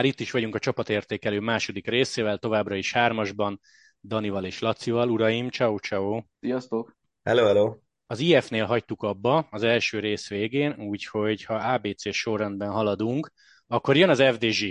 már 0.00 0.08
itt 0.08 0.20
is 0.20 0.30
vagyunk 0.30 0.54
a 0.54 0.58
csapatértékelő 0.58 1.40
második 1.40 1.86
részével, 1.86 2.38
továbbra 2.38 2.74
is 2.74 2.92
hármasban, 2.92 3.60
Danival 4.02 4.44
és 4.44 4.58
Lacival. 4.58 5.10
Uraim, 5.10 5.50
ciao 5.50 5.78
ciao. 5.78 6.22
Sziasztok! 6.40 6.96
Hello, 7.22 7.44
hello! 7.44 7.76
Az 8.06 8.18
IF-nél 8.18 8.64
hagytuk 8.64 9.02
abba 9.02 9.46
az 9.50 9.62
első 9.62 9.98
rész 9.98 10.28
végén, 10.28 10.74
úgyhogy 10.78 11.44
ha 11.44 11.54
ABC 11.54 12.14
sorrendben 12.14 12.70
haladunk, 12.70 13.32
akkor 13.66 13.96
jön 13.96 14.08
az 14.08 14.22
FDZ. 14.22 14.64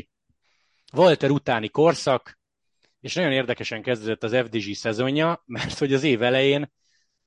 Walter 0.93 1.29
utáni 1.29 1.69
korszak, 1.69 2.39
és 2.99 3.13
nagyon 3.13 3.31
érdekesen 3.31 3.81
kezdődött 3.81 4.23
az 4.23 4.35
FDZ 4.35 4.77
szezonja, 4.77 5.43
mert 5.45 5.77
hogy 5.77 5.93
az 5.93 6.03
év 6.03 6.21
elején 6.21 6.71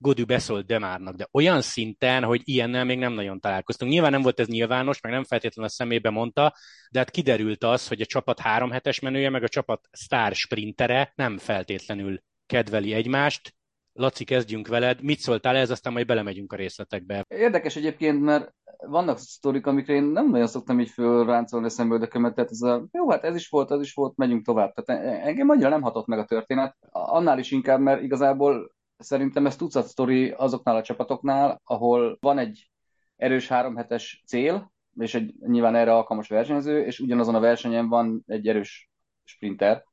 Godű 0.02 0.24
beszólt 0.24 0.66
Demárnak, 0.66 1.15
de 1.15 1.29
olyan 1.33 1.61
szinten, 1.61 2.24
hogy 2.24 2.41
ilyennel 2.45 2.84
még 2.84 2.98
nem 2.98 3.12
nagyon 3.12 3.41
találkoztunk. 3.41 3.93
Nyilván 3.93 4.10
nem 4.10 4.23
volt 4.23 4.41
ez 4.41 4.47
nyilvános, 4.47 5.01
meg 5.01 5.12
nem 5.12 5.24
feltétlenül 5.24 5.70
a 5.70 5.74
szemébe 5.74 6.10
mondta, 6.10 6.55
de 6.91 6.98
hát 6.98 7.10
kiderült 7.10 7.65
az, 7.65 7.88
hogy 7.88 8.01
a 8.01 8.07
csapat 8.07 8.41
három 8.41 8.70
hetes 8.70 9.01
menője, 9.01 9.30
meg 9.30 9.43
a 9.43 9.48
csapat 9.48 9.88
sztár 9.93 10.34
sprintere 10.34 11.12
nem 11.15 11.38
feltétlenül 11.38 12.23
kedveli 12.46 12.93
egymást. 12.93 13.55
Laci, 13.93 14.24
kezdjünk 14.24 14.69
veled. 14.69 15.02
Mit 15.02 15.19
szóltál 15.19 15.57
ez, 15.57 15.70
aztán 15.70 15.93
majd 15.93 16.07
belemegyünk 16.07 16.52
a 16.52 16.57
részletekbe. 16.57 17.24
Érdekes 17.29 17.77
egyébként, 17.77 18.23
mert 18.23 18.55
vannak 18.87 19.19
sztorik, 19.19 19.66
amikre 19.66 19.95
én 19.95 20.02
nem 20.02 20.30
nagyon 20.30 20.46
szoktam 20.46 20.80
így 20.80 20.91
fölráncolni 20.91 21.66
a 21.66 21.69
szemöldökömet, 21.69 22.34
tehát 22.34 22.51
ez 22.51 22.60
a, 22.60 22.87
jó, 22.93 23.10
hát 23.10 23.24
ez 23.24 23.34
is 23.34 23.48
volt, 23.48 23.71
az 23.71 23.80
is 23.80 23.95
volt, 23.95 24.16
megyünk 24.16 24.45
tovább. 24.45 24.74
Tehát 24.74 25.24
engem 25.24 25.48
annyira 25.48 25.69
nem 25.69 25.82
hatott 25.82 26.07
meg 26.07 26.19
a 26.19 26.24
történet, 26.24 26.77
annál 26.91 27.38
is 27.38 27.51
inkább, 27.51 27.80
mert 27.80 28.02
igazából 28.02 28.73
Szerintem 29.02 29.46
ez 29.46 29.56
tucat 29.56 29.86
sztori 29.86 30.30
azoknál 30.30 30.76
a 30.76 30.82
csapatoknál, 30.82 31.60
ahol 31.64 32.16
van 32.20 32.38
egy 32.38 32.70
erős 33.16 33.48
háromhetes 33.48 34.22
cél, 34.26 34.72
és 34.98 35.14
egy 35.14 35.34
nyilván 35.46 35.74
erre 35.74 35.95
alkalmas 35.95 36.28
versenyző, 36.28 36.84
és 36.84 37.00
ugyanazon 37.00 37.34
a 37.34 37.40
versenyen 37.40 37.88
van 37.88 38.23
egy 38.26 38.48
erős 38.48 38.90
sprinter, 39.24 39.84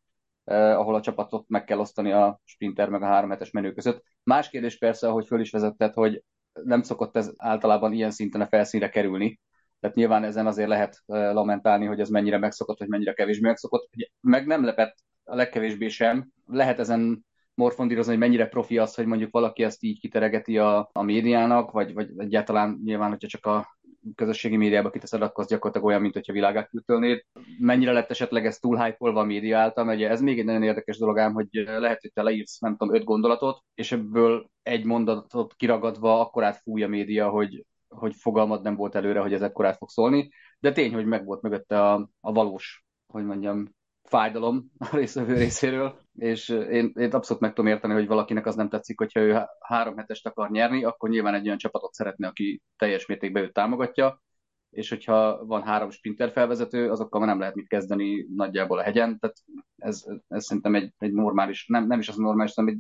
eh, 0.44 0.80
ahol 0.80 0.96
a 0.96 1.02
csapatot 1.02 1.48
meg 1.48 1.64
kell 1.64 1.80
osztani 1.80 2.12
a 2.12 2.40
sprinter 2.44 2.90
meg 2.90 3.02
a 3.02 3.06
háromhetes 3.06 3.52
menő 3.52 3.74
között. 3.74 4.04
Más 4.24 4.50
kérdés 4.50 4.78
persze, 4.78 5.08
ahogy 5.08 5.26
föl 5.26 5.40
is 5.40 5.52
vezetted, 5.52 5.94
hogy 5.94 6.24
nem 6.64 6.82
szokott 6.82 7.16
ez 7.16 7.32
általában 7.38 7.94
ilyen 7.94 8.12
szinten 8.12 8.42
a 8.42 8.48
felszínre 8.48 8.90
kerülni, 8.90 9.40
tehát 9.80 9.96
nyilván 9.96 10.24
ezen 10.24 10.48
azért 10.48 10.70
lehet 10.70 11.04
eh, 11.06 11.34
lamentálni, 11.34 11.86
hogy 11.86 12.00
ez 12.00 12.10
mennyire 12.10 12.38
megszokott, 12.38 12.80
vagy 12.80 12.88
mennyire 12.88 13.14
kevésbé 13.14 13.48
megszokott. 13.48 13.90
Meg 14.22 14.46
nem 14.46 14.64
lepett 14.64 14.96
a 15.24 15.36
legkevésbé 15.36 15.88
sem. 15.88 16.30
Lehet 16.46 16.80
ezen 16.80 17.26
morfondírozni, 17.60 18.12
hogy 18.12 18.22
mennyire 18.22 18.48
profi 18.48 18.78
az, 18.78 18.96
hogy 18.96 19.06
mondjuk 19.06 19.32
valaki 19.32 19.64
ezt 19.64 19.84
így 19.84 20.00
kiteregeti 20.00 20.58
a, 20.58 20.90
a 20.92 21.04
médiának, 21.04 21.72
vagy, 21.72 21.94
vagy 21.94 22.10
egyáltalán 22.18 22.82
nyilván, 22.84 23.10
hogyha 23.10 23.28
csak 23.28 23.46
a 23.46 23.78
közösségi 24.16 24.58
médiába 24.58 24.90
kiteszed, 24.90 25.22
akkor 25.22 25.44
az 25.44 25.50
gyakorlatilag 25.50 25.88
olyan, 25.88 26.02
mint 26.02 26.14
hogyha 26.14 26.34
világát 26.34 26.70
kültölnéd. 26.70 27.24
Mennyire 27.60 27.92
lett 27.92 28.10
esetleg 28.10 28.46
ez 28.46 28.58
túl 28.58 28.84
hype 28.84 29.10
a 29.10 29.24
média 29.24 29.58
által, 29.60 29.84
mert 29.84 30.02
ez 30.02 30.22
még 30.22 30.40
egy 30.40 30.46
nagyon 30.46 30.64
érdekes 30.64 30.98
dolog 30.98 31.18
ám, 31.18 31.34
hogy 31.34 31.48
lehet, 31.52 32.02
hogy 32.02 32.14
te 32.14 32.22
leírsz, 32.22 32.60
nem 32.60 32.78
tudom, 32.78 32.96
öt 32.96 33.04
gondolatot, 33.04 33.64
és 33.74 33.92
ebből 33.92 34.50
egy 34.64 34.86
mondatot 34.86 35.54
kiragadva 35.56 36.20
akkor 36.20 36.44
átfúj 36.44 36.84
a 36.84 36.88
média, 36.88 37.30
hogy, 37.30 37.66
hogy 37.88 38.16
fogalmad 38.16 38.62
nem 38.62 38.76
volt 38.76 38.96
előre, 38.96 39.20
hogy 39.20 39.34
ez 39.34 39.42
ekkorát 39.42 39.78
fog 39.78 39.90
szólni, 39.90 40.30
de 40.60 40.72
tény, 40.72 40.94
hogy 40.94 41.06
meg 41.06 41.26
volt 41.26 41.42
mögötte 41.42 41.82
a, 41.82 42.10
a 42.22 42.32
valós, 42.32 42.86
hogy 43.08 43.26
mondjam, 43.26 43.78
fájdalom 44.10 44.72
a 44.78 44.96
részvevő 44.96 45.34
részéről, 45.34 46.00
és 46.20 46.50
én, 46.50 46.92
én 46.96 47.12
abszolút 47.12 47.42
meg 47.42 47.54
tudom 47.54 47.72
érteni, 47.72 47.94
hogy 47.94 48.08
valakinek 48.08 48.46
az 48.46 48.56
nem 48.56 48.70
tetszik, 48.70 48.98
hogyha 48.98 49.20
ő 49.20 49.42
három 49.60 49.98
hetest 49.98 50.26
akar 50.28 50.50
nyerni, 50.50 50.84
akkor 50.84 51.10
nyilván 51.10 51.34
egy 51.34 51.46
olyan 51.46 51.58
csapatot 51.58 51.94
szeretne, 51.94 52.28
aki 52.28 52.62
teljes 52.78 53.06
mértékben 53.06 53.44
őt 53.44 53.54
támogatja, 53.54 54.22
és 54.70 54.90
hogyha 54.90 55.46
van 55.46 55.64
három 55.64 55.90
sprinter 55.90 56.32
felvezető, 56.32 56.90
azokkal 56.90 57.20
már 57.20 57.30
nem 57.30 57.40
lehet 57.40 57.56
mit 57.56 57.68
kezdeni 57.68 58.26
nagyjából 58.36 58.80
a 58.80 58.84
hegyen, 58.84 59.20
tehát 59.20 59.38
ez, 59.76 60.04
ez 60.28 60.46
szerintem 60.46 60.76
egy, 60.76 60.94
egy 60.98 61.14
normális, 61.14 61.66
nem, 61.68 61.88
nem 61.88 62.00
is 62.00 62.10
az 62.10 62.16
normális, 62.16 62.54
hanem 62.54 62.74
egy 62.74 62.80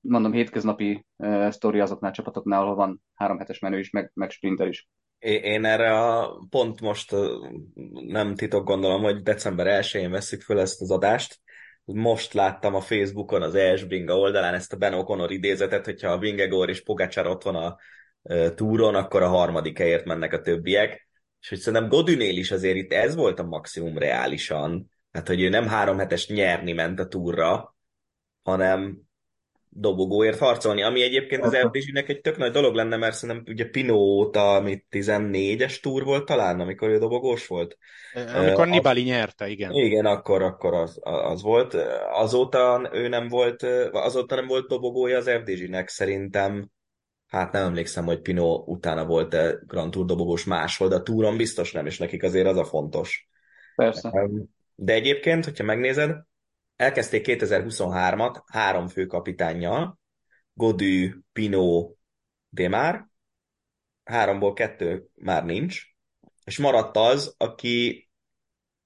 mondom 0.00 0.32
hétköznapi 0.32 1.06
uh, 1.16 1.50
sztori 1.50 1.80
azoknál 1.80 2.10
a 2.10 2.14
csapatoknál, 2.14 2.62
ahol 2.62 2.74
van 2.74 3.02
három 3.14 3.38
hetes 3.38 3.58
menő 3.58 3.78
is, 3.78 3.90
meg, 3.90 4.10
meg 4.14 4.30
sprinter 4.30 4.68
is. 4.68 4.88
Én 5.18 5.64
erre 5.64 5.92
a 5.92 6.38
pont 6.50 6.80
most 6.80 7.14
nem 8.06 8.34
titok 8.34 8.64
gondolom, 8.64 9.02
hogy 9.02 9.22
december 9.22 9.82
1-én 9.82 10.10
veszük 10.10 10.42
föl 10.42 10.58
ezt 10.58 10.80
az 10.80 10.90
adást. 10.90 11.40
Most 11.94 12.32
láttam 12.32 12.74
a 12.74 12.80
Facebookon 12.80 13.42
az 13.42 13.54
ES 13.54 13.84
Bringa 13.84 14.18
oldalán 14.18 14.54
ezt 14.54 14.72
a 14.72 14.76
Ben 14.76 14.92
O'Connor 14.96 15.26
idézetet, 15.30 15.84
hogyha 15.84 16.10
a 16.10 16.18
Vingegor 16.18 16.68
és 16.68 16.82
Pogacar 16.82 17.26
ott 17.26 17.42
van 17.42 17.54
a 17.54 17.76
túron, 18.54 18.94
akkor 18.94 19.22
a 19.22 19.28
harmadik 19.28 19.78
helyért 19.78 20.04
mennek 20.04 20.32
a 20.32 20.40
többiek. 20.40 21.08
És 21.40 21.48
hogy 21.48 21.58
szerintem 21.58 21.88
Godünél 21.88 22.36
is 22.36 22.50
azért 22.50 22.76
itt 22.76 22.92
ez 22.92 23.14
volt 23.14 23.38
a 23.38 23.44
maximum 23.44 23.98
reálisan. 23.98 24.90
Hát, 25.10 25.26
hogy 25.26 25.40
ő 25.40 25.48
nem 25.48 25.66
három 25.66 25.98
hetes 25.98 26.28
nyerni 26.28 26.72
ment 26.72 27.00
a 27.00 27.08
túra, 27.08 27.76
hanem 28.42 29.07
dobogóért 29.70 30.38
harcolni, 30.38 30.82
ami 30.82 31.02
egyébként 31.02 31.42
az 31.42 31.56
FDZ-nek 31.56 32.08
egy 32.08 32.20
tök 32.20 32.36
nagy 32.36 32.52
dolog 32.52 32.74
lenne, 32.74 32.96
mert 32.96 33.14
szerintem 33.14 33.44
ugye 33.46 33.68
Pino 33.68 33.94
óta, 33.94 34.54
amit 34.54 34.84
14-es 34.90 35.80
túr 35.80 36.04
volt 36.04 36.24
talán, 36.24 36.60
amikor 36.60 36.88
ő 36.88 36.98
dobogós 36.98 37.46
volt. 37.46 37.78
Amikor 38.34 38.66
uh, 38.66 38.72
Nibali 38.72 39.02
nyerte, 39.02 39.48
igen. 39.48 39.72
Igen, 39.72 40.06
akkor, 40.06 40.42
akkor 40.42 40.74
az, 40.74 40.98
az 41.02 41.42
volt. 41.42 41.74
Azóta 42.12 42.90
ő 42.92 43.08
nem 43.08 43.28
volt, 43.28 43.62
azóta 43.92 44.34
nem 44.34 44.46
volt 44.46 44.68
dobogója 44.68 45.16
az 45.16 45.30
FDZ-nek 45.30 45.88
szerintem. 45.88 46.70
Hát 47.26 47.52
nem 47.52 47.64
emlékszem, 47.64 48.04
hogy 48.04 48.20
Pino 48.20 48.62
utána 48.66 49.06
volt-e 49.06 49.58
Grand 49.66 49.90
Tour 49.90 50.06
dobogós 50.06 50.44
máshol, 50.44 50.88
de 50.88 50.94
a 50.94 51.02
túron 51.02 51.36
biztos 51.36 51.72
nem, 51.72 51.86
és 51.86 51.98
nekik 51.98 52.22
azért 52.22 52.46
az 52.46 52.56
a 52.56 52.64
fontos. 52.64 53.28
Persze. 53.76 54.10
De 54.74 54.92
egyébként, 54.92 55.44
hogyha 55.44 55.64
megnézed, 55.64 56.10
elkezdték 56.78 57.24
2023-at 57.28 58.42
három 58.46 58.88
főkapitánnyal, 58.88 59.98
Godű, 60.52 61.14
Pino, 61.32 61.92
Demár, 62.48 63.06
háromból 64.04 64.52
kettő 64.52 65.06
már 65.14 65.44
nincs, 65.44 65.82
és 66.44 66.58
maradt 66.58 66.96
az, 66.96 67.34
aki, 67.36 68.08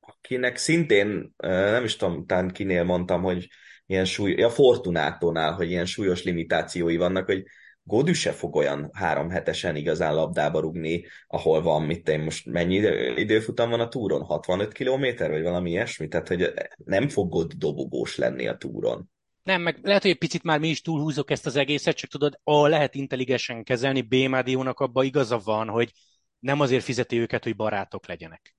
akinek 0.01 0.57
szintén, 0.57 1.35
nem 1.37 1.85
is 1.85 1.97
tudom, 1.97 2.27
talán 2.27 2.51
kinél 2.51 2.85
mondtam, 2.85 3.23
hogy 3.23 3.49
ilyen 3.87 4.05
súly, 4.05 4.43
a 4.43 4.51
Fortunátónál, 4.51 5.53
hogy 5.53 5.71
ilyen 5.71 5.87
súlyos 5.87 6.23
limitációi 6.23 6.97
vannak, 6.97 7.27
hogy 7.27 7.45
Godű 7.85 8.13
se 8.13 8.33
fog 8.33 8.57
olyan 8.57 8.91
három 8.93 9.31
hetesen 9.31 9.77
igazán 9.77 10.15
labdába 10.15 10.61
rugni, 10.61 11.05
ahol 11.27 11.63
van, 11.63 11.83
mit 11.83 12.09
én 12.09 12.21
most 12.21 12.47
mennyi 12.47 12.77
időfutam 13.17 13.71
van 13.71 13.81
a 13.81 13.89
túron? 13.89 14.23
65 14.23 14.73
kilométer, 14.73 15.31
vagy 15.31 15.43
valami 15.43 15.71
ilyesmi? 15.71 16.09
Tehát, 16.09 16.29
hogy 16.29 16.53
nem 16.85 17.09
fog 17.09 17.31
God 17.31 17.53
dobogós 17.53 18.17
lenni 18.17 18.49
a 18.49 18.57
túron. 18.57 19.11
Nem, 19.43 19.63
meg 19.63 19.79
lehet, 19.83 20.03
hogy 20.03 20.11
egy 20.11 20.19
picit 20.19 20.43
már 20.43 20.59
mi 20.59 20.69
is 20.69 20.81
túlhúzok 20.81 21.31
ezt 21.31 21.47
az 21.47 21.57
egészet, 21.57 21.97
csak 21.97 22.11
tudod, 22.11 22.41
A 22.45 22.67
lehet 22.67 22.95
intelligensen 22.95 23.65
kezelni, 23.65 24.01
B 24.01 24.15
Mádiónak 24.15 24.81
abban 24.81 25.05
igaza 25.05 25.39
van, 25.39 25.69
hogy 25.69 25.93
nem 26.39 26.61
azért 26.61 26.85
fizeti 26.85 27.19
őket, 27.19 27.45
hogy 27.45 27.57
barátok 27.57 28.07
legyenek. 28.07 28.57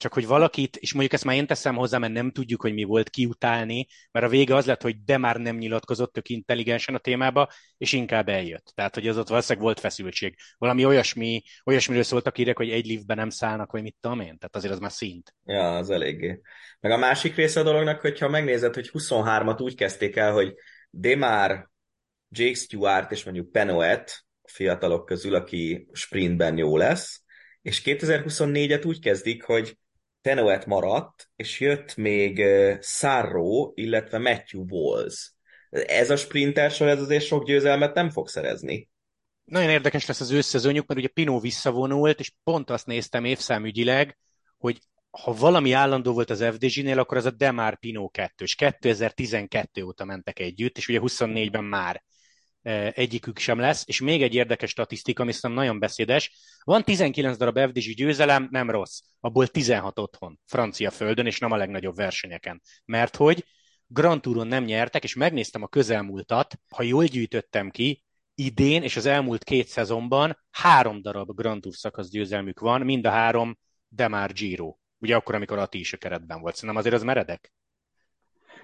Csak 0.00 0.12
hogy 0.12 0.26
valakit, 0.26 0.76
és 0.76 0.92
mondjuk 0.92 1.14
ezt 1.14 1.24
már 1.24 1.36
én 1.36 1.46
teszem 1.46 1.76
hozzá, 1.76 1.98
mert 1.98 2.12
nem 2.12 2.30
tudjuk, 2.30 2.62
hogy 2.62 2.72
mi 2.74 2.84
volt 2.84 3.10
kiutálni, 3.10 3.86
mert 4.10 4.26
a 4.26 4.28
vége 4.28 4.54
az 4.54 4.66
lett, 4.66 4.82
hogy 4.82 5.04
de 5.04 5.18
már 5.18 5.36
nem 5.36 5.56
nyilatkozott 5.56 6.12
tök 6.12 6.28
intelligensen 6.28 6.94
a 6.94 6.98
témába, 6.98 7.48
és 7.76 7.92
inkább 7.92 8.28
eljött. 8.28 8.72
Tehát, 8.74 8.94
hogy 8.94 9.08
az 9.08 9.18
ott 9.18 9.28
valószínűleg 9.28 9.64
volt 9.64 9.80
feszültség. 9.80 10.36
Valami 10.58 10.84
olyasmi, 10.84 11.42
olyasmiről 11.64 12.02
szóltak 12.02 12.38
írek, 12.38 12.56
hogy 12.56 12.70
egy 12.70 12.86
liftben 12.86 13.16
nem 13.16 13.30
szállnak, 13.30 13.72
vagy 13.72 13.82
mit 13.82 13.96
tudom 14.00 14.20
én. 14.20 14.38
Tehát 14.38 14.56
azért 14.56 14.72
az 14.72 14.78
már 14.78 14.92
szint. 14.92 15.34
Ja, 15.44 15.76
az 15.76 15.90
eléggé. 15.90 16.40
Meg 16.80 16.92
a 16.92 16.96
másik 16.96 17.34
része 17.34 17.60
a 17.60 17.62
dolognak, 17.62 18.00
hogyha 18.00 18.28
megnézed, 18.28 18.74
hogy 18.74 18.90
23-at 18.92 19.62
úgy 19.62 19.74
kezdték 19.74 20.16
el, 20.16 20.32
hogy 20.32 20.54
Demar, 20.90 21.70
Jake 22.28 22.54
Stewart 22.54 23.12
és 23.12 23.24
mondjuk 23.24 23.52
Penoet, 23.52 24.24
fiatalok 24.42 25.06
közül, 25.06 25.34
aki 25.34 25.88
sprintben 25.92 26.56
jó 26.56 26.76
lesz, 26.76 27.22
és 27.62 27.82
2024-et 27.84 28.86
úgy 28.86 29.00
kezdik, 29.00 29.42
hogy 29.42 29.78
Tenoet 30.20 30.66
maradt, 30.66 31.30
és 31.36 31.60
jött 31.60 31.96
még 31.96 32.44
Sarro, 32.80 33.72
illetve 33.74 34.18
Matthew 34.18 34.64
Walls. 34.68 35.32
Ez 35.70 36.10
a 36.10 36.16
sprinter 36.16 36.70
sor, 36.70 36.88
ez 36.88 37.00
azért 37.00 37.24
sok 37.24 37.44
győzelmet 37.44 37.94
nem 37.94 38.10
fog 38.10 38.28
szerezni. 38.28 38.88
Nagyon 39.44 39.70
érdekes 39.70 40.06
lesz 40.06 40.20
az 40.20 40.30
összezőnyük, 40.30 40.86
mert 40.86 41.00
ugye 41.00 41.08
Pino 41.08 41.40
visszavonult, 41.40 42.20
és 42.20 42.32
pont 42.44 42.70
azt 42.70 42.86
néztem 42.86 43.24
évszámügyileg, 43.24 44.18
hogy 44.58 44.78
ha 45.10 45.32
valami 45.32 45.72
állandó 45.72 46.12
volt 46.12 46.30
az 46.30 46.44
FDZ-nél, 46.44 46.98
akkor 46.98 47.16
az 47.16 47.24
a 47.24 47.30
Demar 47.30 47.78
Pino 47.78 48.08
2 48.08 48.44
és 48.44 48.54
2012 48.54 49.82
óta 49.82 50.04
mentek 50.04 50.38
együtt, 50.38 50.76
és 50.76 50.88
ugye 50.88 51.00
24-ben 51.02 51.64
már 51.64 52.02
egyikük 52.92 53.38
sem 53.38 53.58
lesz, 53.58 53.84
és 53.86 54.00
még 54.00 54.22
egy 54.22 54.34
érdekes 54.34 54.70
statisztika, 54.70 55.22
ami 55.22 55.32
szerintem 55.32 55.64
nagyon 55.64 55.78
beszédes. 55.78 56.32
Van 56.64 56.84
19 56.84 57.36
darab 57.36 57.58
FDZ 57.58 57.94
győzelem, 57.94 58.48
nem 58.50 58.70
rossz. 58.70 59.00
Abból 59.20 59.46
16 59.46 59.98
otthon, 59.98 60.40
francia 60.46 60.90
földön, 60.90 61.26
és 61.26 61.38
nem 61.38 61.50
a 61.50 61.56
legnagyobb 61.56 61.96
versenyeken. 61.96 62.62
Mert 62.84 63.16
hogy 63.16 63.44
Grand 63.86 64.20
Touron 64.20 64.46
nem 64.46 64.64
nyertek, 64.64 65.04
és 65.04 65.14
megnéztem 65.14 65.62
a 65.62 65.68
közelmúltat, 65.68 66.60
ha 66.74 66.82
jól 66.82 67.04
gyűjtöttem 67.04 67.70
ki, 67.70 68.04
idén 68.34 68.82
és 68.82 68.96
az 68.96 69.06
elmúlt 69.06 69.44
két 69.44 69.68
szezonban 69.68 70.38
három 70.50 71.02
darab 71.02 71.34
Grand 71.34 71.60
Tour 71.60 71.74
szakasz 71.74 72.10
győzelmük 72.10 72.60
van, 72.60 72.80
mind 72.80 73.06
a 73.06 73.10
három 73.10 73.58
Demar 73.88 74.32
Giro. 74.32 74.76
Ugye 74.98 75.16
akkor, 75.16 75.34
amikor 75.34 75.58
Ati 75.58 75.78
is 75.78 75.92
a 75.92 75.96
keretben 75.96 76.40
volt. 76.40 76.54
Szerintem 76.54 76.78
azért 76.78 76.94
az 76.94 77.02
meredek. 77.02 77.52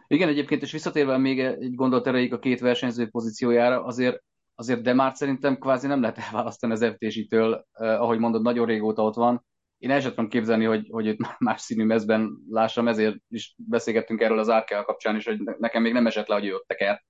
Igen, 0.09 0.29
egyébként, 0.29 0.63
és 0.63 0.73
visszatérve 0.73 1.19
még 1.19 1.41
egy 1.41 1.75
gondolat 1.75 2.07
erejéig 2.07 2.33
a 2.33 2.39
két 2.39 2.61
versenyző 2.61 3.09
pozíciójára, 3.09 3.85
azért, 3.85 4.23
azért 4.55 4.83
de 4.83 4.93
már 4.93 5.17
szerintem 5.17 5.59
kvázi 5.59 5.87
nem 5.87 6.01
lehet 6.01 6.19
elválasztani 6.19 6.73
az 6.73 6.85
FTZ-től, 6.85 7.67
eh, 7.73 8.03
ahogy 8.03 8.19
mondod, 8.19 8.43
nagyon 8.43 8.67
régóta 8.67 9.03
ott 9.03 9.15
van. 9.15 9.45
Én 9.79 9.91
el 9.91 10.01
sem 10.01 10.11
tudom 10.11 10.29
képzelni, 10.29 10.65
hogy, 10.65 10.89
hogy 10.91 11.07
őt 11.07 11.19
más 11.39 11.61
színű 11.61 11.85
mezben 11.85 12.31
lássam, 12.51 12.89
ezért 12.89 13.17
is 13.29 13.55
beszélgettünk 13.57 14.21
erről 14.21 14.39
az 14.39 14.49
Arkel 14.49 14.85
kapcsán 14.85 15.17
is, 15.17 15.25
hogy 15.25 15.41
nekem 15.59 15.83
még 15.83 15.93
nem 15.93 16.07
esett 16.07 16.27
le, 16.27 16.35
hogy 16.35 16.47
ő 16.47 16.55
ott 16.55 16.67
teker. 16.67 17.05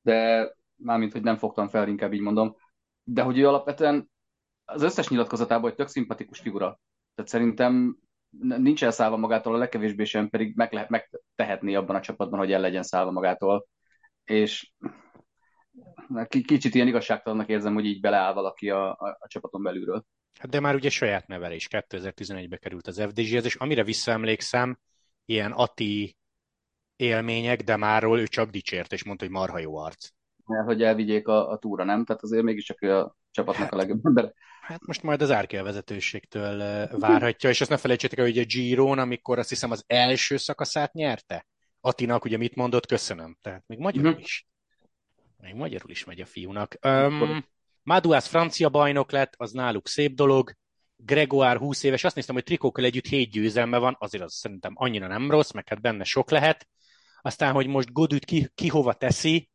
De 0.00 0.48
mármint, 0.76 1.12
hogy 1.12 1.22
nem 1.22 1.36
fogtam 1.36 1.68
fel, 1.68 1.88
inkább 1.88 2.12
így 2.12 2.20
mondom. 2.20 2.56
De 3.04 3.22
hogy 3.22 3.38
ő 3.38 3.48
alapvetően 3.48 4.10
az 4.64 4.82
összes 4.82 5.08
nyilatkozatában, 5.08 5.62
hogy 5.62 5.74
tök 5.74 5.88
szimpatikus 5.88 6.38
figura. 6.40 6.80
Tehát 7.14 7.30
szerintem 7.30 7.98
nincs 8.38 8.84
elszállva 8.84 9.16
magától, 9.16 9.54
a 9.54 9.58
legkevésbé 9.58 10.04
sem 10.04 10.28
pedig 10.28 10.56
meg 10.56 10.72
lehet, 10.72 10.88
megtehetné 10.88 11.74
abban 11.74 11.96
a 11.96 12.00
csapatban, 12.00 12.38
hogy 12.38 12.52
el 12.52 12.60
legyen 12.60 12.82
szállva 12.82 13.10
magától. 13.10 13.66
És 14.24 14.72
kicsit 16.28 16.74
ilyen 16.74 16.86
igazságtalannak 16.86 17.48
érzem, 17.48 17.74
hogy 17.74 17.84
így 17.84 18.00
beleáll 18.00 18.32
valaki 18.32 18.70
a, 18.70 18.90
a, 18.90 19.16
a 19.20 19.26
csapaton 19.28 19.62
belülről. 19.62 20.04
Hát 20.38 20.50
de 20.50 20.60
már 20.60 20.74
ugye 20.74 20.90
saját 20.90 21.26
nevelés, 21.26 21.68
2011-be 21.70 22.56
került 22.56 22.86
az 22.86 23.00
FDG-hez, 23.00 23.44
és 23.44 23.54
amire 23.54 23.84
visszaemlékszem, 23.84 24.78
ilyen 25.24 25.52
Ati 25.52 26.16
élmények, 26.96 27.62
de 27.62 27.76
márról 27.76 28.20
ő 28.20 28.26
csak 28.26 28.50
dicsért, 28.50 28.92
és 28.92 29.04
mondta, 29.04 29.24
hogy 29.24 29.34
marha 29.34 29.58
jó 29.58 29.76
arc. 29.76 30.08
Mert 30.46 30.66
hogy 30.66 30.82
elvigyék 30.82 31.28
a, 31.28 31.50
a 31.50 31.58
túra, 31.58 31.84
nem? 31.84 32.04
Tehát 32.04 32.22
azért 32.22 32.42
mégiscsak 32.42 32.80
a 32.80 33.16
csapatnak 33.38 33.64
hát, 33.64 33.72
a 33.72 33.76
legjobb 33.76 34.06
ember. 34.06 34.32
Hát 34.60 34.86
most 34.86 35.02
majd 35.02 35.22
az 35.22 35.30
Árkél 35.30 35.62
vezetőségtől 35.62 36.86
várhatja, 36.98 37.50
és 37.50 37.60
azt 37.60 37.70
ne 37.70 37.76
felejtsétek 37.76 38.18
el, 38.18 38.24
hogy 38.24 38.38
a 38.38 38.44
Giron, 38.44 38.98
amikor 38.98 39.38
azt 39.38 39.48
hiszem 39.48 39.70
az 39.70 39.84
első 39.86 40.36
szakaszát 40.36 40.92
nyerte, 40.92 41.46
Atinak 41.80 42.24
ugye 42.24 42.36
mit 42.36 42.54
mondott, 42.54 42.86
köszönöm. 42.86 43.36
Tehát 43.40 43.62
még 43.66 43.78
magyarul 43.78 44.08
uh-huh. 44.08 44.22
is. 44.22 44.46
Még 45.36 45.54
magyarul 45.54 45.90
is 45.90 46.04
megy 46.04 46.20
a 46.20 46.26
fiúnak. 46.26 46.78
Um, 46.82 47.44
Maduász 47.82 48.26
francia 48.26 48.68
bajnok 48.68 49.10
lett, 49.10 49.34
az 49.36 49.52
náluk 49.52 49.88
szép 49.88 50.14
dolog. 50.14 50.52
Gregoire 50.96 51.58
20 51.58 51.82
éves, 51.82 52.04
azt 52.04 52.14
néztem, 52.14 52.34
hogy 52.34 52.44
trikókkal 52.44 52.84
együtt 52.84 53.06
7 53.06 53.30
győzelme 53.30 53.78
van, 53.78 53.96
azért 53.98 54.24
az 54.24 54.34
szerintem 54.34 54.72
annyira 54.76 55.06
nem 55.06 55.30
rossz, 55.30 55.50
meg 55.50 55.68
hát 55.68 55.80
benne 55.80 56.04
sok 56.04 56.30
lehet. 56.30 56.68
Aztán, 57.22 57.52
hogy 57.52 57.66
most 57.66 57.92
Godüt 57.92 58.24
ki, 58.24 58.48
ki 58.54 58.68
hova 58.68 58.92
teszi, 58.92 59.48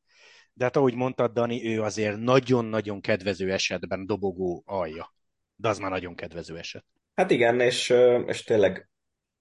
de 0.53 0.63
hát 0.63 0.75
ahogy 0.75 0.95
mondtad, 0.95 1.31
Dani, 1.31 1.65
ő 1.65 1.81
azért 1.81 2.17
nagyon-nagyon 2.17 3.01
kedvező 3.01 3.51
esetben 3.51 4.05
dobogó 4.05 4.63
alja. 4.65 5.13
De 5.55 5.69
az 5.69 5.77
már 5.77 5.91
nagyon 5.91 6.15
kedvező 6.15 6.57
eset. 6.57 6.85
Hát 7.15 7.31
igen, 7.31 7.59
és, 7.59 7.93
és 8.25 8.43
tényleg 8.43 8.89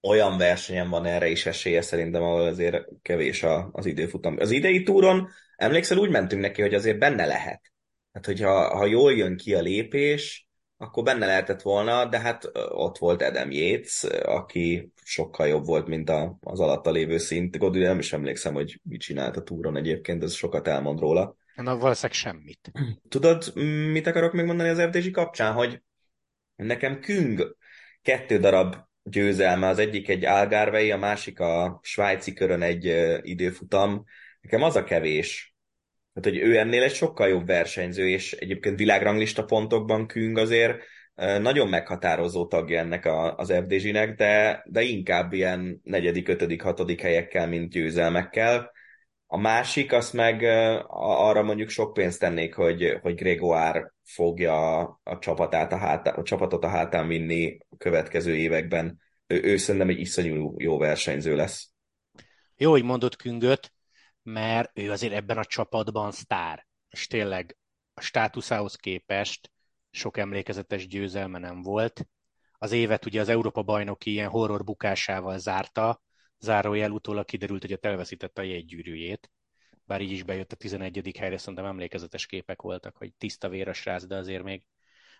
olyan 0.01 0.37
versenyen 0.37 0.89
van 0.89 1.05
erre 1.05 1.27
is 1.27 1.45
esélye 1.45 1.81
szerintem, 1.81 2.21
ahol 2.21 2.41
azért 2.41 2.85
kevés 3.01 3.45
az 3.71 3.85
időfutam. 3.85 4.35
Az 4.39 4.51
idei 4.51 4.83
túron, 4.83 5.29
emlékszel, 5.55 5.97
úgy 5.97 6.09
mentünk 6.09 6.41
neki, 6.41 6.61
hogy 6.61 6.73
azért 6.73 6.99
benne 6.99 7.25
lehet. 7.25 7.71
Hát, 8.13 8.25
hogyha 8.25 8.77
ha 8.77 8.85
jól 8.85 9.13
jön 9.13 9.37
ki 9.37 9.53
a 9.53 9.61
lépés, 9.61 10.47
akkor 10.83 11.03
benne 11.03 11.25
lehetett 11.25 11.61
volna, 11.61 12.05
de 12.05 12.19
hát 12.19 12.49
ott 12.69 12.97
volt 12.97 13.21
Adam 13.21 13.51
Yates, 13.51 14.03
aki 14.23 14.91
sokkal 15.03 15.47
jobb 15.47 15.65
volt, 15.65 15.87
mint 15.87 16.09
a, 16.09 16.37
az 16.41 16.59
alatta 16.59 16.91
lévő 16.91 17.17
szint. 17.17 17.57
Godwin 17.57 17.83
nem 17.83 17.99
is 17.99 18.13
emlékszem, 18.13 18.53
hogy 18.53 18.79
mit 18.83 19.01
csinált 19.01 19.37
a 19.37 19.43
túron 19.43 19.77
egyébként, 19.77 20.23
ez 20.23 20.33
sokat 20.33 20.67
elmond 20.67 20.99
róla. 20.99 21.35
Na, 21.55 21.77
valószínűleg 21.77 22.17
semmit. 22.17 22.71
Tudod, 23.09 23.55
mit 23.91 24.07
akarok 24.07 24.33
még 24.33 24.45
mondani 24.45 24.69
az 24.69 24.81
FDZ 24.81 25.11
kapcsán, 25.11 25.53
hogy 25.53 25.81
nekem 26.55 26.99
Küng 26.99 27.55
kettő 28.01 28.37
darab 28.37 28.75
győzelme, 29.03 29.67
az 29.67 29.79
egyik 29.79 30.09
egy 30.09 30.25
Algarvei, 30.25 30.91
a 30.91 30.97
másik 30.97 31.39
a 31.39 31.79
svájci 31.81 32.33
körön 32.33 32.61
egy 32.61 32.85
időfutam. 33.21 34.03
Nekem 34.41 34.63
az 34.63 34.75
a 34.75 34.83
kevés, 34.83 35.52
tehát, 36.13 36.39
hogy 36.39 36.49
ő 36.49 36.57
ennél 36.57 36.83
egy 36.83 36.93
sokkal 36.93 37.27
jobb 37.27 37.45
versenyző, 37.45 38.09
és 38.09 38.31
egyébként 38.31 38.77
világranglista 38.77 39.43
pontokban 39.43 40.07
Küng 40.07 40.37
azért 40.37 40.75
nagyon 41.15 41.67
meghatározó 41.67 42.47
tagja 42.47 42.79
ennek 42.79 43.05
a, 43.05 43.35
az 43.35 43.53
FDZ-nek, 43.63 44.15
de, 44.15 44.63
de 44.65 44.81
inkább 44.81 45.33
ilyen 45.33 45.81
negyedik, 45.83 46.27
ötödik, 46.27 46.61
hatodik 46.61 47.01
helyekkel, 47.01 47.47
mint 47.47 47.71
győzelmekkel. 47.71 48.71
A 49.27 49.37
másik, 49.37 49.91
azt 49.91 50.13
meg 50.13 50.43
arra 50.87 51.43
mondjuk 51.43 51.69
sok 51.69 51.93
pénzt 51.93 52.19
tennék, 52.19 52.53
hogy, 52.53 52.97
hogy 53.01 53.15
Gregoire 53.15 53.93
fogja 54.03 54.79
a, 55.03 55.17
csapatát 55.19 55.73
a, 55.73 55.77
hátá, 55.77 56.11
a 56.11 56.23
csapatot 56.23 56.63
a 56.63 56.67
hátán 56.67 57.07
vinni 57.07 57.57
a 57.69 57.77
következő 57.77 58.35
években. 58.35 58.99
Ő, 59.27 59.41
ő 59.43 59.57
szerintem 59.57 59.89
egy 59.89 59.99
iszonyú 59.99 60.55
jó 60.57 60.77
versenyző 60.77 61.35
lesz. 61.35 61.71
Jó, 62.57 62.71
hogy 62.71 62.83
mondott 62.83 63.15
Küngöt, 63.15 63.72
mert 64.23 64.71
ő 64.73 64.91
azért 64.91 65.13
ebben 65.13 65.37
a 65.37 65.45
csapatban 65.45 66.11
sztár, 66.11 66.67
és 66.89 67.07
tényleg 67.07 67.57
a 67.93 68.01
státuszához 68.01 68.75
képest 68.75 69.51
sok 69.91 70.17
emlékezetes 70.17 70.87
győzelme 70.87 71.39
nem 71.39 71.61
volt. 71.61 72.07
Az 72.57 72.71
évet 72.71 73.05
ugye 73.05 73.21
az 73.21 73.29
Európa 73.29 73.63
bajnoki 73.63 74.11
ilyen 74.11 74.29
horror 74.29 74.63
bukásával 74.63 75.37
zárta, 75.37 76.01
zárójel 76.39 76.91
utólag 76.91 77.25
kiderült, 77.25 77.61
hogy 77.61 77.71
a 77.71 77.87
elveszítette 77.87 78.41
a 78.41 78.45
jegygyűrűjét, 78.45 79.31
bár 79.85 80.01
így 80.01 80.11
is 80.11 80.23
bejött 80.23 80.51
a 80.51 80.55
11. 80.55 81.17
helyre, 81.17 81.37
szerintem 81.37 81.65
emlékezetes 81.65 82.25
képek 82.25 82.61
voltak, 82.61 82.97
hogy 82.97 83.13
tiszta 83.13 83.49
véres 83.49 83.85
ráz, 83.85 84.07
de 84.07 84.15
azért 84.15 84.43
még 84.43 84.63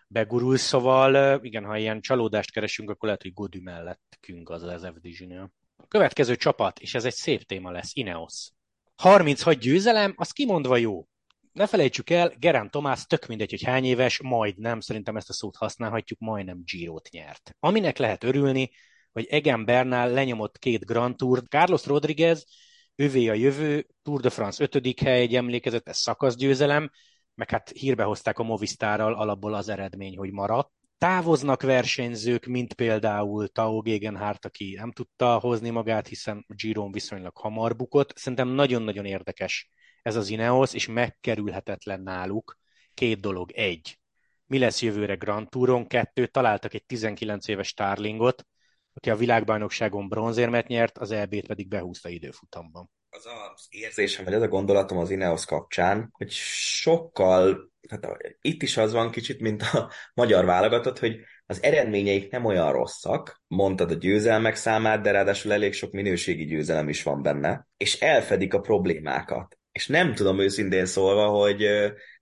begurul, 0.08 0.56
szóval 0.56 1.44
igen, 1.44 1.64
ha 1.64 1.76
ilyen 1.76 2.00
csalódást 2.00 2.52
keresünk, 2.52 2.90
akkor 2.90 3.04
lehet, 3.04 3.22
hogy 3.22 3.32
Godű 3.32 3.60
mellett 3.60 4.16
künk 4.20 4.50
az 4.50 4.62
az 4.62 4.90
FDZ-nél. 4.94 5.52
Következő 5.88 6.36
csapat, 6.36 6.78
és 6.78 6.94
ez 6.94 7.04
egy 7.04 7.14
szép 7.14 7.42
téma 7.42 7.70
lesz, 7.70 7.94
Ineos. 7.94 8.50
36 8.96 9.58
győzelem, 9.58 10.14
az 10.16 10.30
kimondva 10.30 10.76
jó. 10.76 11.06
Ne 11.52 11.66
felejtsük 11.66 12.10
el, 12.10 12.32
Gerán 12.38 12.70
Tomás 12.70 13.06
tök 13.06 13.26
mindegy, 13.26 13.50
hogy 13.50 13.62
hány 13.62 13.84
éves, 13.84 14.22
majd 14.22 14.58
nem, 14.58 14.80
szerintem 14.80 15.16
ezt 15.16 15.28
a 15.28 15.32
szót 15.32 15.56
használhatjuk, 15.56 16.18
majdnem 16.18 16.62
Girot 16.64 17.08
nyert. 17.10 17.56
Aminek 17.58 17.98
lehet 17.98 18.24
örülni, 18.24 18.70
hogy 19.12 19.26
Egan 19.26 19.64
Bernal 19.64 20.10
lenyomott 20.10 20.58
két 20.58 20.84
Grand 20.84 21.16
Tour, 21.16 21.42
Carlos 21.48 21.86
Rodriguez, 21.86 22.46
ővé 22.94 23.28
a 23.28 23.34
jövő, 23.34 23.86
Tour 24.02 24.20
de 24.20 24.30
France 24.30 24.68
5. 24.72 25.00
hely, 25.00 25.20
egy 25.20 25.34
emlékezetes 25.34 25.96
szakaszgyőzelem, 25.96 26.90
meg 27.34 27.50
hát 27.50 27.68
hírbe 27.70 28.02
hozták 28.02 28.38
a 28.38 28.42
Movistárral 28.42 29.14
alapból 29.14 29.54
az 29.54 29.68
eredmény, 29.68 30.16
hogy 30.16 30.30
maradt 30.30 30.72
távoznak 31.04 31.62
versenyzők, 31.62 32.46
mint 32.46 32.74
például 32.74 33.48
Tao 33.48 33.80
Gegenhardt, 33.80 34.44
aki 34.44 34.74
nem 34.74 34.92
tudta 34.92 35.38
hozni 35.38 35.70
magát, 35.70 36.06
hiszen 36.08 36.44
Giron 36.48 36.92
viszonylag 36.92 37.36
hamar 37.36 37.76
bukott. 37.76 38.16
Szerintem 38.16 38.48
nagyon-nagyon 38.48 39.04
érdekes 39.04 39.70
ez 40.02 40.16
az 40.16 40.28
Ineos, 40.28 40.74
és 40.74 40.86
megkerülhetetlen 40.86 42.00
náluk 42.00 42.58
két 42.94 43.20
dolog. 43.20 43.50
Egy, 43.52 43.98
mi 44.46 44.58
lesz 44.58 44.82
jövőre 44.82 45.14
Grand 45.14 45.48
Touron? 45.48 45.86
Kettő, 45.86 46.26
találtak 46.26 46.74
egy 46.74 46.84
19 46.86 47.48
éves 47.48 47.68
Starlingot, 47.68 48.46
aki 48.94 49.10
a 49.10 49.16
világbajnokságon 49.16 50.08
bronzérmet 50.08 50.66
nyert, 50.66 50.98
az 50.98 51.10
EB-t 51.10 51.46
pedig 51.46 51.68
behúzta 51.68 52.08
időfutamban. 52.08 52.90
Az 53.16 53.26
az 53.26 53.66
érzésem, 53.70 54.24
vagy 54.24 54.34
az 54.34 54.42
a 54.42 54.48
gondolatom 54.48 54.98
az 54.98 55.10
Ineos 55.10 55.44
kapcsán, 55.44 56.08
hogy 56.12 56.30
sokkal 56.30 57.72
hát 57.88 58.06
itt 58.40 58.62
is 58.62 58.76
az 58.76 58.92
van 58.92 59.10
kicsit, 59.10 59.40
mint 59.40 59.62
a 59.62 59.90
magyar 60.14 60.44
válogatott, 60.44 60.98
hogy 60.98 61.20
az 61.46 61.62
eredményeik 61.62 62.30
nem 62.30 62.44
olyan 62.44 62.72
rosszak, 62.72 63.42
mondtad 63.46 63.90
a 63.90 63.94
győzelmek 63.94 64.54
számát, 64.54 65.00
de 65.00 65.10
ráadásul 65.10 65.52
elég 65.52 65.72
sok 65.72 65.92
minőségi 65.92 66.44
győzelem 66.44 66.88
is 66.88 67.02
van 67.02 67.22
benne, 67.22 67.68
és 67.76 68.00
elfedik 68.00 68.54
a 68.54 68.60
problémákat. 68.60 69.58
És 69.72 69.86
nem 69.86 70.14
tudom 70.14 70.38
őszintén 70.38 70.86
szólva, 70.86 71.26
hogy, 71.26 71.66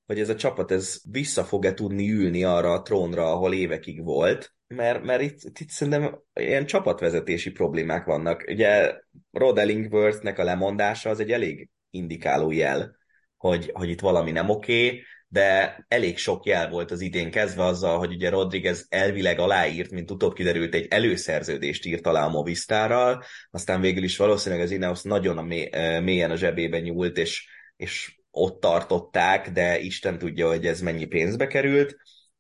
hogy 0.07 0.21
ez 0.21 0.29
a 0.29 0.37
csapat 0.37 0.71
ez 0.71 1.01
vissza 1.11 1.45
fog-e 1.45 1.75
tudni 1.75 2.11
ülni 2.11 2.45
arra 2.45 2.73
a 2.73 2.83
trónra, 2.83 3.33
ahol 3.33 3.55
évekig 3.55 4.05
volt, 4.05 4.55
mert, 4.75 5.03
mert 5.03 5.23
itt, 5.23 5.59
itt 5.59 5.69
szerintem 5.69 6.19
ilyen 6.35 6.67
csapatvezetési 6.67 7.51
problémák 7.51 8.05
vannak. 8.05 8.45
Ugye 8.49 8.95
Rod 9.31 9.59
Ellingworthnek 9.59 10.39
a 10.39 10.45
lemondása 10.45 11.11
az 11.11 11.21
egy 11.21 11.33
elég 11.33 11.69
indikáló 11.91 12.51
jel, 12.51 12.97
hogy, 13.37 13.71
hogy 13.73 13.89
itt 13.89 14.01
valami 14.01 14.31
nem 14.31 14.49
oké, 14.49 14.87
okay, 14.87 15.03
de 15.29 15.85
elég 15.89 16.19
sok 16.19 16.47
jel 16.47 16.69
volt 16.69 16.91
az 16.91 17.01
idén 17.01 17.31
kezdve 17.31 17.65
azzal, 17.65 17.99
hogy 17.99 18.13
ugye 18.13 18.31
Rodriguez 18.31 18.87
elvileg 18.89 19.39
aláírt, 19.39 19.91
mint 19.91 20.11
utóbb 20.11 20.35
kiderült, 20.35 20.75
egy 20.75 20.87
előszerződést 20.91 21.87
írt 21.87 22.07
alá 22.07 22.25
a 22.25 22.29
Movistárral, 22.29 23.23
aztán 23.51 23.81
végül 23.81 24.03
is 24.03 24.17
valószínűleg 24.17 24.65
az 24.65 24.71
Ineos 24.71 25.03
nagyon 25.03 25.39
a 25.39 25.43
mély, 25.43 25.69
mélyen 26.01 26.31
a 26.31 26.37
zsebébe 26.37 26.81
nyúlt, 26.81 27.19
és, 27.19 27.49
és 27.77 28.17
ott 28.31 28.61
tartották, 28.61 29.51
de 29.51 29.79
Isten 29.79 30.19
tudja, 30.19 30.49
hogy 30.49 30.67
ez 30.67 30.81
mennyi 30.81 31.05
pénzbe 31.05 31.47
került. 31.47 31.97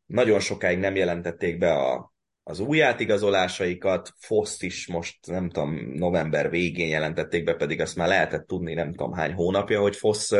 Nagyon 0.06 0.40
sokáig 0.40 0.78
nem 0.78 0.96
jelentették 0.96 1.58
be 1.58 1.72
a, 1.72 2.11
az 2.42 2.60
új 2.60 2.82
átigazolásaikat, 2.82 4.12
Foszt 4.18 4.62
is 4.62 4.86
most, 4.86 5.26
nem 5.26 5.50
tudom, 5.50 5.74
november 5.94 6.50
végén 6.50 6.88
jelentették 6.88 7.44
be, 7.44 7.54
pedig 7.54 7.80
azt 7.80 7.96
már 7.96 8.08
lehetett 8.08 8.46
tudni, 8.46 8.74
nem 8.74 8.90
tudom 8.90 9.12
hány 9.12 9.32
hónapja, 9.32 9.80
hogy 9.80 9.96
Fosz 9.96 10.30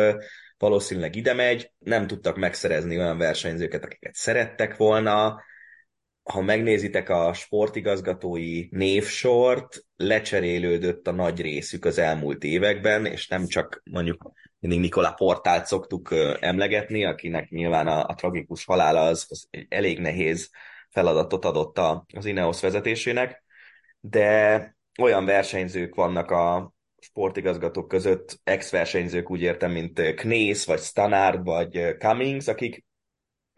valószínűleg 0.59 1.16
ide 1.16 1.35
megy, 1.35 1.73
nem 1.78 2.06
tudtak 2.06 2.37
megszerezni 2.37 2.99
olyan 2.99 3.18
versenyzőket, 3.18 3.85
akiket 3.85 4.14
szerettek 4.14 4.76
volna, 4.76 5.42
ha 6.23 6.40
megnézitek 6.40 7.09
a 7.09 7.32
sportigazgatói 7.32 8.66
névsort, 8.71 9.85
lecserélődött 9.97 11.06
a 11.06 11.12
nagy 11.12 11.40
részük 11.40 11.85
az 11.85 11.99
elmúlt 11.99 12.44
években, 12.44 13.06
és 13.06 13.28
nem 13.28 13.47
csak 13.47 13.82
mondjuk 13.90 14.32
mindig 14.59 14.80
Nikola 14.80 15.12
Portált 15.12 15.66
szoktuk 15.66 16.14
emlegetni, 16.40 17.04
akinek 17.04 17.49
nyilván 17.49 17.87
a, 17.87 18.06
a 18.06 18.14
tragikus 18.14 18.64
halála 18.64 19.00
az, 19.04 19.26
az 19.28 19.49
elég 19.68 19.99
nehéz 20.00 20.50
feladatot 20.92 21.44
adott 21.44 21.78
az 22.14 22.26
Ineos 22.26 22.61
vezetésének, 22.61 23.44
de 24.00 24.76
olyan 25.00 25.25
versenyzők 25.25 25.94
vannak 25.94 26.30
a 26.30 26.75
sportigazgatók 26.99 27.88
között, 27.88 28.40
ex-versenyzők 28.44 29.30
úgy 29.30 29.42
értem, 29.42 29.70
mint 29.70 30.14
Knész, 30.14 30.66
vagy 30.66 30.80
Stanard, 30.80 31.44
vagy 31.44 31.96
Cummings, 31.99 32.49
akik, 32.49 32.84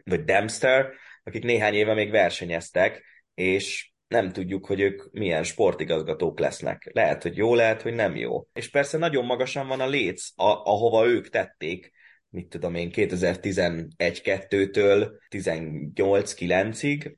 vagy 0.03 0.23
Dempster, 0.23 0.91
akik 1.23 1.43
néhány 1.43 1.73
éve 1.73 1.93
még 1.93 2.11
versenyeztek, 2.11 3.03
és 3.33 3.91
nem 4.07 4.31
tudjuk, 4.31 4.65
hogy 4.65 4.79
ők 4.79 5.11
milyen 5.11 5.43
sportigazgatók 5.43 6.39
lesznek. 6.39 6.89
Lehet, 6.93 7.21
hogy 7.21 7.37
jó, 7.37 7.55
lehet, 7.55 7.81
hogy 7.81 7.93
nem 7.93 8.15
jó. 8.15 8.47
És 8.53 8.69
persze 8.69 8.97
nagyon 8.97 9.25
magasan 9.25 9.67
van 9.67 9.79
a 9.79 9.87
léc, 9.87 10.29
a, 10.35 10.43
ahova 10.43 11.07
ők 11.07 11.29
tették, 11.29 11.91
mit 12.29 12.47
tudom 12.47 12.75
én, 12.75 12.89
2011-2-től 12.93 15.09
18-9-ig, 15.29 17.15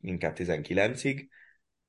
inkább 0.00 0.36
19-ig, 0.38 1.26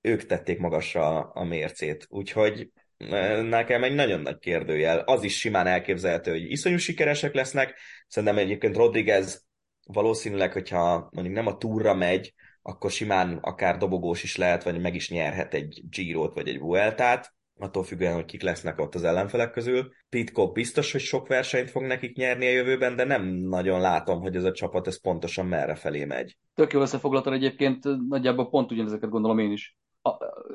ők 0.02 0.26
tették 0.26 0.60
magasra 0.60 1.20
a 1.20 1.44
mércét. 1.44 2.06
Úgyhogy 2.10 2.72
e, 2.98 3.42
nekem 3.42 3.84
egy 3.84 3.96
nagyon 3.96 4.20
nagy 4.20 4.38
kérdőjel. 4.38 5.00
Az 5.00 5.24
is 5.24 5.40
simán 5.40 5.68
elképzelhető, 5.68 6.32
hogy 6.32 6.52
iszonyú 6.52 6.78
sikeresek 6.78 7.34
lesznek. 7.34 7.80
Szerintem 8.08 8.38
egyébként 8.38 8.76
Rodriguez 8.76 9.46
valószínűleg, 9.88 10.54
hogyha 10.54 11.10
mondjuk 11.12 11.36
nem 11.36 11.48
a 11.48 11.58
túra 11.58 11.94
megy, 11.94 12.34
akkor 12.62 12.92
simán 12.92 13.38
akár 13.42 13.78
dobogós 13.78 14.24
is 14.24 14.36
lehet, 14.36 14.64
vagy 14.64 14.82
meg 14.82 14.96
is 14.96 15.10
nyerhet 15.10 15.54
egy 15.54 15.82
Girot 15.90 16.34
vagy 16.34 16.48
egy 16.48 16.60
Vueltát, 16.60 17.34
attól 17.60 17.84
függően, 17.84 18.14
hogy 18.14 18.26
kik 18.26 18.42
lesznek 18.42 18.80
ott 18.80 18.96
az 18.96 19.04
ellenfelek 19.04 19.52
közül. 19.52 19.92
Pitcock 20.10 20.54
biztos, 20.54 20.92
hogy 20.92 21.02
sok 21.02 21.28
versenyt 21.28 21.70
fog 21.70 21.84
nekik 21.84 22.16
nyerni 22.16 22.46
a 22.46 22.52
jövőben, 22.52 22.96
de 22.96 23.04
nem 23.04 23.26
nagyon 23.26 23.80
látom, 23.80 24.22
hogy 24.22 24.36
ez 24.36 24.44
a 24.44 24.52
csapat 24.52 24.88
ez 24.88 25.02
pontosan 25.02 25.46
merre 25.46 25.76
felé 25.76 26.06
megy. 26.06 26.38
Tök 26.54 26.74
jó 26.74 26.82
összefoglaltad 26.82 27.34
egyébként, 27.34 27.84
nagyjából 28.08 28.50
pont 28.50 28.72
ugyanezeket 28.72 29.10
gondolom 29.10 29.40
én 29.40 29.52
is. 29.52 29.78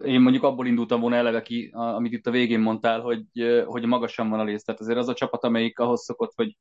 Én 0.04 0.20
mondjuk 0.20 0.44
abból 0.44 0.66
indultam 0.66 1.00
volna 1.00 1.16
eleve 1.16 1.42
ki, 1.42 1.70
amit 1.72 2.12
itt 2.12 2.26
a 2.26 2.30
végén 2.30 2.60
mondtál, 2.60 3.00
hogy, 3.00 3.24
hogy 3.64 3.84
magasan 3.84 4.28
van 4.28 4.40
a 4.40 4.44
rész. 4.44 4.62
Tehát 4.62 4.80
azért 4.80 4.98
az 4.98 5.08
a 5.08 5.14
csapat, 5.14 5.44
amelyik 5.44 5.78
ahhoz 5.78 6.02
szokott, 6.02 6.32
hogy 6.34 6.56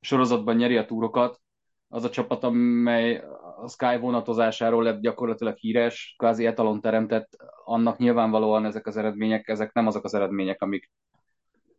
sorozatban 0.00 0.56
nyeri 0.56 0.76
a 0.76 0.84
túrokat, 0.84 1.40
az 1.88 2.04
a 2.04 2.10
csapat, 2.10 2.44
amely 2.44 3.16
a 3.62 3.68
Sky 3.68 3.96
vonatozásáról 4.00 4.82
lett 4.82 5.00
gyakorlatilag 5.00 5.56
híres, 5.56 6.14
kvázi 6.18 6.46
etalon 6.46 6.80
teremtett, 6.80 7.36
annak 7.64 7.98
nyilvánvalóan 7.98 8.64
ezek 8.64 8.86
az 8.86 8.96
eredmények, 8.96 9.48
ezek 9.48 9.72
nem 9.72 9.86
azok 9.86 10.04
az 10.04 10.14
eredmények, 10.14 10.62
amik, 10.62 10.90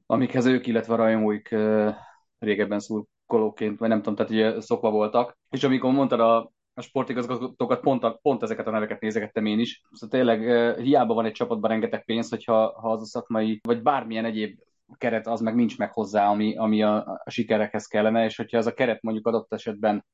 amikhez 0.05 0.45
ők, 0.45 0.67
illetve 0.67 0.95
rajongóik 0.95 1.55
régebben 2.39 2.79
szurkolóként, 2.79 3.79
vagy 3.79 3.89
nem 3.89 3.97
tudom, 3.97 4.15
tehát 4.15 4.31
ugye 4.31 4.61
szokva 4.61 4.91
voltak. 4.91 5.37
És 5.49 5.63
amikor 5.63 5.91
mondtad 5.91 6.19
a, 6.19 6.51
a 6.73 6.81
sportigazgatókat, 6.81 7.79
pont, 7.79 8.03
a, 8.03 8.19
pont 8.21 8.43
ezeket 8.43 8.67
a 8.67 8.71
neveket 8.71 9.01
nézegettem 9.01 9.45
én 9.45 9.59
is. 9.59 9.81
Szóval 9.91 10.19
tényleg 10.19 10.39
hiába 10.79 11.13
van 11.13 11.25
egy 11.25 11.31
csapatban 11.31 11.69
rengeteg 11.69 12.05
pénz, 12.05 12.29
hogyha 12.29 12.79
ha 12.79 12.91
az 12.91 13.01
a 13.01 13.05
szakmai, 13.05 13.59
vagy 13.63 13.81
bármilyen 13.81 14.25
egyéb 14.25 14.59
keret 14.97 15.27
az 15.27 15.41
meg 15.41 15.55
nincs 15.55 15.77
meg 15.77 15.91
hozzá, 15.91 16.27
ami, 16.29 16.55
ami 16.55 16.83
a, 16.83 17.21
a 17.23 17.29
sikerekhez 17.29 17.87
kellene, 17.87 18.25
és 18.25 18.35
hogyha 18.35 18.57
az 18.57 18.65
a 18.65 18.73
keret 18.73 19.01
mondjuk 19.01 19.27
adott 19.27 19.53
esetben 19.53 20.05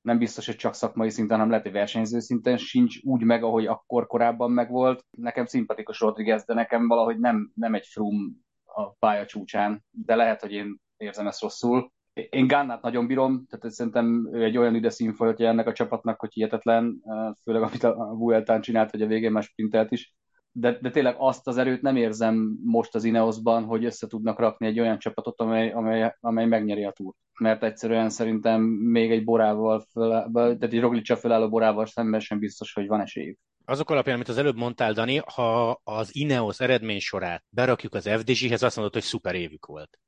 nem 0.00 0.18
biztos, 0.18 0.46
hogy 0.46 0.56
csak 0.56 0.74
szakmai 0.74 1.10
szinten, 1.10 1.36
hanem 1.36 1.50
lehet, 1.50 1.64
hogy 1.64 1.74
versenyző 1.74 2.20
szinten 2.20 2.56
sincs 2.56 2.98
úgy 3.02 3.22
meg, 3.22 3.42
ahogy 3.42 3.66
akkor 3.66 4.06
korábban 4.06 4.50
megvolt. 4.50 5.04
Nekem 5.10 5.46
szimpatikus 5.46 6.00
Rodriguez, 6.00 6.44
de 6.44 6.54
nekem 6.54 6.88
valahogy 6.88 7.18
nem, 7.18 7.50
nem 7.54 7.74
egy 7.74 7.86
frum 7.86 8.46
a 8.64 8.90
pálya 8.90 9.26
csúcsán, 9.26 9.84
de 9.90 10.14
lehet, 10.14 10.40
hogy 10.40 10.52
én 10.52 10.80
érzem 10.96 11.26
ezt 11.26 11.40
rosszul. 11.40 11.92
Én 12.30 12.46
Gannát 12.46 12.82
nagyon 12.82 13.06
bírom, 13.06 13.46
tehát 13.46 13.70
szerintem 13.74 14.28
ő 14.32 14.44
egy 14.44 14.56
olyan 14.56 14.74
üde 14.74 14.90
színfoltja 14.90 15.48
ennek 15.48 15.66
a 15.66 15.72
csapatnak, 15.72 16.20
hogy 16.20 16.32
hihetetlen, 16.32 17.02
főleg 17.42 17.62
amit 17.62 17.82
a 17.82 17.94
Vueltán 17.94 18.60
csinált, 18.60 18.90
hogy 18.90 19.02
a 19.02 19.06
végén 19.06 19.32
már 19.32 19.42
sprintelt 19.42 19.90
is 19.90 20.14
de, 20.52 20.78
de 20.80 20.90
tényleg 20.90 21.14
azt 21.18 21.46
az 21.46 21.56
erőt 21.56 21.82
nem 21.82 21.96
érzem 21.96 22.58
most 22.64 22.94
az 22.94 23.04
Ineosban, 23.04 23.64
hogy 23.64 23.84
össze 23.84 24.06
tudnak 24.06 24.38
rakni 24.38 24.66
egy 24.66 24.80
olyan 24.80 24.98
csapatot, 24.98 25.40
amely, 25.40 25.70
amely, 25.70 26.14
amely 26.20 26.46
megnyeri 26.46 26.84
a 26.84 26.90
túrt. 26.90 27.16
Mert 27.40 27.62
egyszerűen 27.62 28.10
szerintem 28.10 28.62
még 28.62 29.10
egy 29.10 29.24
borával, 29.24 29.80
föl, 29.80 30.30
tehát 30.32 30.62
egy 30.62 30.80
Roglicsa 30.80 31.16
fölálló 31.16 31.48
borával 31.48 31.86
szemben 31.86 32.20
sem 32.20 32.38
biztos, 32.38 32.72
hogy 32.72 32.86
van 32.86 33.00
esélyük. 33.00 33.38
Azok 33.64 33.90
alapján, 33.90 34.14
amit 34.14 34.28
az 34.28 34.38
előbb 34.38 34.56
mondtál, 34.56 34.92
Dani, 34.92 35.20
ha 35.34 35.80
az 35.84 36.16
Ineos 36.16 36.60
eredmény 36.60 37.00
sorát 37.00 37.44
berakjuk 37.50 37.94
az 37.94 38.08
FDG-hez, 38.08 38.62
azt 38.62 38.76
mondod, 38.76 38.94
hogy 38.94 39.02
szuper 39.02 39.34
évük 39.34 39.66
volt. 39.66 39.98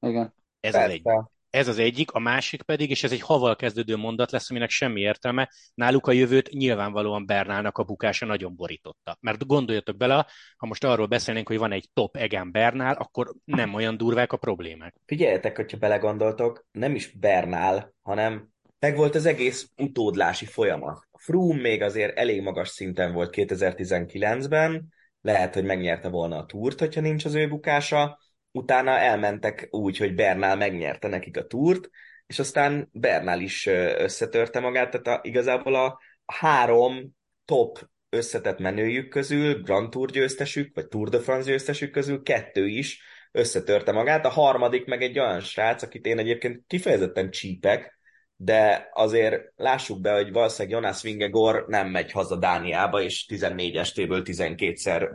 Igen. 0.00 0.34
Ez 0.60 0.72
Persze. 0.72 0.84
az 0.84 0.90
egy. 0.90 1.02
Ez 1.50 1.68
az 1.68 1.78
egyik, 1.78 2.10
a 2.10 2.18
másik 2.18 2.62
pedig, 2.62 2.90
és 2.90 3.04
ez 3.04 3.12
egy 3.12 3.20
haval 3.20 3.56
kezdődő 3.56 3.96
mondat 3.96 4.30
lesz, 4.30 4.50
aminek 4.50 4.70
semmi 4.70 5.00
értelme, 5.00 5.50
náluk 5.74 6.06
a 6.06 6.12
jövőt 6.12 6.50
nyilvánvalóan 6.50 7.26
Bernálnak 7.26 7.78
a 7.78 7.82
bukása 7.82 8.26
nagyon 8.26 8.56
borította. 8.56 9.16
Mert 9.20 9.46
gondoljatok 9.46 9.96
bele, 9.96 10.26
ha 10.56 10.66
most 10.66 10.84
arról 10.84 11.06
beszélnénk, 11.06 11.48
hogy 11.48 11.58
van 11.58 11.72
egy 11.72 11.88
top 11.92 12.16
Egan 12.16 12.52
Bernál, 12.52 12.94
akkor 12.94 13.34
nem 13.44 13.74
olyan 13.74 13.96
durvák 13.96 14.32
a 14.32 14.36
problémák. 14.36 14.94
Figyeljetek, 15.06 15.56
hogyha 15.56 15.78
belegondoltok, 15.78 16.66
nem 16.70 16.94
is 16.94 17.12
Bernál, 17.12 17.94
hanem 18.02 18.48
meg 18.78 18.96
volt 18.96 19.14
az 19.14 19.26
egész 19.26 19.70
utódlási 19.76 20.46
folyamat. 20.46 21.08
Froome 21.12 21.60
még 21.60 21.82
azért 21.82 22.18
elég 22.18 22.42
magas 22.42 22.68
szinten 22.68 23.12
volt 23.12 23.34
2019-ben, 23.36 24.88
lehet, 25.20 25.54
hogy 25.54 25.64
megnyerte 25.64 26.08
volna 26.08 26.36
a 26.36 26.46
túrt, 26.46 26.78
hogyha 26.78 27.00
nincs 27.00 27.24
az 27.24 27.34
ő 27.34 27.48
bukása, 27.48 28.18
utána 28.58 28.98
elmentek 28.98 29.68
úgy, 29.70 29.96
hogy 29.96 30.14
Bernál 30.14 30.56
megnyerte 30.56 31.08
nekik 31.08 31.36
a 31.36 31.46
túrt, 31.46 31.90
és 32.26 32.38
aztán 32.38 32.88
Bernál 32.92 33.40
is 33.40 33.66
összetörte 33.96 34.60
magát, 34.60 34.90
tehát 34.90 35.18
a, 35.18 35.28
igazából 35.28 35.74
a 35.74 36.00
három 36.26 37.16
top 37.44 37.88
összetett 38.08 38.58
menőjük 38.58 39.08
közül, 39.08 39.62
Grand 39.62 39.90
Tour 39.90 40.10
győztesük, 40.10 40.74
vagy 40.74 40.88
Tour 40.88 41.08
de 41.08 41.18
France 41.18 41.50
győztesük 41.50 41.90
közül 41.90 42.22
kettő 42.22 42.66
is 42.66 43.02
összetörte 43.32 43.92
magát, 43.92 44.24
a 44.24 44.28
harmadik 44.28 44.86
meg 44.86 45.02
egy 45.02 45.18
olyan 45.18 45.40
srác, 45.40 45.82
akit 45.82 46.06
én 46.06 46.18
egyébként 46.18 46.62
kifejezetten 46.66 47.30
csípek, 47.30 47.97
de 48.40 48.88
azért 48.92 49.52
lássuk 49.56 50.00
be, 50.00 50.12
hogy 50.12 50.32
valószínűleg 50.32 50.78
Jonas 50.78 51.02
Vingegor 51.02 51.64
nem 51.68 51.88
megy 51.88 52.12
haza 52.12 52.36
Dániába, 52.36 53.02
és 53.02 53.26
14 53.26 53.76
estéből 53.76 54.22
12-szer 54.24 55.08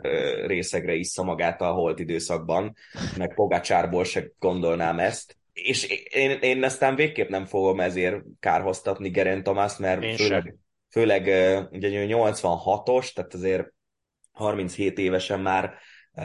részegre 0.46 0.94
issza 0.94 1.22
magát 1.22 1.60
a 1.60 1.72
holt 1.72 1.98
időszakban, 1.98 2.76
meg 3.16 3.34
Pogacsárból 3.34 4.04
se 4.04 4.30
gondolnám 4.38 4.98
ezt. 4.98 5.36
És 5.52 5.84
én, 6.10 6.30
én 6.30 6.64
aztán 6.64 6.94
végképp 6.94 7.28
nem 7.28 7.44
fogom 7.44 7.80
ezért 7.80 8.22
kárhoztatni 8.40 9.10
Geren 9.10 9.42
Tomás, 9.42 9.76
mert 9.76 10.16
főleg, 10.16 10.56
főleg 10.90 11.22
ugye 11.70 12.06
86-os, 12.08 13.12
tehát 13.12 13.34
azért 13.34 13.72
37 14.32 14.98
évesen 14.98 15.40
már 15.40 15.74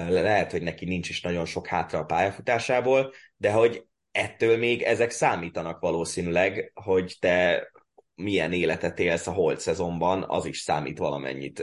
lehet, 0.09 0.51
hogy 0.51 0.61
neki 0.61 0.85
nincs 0.85 1.09
is 1.09 1.21
nagyon 1.21 1.45
sok 1.45 1.67
hátra 1.67 1.99
a 1.99 2.03
pályafutásából, 2.03 3.13
de 3.37 3.51
hogy 3.51 3.83
ettől 4.19 4.57
még 4.57 4.81
ezek 4.81 5.09
számítanak 5.09 5.79
valószínűleg, 5.79 6.71
hogy 6.73 7.15
te 7.19 7.67
milyen 8.15 8.53
életet 8.53 8.99
élsz 8.99 9.27
a 9.27 9.31
holt 9.31 9.59
szezonban, 9.59 10.25
az 10.27 10.45
is 10.45 10.59
számít 10.59 10.97
valamennyit 10.97 11.59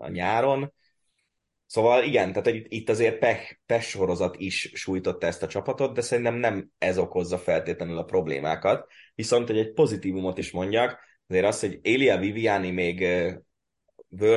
a 0.00 0.08
nyáron. 0.08 0.72
Szóval 1.66 2.04
igen, 2.04 2.32
tehát 2.32 2.46
itt, 2.46 2.66
itt 2.68 2.88
azért 2.88 3.18
pech, 3.18 3.58
pech 3.66 3.84
sorozat 3.84 4.36
is 4.38 4.70
sújtotta 4.74 5.26
ezt 5.26 5.42
a 5.42 5.46
csapatot, 5.46 5.94
de 5.94 6.00
szerintem 6.00 6.34
nem 6.34 6.70
ez 6.78 6.98
okozza 6.98 7.38
feltétlenül 7.38 7.98
a 7.98 8.04
problémákat. 8.04 8.86
Viszont, 9.14 9.46
hogy 9.46 9.58
egy 9.58 9.72
pozitívumot 9.72 10.38
is 10.38 10.50
mondjak, 10.50 10.98
azért 11.28 11.46
az, 11.46 11.60
hogy 11.60 11.78
Elia 11.82 12.18
Viviani 12.18 12.70
még 12.70 13.06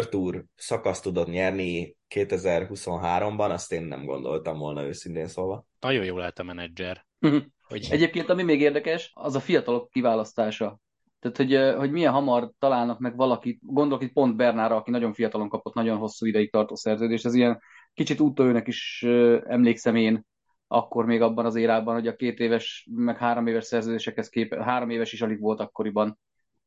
Tour 0.09 0.45
szakaszt 0.55 1.03
tudott 1.03 1.27
nyerni 1.27 1.97
2023-ban, 2.15 3.49
azt 3.49 3.71
én 3.71 3.83
nem 3.83 4.05
gondoltam 4.05 4.57
volna 4.57 4.83
őszintén 4.83 5.27
szólva. 5.27 5.65
Nagyon 5.79 6.05
jó 6.05 6.17
lehet 6.17 6.39
a 6.39 6.43
menedzser. 6.43 7.05
Mhm. 7.23 7.37
Hogy... 7.67 7.87
Egyébként, 7.91 8.29
ami 8.29 8.43
még 8.43 8.61
érdekes, 8.61 9.11
az 9.13 9.35
a 9.35 9.39
fiatalok 9.39 9.89
kiválasztása. 9.89 10.79
Tehát, 11.19 11.37
hogy, 11.37 11.77
hogy 11.77 11.91
milyen 11.91 12.13
hamar 12.13 12.51
találnak 12.59 12.99
meg 12.99 13.15
valakit, 13.15 13.59
gondolok 13.61 14.03
itt 14.03 14.13
pont 14.13 14.35
Bernára, 14.35 14.75
aki 14.75 14.91
nagyon 14.91 15.13
fiatalon 15.13 15.49
kapott 15.49 15.73
nagyon 15.73 15.97
hosszú 15.97 16.25
ideig 16.25 16.51
tartó 16.51 16.75
szerződést, 16.75 17.25
ez 17.25 17.33
ilyen 17.33 17.61
kicsit 17.93 18.19
úttőnek 18.19 18.67
is 18.67 19.03
emlékszem 19.45 19.95
én, 19.95 20.25
akkor 20.67 21.05
még 21.05 21.21
abban 21.21 21.45
az 21.45 21.55
érában, 21.55 21.93
hogy 21.93 22.07
a 22.07 22.15
két 22.15 22.39
éves, 22.39 22.87
meg 22.95 23.17
három 23.17 23.47
éves 23.47 23.65
szerződésekhez 23.65 24.29
kép, 24.29 24.53
három 24.55 24.89
éves 24.89 25.13
is 25.13 25.21
alig 25.21 25.39
volt 25.39 25.59
akkoriban, 25.59 26.19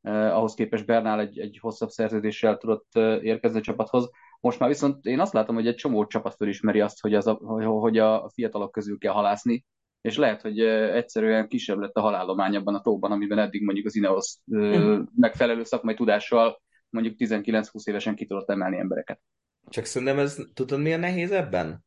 eh, 0.02 0.36
ahhoz 0.36 0.54
képest 0.54 0.86
Bernál 0.86 1.20
egy, 1.20 1.38
egy 1.38 1.58
hosszabb 1.60 1.88
szerződéssel 1.88 2.56
tudott 2.56 2.88
eh, 2.92 3.24
érkezni 3.24 3.58
a 3.58 3.62
csapathoz. 3.62 4.10
Most 4.40 4.58
már 4.58 4.68
viszont 4.68 5.04
én 5.04 5.20
azt 5.20 5.32
látom, 5.32 5.54
hogy 5.54 5.66
egy 5.66 5.74
csomó 5.74 6.06
csapat 6.06 6.34
fölismeri 6.34 6.80
azt, 6.80 7.00
hogy, 7.00 7.14
az 7.14 7.26
a, 7.26 7.34
hogy 7.62 7.98
a 7.98 8.30
fiatalok 8.34 8.72
közül 8.72 8.98
kell 8.98 9.12
halászni, 9.12 9.64
és 10.06 10.16
lehet, 10.16 10.40
hogy 10.40 10.60
egyszerűen 10.60 11.48
kisebb 11.48 11.78
lett 11.78 11.94
a 11.94 12.00
halállomány 12.00 12.56
abban 12.56 12.74
a 12.74 12.80
tóban, 12.80 13.12
amiben 13.12 13.38
eddig 13.38 13.62
mondjuk 13.62 13.86
az 13.86 13.96
Ineos 13.96 14.36
mm. 14.56 15.02
megfelelő 15.16 15.64
szakmai 15.64 15.94
tudással 15.94 16.62
mondjuk 16.88 17.14
19-20 17.18 17.88
évesen 17.88 18.14
ki 18.14 18.26
tudott 18.26 18.50
emelni 18.50 18.78
embereket. 18.78 19.20
Csak 19.68 19.84
szerintem 19.84 20.18
ez, 20.18 20.38
tudod 20.54 20.80
mi 20.80 20.92
a 20.92 20.96
nehéz 20.96 21.30
ebben? 21.30 21.84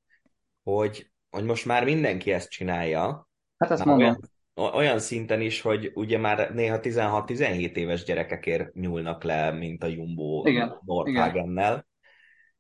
Hogy, 0.63 1.11
hogy 1.29 1.43
most 1.43 1.65
már 1.65 1.83
mindenki 1.83 2.31
ezt 2.31 2.49
csinálja. 2.49 3.29
Hát 3.57 3.71
ezt 3.71 3.85
mondom. 3.85 4.19
Olyan, 4.55 4.73
olyan 4.73 4.99
szinten 4.99 5.41
is, 5.41 5.61
hogy 5.61 5.91
ugye 5.93 6.17
már 6.17 6.53
néha 6.53 6.79
16-17 6.81 7.75
éves 7.75 8.03
gyerekekért 8.03 8.73
nyúlnak 8.73 9.23
le, 9.23 9.51
mint 9.51 9.83
a 9.83 9.87
Jumbo 9.87 10.43
Nordhagennel. 10.85 11.87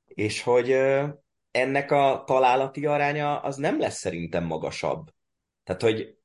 És 0.05 0.43
hogy 0.43 0.75
ennek 1.51 1.91
a 1.91 2.23
találati 2.25 2.85
aránya 2.85 3.39
az 3.39 3.55
nem 3.55 3.79
lesz 3.79 3.97
szerintem 3.97 4.43
magasabb. 4.43 5.09
Tehát, 5.69 5.81
hogy 5.83 6.17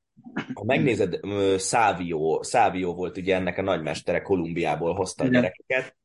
ha 0.55 0.65
megnézed, 0.65 1.21
Szávio, 1.59 2.43
Szávio 2.43 2.95
volt 2.95 3.17
ugye 3.17 3.35
ennek 3.35 3.59
a 3.59 3.63
nagymestere, 3.63 4.23
Kolumbiából 4.23 4.95
hozta 4.95 5.25
a 5.25 5.27
gyerekeket, 5.27 5.97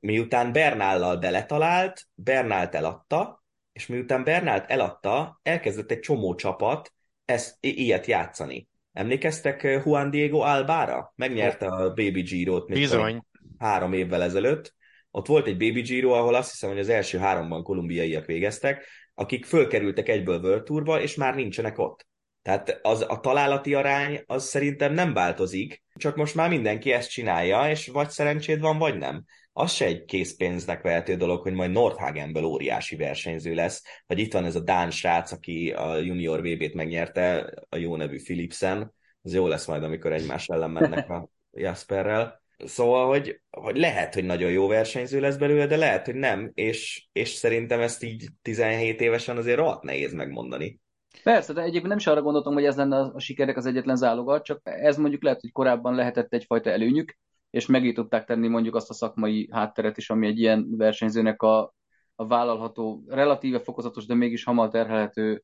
miután 0.00 0.52
Bernállal 0.52 1.16
beletalált, 1.16 2.06
Bernált 2.14 2.74
eladta, 2.74 3.44
és 3.72 3.86
miután 3.86 4.24
Bernált 4.24 4.70
eladta, 4.70 5.40
elkezdett 5.42 5.90
egy 5.90 5.98
csomó 5.98 6.34
csapat 6.34 6.92
ezt, 7.24 7.56
ilyet 7.60 8.06
játszani. 8.06 8.68
Emlékeztek 8.92 9.82
Juan 9.84 10.10
Diego 10.10 10.38
Albára? 10.38 11.12
Megnyerte 11.16 11.66
a 11.66 11.88
Baby 11.88 12.22
Giro-t 12.22 12.66
Bizony. 12.66 13.22
három 13.58 13.92
évvel 13.92 14.22
ezelőtt. 14.22 14.74
Ott 15.10 15.26
volt 15.26 15.46
egy 15.46 15.56
Baby 15.56 15.80
Giro, 15.80 16.10
ahol 16.10 16.34
azt 16.34 16.50
hiszem, 16.50 16.68
hogy 16.68 16.78
az 16.78 16.88
első 16.88 17.18
háromban 17.18 17.62
kolumbiaiak 17.62 18.26
végeztek, 18.26 18.84
akik 19.14 19.44
fölkerültek 19.44 20.08
egyből 20.08 20.40
World 20.40 20.62
Tourba, 20.62 21.00
és 21.00 21.14
már 21.14 21.34
nincsenek 21.34 21.78
ott. 21.78 22.07
Tehát 22.48 22.78
az, 22.82 23.04
a 23.08 23.20
találati 23.20 23.74
arány 23.74 24.22
az 24.26 24.44
szerintem 24.44 24.92
nem 24.92 25.12
változik, 25.12 25.82
csak 25.94 26.16
most 26.16 26.34
már 26.34 26.48
mindenki 26.48 26.92
ezt 26.92 27.10
csinálja, 27.10 27.70
és 27.70 27.86
vagy 27.88 28.10
szerencséd 28.10 28.60
van, 28.60 28.78
vagy 28.78 28.98
nem. 28.98 29.24
Az 29.52 29.72
se 29.72 29.84
egy 29.84 30.04
készpénznek 30.04 30.82
vehető 30.82 31.16
dolog, 31.16 31.42
hogy 31.42 31.52
majd 31.52 31.70
Nordhagenből 31.70 32.44
óriási 32.44 32.96
versenyző 32.96 33.54
lesz, 33.54 33.82
vagy 34.06 34.18
itt 34.18 34.32
van 34.32 34.44
ez 34.44 34.56
a 34.56 34.60
Dán 34.60 34.90
srác, 34.90 35.32
aki 35.32 35.70
a 35.70 35.96
junior 35.96 36.40
VB-t 36.40 36.74
megnyerte, 36.74 37.52
a 37.68 37.76
jó 37.76 37.96
nevű 37.96 38.22
Philipsen, 38.22 38.94
az 39.22 39.34
jó 39.34 39.46
lesz 39.46 39.66
majd, 39.66 39.82
amikor 39.82 40.12
egymás 40.12 40.46
ellen 40.46 40.70
mennek 40.70 41.10
a 41.10 41.28
Jasperrel. 41.50 42.42
Szóval, 42.64 43.06
hogy, 43.06 43.40
hogy 43.50 43.76
lehet, 43.76 44.14
hogy 44.14 44.24
nagyon 44.24 44.50
jó 44.50 44.66
versenyző 44.66 45.20
lesz 45.20 45.36
belőle, 45.36 45.66
de 45.66 45.76
lehet, 45.76 46.04
hogy 46.04 46.14
nem, 46.14 46.50
és, 46.54 47.08
és 47.12 47.28
szerintem 47.28 47.80
ezt 47.80 48.02
így 48.02 48.28
17 48.42 49.00
évesen 49.00 49.36
azért 49.36 49.58
rohadt 49.58 49.82
nehéz 49.82 50.12
megmondani. 50.12 50.80
Persze, 51.22 51.52
de 51.52 51.60
egyébként 51.60 51.88
nem 51.88 51.96
is 51.96 52.06
arra 52.06 52.22
gondoltam, 52.22 52.52
hogy 52.52 52.64
ez 52.64 52.76
lenne 52.76 52.98
a 52.98 53.18
sikerek 53.18 53.56
az 53.56 53.66
egyetlen 53.66 53.96
záloga, 53.96 54.40
csak 54.40 54.60
ez 54.62 54.96
mondjuk 54.96 55.22
lehet, 55.22 55.40
hogy 55.40 55.52
korábban 55.52 55.94
lehetett 55.94 56.32
egyfajta 56.32 56.70
előnyük, 56.70 57.16
és 57.50 57.66
meg 57.66 57.92
tudták 57.94 58.24
tenni 58.24 58.48
mondjuk 58.48 58.74
azt 58.74 58.90
a 58.90 58.94
szakmai 58.94 59.48
hátteret 59.52 59.96
is, 59.96 60.10
ami 60.10 60.26
egy 60.26 60.38
ilyen 60.38 60.76
versenyzőnek 60.76 61.42
a, 61.42 61.74
a 62.14 62.26
vállalható, 62.26 63.02
relatíve 63.06 63.58
fokozatos, 63.60 64.06
de 64.06 64.14
mégis 64.14 64.44
hamar 64.44 64.68
terhelhető 64.68 65.42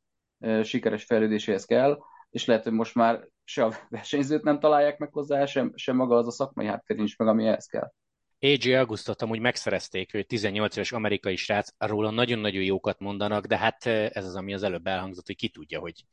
sikeres 0.62 1.04
fejlődéséhez 1.04 1.64
kell, 1.64 1.98
és 2.30 2.44
lehet, 2.44 2.62
hogy 2.62 2.72
most 2.72 2.94
már 2.94 3.28
se 3.44 3.64
a 3.64 3.72
versenyzőt 3.88 4.42
nem 4.42 4.58
találják 4.58 4.98
meg 4.98 5.12
hozzá, 5.12 5.46
sem, 5.46 5.72
sem 5.74 5.96
maga 5.96 6.16
az 6.16 6.26
a 6.26 6.30
szakmai 6.30 6.66
háttér 6.66 6.96
nincs 6.96 7.18
meg, 7.18 7.28
ami 7.28 7.46
ehhez 7.46 7.66
kell. 7.66 7.92
AJ 8.44 8.74
Augustot 8.74 9.22
amúgy 9.22 9.40
megszerezték, 9.40 10.14
ő 10.14 10.22
18 10.22 10.76
éves 10.76 10.92
amerikai 10.92 11.36
srác, 11.36 11.68
róla 11.78 12.10
nagyon-nagyon 12.10 12.62
jókat 12.62 12.98
mondanak, 12.98 13.46
de 13.46 13.58
hát 13.58 13.86
ez 13.86 14.24
az, 14.24 14.36
ami 14.36 14.54
az 14.54 14.62
előbb 14.62 14.86
elhangzott, 14.86 15.26
hogy 15.26 15.36
ki 15.36 15.48
tudja, 15.48 15.80
hogy 15.80 16.04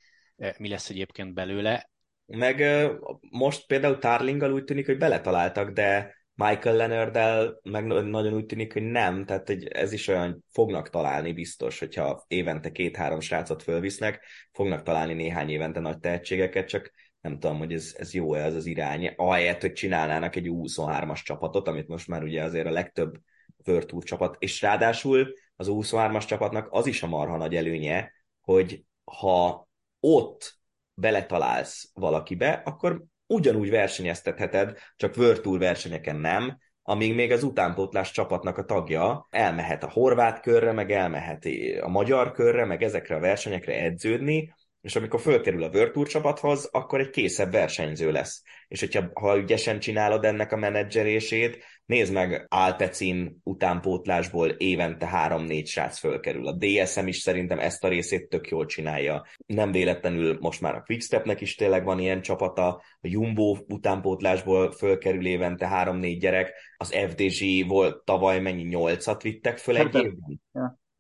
mi 0.58 0.70
lesz 0.70 0.90
egyébként 0.90 1.34
belőle. 1.34 1.90
Meg 2.26 2.88
most 3.20 3.66
például 3.66 3.98
Tarlinggal 3.98 4.54
úgy 4.54 4.64
tűnik, 4.64 4.86
hogy 4.86 4.98
beletaláltak, 4.98 5.70
de 5.70 6.16
Michael 6.34 6.76
Leonarddel 6.76 7.60
meg 7.64 7.86
nagyon 7.86 8.34
úgy 8.34 8.46
tűnik, 8.46 8.74
hogy 8.74 8.84
nem, 8.84 9.26
tehát 9.26 9.48
hogy 9.48 9.68
ez 9.68 9.92
is 9.92 10.08
olyan 10.08 10.46
fognak 10.52 10.90
találni 10.90 11.34
biztos, 11.34 11.80
hogyha 11.80 12.26
évente 12.28 12.72
két-három 12.72 13.20
srácot 13.20 13.64
fölvisznek, 13.64 14.26
fognak 14.52 14.84
találni 14.84 15.14
néhány 15.14 15.50
évente 15.50 15.80
nagy 15.80 16.00
tehetségeket, 16.00 16.68
csak 16.68 16.92
nem 17.22 17.40
tudom, 17.40 17.58
hogy 17.58 17.74
ez, 17.74 17.96
ez 17.98 18.14
jó-e 18.14 18.46
az 18.46 18.54
az 18.54 18.66
irány, 18.66 19.14
ahelyett, 19.16 19.62
hogy 19.62 19.74
csinálnának 19.74 20.36
egy 20.36 20.48
U23-as 20.50 21.24
csapatot, 21.24 21.68
amit 21.68 21.88
most 21.88 22.08
már 22.08 22.24
ugye 22.24 22.44
azért 22.44 22.68
a 22.68 22.72
legtöbb 22.72 23.20
World 23.66 24.04
csapat, 24.04 24.36
és 24.40 24.62
ráadásul 24.62 25.34
az 25.56 25.68
U23-as 25.70 26.26
csapatnak 26.26 26.68
az 26.72 26.86
is 26.88 27.04
a 27.04 27.08
marha 27.08 27.38
nagy 27.38 27.56
előnye, 27.56 28.12
hogy 28.42 28.86
ha 29.04 29.68
ott 30.00 30.60
beletalálsz 30.94 31.92
valakibe, 31.94 32.62
akkor 32.66 33.04
ugyanúgy 33.28 33.70
versenyeztetheted, 33.70 34.78
csak 34.96 35.18
World 35.18 35.58
versenyeken 35.60 36.16
nem, 36.16 36.58
amíg 36.84 37.16
még 37.16 37.32
az 37.32 37.44
utánpótlás 37.44 38.12
csapatnak 38.12 38.58
a 38.58 38.66
tagja 38.66 39.28
elmehet 39.30 39.84
a 39.84 39.90
horvát 39.90 40.40
körre, 40.40 40.72
meg 40.72 40.92
elmehet 40.92 41.46
a 41.82 41.88
magyar 41.88 42.32
körre, 42.32 42.66
meg 42.66 42.84
ezekre 42.84 43.16
a 43.16 43.20
versenyekre 43.20 43.74
edződni, 43.74 44.54
és 44.82 44.96
amikor 44.96 45.20
fölkerül 45.20 45.64
a 45.64 45.70
World 45.74 45.92
Tour 45.92 46.08
csapathoz, 46.08 46.70
akkor 46.72 47.00
egy 47.00 47.10
készebb 47.10 47.52
versenyző 47.52 48.12
lesz. 48.12 48.44
És 48.68 48.80
hogyha 48.80 49.10
ha 49.14 49.38
ügyesen 49.38 49.80
csinálod 49.80 50.26
ennek 50.26 50.52
a 50.52 50.58
menedzserését, 50.58 51.64
nézd 51.86 52.14
meg 52.14 52.46
Alpecin 52.50 53.40
utánpótlásból 53.44 54.50
évente 54.50 55.10
3-4 55.14 55.66
srác 55.66 56.00
fölkerül. 56.00 56.48
A 56.48 56.58
DSM 56.58 57.08
is 57.08 57.18
szerintem 57.18 57.60
ezt 57.60 57.84
a 57.84 57.88
részét 57.88 58.30
tök 58.30 58.50
jól 58.50 58.66
csinálja. 58.66 59.26
Nem 59.46 59.72
véletlenül 59.72 60.38
most 60.40 60.62
már 60.62 60.76
a 60.76 60.84
Quickstepnek 60.86 61.42
is 61.42 61.56
tényleg 61.56 61.84
van 61.84 62.00
ilyen 62.00 62.22
csapata, 62.22 62.68
a 63.02 63.08
Jumbo 63.08 63.58
utánpótlásból 63.68 64.72
fölkerül 64.72 65.26
évente 65.26 65.70
3-4 65.74 66.18
gyerek, 66.20 66.54
az 66.78 66.94
FDG 67.10 67.68
volt 67.68 68.04
tavaly 68.04 68.40
mennyi 68.40 68.68
8-at 68.70 69.20
vittek 69.22 69.58
föl 69.58 69.78
egy 69.78 69.96
évben. 69.96 70.42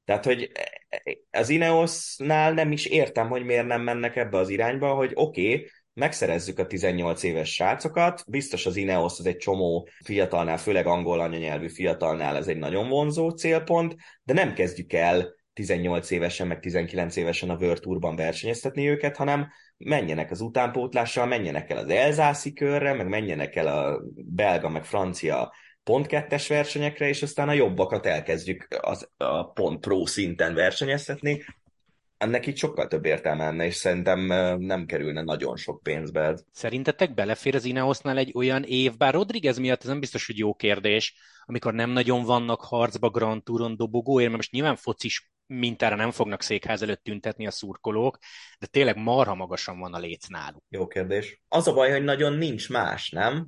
Tehát, 0.06 0.26
hogy 0.26 0.52
az 1.32 1.50
Ineosnál 1.50 2.54
nem 2.54 2.72
is 2.72 2.86
értem, 2.86 3.30
hogy 3.30 3.44
miért 3.44 3.68
nem 3.68 3.82
mennek 3.82 4.16
ebbe 4.16 4.38
az 4.38 4.50
irányba, 4.50 4.94
hogy 4.94 5.12
oké, 5.14 5.54
okay, 5.54 5.68
megszerezzük 5.94 6.60
a 6.60 6.68
18 6.68 7.24
éves 7.24 7.54
srácokat, 7.54 8.24
biztos 8.28 8.66
az 8.66 8.76
Ineos 8.76 9.20
az 9.20 9.26
egy 9.26 9.38
csomó 9.38 9.88
fiatalnál, 10.04 10.58
főleg 10.58 10.86
angol 10.86 11.20
anyanyelvű 11.20 11.70
fiatalnál 11.70 12.36
ez 12.36 12.48
egy 12.48 12.58
nagyon 12.58 12.90
vonzó 12.90 13.30
célpont, 13.30 13.96
de 14.24 14.34
nem 14.34 14.54
kezdjük 14.54 14.94
el 14.94 15.40
18 15.54 16.12
évesen, 16.12 16.48
meg 16.48 16.60
19 16.60 17.16
évesen 17.16 17.50
a 17.50 17.56
World 17.56 17.80
Tourban 17.80 18.16
versenyeztetni 18.16 18.90
őket, 18.90 19.16
hanem 19.16 19.52
menjenek 19.78 20.32
az 20.32 20.42
utánpótlással, 20.42 21.26
menjenek 21.26 21.70
el 21.70 21.78
az 21.78 21.90
elzászi 21.90 22.54
körre, 22.54 22.94
meg 22.94 23.08
menjenek 23.08 23.56
el 23.56 23.68
a 23.68 24.02
belga, 24.16 24.70
meg 24.70 24.86
francia 24.86 25.54
pont 25.84 26.08
kettes 26.08 26.48
versenyekre, 26.48 27.08
és 27.08 27.22
aztán 27.22 27.50
a 27.50 27.54
jobbakat 27.54 28.06
elkezdjük 28.06 28.68
az, 28.82 29.10
a 29.18 29.52
pont 29.52 29.80
pro 29.80 30.06
szinten 30.06 30.54
versenyeztetni. 30.54 31.44
Ennek 32.18 32.48
így 32.48 32.58
sokkal 32.58 32.88
több 32.88 33.06
értelme 33.06 33.44
lenne, 33.44 33.66
és 33.66 33.76
szerintem 33.76 34.20
nem 34.60 34.86
kerülne 34.86 35.22
nagyon 35.22 35.56
sok 35.56 35.84
pénzbe. 35.84 36.38
Szerintetek 36.52 37.14
belefér 37.14 37.56
az 37.56 37.66
Ineosnál 37.66 38.18
egy 38.18 38.32
olyan 38.36 38.64
év, 38.64 38.98
bár 38.98 39.14
Rodriguez 39.14 39.58
miatt 39.58 39.82
ez 39.82 39.88
nem 39.88 40.00
biztos, 40.00 40.26
hogy 40.26 40.38
jó 40.38 40.54
kérdés, 40.54 41.16
amikor 41.46 41.74
nem 41.74 41.90
nagyon 41.90 42.24
vannak 42.24 42.62
harcba 42.62 43.10
Grand 43.10 43.44
Touron 43.44 43.78
dobogóért, 43.78 44.28
mert 44.28 44.38
most 44.38 44.52
nyilván 44.52 44.76
focis 44.76 45.32
mintára 45.46 45.96
nem 45.96 46.12
fognak 46.12 46.42
székház 46.42 46.82
előtt 46.82 47.04
tüntetni 47.04 47.48
a 47.48 47.52
szurkolók, 47.52 48.18
de 48.60 48.68
tényleg 48.68 48.98
marha 48.98 49.36
magasan 49.36 49.80
van 49.80 49.94
a 49.94 50.00
léc 50.00 50.28
náluk. 50.28 50.64
Jó 50.70 50.88
kérdés. 50.88 51.42
Az 51.48 51.68
a 51.68 51.74
baj, 51.74 51.92
hogy 51.92 52.04
nagyon 52.04 52.34
nincs 52.34 52.70
más, 52.70 53.10
nem? 53.10 53.48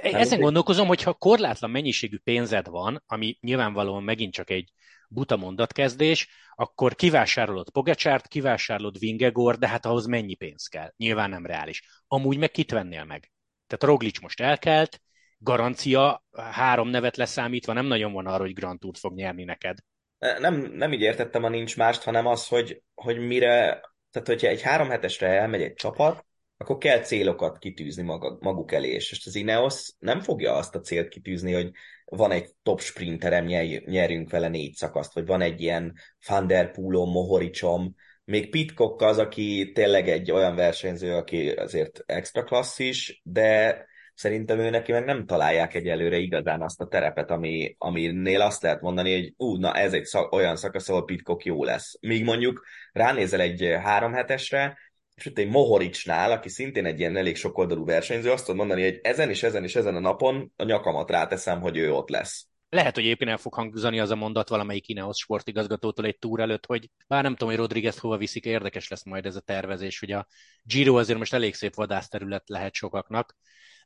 Ezen 0.00 0.40
gondolkozom, 0.40 0.86
hogy 0.86 1.02
ha 1.02 1.12
korlátlan 1.12 1.70
mennyiségű 1.70 2.18
pénzed 2.24 2.68
van, 2.68 3.02
ami 3.06 3.38
nyilvánvalóan 3.40 4.02
megint 4.02 4.32
csak 4.32 4.50
egy 4.50 4.72
buta 5.08 5.36
mondatkezdés, 5.36 6.28
akkor 6.54 6.94
kivásárolod 6.94 7.70
Pogacsárt, 7.70 8.28
kivásárolod 8.28 8.98
Vingegor, 8.98 9.58
de 9.58 9.68
hát 9.68 9.86
ahhoz 9.86 10.06
mennyi 10.06 10.34
pénz 10.34 10.66
kell? 10.66 10.92
Nyilván 10.96 11.30
nem 11.30 11.46
reális. 11.46 11.82
Amúgy 12.06 12.38
meg 12.38 12.50
kit 12.50 12.70
vennél 12.70 13.04
meg? 13.04 13.32
Tehát 13.66 13.94
Roglic 13.94 14.20
most 14.20 14.40
elkelt, 14.40 15.00
garancia, 15.38 16.24
három 16.32 16.88
nevet 16.88 17.16
leszámítva 17.16 17.72
nem 17.72 17.86
nagyon 17.86 18.12
van 18.12 18.26
arra, 18.26 18.42
hogy 18.42 18.52
Grand 18.52 18.78
Tourt 18.80 18.98
fog 18.98 19.14
nyerni 19.14 19.44
neked. 19.44 19.78
E, 20.18 20.38
nem, 20.38 20.54
nem 20.54 20.92
így 20.92 21.00
értettem 21.00 21.44
a 21.44 21.48
nincs 21.48 21.76
mást, 21.76 22.02
hanem 22.02 22.26
az, 22.26 22.48
hogy, 22.48 22.82
hogy 22.94 23.18
mire, 23.18 23.80
tehát 24.10 24.28
hogyha 24.28 24.48
egy 24.48 24.62
három 24.62 24.88
hetesre 24.88 25.28
elmegy 25.28 25.62
egy 25.62 25.74
csapat, 25.74 26.26
akkor 26.62 26.78
kell 26.78 27.00
célokat 27.00 27.58
kitűzni 27.58 28.02
maga, 28.02 28.36
maguk 28.40 28.72
elé, 28.72 28.88
és 28.88 29.22
az 29.26 29.34
Ineos 29.34 29.90
nem 29.98 30.20
fogja 30.20 30.54
azt 30.54 30.74
a 30.74 30.80
célt 30.80 31.08
kitűzni, 31.08 31.52
hogy 31.52 31.70
van 32.04 32.30
egy 32.30 32.50
top 32.62 32.80
sprinterem, 32.80 33.44
nyerjünk 33.84 34.30
vele 34.30 34.48
négy 34.48 34.74
szakaszt, 34.74 35.14
vagy 35.14 35.26
van 35.26 35.40
egy 35.40 35.60
ilyen 35.60 35.94
Van 36.26 36.46
der 36.46 36.70
Poolom, 36.70 37.10
Mohoricsom, 37.10 37.94
még 38.24 38.50
Pitcock 38.50 39.02
az, 39.02 39.18
aki 39.18 39.70
tényleg 39.74 40.08
egy 40.08 40.30
olyan 40.30 40.54
versenyző, 40.54 41.14
aki 41.14 41.50
azért 41.50 42.02
extra 42.06 42.44
klasszis, 42.44 43.20
de 43.24 43.84
szerintem 44.14 44.58
ő 44.58 44.70
neki 44.70 44.92
meg 44.92 45.04
nem 45.04 45.26
találják 45.26 45.74
egyelőre 45.74 46.16
igazán 46.16 46.62
azt 46.62 46.80
a 46.80 46.86
terepet, 46.86 47.30
ami, 47.30 47.74
aminél 47.78 48.40
azt 48.40 48.62
lehet 48.62 48.80
mondani, 48.80 49.12
hogy 49.12 49.34
ú, 49.36 49.56
na 49.56 49.74
ez 49.74 49.92
egy 49.92 50.04
szak, 50.04 50.32
olyan 50.32 50.56
szakasz, 50.56 50.88
ahol 50.88 51.04
Pitcock 51.04 51.44
jó 51.44 51.64
lesz. 51.64 51.96
Míg 52.00 52.24
mondjuk 52.24 52.64
ránézel 52.92 53.40
egy 53.40 53.76
három 53.82 54.12
hetesre, 54.12 54.78
és 55.22 55.28
itt 55.28 55.38
egy 55.38 55.48
Mohoricsnál, 55.48 56.30
aki 56.30 56.48
szintén 56.48 56.84
egy 56.84 56.98
ilyen 56.98 57.16
elég 57.16 57.36
sokoldalú 57.36 57.84
versenyző, 57.84 58.30
azt 58.30 58.44
tudod 58.44 58.56
mondani, 58.56 58.82
hogy 58.82 58.98
ezen 59.02 59.28
és 59.28 59.42
ezen 59.42 59.62
és 59.62 59.76
ezen 59.76 59.94
a 59.94 60.00
napon 60.00 60.52
a 60.56 60.64
nyakamat 60.64 61.10
ráteszem, 61.10 61.60
hogy 61.60 61.76
ő 61.76 61.92
ott 61.92 62.08
lesz. 62.08 62.46
Lehet, 62.68 62.94
hogy 62.94 63.04
éppen 63.04 63.28
el 63.28 63.36
fog 63.36 63.54
hangzani 63.54 64.00
az 64.00 64.10
a 64.10 64.16
mondat 64.16 64.48
valamelyik 64.48 64.88
Ineos 64.88 65.16
sportigazgatótól 65.16 66.04
egy 66.04 66.18
túr 66.18 66.40
előtt, 66.40 66.66
hogy 66.66 66.90
bár 67.06 67.22
nem 67.22 67.32
tudom, 67.32 67.48
hogy 67.48 67.58
Rodriguez 67.58 67.98
hova 67.98 68.16
viszik, 68.16 68.44
érdekes 68.44 68.88
lesz 68.88 69.04
majd 69.04 69.26
ez 69.26 69.36
a 69.36 69.40
tervezés, 69.40 69.98
hogy 69.98 70.12
a 70.12 70.26
Giro 70.62 70.98
azért 70.98 71.18
most 71.18 71.34
elég 71.34 71.54
szép 71.54 71.74
vadászterület 71.74 72.48
lehet 72.48 72.74
sokaknak, 72.74 73.36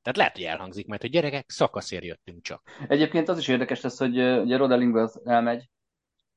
tehát 0.03 0.16
lehet, 0.16 0.37
hogy 0.37 0.44
elhangzik 0.44 0.87
majd, 0.87 1.01
hogy 1.01 1.11
gyerekek, 1.11 1.51
szakaszért 1.51 2.05
jöttünk 2.05 2.42
csak. 2.42 2.70
Egyébként 2.88 3.29
az 3.29 3.38
is 3.38 3.49
érdekes 3.49 3.81
lesz, 3.81 3.99
hogy 3.99 4.18
ugye 4.18 4.57
Rodellingbe 4.57 5.11
elmegy, 5.25 5.68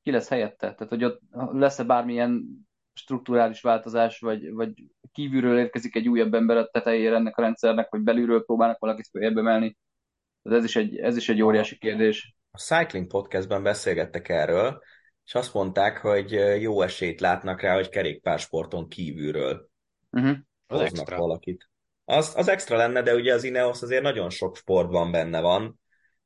ki 0.02 0.10
lesz 0.10 0.28
helyette? 0.28 0.74
Tehát, 0.74 0.88
hogy 0.88 1.04
ott 1.04 1.20
lesz-e 1.52 1.84
bármilyen 1.84 2.44
strukturális 3.00 3.60
változás, 3.60 4.18
vagy, 4.18 4.52
vagy 4.52 4.72
kívülről 5.12 5.58
érkezik 5.58 5.94
egy 5.94 6.08
újabb 6.08 6.34
ember 6.34 6.56
a 6.56 6.66
tetejére 6.66 7.14
ennek 7.14 7.36
a 7.36 7.42
rendszernek, 7.42 7.90
vagy 7.90 8.00
belülről 8.00 8.44
próbálnak 8.44 8.78
valakit 8.78 9.08
följebb 9.10 9.36
emelni. 9.36 9.76
Tehát 10.42 10.58
ez 10.58 10.64
is 10.64 10.76
egy, 10.76 10.96
ez 10.96 11.16
is 11.16 11.28
egy 11.28 11.42
óriási 11.42 11.78
kérdés. 11.78 12.34
A 12.50 12.58
Cycling 12.58 13.06
Podcastben 13.06 13.62
beszélgettek 13.62 14.28
erről, 14.28 14.82
és 15.24 15.34
azt 15.34 15.54
mondták, 15.54 15.98
hogy 15.98 16.30
jó 16.60 16.82
esélyt 16.82 17.20
látnak 17.20 17.60
rá, 17.60 17.74
hogy 17.74 17.88
kerékpársporton 17.88 18.88
kívülről 18.88 19.70
uh-huh. 20.10 20.36
hoznak 20.66 20.90
extra. 20.90 21.16
valakit. 21.16 21.68
Az, 22.04 22.32
az 22.36 22.48
extra 22.48 22.76
lenne, 22.76 23.02
de 23.02 23.14
ugye 23.14 23.34
az 23.34 23.44
Ineos 23.44 23.82
azért 23.82 24.02
nagyon 24.02 24.30
sok 24.30 24.56
sportban 24.56 25.10
benne 25.10 25.40
van, 25.40 25.80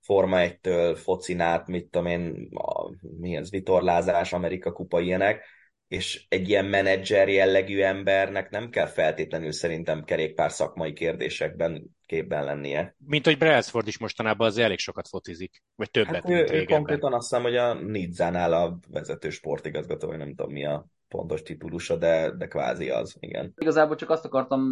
Forma 0.05 0.37
1-től 0.41 0.99
focinát, 1.03 1.67
mit 1.67 1.91
tudom 1.91 2.07
én, 2.07 2.49
a, 2.55 2.91
mi 3.19 3.37
ez, 3.37 3.51
vitorlázás, 3.51 4.33
Amerika 4.33 4.73
kupa 4.73 5.01
ilyenek, 5.01 5.45
és 5.89 6.27
egy 6.29 6.49
ilyen 6.49 6.65
menedzser 6.65 7.29
jellegű 7.29 7.81
embernek 7.81 8.51
nem 8.51 8.71
kell 8.71 8.87
feltétlenül 8.87 9.53
szerintem 9.53 10.05
kerékpár 10.05 10.51
szakmai 10.51 10.93
kérdésekben 10.93 11.97
képben 12.07 12.45
lennie. 12.45 12.97
Mint 13.07 13.25
hogy 13.25 13.39
Brailsford 13.39 13.87
is 13.87 13.99
mostanában 13.99 14.47
az 14.47 14.59
elég 14.59 14.79
sokat 14.79 15.09
focizik, 15.09 15.63
vagy 15.75 15.91
többet, 15.91 16.15
hát 16.15 16.25
mint 16.25 16.51
ő, 16.51 16.55
ő 16.55 16.65
konkrétan 16.65 17.13
azt 17.13 17.29
hiszem, 17.29 17.43
hogy 17.43 17.57
a 17.57 17.75
Nidzánál 17.75 18.53
a 18.53 18.79
vezető 18.91 19.31
sportigazgató, 19.31 20.09
vagy 20.09 20.19
nem 20.19 20.35
tudom 20.35 20.53
mi 20.53 20.65
a 20.65 20.87
pontos 21.09 21.43
titulusa, 21.43 21.97
de, 21.97 22.31
de 22.31 22.47
kvázi 22.47 22.91
az, 22.91 23.17
igen. 23.21 23.53
Igazából 23.57 23.97
csak 23.97 24.11
azt 24.11 24.25
akartam 24.25 24.63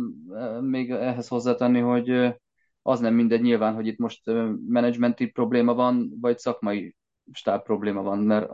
még 0.61 0.91
ehhez 0.91 1.29
hozzátenni, 1.29 1.81
hogy 1.81 2.35
az 2.83 3.01
nem 3.01 3.15
mindegy 3.15 3.41
nyilván, 3.41 3.75
hogy 3.75 3.87
itt 3.87 3.99
most 3.99 4.23
menedzsmenti 4.69 5.27
probléma 5.27 5.75
van, 5.75 6.13
vagy 6.21 6.39
szakmai 6.39 6.97
stáb 7.33 7.63
probléma 7.63 8.03
van, 8.03 8.19
mert 8.19 8.51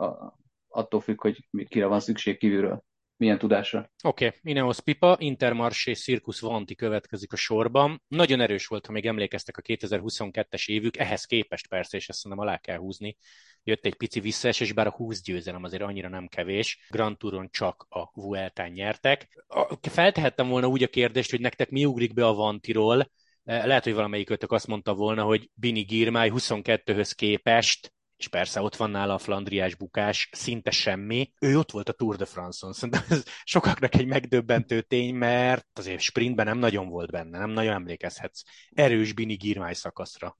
attól 0.69 1.01
függ, 1.01 1.21
hogy 1.21 1.47
kire 1.67 1.85
van 1.85 1.99
szükség 1.99 2.37
kívülről 2.37 2.83
milyen 3.19 3.37
tudásra. 3.37 3.91
Oké, 4.03 4.25
okay. 4.25 4.39
Ineos 4.43 4.81
Pipa, 4.81 5.15
Intermarché 5.19 5.93
Circus 5.93 6.39
Vanti 6.39 6.75
következik 6.75 7.33
a 7.33 7.35
sorban. 7.35 8.03
Nagyon 8.07 8.39
erős 8.39 8.67
volt, 8.67 8.85
ha 8.85 8.91
még 8.91 9.05
emlékeztek 9.05 9.57
a 9.57 9.61
2022-es 9.61 10.67
évük, 10.67 10.97
ehhez 10.97 11.25
képest 11.25 11.67
persze, 11.67 11.97
és 11.97 12.09
ezt 12.09 12.19
szerintem 12.19 12.47
alá 12.47 12.57
kell 12.57 12.77
húzni. 12.77 13.17
Jött 13.63 13.85
egy 13.85 13.95
pici 13.95 14.19
visszaesés, 14.19 14.73
bár 14.73 14.87
a 14.87 14.91
20 14.91 15.21
győzelem 15.21 15.63
azért 15.63 15.81
annyira 15.81 16.09
nem 16.09 16.27
kevés. 16.27 16.87
Grand 16.89 17.17
Touron 17.17 17.47
csak 17.51 17.85
a 17.89 18.11
Vueltán 18.13 18.71
nyertek. 18.71 19.45
Feltehettem 19.81 20.47
volna 20.47 20.67
úgy 20.67 20.83
a 20.83 20.87
kérdést, 20.87 21.29
hogy 21.29 21.41
nektek 21.41 21.69
mi 21.69 21.85
ugrik 21.85 22.13
be 22.13 22.25
a 22.25 22.33
Vantiról. 22.33 23.11
Lehet, 23.43 23.83
hogy 23.83 23.93
valamelyikötök 23.93 24.51
azt 24.51 24.67
mondta 24.67 24.93
volna, 24.93 25.23
hogy 25.23 25.49
Bini 25.53 25.81
Girmály 25.81 26.31
22-höz 26.33 27.11
képest 27.15 27.93
és 28.19 28.27
persze 28.27 28.61
ott 28.61 28.75
van 28.75 28.89
nála 28.89 29.13
a 29.13 29.17
flandriás 29.17 29.75
bukás, 29.75 30.29
szinte 30.31 30.71
semmi. 30.71 31.31
Ő 31.39 31.57
ott 31.57 31.71
volt 31.71 31.89
a 31.89 31.93
Tour 31.93 32.15
de 32.15 32.25
France-on. 32.25 32.73
Szerintem 32.73 33.03
ez 33.09 33.23
sokaknak 33.43 33.95
egy 33.95 34.07
megdöbbentő 34.07 34.81
tény, 34.81 35.15
mert 35.15 35.67
azért 35.73 35.99
sprintben 35.99 36.45
nem 36.45 36.57
nagyon 36.57 36.89
volt 36.89 37.11
benne, 37.11 37.37
nem 37.37 37.49
nagyon 37.49 37.73
emlékezhetsz 37.73 38.41
erős 38.69 39.13
Bini 39.13 39.33
Girmály 39.33 39.73
szakaszra. 39.73 40.37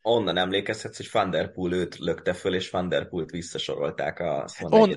Onnan 0.00 0.36
emlékezhetsz, 0.36 0.96
hogy 0.96 1.08
Van 1.12 1.30
Der 1.30 1.52
Poel 1.52 1.72
őt 1.72 1.98
lökte 1.98 2.32
föl, 2.32 2.54
és 2.54 2.70
Van 2.70 2.88
Der 2.88 3.08
Poel-t 3.08 3.30
visszasorolták 3.30 4.18
a 4.18 4.48
On... 4.60 4.96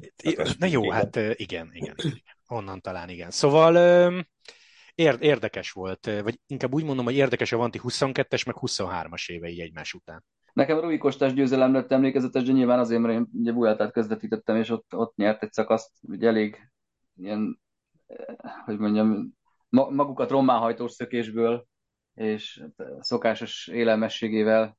Na 0.58 0.66
jó, 0.66 0.92
hát 0.92 1.16
igen, 1.16 1.70
igen, 1.74 1.96
igen. 1.98 2.24
Onnan 2.48 2.82
talán 2.82 3.10
igen. 3.10 3.32
Szóval 3.32 4.26
érdekes 4.96 5.72
volt, 5.72 6.06
vagy 6.24 6.40
inkább 6.48 6.74
úgy 6.74 6.84
mondom, 6.84 7.06
hogy 7.06 7.16
érdekes 7.16 7.52
a 7.52 7.58
Vanti 7.58 7.80
22-es, 7.84 8.46
meg 8.46 8.56
23-as 8.60 9.30
évei 9.30 9.62
egymás 9.62 9.94
után. 9.94 10.26
Nekem 10.56 10.80
Rui 10.80 10.98
Kostás 10.98 11.34
győzelem 11.34 11.74
lett 11.74 11.92
emlékezetes, 11.92 12.44
de 12.44 12.52
nyilván 12.52 12.80
azért, 12.80 13.02
mert 13.02 13.14
én 13.14 13.28
ugye 13.34 13.52
Vueltát 13.52 13.92
közvetítettem, 13.92 14.56
és 14.56 14.70
ott, 14.70 14.96
ott 14.96 15.16
nyert 15.16 15.44
egy 15.44 15.52
szakaszt, 15.52 15.92
ugye 16.02 16.28
elég 16.28 16.72
ilyen, 17.16 17.62
eh, 18.08 18.36
hogy 18.66 18.78
mondjam, 18.78 19.34
magukat 19.70 20.30
rommá 20.30 20.74
szökésből, 20.86 21.68
és 22.14 22.64
szokásos 23.00 23.68
élelmességével 23.68 24.78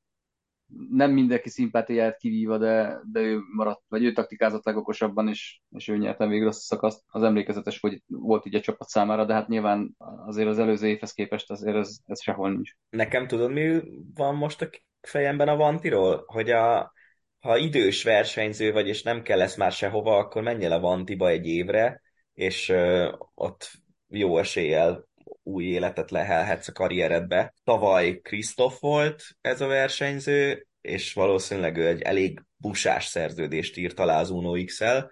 nem 0.89 1.11
mindenki 1.11 1.49
szimpátiáját 1.49 2.17
kivíva, 2.17 2.57
de, 2.57 3.01
de 3.11 3.19
ő 3.19 3.39
maradt, 3.55 3.83
vagy 3.87 4.03
ő 4.03 4.11
taktikázott 4.11 4.65
legokosabban, 4.65 5.27
és, 5.27 5.61
és 5.69 5.87
ő 5.87 5.97
nyerte 5.97 6.27
végül 6.27 6.47
azt 6.47 6.59
a 6.59 6.75
szakaszt. 6.75 7.03
Az 7.07 7.23
emlékezetes, 7.23 7.79
hogy 7.79 8.01
volt 8.07 8.45
így 8.45 8.55
a 8.55 8.59
csapat 8.59 8.87
számára, 8.87 9.25
de 9.25 9.33
hát 9.33 9.47
nyilván 9.47 9.95
azért 10.25 10.47
az 10.47 10.59
előző 10.59 10.87
évhez 10.87 11.11
képest 11.11 11.51
azért 11.51 11.75
ez, 11.75 11.97
ez 12.05 12.21
sehol 12.21 12.51
nincs. 12.51 12.71
Nekem 12.89 13.27
tudod, 13.27 13.51
mi 13.51 13.81
van 14.13 14.35
most 14.35 14.61
a 14.61 14.69
fejemben 15.07 15.47
a 15.47 15.55
Vantiról, 15.55 16.23
hogy 16.27 16.51
a, 16.51 16.93
ha 17.39 17.57
idős 17.57 18.03
versenyző 18.03 18.71
vagy, 18.71 18.87
és 18.87 19.03
nem 19.03 19.21
kell 19.21 19.37
lesz 19.37 19.55
már 19.55 19.71
sehova, 19.71 20.17
akkor 20.17 20.41
menj 20.41 20.65
el 20.65 20.71
a 20.71 20.79
Vantiba 20.79 21.29
egy 21.29 21.47
évre, 21.47 22.01
és 22.33 22.69
uh, 22.69 23.13
ott 23.35 23.71
jó 24.07 24.37
eséllyel 24.37 25.07
új 25.43 25.63
életet 25.63 26.11
lehelhetsz 26.11 26.67
a 26.67 26.71
karrieredbe. 26.71 27.53
Tavaly 27.63 28.19
Krisztof 28.21 28.79
volt 28.79 29.23
ez 29.41 29.61
a 29.61 29.67
versenyző, 29.67 30.67
és 30.81 31.13
valószínűleg 31.13 31.77
ő 31.77 31.87
egy 31.87 32.01
elég 32.01 32.43
busás 32.57 33.05
szerződést 33.05 33.77
írt 33.77 33.99
alá 33.99 34.19
az 34.19 34.29
Uno 34.29 34.63
X-el. 34.63 35.11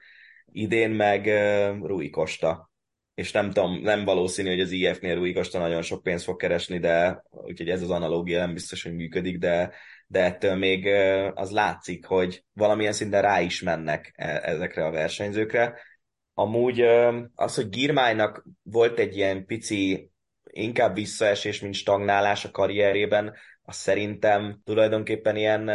Idén 0.52 0.90
meg 0.90 1.26
uh, 1.26 1.88
Rui 1.88 2.10
Costa. 2.10 2.70
És 3.16 3.32
nem 3.32 3.52
tudom, 3.52 3.82
nem 3.82 4.06
valószínű, 4.06 4.50
hogy 4.50 4.60
az 4.60 4.72
IF-nél 4.72 5.16
Rui 5.16 5.34
Costa 5.34 5.60
nagyon 5.60 5.82
sok 5.82 6.04
pénzt 6.04 6.24
fog 6.24 6.40
keresni, 6.40 6.80
de 6.80 7.24
úgyhogy 7.32 7.70
ez 7.70 7.82
az 7.82 7.90
analógia 7.90 8.40
nem 8.40 8.54
biztos, 8.54 8.84
hogy 8.84 8.96
működik, 8.96 9.38
de, 9.38 9.74
de 10.08 10.24
ettől 10.24 10.56
még 10.56 10.88
az 11.34 11.52
látszik, 11.52 12.06
hogy 12.06 12.44
valamilyen 12.54 12.94
szinten 12.94 13.22
rá 13.22 13.42
is 13.42 13.62
mennek 13.62 14.14
e, 14.16 14.42
ezekre 14.44 14.86
a 14.86 14.92
versenyzőkre. 14.92 15.80
Amúgy 16.34 16.82
az, 17.36 17.56
hogy 17.56 17.70
Girmájnak 17.70 18.46
volt 18.64 19.00
egy 19.00 19.16
ilyen 19.16 19.46
pici 19.46 20.12
inkább 20.44 20.96
visszaesés, 20.96 21.60
mint 21.62 21.74
stagnálás 21.74 22.46
a 22.46 22.52
karrierében, 22.52 23.34
az 23.62 23.76
szerintem 23.76 24.62
tulajdonképpen 24.64 25.36
ilyen 25.36 25.70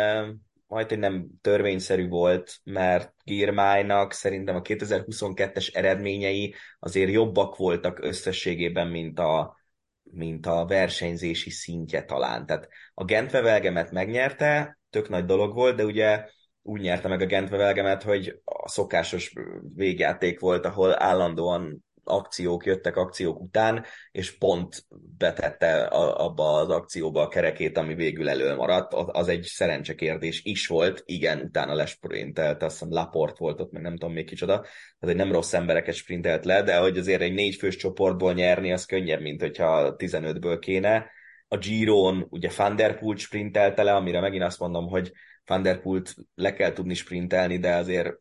majd, 0.71 0.89
hogy 0.89 0.99
nem 0.99 1.29
törvényszerű 1.41 2.09
volt, 2.09 2.59
mert 2.65 3.15
Girmájnak 3.25 4.13
szerintem 4.13 4.57
a 4.57 4.63
2022-es 4.63 5.77
eredményei 5.77 6.55
azért 6.79 7.11
jobbak 7.11 7.57
voltak 7.57 7.99
összességében, 8.03 8.89
mint 8.89 9.19
a, 9.19 9.57
mint 10.03 10.47
a 10.47 10.67
versenyzési 10.67 11.51
szintje 11.51 12.05
talán. 12.05 12.47
Tehát 12.47 12.69
a 12.95 13.05
Gentvevelgemet 13.05 13.91
megnyerte, 13.91 14.79
tök 14.91 15.09
nagy 15.09 15.25
dolog 15.25 15.55
volt, 15.55 15.77
de 15.77 15.85
ugye 15.85 16.25
úgy 16.63 16.81
nyerte 16.81 17.09
meg 17.09 17.21
a 17.21 17.27
Gentvevelgemet, 17.27 18.03
hogy 18.03 18.41
a 18.45 18.69
szokásos 18.69 19.33
végjáték 19.75 20.41
volt, 20.41 20.65
ahol 20.65 21.03
állandóan 21.03 21.85
akciók 22.11 22.65
jöttek 22.65 22.97
akciók 22.97 23.41
után, 23.41 23.85
és 24.13 24.39
pont 24.39 24.85
betette 25.19 25.83
a, 25.83 26.25
abba 26.25 26.53
az 26.53 26.69
akcióba 26.69 27.23
a 27.23 27.29
kerekét, 27.29 27.79
ami 27.79 27.95
végül 27.95 28.29
elől 28.29 28.55
maradt. 28.57 28.93
Az 28.93 29.29
egy 29.29 29.43
szerencsekérdés 29.43 30.41
is 30.45 30.67
volt, 30.67 31.03
igen, 31.07 31.41
utána 31.41 31.75
lesprintelt, 31.75 32.63
azt 32.63 32.79
hiszem 32.79 32.93
Laport 32.93 33.39
volt 33.39 33.61
ott, 33.61 33.73
meg 33.73 33.83
nem 33.83 33.97
tudom 33.97 34.13
még 34.13 34.27
kicsoda, 34.27 34.53
tehát 34.55 34.71
hogy 35.01 35.17
nem 35.17 35.33
rossz 35.33 35.53
embereket 35.53 35.95
sprintelt 35.95 36.45
le, 36.45 36.63
de 36.63 36.77
hogy 36.77 36.99
azért 36.99 37.21
egy 37.21 37.35
négyfős 37.35 37.77
csoportból 37.77 38.33
nyerni, 38.33 38.73
az 38.73 38.85
könnyebb, 38.85 39.21
mint 39.21 39.41
hogyha 39.41 39.95
15-ből 39.99 40.57
kéne. 40.61 41.11
A 41.49 41.57
Giron 41.57 42.27
ugye 42.31 42.51
Van 42.57 42.77
Der 42.77 42.99
Poel 42.99 43.17
sprintelte 43.17 43.83
le, 43.83 43.95
amire 43.95 44.21
megint 44.21 44.43
azt 44.43 44.59
mondom, 44.59 44.89
hogy 44.89 45.13
Van 45.45 45.63
Der 45.63 45.81
Poelt 45.81 46.15
le 46.35 46.53
kell 46.53 46.73
tudni 46.73 46.95
sprintelni, 46.95 47.59
de 47.59 47.75
azért 47.75 48.15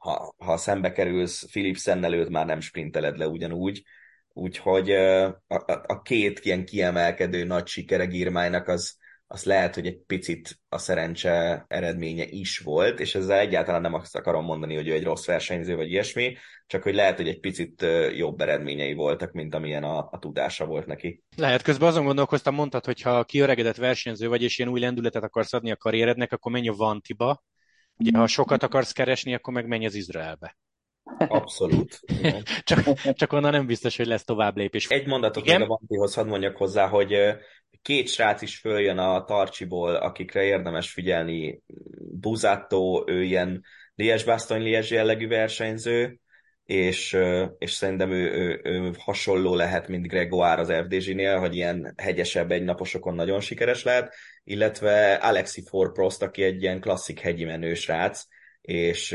ha, 0.00 0.34
ha 0.38 0.56
szembe 0.56 0.92
kerülsz 0.92 1.50
Philipsen 1.50 2.12
őt 2.12 2.28
már 2.28 2.46
nem 2.46 2.60
sprinteled 2.60 3.16
le 3.16 3.28
ugyanúgy, 3.28 3.82
úgyhogy 4.32 4.90
a, 4.90 5.26
a, 5.26 5.82
a 5.86 6.02
két 6.02 6.40
ilyen 6.40 6.64
kiemelkedő 6.64 7.44
nagy 7.44 7.66
sikere 7.66 8.04
Girmájnak 8.04 8.68
az, 8.68 8.96
az 9.26 9.44
lehet, 9.44 9.74
hogy 9.74 9.86
egy 9.86 9.98
picit 10.06 10.58
a 10.68 10.78
szerencse 10.78 11.64
eredménye 11.68 12.24
is 12.24 12.58
volt, 12.58 13.00
és 13.00 13.14
ezzel 13.14 13.38
egyáltalán 13.38 13.80
nem 13.80 13.94
azt 13.94 14.16
akarom 14.16 14.44
mondani, 14.44 14.74
hogy 14.74 14.88
ő 14.88 14.92
egy 14.92 15.04
rossz 15.04 15.26
versenyző, 15.26 15.76
vagy 15.76 15.90
ilyesmi, 15.90 16.36
csak 16.66 16.82
hogy 16.82 16.94
lehet, 16.94 17.16
hogy 17.16 17.28
egy 17.28 17.40
picit 17.40 17.86
jobb 18.16 18.40
eredményei 18.40 18.94
voltak, 18.94 19.32
mint 19.32 19.54
amilyen 19.54 19.84
a, 19.84 20.08
a 20.10 20.18
tudása 20.18 20.66
volt 20.66 20.86
neki. 20.86 21.22
Lehet, 21.36 21.62
közben 21.62 21.88
azon 21.88 22.04
gondolkoztam, 22.04 22.54
mondtad, 22.54 22.84
hogy 22.84 23.02
ha 23.02 23.24
kiöregedett 23.24 23.76
versenyző 23.76 24.28
vagy, 24.28 24.42
és 24.42 24.58
ilyen 24.58 24.70
új 24.70 24.80
lendületet 24.80 25.22
akarsz 25.22 25.52
adni 25.52 25.70
a 25.70 25.76
karrierednek, 25.76 26.32
akkor 26.32 26.52
menj 26.52 26.68
a 26.68 26.74
Vantiba, 26.74 27.42
Ugye, 28.00 28.18
ha 28.18 28.26
sokat 28.26 28.62
akarsz 28.62 28.92
keresni, 28.92 29.34
akkor 29.34 29.54
meg 29.54 29.66
menj 29.66 29.86
az 29.86 29.94
Izraelbe. 29.94 30.56
Abszolút. 31.18 32.00
csak, 32.64 33.00
csak 33.12 33.32
onnan 33.32 33.50
nem 33.50 33.66
biztos, 33.66 33.96
hogy 33.96 34.06
lesz 34.06 34.24
tovább 34.24 34.56
lépés. 34.56 34.88
Egy 34.88 35.06
mondatot 35.06 35.44
Igen? 35.44 35.60
még 35.60 35.68
a 35.68 35.68
Vantihoz 35.68 36.14
hadd 36.14 36.26
mondjak 36.26 36.56
hozzá, 36.56 36.86
hogy 36.88 37.16
két 37.82 38.08
srác 38.08 38.42
is 38.42 38.58
följön 38.58 38.98
a 38.98 39.24
Tarcsiból, 39.24 39.94
akikre 39.94 40.42
érdemes 40.42 40.90
figyelni. 40.90 41.62
Buzatto, 42.12 43.04
ő 43.06 43.22
ilyen 43.22 43.64
Liège-Bastogne-Liège 43.94 44.94
jellegű 44.94 45.28
versenyző, 45.28 46.20
és, 46.64 47.18
és 47.58 47.72
szerintem 47.72 48.10
ő, 48.10 48.32
ő, 48.32 48.60
ő 48.62 48.92
hasonló 48.98 49.54
lehet, 49.54 49.88
mint 49.88 50.06
Gregoire 50.06 50.60
az 50.60 50.72
FDZ-nél, 50.72 51.38
hogy 51.38 51.54
ilyen 51.54 51.94
hegyesebb 51.96 52.50
egynaposokon 52.50 53.14
nagyon 53.14 53.40
sikeres 53.40 53.82
lehet, 53.82 54.14
illetve 54.44 55.14
Alexi 55.14 55.62
Forprost, 55.62 56.22
aki 56.22 56.42
egy 56.42 56.62
ilyen 56.62 56.80
klasszik 56.80 57.20
hegyi 57.20 57.44
menő 57.44 57.74
srác, 57.74 58.26
és 58.60 59.12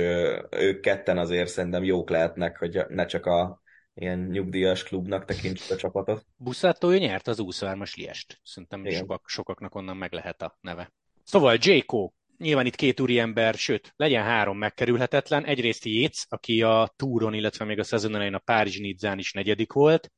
ők 0.49 0.79
ketten 0.81 1.17
azért 1.17 1.49
szerintem 1.49 1.83
jók 1.83 2.09
lehetnek, 2.09 2.57
hogy 2.57 2.79
ne 2.88 3.05
csak 3.05 3.25
a 3.25 3.61
ilyen 3.93 4.19
nyugdíjas 4.19 4.83
klubnak 4.83 5.25
tekintsük 5.25 5.71
a 5.71 5.75
csapatot. 5.75 6.25
Buszától 6.38 6.93
ő 6.93 6.97
nyert 6.97 7.27
az 7.27 7.38
23-as 7.41 7.95
liest. 7.95 8.39
Szerintem 8.43 8.89
sokak, 8.89 9.23
sokaknak 9.27 9.75
onnan 9.75 9.97
meg 9.97 10.11
lehet 10.11 10.41
a 10.41 10.57
neve. 10.61 10.91
Szóval 11.23 11.57
J.K. 11.59 12.13
Nyilván 12.38 12.65
itt 12.65 12.75
két 12.75 12.99
úriember, 12.99 13.53
sőt, 13.53 13.93
legyen 13.95 14.23
három 14.23 14.57
megkerülhetetlen. 14.57 15.45
Egyrészt 15.45 15.85
Yates, 15.85 16.25
aki 16.29 16.61
a 16.61 16.93
túron, 16.95 17.33
illetve 17.33 17.65
még 17.65 17.79
a 17.79 17.83
szezon 17.83 18.15
elején 18.15 18.33
a 18.33 18.39
Párizs 18.39 18.79
Nidzán 18.79 19.17
is 19.17 19.31
negyedik 19.31 19.73
volt. 19.73 20.11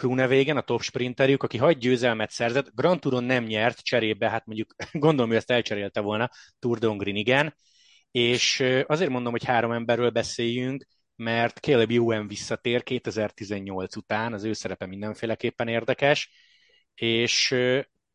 Krunevégen, 0.00 0.56
a 0.56 0.60
top 0.60 0.82
sprinterjük, 0.82 1.42
aki 1.42 1.58
hagy 1.58 1.78
győzelmet 1.78 2.30
szerzett. 2.30 2.70
Grand 2.74 3.00
Touron 3.00 3.24
nem 3.24 3.44
nyert 3.44 3.78
cserébe, 3.78 4.30
hát 4.30 4.46
mondjuk 4.46 4.74
gondolom, 4.92 5.28
hogy 5.28 5.36
ezt 5.36 5.50
elcserélte 5.50 6.00
volna, 6.00 6.30
Tour 6.58 6.78
de 6.78 6.86
Hongrin 6.86 7.16
igen. 7.16 7.54
És 8.10 8.64
azért 8.86 9.10
mondom, 9.10 9.32
hogy 9.32 9.44
három 9.44 9.72
emberről 9.72 10.10
beszéljünk, 10.10 10.86
mert 11.16 11.58
Caleb 11.58 11.90
Ewan 11.90 12.28
visszatér 12.28 12.82
2018 12.82 13.96
után, 13.96 14.32
az 14.32 14.44
ő 14.44 14.52
szerepe 14.52 14.86
mindenféleképpen 14.86 15.68
érdekes, 15.68 16.30
és 16.94 17.54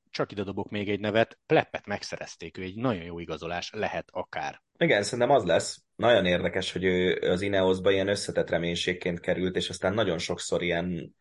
csak 0.10 0.32
ide 0.32 0.44
dobok 0.44 0.70
még 0.70 0.90
egy 0.90 1.00
nevet, 1.00 1.38
Pleppet 1.46 1.86
megszerezték, 1.86 2.58
ő 2.58 2.62
egy 2.62 2.76
nagyon 2.76 3.04
jó 3.04 3.20
igazolás, 3.20 3.70
lehet 3.74 4.08
akár. 4.12 4.62
Igen, 4.78 5.04
szerintem 5.04 5.36
az 5.36 5.44
lesz. 5.44 5.84
Nagyon 5.96 6.26
érdekes, 6.26 6.72
hogy 6.72 6.84
ő 6.84 7.14
az 7.32 7.42
Ineosba 7.42 7.92
ilyen 7.92 8.08
összetett 8.08 8.50
reménységként 8.50 9.20
került, 9.20 9.56
és 9.56 9.70
aztán 9.70 9.94
nagyon 9.94 10.18
sokszor 10.18 10.64
ilyen 10.64 11.16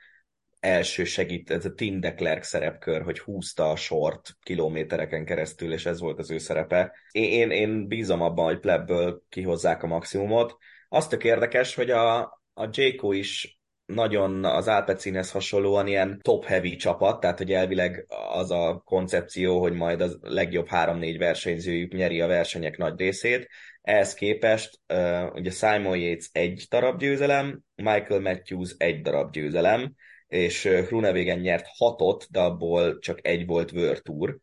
első 0.65 1.05
segít, 1.05 1.51
ez 1.51 1.65
a 1.65 1.73
Tim 1.75 2.01
de 2.01 2.39
szerepkör, 2.41 3.03
hogy 3.03 3.19
húzta 3.19 3.71
a 3.71 3.77
sort 3.77 4.31
kilométereken 4.43 5.25
keresztül, 5.25 5.73
és 5.73 5.87
ez 5.87 6.01
volt 6.01 6.19
az 6.19 6.31
ő 6.31 6.39
szerepe. 6.39 6.93
Én, 7.11 7.51
én, 7.51 7.89
bízom 7.89 8.23
abban, 8.23 8.45
hogy 8.45 8.59
Plebből 8.59 9.23
kihozzák 9.29 9.83
a 9.83 9.87
maximumot. 9.87 10.57
Azt 10.89 11.11
tök 11.11 11.25
érdekes, 11.25 11.75
hogy 11.75 11.91
a, 11.91 12.21
a 12.55 12.69
Jayco 12.71 13.13
is 13.13 13.59
nagyon 13.87 14.45
az 14.45 14.69
Alpecinhez 14.69 15.31
hasonlóan 15.31 15.87
ilyen 15.87 16.21
top-heavy 16.23 16.77
csapat, 16.77 17.21
tehát 17.21 17.39
hogy 17.39 17.53
elvileg 17.53 18.07
az 18.33 18.51
a 18.51 18.83
koncepció, 18.85 19.61
hogy 19.61 19.73
majd 19.73 20.01
a 20.01 20.09
legjobb 20.21 20.67
3-4 20.71 21.15
versenyzőjük 21.19 21.93
nyeri 21.93 22.21
a 22.21 22.27
versenyek 22.27 22.77
nagy 22.77 22.99
részét. 22.99 23.49
Ehhez 23.83 24.15
képest 24.15 24.81
uh, 24.89 25.35
ugye 25.35 25.51
Simon 25.51 25.99
Yates 25.99 26.29
egy 26.33 26.67
darab 26.71 26.99
győzelem, 26.99 27.61
Michael 27.75 28.21
Matthews 28.21 28.75
egy 28.79 29.01
darab 29.03 29.33
győzelem, 29.33 29.95
és 30.35 30.69
Grunewagen 30.87 31.39
nyert 31.39 31.67
hatot, 31.77 32.27
de 32.31 32.41
abból 32.41 32.99
csak 32.99 33.27
egy 33.27 33.47
volt 33.47 34.03
Tour, 34.03 34.39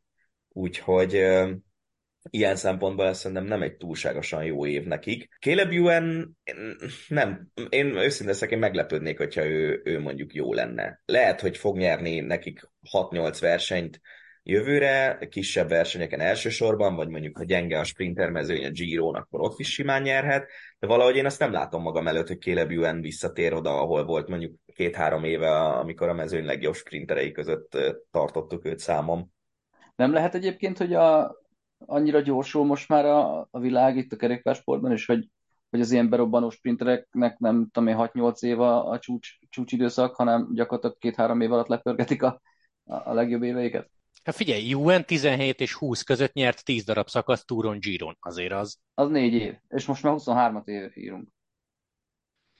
úgyhogy 0.49 1.13
ilyen 2.29 2.55
szempontból 2.55 3.05
ez 3.05 3.17
szerintem 3.17 3.45
nem 3.45 3.61
egy 3.61 3.77
túlságosan 3.77 4.43
jó 4.43 4.65
év 4.65 4.83
nekik. 4.83 5.29
Caleb 5.39 5.71
Ewan, 5.71 6.37
nem, 7.07 7.51
én 7.69 7.85
őszintén 7.97 8.35
szek, 8.35 8.57
meglepődnék, 8.57 9.17
hogyha 9.17 9.45
ő, 9.45 9.81
ő 9.83 9.99
mondjuk 9.99 10.33
jó 10.33 10.53
lenne. 10.53 11.01
Lehet, 11.05 11.41
hogy 11.41 11.57
fog 11.57 11.77
nyerni 11.77 12.19
nekik 12.19 12.69
6-8 12.91 13.37
versenyt 13.39 14.01
jövőre, 14.43 15.27
kisebb 15.29 15.69
versenyeken 15.69 16.19
elsősorban, 16.19 16.95
vagy 16.95 17.07
mondjuk, 17.07 17.37
ha 17.37 17.43
gyenge 17.43 17.79
a 17.79 17.83
sprinter 17.83 18.29
mezőny 18.29 18.65
a 18.65 18.69
giro 18.69 19.07
akkor 19.15 19.41
ott 19.41 19.59
is 19.59 19.71
simán 19.71 20.01
nyerhet, 20.01 20.47
de 20.79 20.87
valahogy 20.87 21.15
én 21.15 21.25
azt 21.25 21.39
nem 21.39 21.51
látom 21.51 21.81
magam 21.81 22.07
előtt, 22.07 22.27
hogy 22.27 22.41
Caleb 22.41 22.71
Ewan 22.71 23.01
visszatér 23.01 23.53
oda, 23.53 23.79
ahol 23.81 24.05
volt 24.05 24.27
mondjuk 24.27 24.55
két-három 24.75 25.23
éve, 25.23 25.51
amikor 25.55 26.09
a 26.09 26.13
mezőny 26.13 26.45
legjobb 26.45 26.75
sprinterei 26.75 27.31
között 27.31 27.77
tartottuk 28.11 28.65
őt 28.65 28.79
számom. 28.79 29.31
Nem 29.95 30.13
lehet 30.13 30.35
egyébként, 30.35 30.77
hogy 30.77 30.93
a 30.93 31.39
annyira 31.85 32.19
gyorsul 32.19 32.65
most 32.65 32.89
már 32.89 33.05
a, 33.05 33.47
a 33.51 33.59
világ 33.59 33.97
itt 33.97 34.11
a 34.11 34.15
kerékpársportban, 34.15 34.91
és 34.91 35.05
hogy, 35.05 35.29
hogy 35.69 35.81
az 35.81 35.91
ilyen 35.91 36.09
berobbanó 36.09 36.49
sprintereknek 36.49 37.37
nem 37.37 37.69
tudom 37.71 37.89
én 37.89 37.95
6-8 37.99 38.43
év 38.43 38.59
a, 38.59 38.89
a 38.89 38.99
csúcs, 38.99 39.29
csúcsidőszak, 39.49 40.15
hanem 40.15 40.49
gyakorlatilag 40.53 40.97
két-három 40.97 41.41
év 41.41 41.51
alatt 41.51 41.67
lepörgetik 41.67 42.23
a, 42.23 42.41
a 42.83 43.13
legjobb 43.13 43.43
éveiket. 43.43 43.89
Hát 44.23 44.35
figyelj, 44.35 44.73
UN 44.73 45.05
17 45.05 45.59
és 45.59 45.73
20 45.73 46.01
között 46.01 46.33
nyert 46.33 46.63
10 46.63 46.83
darab 46.83 47.07
szakasz 47.07 47.45
Touron 47.45 47.79
Giron, 47.79 48.17
azért 48.19 48.53
az. 48.53 48.77
Az 48.93 49.09
négy 49.09 49.33
év, 49.33 49.55
és 49.67 49.85
most 49.85 50.03
már 50.03 50.13
23-at 50.17 50.67
év 50.67 50.97
írunk. 50.97 51.27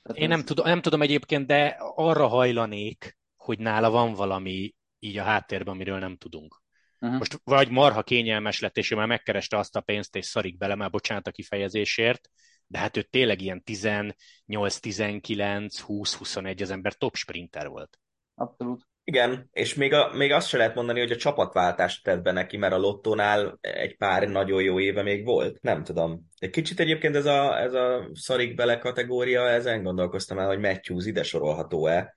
Tehát 0.02 0.21
Én 0.21 0.28
nem, 0.28 0.43
tudom, 0.43 0.65
nem 0.65 0.82
tudom 0.82 1.02
egyébként, 1.02 1.47
de 1.47 1.78
arra 1.80 2.28
hajlanék, 2.28 3.17
hogy 3.36 3.60
nála 3.60 3.89
van 3.89 4.13
valami 4.13 4.76
így 5.00 5.17
a 5.17 5.24
háttérben, 5.24 5.74
amiről 5.74 6.00
nem 6.00 6.17
tudunk. 6.17 6.62
Uh-huh. 7.00 7.17
Most 7.17 7.41
vagy 7.43 7.69
marha 7.69 8.04
kényelmes 8.04 8.60
lett, 8.60 8.78
és 8.78 8.91
ő 8.91 8.95
már 8.95 9.08
megkereste 9.08 9.58
azt 9.58 9.76
a 9.76 9.82
pénzt, 9.82 10.15
és 10.15 10.26
szarik 10.26 10.58
bele, 10.58 10.76
már 10.76 10.89
bocsánat 10.89 11.28
a 11.28 11.32
kifejezésért, 11.32 12.30
de 12.67 12.78
hát 12.78 12.97
ő 12.97 13.02
tényleg 13.02 13.41
ilyen 13.41 13.63
18, 13.63 14.80
19, 14.80 15.80
20, 15.80 16.13
21 16.15 16.62
az 16.62 16.71
ember 16.71 16.93
top 16.93 17.15
sprinter 17.15 17.67
volt. 17.67 18.00
Abszolút. 18.36 18.88
Igen, 19.04 19.50
és 19.52 19.74
még, 19.74 19.94
a, 19.94 20.14
még 20.14 20.32
azt 20.32 20.48
se 20.48 20.58
lehet 20.58 20.76
mondani, 20.76 21.00
hogy 21.00 21.12
a 21.12 21.16
csapatváltást 21.16 22.04
tett 22.04 22.22
be 22.22 22.32
neki, 22.32 22.58
mert 22.58 22.74
a 22.74 22.78
Lottónál 22.78 23.58
egy 23.62 23.98
pár 23.98 24.30
nagyon 24.30 24.62
jó 24.62 24.80
éve 24.80 25.02
még 25.02 25.26
volt. 25.26 25.62
Nem 25.62 25.84
tudom. 25.84 26.28
Egy 26.38 26.50
kicsit 26.50 26.80
egyébként 26.80 27.16
ez 27.16 27.26
a, 27.26 27.60
ez 27.60 27.74
a 27.74 28.10
szarik 28.14 28.56
bele 28.56 28.78
kategória, 28.78 29.50
ezen 29.50 29.84
gondolkoztam 29.84 30.40
el, 30.40 30.48
hogy 30.48 30.60
Matthews 30.60 31.06
ide 31.06 31.24
sorolható-e, 31.24 32.16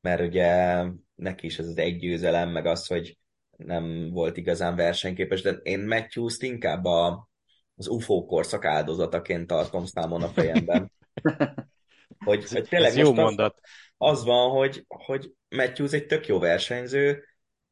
mert 0.00 0.20
ugye 0.20 0.82
neki 1.14 1.46
is 1.46 1.58
ez 1.58 1.66
az 1.66 1.78
egy 1.78 1.96
győzelem, 1.96 2.50
meg 2.50 2.66
az, 2.66 2.86
hogy 2.86 3.18
nem 3.56 4.10
volt 4.10 4.36
igazán 4.36 4.76
versenyképes, 4.76 5.42
de 5.42 5.50
én 5.50 5.80
Matthews-t 5.80 6.42
inkább 6.42 6.84
a, 6.84 7.28
az 7.76 7.88
UFO 7.88 8.24
korszak 8.24 8.64
áldozataként 8.64 9.46
tartom 9.46 9.84
számon 9.84 10.22
a 10.22 10.28
fejemben. 10.28 10.92
Hogy, 12.24 12.48
hogy 12.48 12.68
tényleg 12.68 12.90
Ez 12.90 12.96
jó 12.96 13.12
mondat. 13.12 13.54
Az, 13.62 13.70
az 14.02 14.24
van, 14.24 14.50
hogy, 14.50 14.84
hogy 14.88 15.32
Matthews 15.48 15.92
egy 15.92 16.06
tök 16.06 16.26
jó 16.26 16.38
versenyző, 16.38 17.24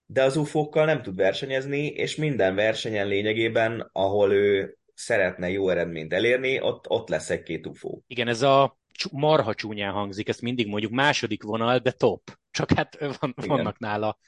de 0.07 0.23
az 0.23 0.37
UFO-kkal 0.37 0.85
nem 0.85 1.03
tud 1.03 1.17
versenyezni, 1.17 1.87
és 1.87 2.17
minden 2.17 2.55
versenyen 2.55 3.07
lényegében, 3.07 3.89
ahol 3.93 4.33
ő 4.33 4.79
szeretne 4.95 5.51
jó 5.51 5.69
eredményt 5.69 6.13
elérni, 6.13 6.61
ott, 6.61 6.89
ott 6.89 7.09
lesz 7.09 7.31
egy-két 7.31 7.67
UFO. 7.67 7.99
Igen, 8.07 8.29
ez 8.29 8.43
a 8.43 8.79
marha 9.11 9.55
csúnyán 9.55 9.93
hangzik, 9.93 10.29
ezt 10.29 10.43
mindig 10.43 10.67
mondjuk 10.67 10.93
második 10.93 11.43
vonal, 11.43 11.79
de 11.79 11.91
top. 11.91 12.23
Csak 12.51 12.73
hát 12.73 12.99
van, 13.21 13.35
vannak 13.37 13.79
nála 13.79 14.19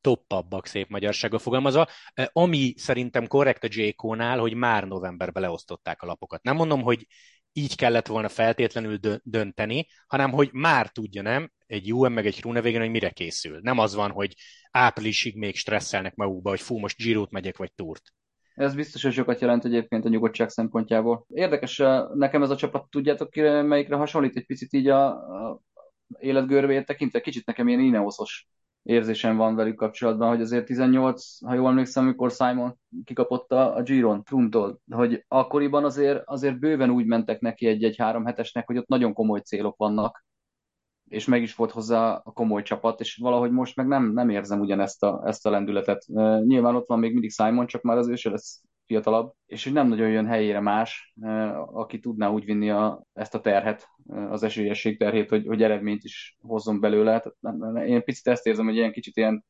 toppabbak 0.00 0.66
szép 0.66 0.88
magyarsággal 0.88 1.38
fogalmazva, 1.38 1.88
ami 2.32 2.74
szerintem 2.76 3.26
korrekt 3.26 3.64
a 3.64 3.68
JK-nál, 3.70 4.38
hogy 4.38 4.54
már 4.54 4.84
novemberben 4.84 5.42
leosztották 5.42 6.02
a 6.02 6.06
lapokat. 6.06 6.42
Nem 6.42 6.56
mondom, 6.56 6.82
hogy 6.82 7.06
így 7.58 7.76
kellett 7.76 8.06
volna 8.06 8.28
feltétlenül 8.28 8.98
dönteni, 9.22 9.86
hanem 10.06 10.30
hogy 10.30 10.50
már 10.52 10.88
tudja, 10.88 11.22
nem, 11.22 11.50
egy 11.66 11.92
UM 11.92 12.12
meg 12.12 12.26
egy 12.26 12.40
végén, 12.62 12.80
hogy 12.80 12.90
mire 12.90 13.10
készül. 13.10 13.58
Nem 13.62 13.78
az 13.78 13.94
van, 13.94 14.10
hogy 14.10 14.34
áprilisig 14.70 15.36
még 15.36 15.56
stresszelnek 15.56 16.14
magukba, 16.14 16.50
hogy 16.50 16.60
fú, 16.60 16.78
most 16.78 16.96
Girót 16.96 17.30
megyek, 17.30 17.56
vagy 17.56 17.72
Túrt. 17.72 18.02
Ez 18.54 18.74
biztos, 18.74 19.02
hogy 19.02 19.12
sokat 19.12 19.40
jelent 19.40 19.64
egyébként 19.64 20.04
a 20.04 20.08
nyugodtság 20.08 20.48
szempontjából. 20.48 21.26
Érdekes, 21.28 21.76
nekem 22.14 22.42
ez 22.42 22.50
a 22.50 22.56
csapat, 22.56 22.90
tudjátok, 22.90 23.34
melyikre 23.66 23.96
hasonlít 23.96 24.36
egy 24.36 24.46
picit 24.46 24.72
így 24.72 24.88
a, 24.88 25.06
a 25.08 25.60
életgörbét 26.18 26.86
tekintve, 26.86 27.20
kicsit 27.20 27.46
nekem 27.46 27.68
ilyen 27.68 27.80
Ineosos 27.80 28.48
érzésem 28.82 29.36
van 29.36 29.54
velük 29.54 29.76
kapcsolatban, 29.76 30.28
hogy 30.28 30.40
azért 30.40 30.64
18, 30.64 31.44
ha 31.46 31.54
jól 31.54 31.68
emlékszem, 31.68 32.04
amikor 32.04 32.30
Simon 32.30 32.78
kikapott 33.04 33.52
a, 33.52 33.82
Giron 33.82 34.24
Truntól, 34.24 34.80
hogy 34.90 35.24
akkoriban 35.28 35.84
azért, 35.84 36.22
azért 36.24 36.58
bőven 36.58 36.90
úgy 36.90 37.06
mentek 37.06 37.40
neki 37.40 37.66
egy-egy 37.66 37.96
három 37.96 38.24
hetesnek, 38.24 38.66
hogy 38.66 38.76
ott 38.76 38.88
nagyon 38.88 39.12
komoly 39.12 39.40
célok 39.40 39.76
vannak, 39.76 40.24
és 41.08 41.26
meg 41.26 41.42
is 41.42 41.54
volt 41.54 41.70
hozzá 41.70 42.20
a 42.24 42.32
komoly 42.32 42.62
csapat, 42.62 43.00
és 43.00 43.16
valahogy 43.16 43.50
most 43.50 43.76
meg 43.76 43.86
nem, 43.86 44.12
nem 44.12 44.28
érzem 44.28 44.60
ugyanezt 44.60 45.02
a, 45.02 45.22
ezt 45.24 45.46
a 45.46 45.50
lendületet. 45.50 46.04
Nyilván 46.44 46.74
ott 46.74 46.88
van 46.88 46.98
még 46.98 47.12
mindig 47.12 47.30
Simon, 47.30 47.66
csak 47.66 47.82
már 47.82 47.96
az 47.96 48.08
ő 48.08 48.14
se 48.14 48.30
lesz 48.30 48.62
fiatalabb, 48.88 49.32
és 49.46 49.64
hogy 49.64 49.72
nem 49.72 49.88
nagyon 49.88 50.10
jön 50.10 50.26
helyére 50.26 50.60
más, 50.60 51.14
aki 51.72 51.98
tudná 51.98 52.28
úgy 52.28 52.44
vinni 52.44 52.70
a, 52.70 53.04
ezt 53.12 53.34
a 53.34 53.40
terhet, 53.40 53.88
az 54.06 54.42
esélyesség 54.42 54.98
terhét, 54.98 55.28
hogy, 55.28 55.46
hogy 55.46 55.62
eredményt 55.62 56.04
is 56.04 56.36
hozzon 56.40 56.80
belőle. 56.80 57.20
Tehát 57.40 57.86
én 57.86 58.04
picit 58.04 58.26
ezt 58.26 58.46
érzem, 58.46 58.64
hogy 58.64 58.76
ilyen 58.76 58.92
kicsit 58.92 59.16
ilyen 59.16 59.44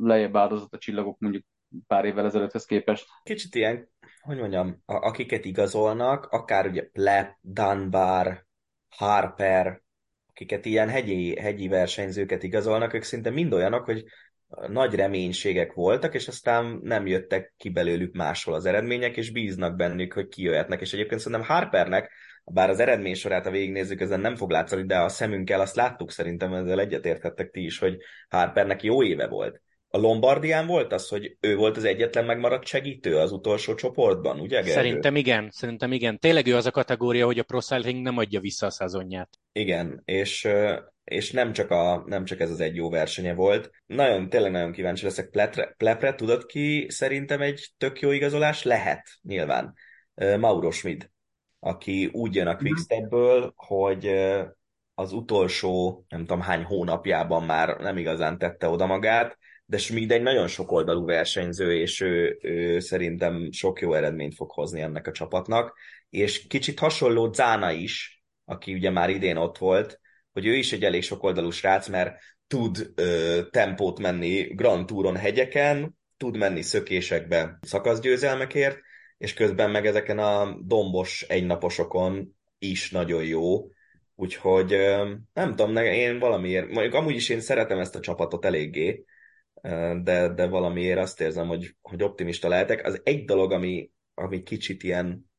lejjebb 0.00 0.36
áldozott 0.36 0.74
a 0.74 0.78
csillagok 0.78 1.18
mondjuk 1.18 1.44
pár 1.86 2.04
évvel 2.04 2.24
ezelőtthez 2.24 2.64
képest. 2.64 3.06
Kicsit 3.22 3.54
ilyen, 3.54 3.88
hogy 4.20 4.38
mondjam, 4.38 4.82
akiket 4.84 5.44
igazolnak, 5.44 6.26
akár 6.26 6.66
ugye 6.66 6.82
Plepp, 6.82 7.30
Dunbar, 7.40 8.46
Harper, 8.88 9.82
akiket 10.28 10.64
ilyen 10.64 10.88
hegyi, 10.88 11.40
hegyi 11.40 11.68
versenyzőket 11.68 12.42
igazolnak, 12.42 12.94
ők 12.94 13.02
szinte 13.02 13.30
mind 13.30 13.52
olyanok, 13.52 13.84
hogy 13.84 14.04
nagy 14.68 14.94
reménységek 14.94 15.72
voltak, 15.72 16.14
és 16.14 16.28
aztán 16.28 16.80
nem 16.82 17.06
jöttek 17.06 17.54
ki 17.56 17.68
belőlük 17.68 18.14
máshol 18.14 18.54
az 18.54 18.66
eredmények, 18.66 19.16
és 19.16 19.30
bíznak 19.30 19.76
bennük, 19.76 20.12
hogy 20.12 20.28
kijöhetnek. 20.28 20.80
És 20.80 20.92
egyébként 20.92 21.20
szerintem 21.20 21.48
Harpernek, 21.48 22.10
bár 22.44 22.70
az 22.70 22.80
eredmény 22.80 23.14
sorát, 23.14 23.44
ha 23.44 23.50
végignézzük, 23.50 24.00
ezen 24.00 24.20
nem 24.20 24.36
fog 24.36 24.50
látszani, 24.50 24.86
de 24.86 24.98
a 24.98 25.08
szemünkkel 25.08 25.60
azt 25.60 25.76
láttuk 25.76 26.10
szerintem, 26.10 26.52
ezzel 26.52 26.80
egyetérthettek 26.80 27.50
ti 27.50 27.64
is, 27.64 27.78
hogy 27.78 27.96
Harpernek 28.28 28.82
jó 28.82 29.02
éve 29.02 29.26
volt. 29.26 29.62
A 29.88 29.98
Lombardián 29.98 30.66
volt 30.66 30.92
az, 30.92 31.08
hogy 31.08 31.36
ő 31.40 31.56
volt 31.56 31.76
az 31.76 31.84
egyetlen 31.84 32.24
megmaradt 32.24 32.66
segítő 32.66 33.16
az 33.16 33.32
utolsó 33.32 33.74
csoportban, 33.74 34.40
ugye 34.40 34.56
Gergő? 34.56 34.70
Szerintem 34.70 35.16
igen, 35.16 35.48
szerintem 35.50 35.92
igen. 35.92 36.18
Tényleg 36.18 36.46
ő 36.46 36.56
az 36.56 36.66
a 36.66 36.70
kategória, 36.70 37.26
hogy 37.26 37.38
a 37.38 37.42
Pro 37.42 37.60
Cycling 37.60 38.02
nem 38.02 38.18
adja 38.18 38.40
vissza 38.40 38.66
a 38.66 38.70
szezonját. 38.70 39.28
Igen, 39.52 40.02
és 40.04 40.48
és 41.04 41.30
nem 41.30 41.52
csak, 41.52 41.70
a, 41.70 42.04
nem 42.06 42.24
csak 42.24 42.40
ez 42.40 42.50
az 42.50 42.60
egy 42.60 42.74
jó 42.74 42.90
versenye 42.90 43.34
volt. 43.34 43.70
Nagyon, 43.86 44.28
tényleg 44.28 44.50
nagyon 44.50 44.72
kíváncsi 44.72 45.04
leszek 45.04 45.30
Plepre, 45.30 45.74
Plepre 45.76 46.14
tudod 46.14 46.46
ki 46.46 46.86
szerintem 46.88 47.40
egy 47.40 47.68
tök 47.78 48.00
jó 48.00 48.10
igazolás? 48.10 48.62
Lehet, 48.62 49.08
nyilván. 49.22 49.74
Mauro 50.14 50.70
Schmid, 50.70 51.10
aki 51.58 52.08
úgy 52.12 52.34
jön 52.34 52.46
a 52.46 52.56
Quickstepből, 52.56 53.52
hogy 53.56 54.10
az 54.94 55.12
utolsó, 55.12 56.04
nem 56.08 56.20
tudom 56.20 56.40
hány 56.40 56.62
hónapjában 56.62 57.44
már 57.44 57.76
nem 57.76 57.96
igazán 57.96 58.38
tette 58.38 58.68
oda 58.68 58.86
magát, 58.86 59.38
de 59.66 59.78
Schmid 59.78 60.10
egy 60.10 60.22
nagyon 60.22 60.46
sokoldalú 60.46 61.04
versenyző, 61.04 61.76
és 61.76 62.00
ő, 62.00 62.38
ő 62.42 62.78
szerintem 62.78 63.52
sok 63.52 63.80
jó 63.80 63.92
eredményt 63.92 64.34
fog 64.34 64.50
hozni 64.50 64.80
ennek 64.80 65.06
a 65.06 65.12
csapatnak, 65.12 65.78
és 66.10 66.46
kicsit 66.46 66.78
hasonló 66.78 67.32
Zána 67.32 67.70
is, 67.70 68.24
aki 68.44 68.74
ugye 68.74 68.90
már 68.90 69.10
idén 69.10 69.36
ott 69.36 69.58
volt, 69.58 70.00
hogy 70.34 70.46
ő 70.46 70.54
is 70.54 70.72
egy 70.72 70.84
elég 70.84 71.02
sokoldalú 71.02 71.50
srác, 71.50 71.88
mert 71.88 72.18
tud 72.46 72.92
ö, 72.94 73.40
tempót 73.50 73.98
menni 73.98 74.42
Grand 74.42 74.86
Touron 74.86 75.16
hegyeken, 75.16 75.96
tud 76.16 76.36
menni 76.36 76.62
szökésekbe 76.62 77.58
szakaszgyőzelmekért, 77.60 78.78
és 79.18 79.34
közben 79.34 79.70
meg 79.70 79.86
ezeken 79.86 80.18
a 80.18 80.56
dombos 80.60 81.22
egynaposokon 81.22 82.36
is 82.58 82.90
nagyon 82.90 83.24
jó. 83.24 83.68
Úgyhogy 84.14 84.70
nem 85.32 85.54
tudom, 85.56 85.76
én 85.76 86.18
valamiért, 86.18 86.70
mondjuk 86.70 86.94
amúgy 86.94 87.14
is 87.14 87.28
én 87.28 87.40
szeretem 87.40 87.78
ezt 87.78 87.94
a 87.94 88.00
csapatot 88.00 88.44
eléggé, 88.44 89.04
de, 90.02 90.28
de 90.34 90.46
valamiért 90.46 90.98
azt 90.98 91.20
érzem, 91.20 91.46
hogy, 91.46 91.76
hogy 91.82 92.02
optimista 92.02 92.48
lehetek. 92.48 92.86
Az 92.86 93.00
egy 93.04 93.24
dolog, 93.24 93.52
ami, 93.52 93.90
ami 94.14 94.42
kicsit 94.42 94.82
ilyen 94.82 95.30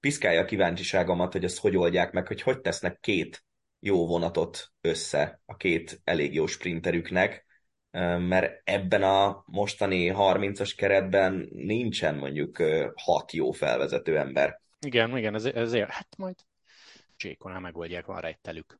piszkálja 0.00 0.40
a 0.40 0.44
kíváncsiságomat, 0.44 1.32
hogy 1.32 1.44
ezt 1.44 1.58
hogy 1.58 1.76
oldják 1.76 2.12
meg, 2.12 2.26
hogy 2.26 2.42
hogy 2.42 2.60
tesznek 2.60 3.00
két 3.00 3.44
jó 3.80 4.06
vonatot 4.06 4.68
össze 4.80 5.40
a 5.46 5.56
két 5.56 6.00
elég 6.04 6.34
jó 6.34 6.46
sprinterüknek, 6.46 7.46
mert 8.18 8.60
ebben 8.64 9.02
a 9.02 9.42
mostani 9.46 10.12
30-as 10.14 10.72
keretben 10.76 11.48
nincsen 11.52 12.14
mondjuk 12.14 12.62
hat 12.94 13.32
jó 13.32 13.50
felvezető 13.50 14.18
ember. 14.18 14.60
Igen, 14.80 15.16
igen, 15.16 15.34
ez, 15.34 15.44
ezért, 15.44 15.90
hát 15.90 16.08
majd 16.16 16.34
Csékonál 17.16 17.60
megoldják, 17.60 18.06
van 18.06 18.20
rejtelük. 18.20 18.78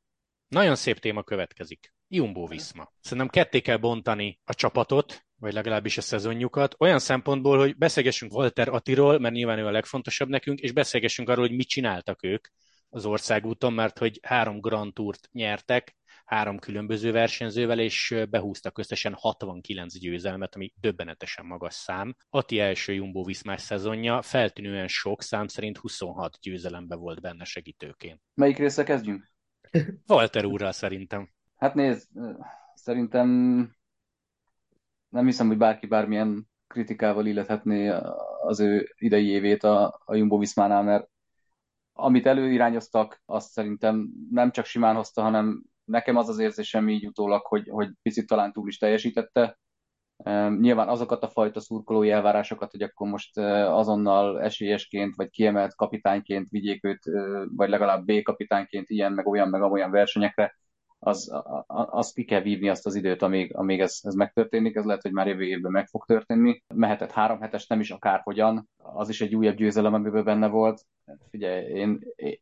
Nagyon 0.48 0.76
szép 0.76 0.98
téma 0.98 1.22
következik. 1.22 1.94
Jumbo 2.08 2.46
Viszma. 2.46 2.92
Szerintem 3.00 3.28
ketté 3.28 3.60
kell 3.60 3.76
bontani 3.76 4.38
a 4.44 4.54
csapatot, 4.54 5.26
vagy 5.36 5.52
legalábbis 5.52 5.96
a 5.96 6.00
szezonjukat, 6.00 6.74
olyan 6.78 6.98
szempontból, 6.98 7.58
hogy 7.58 7.76
beszélgessünk 7.76 8.32
Walter 8.32 8.68
Atiról, 8.68 9.18
mert 9.18 9.34
nyilván 9.34 9.58
ő 9.58 9.66
a 9.66 9.70
legfontosabb 9.70 10.28
nekünk, 10.28 10.58
és 10.58 10.72
beszélgessünk 10.72 11.28
arról, 11.28 11.46
hogy 11.46 11.56
mit 11.56 11.68
csináltak 11.68 12.22
ők, 12.22 12.48
az 12.90 13.06
országúton, 13.06 13.72
mert 13.72 13.98
hogy 13.98 14.18
három 14.22 14.60
Grand 14.60 14.92
Tourt 14.92 15.28
nyertek, 15.32 15.96
három 16.24 16.58
különböző 16.58 17.12
versenyzővel, 17.12 17.78
és 17.78 18.16
behúztak 18.30 18.78
összesen 18.78 19.14
69 19.14 19.98
győzelmet, 19.98 20.54
ami 20.54 20.72
döbbenetesen 20.80 21.46
magas 21.46 21.74
szám. 21.74 22.16
Ati 22.28 22.58
első 22.58 22.92
Jumbo 22.92 23.24
Viszmás 23.24 23.60
szezonja 23.60 24.22
feltűnően 24.22 24.88
sok 24.88 25.22
szám 25.22 25.46
szerint 25.46 25.76
26 25.76 26.36
győzelembe 26.40 26.96
volt 26.96 27.20
benne 27.20 27.44
segítőként. 27.44 28.20
Melyik 28.34 28.58
része 28.58 28.82
kezdjünk? 28.82 29.30
Walter 30.06 30.44
úrral 30.44 30.72
szerintem. 30.72 31.30
Hát 31.56 31.74
nézd, 31.74 32.08
szerintem 32.74 33.28
nem 35.08 35.24
hiszem, 35.24 35.46
hogy 35.46 35.56
bárki 35.56 35.86
bármilyen 35.86 36.48
kritikával 36.66 37.26
illethetné 37.26 37.88
az 38.42 38.60
ő 38.60 38.94
idei 38.96 39.26
évét 39.26 39.64
a, 39.64 40.00
a 40.04 40.14
Jumbo 40.14 40.38
Viszmánál, 40.38 40.82
mert 40.82 41.08
amit 42.04 42.26
előirányoztak, 42.26 43.22
azt 43.26 43.50
szerintem 43.50 44.08
nem 44.30 44.50
csak 44.50 44.64
simán 44.64 44.94
hozta, 44.94 45.22
hanem 45.22 45.62
nekem 45.84 46.16
az 46.16 46.28
az 46.28 46.38
érzésem 46.38 46.88
így 46.88 47.06
utólag, 47.06 47.46
hogy, 47.46 47.68
hogy 47.68 47.90
picit 48.02 48.26
talán 48.26 48.52
túl 48.52 48.68
is 48.68 48.78
teljesítette. 48.78 49.58
Nyilván 50.58 50.88
azokat 50.88 51.22
a 51.22 51.28
fajta 51.28 51.60
szurkolói 51.60 52.10
elvárásokat, 52.10 52.70
hogy 52.70 52.82
akkor 52.82 53.08
most 53.08 53.38
azonnal 53.38 54.42
esélyesként, 54.42 55.14
vagy 55.16 55.30
kiemelt 55.30 55.74
kapitányként 55.74 56.48
vigyék 56.48 56.84
őt, 56.84 57.02
vagy 57.56 57.68
legalább 57.68 58.04
B 58.04 58.22
kapitányként 58.22 58.90
ilyen, 58.90 59.12
meg 59.12 59.26
olyan, 59.26 59.48
meg 59.48 59.62
olyan 59.62 59.90
versenyekre, 59.90 60.59
az, 61.02 61.32
az 61.66 62.12
ki 62.12 62.24
kell 62.24 62.40
vívni 62.40 62.68
azt 62.68 62.86
az 62.86 62.94
időt, 62.94 63.22
amíg, 63.22 63.56
amíg 63.56 63.80
ez, 63.80 63.98
ez 64.02 64.14
megtörténik, 64.14 64.76
ez 64.76 64.84
lehet, 64.84 65.02
hogy 65.02 65.12
már 65.12 65.26
jövő 65.26 65.44
évben 65.44 65.72
meg 65.72 65.86
fog 65.86 66.04
történni. 66.04 66.62
Mehetett 66.74 67.10
három 67.10 67.40
hetes, 67.40 67.66
nem 67.66 67.80
is 67.80 67.90
akárhogyan, 67.90 68.68
az 68.76 69.08
is 69.08 69.20
egy 69.20 69.34
újabb 69.34 69.56
győzelem, 69.56 69.94
amiből 69.94 70.22
benne 70.22 70.46
volt. 70.46 70.82
Figyelj, 71.30 71.64
én, 71.64 72.00
én 72.16 72.40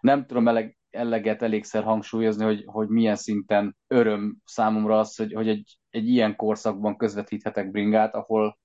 nem 0.00 0.26
tudom 0.26 0.48
eleg, 0.48 0.78
eleget 0.90 1.42
elégszer 1.42 1.82
hangsúlyozni, 1.82 2.44
hogy, 2.44 2.62
hogy 2.66 2.88
milyen 2.88 3.16
szinten 3.16 3.76
öröm 3.86 4.36
számomra 4.44 4.98
az, 4.98 5.16
hogy, 5.16 5.32
hogy 5.32 5.48
egy, 5.48 5.78
egy 5.90 6.08
ilyen 6.08 6.36
korszakban 6.36 6.96
közvetíthetek 6.96 7.70
bringát, 7.70 8.14
ahol 8.14 8.58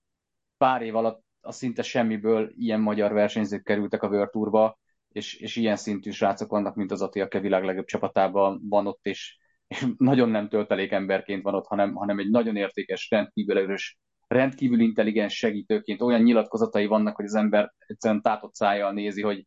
pár 0.58 0.82
év 0.82 0.95
alatt 0.95 1.24
a 1.41 1.52
szinte 1.52 1.82
semmiből 1.82 2.52
ilyen 2.56 2.80
magyar 2.80 3.13
versenyzők 3.13 3.63
kerültek 3.63 4.04
a 4.04 4.08
World 4.08 4.30
Tourba, 4.30 4.80
és, 5.12 5.34
és 5.34 5.56
ilyen 5.56 5.76
szintű 5.76 6.12
srácok 6.12 6.50
vannak, 6.50 6.76
mint 6.76 6.91
az 6.91 7.02
Ati, 7.02 7.19
aki 7.19 7.38
a 7.38 7.41
világ 7.41 7.63
legjobb 7.63 7.86
csapatában 7.86 8.62
van 8.69 8.88
ott, 8.88 9.06
és, 9.06 9.38
és 9.67 9.86
nagyon 9.97 10.30
nem 10.30 10.50
töltelék 10.50 10.91
emberként 10.91 11.43
van 11.43 11.56
ott, 11.56 11.65
hanem, 11.65 11.93
hanem 11.93 12.19
egy 12.19 12.30
nagyon 12.30 12.56
értékes, 12.56 13.10
rendkívül 13.10 13.58
erős, 13.58 14.00
rendkívül 14.28 14.80
intelligens 14.80 15.34
segítőként. 15.34 16.02
Olyan 16.02 16.21
nyilatkozatai 16.21 16.86
vannak, 16.86 17.15
hogy 17.15 17.26
az 17.26 17.36
ember 17.36 17.74
egyszerűen 17.78 18.21
tátott 18.21 18.56
szájjal 18.56 18.91
nézi, 18.91 19.21
hogy, 19.21 19.45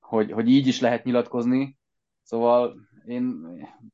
hogy, 0.00 0.32
hogy 0.32 0.48
így 0.48 0.66
is 0.66 0.80
lehet 0.80 1.04
nyilatkozni. 1.04 1.76
Szóval 2.22 2.76
én 3.04 3.36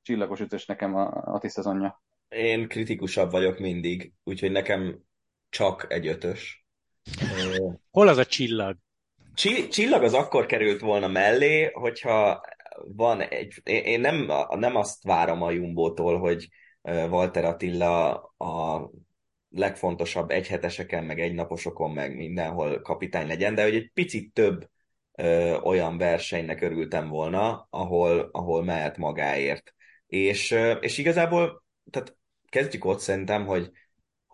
csillagos 0.02 0.40
ötös 0.40 0.66
nekem 0.66 0.94
a, 0.94 1.06
a 1.10 1.48
szezonja. 1.48 2.02
Én 2.28 2.68
kritikusabb 2.68 3.30
vagyok 3.30 3.58
mindig, 3.58 4.12
úgyhogy 4.22 4.50
nekem 4.50 5.02
csak 5.48 5.92
egy 5.92 6.06
ötös. 6.06 6.66
Hol 7.90 8.08
az 8.08 8.16
a 8.16 8.24
csillag? 8.24 8.76
Csillag 9.70 10.02
az 10.02 10.14
akkor 10.14 10.46
került 10.46 10.80
volna 10.80 11.08
mellé, 11.08 11.70
hogyha 11.72 12.40
van 12.84 13.20
egy... 13.20 13.60
Én 13.64 14.00
nem, 14.00 14.30
nem 14.48 14.76
azt 14.76 15.02
várom 15.02 15.42
a 15.42 15.50
Jumbótól, 15.50 16.18
hogy 16.18 16.48
Walter 16.82 17.44
Attila 17.44 18.12
a 18.36 18.90
legfontosabb 19.48 20.30
egyheteseken, 20.30 21.04
meg 21.04 21.20
egynaposokon, 21.20 21.90
meg 21.90 22.16
mindenhol 22.16 22.80
kapitány 22.80 23.26
legyen, 23.26 23.54
de 23.54 23.62
hogy 23.62 23.74
egy 23.74 23.90
picit 23.94 24.32
több 24.32 24.68
ö, 25.12 25.56
olyan 25.56 25.98
versenynek 25.98 26.60
örültem 26.60 27.08
volna, 27.08 27.66
ahol, 27.70 28.28
ahol 28.32 28.64
mehet 28.64 28.96
magáért. 28.96 29.74
És, 30.06 30.50
ö, 30.50 30.72
és 30.72 30.98
igazából, 30.98 31.64
tehát 31.90 32.16
kezdjük 32.48 32.84
ott 32.84 32.98
szerintem, 32.98 33.46
hogy 33.46 33.70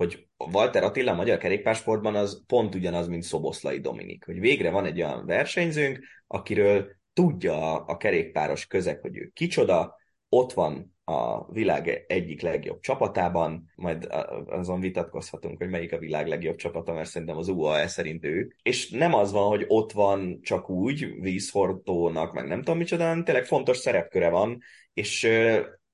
hogy 0.01 0.29
Walter 0.53 0.83
Attila 0.83 1.13
a 1.13 1.15
magyar 1.15 1.39
kerékpársportban 1.39 2.15
az 2.15 2.43
pont 2.47 2.75
ugyanaz, 2.75 3.09
mint 3.09 3.23
Szoboszlai 3.23 3.81
Dominik, 3.81 4.25
hogy 4.25 4.41
végre 4.41 4.71
van 4.71 4.85
egy 4.85 5.03
olyan 5.03 5.27
versenyzőnk, 5.27 5.99
akiről 6.27 6.91
tudja 7.13 7.85
a, 7.85 7.97
kerékpáros 7.97 8.67
közeg, 8.67 9.01
hogy 9.01 9.17
ő 9.17 9.31
kicsoda, 9.35 9.97
ott 10.29 10.53
van 10.53 10.97
a 11.05 11.53
világ 11.53 12.05
egyik 12.09 12.43
legjobb 12.43 12.81
csapatában, 12.81 13.71
majd 13.77 14.09
azon 14.47 14.81
vitatkozhatunk, 14.81 15.59
hogy 15.59 15.69
melyik 15.69 15.93
a 15.93 15.99
világ 15.99 16.29
legjobb 16.29 16.57
csapata, 16.57 16.93
mert 16.93 17.09
szerintem 17.09 17.37
az 17.37 17.49
UAE 17.49 17.87
szerint 17.87 18.25
ő. 18.25 18.55
És 18.63 18.91
nem 18.91 19.15
az 19.15 19.33
van, 19.33 19.49
hogy 19.49 19.65
ott 19.69 19.93
van 19.93 20.39
csak 20.43 20.71
úgy, 20.71 21.21
vízhordónak, 21.21 22.33
meg 22.33 22.47
nem 22.47 22.59
tudom 22.59 22.79
micsoda, 22.79 23.03
hanem 23.03 23.25
tényleg 23.25 23.45
fontos 23.45 23.77
szerepköre 23.77 24.29
van, 24.29 24.59
és 24.93 25.29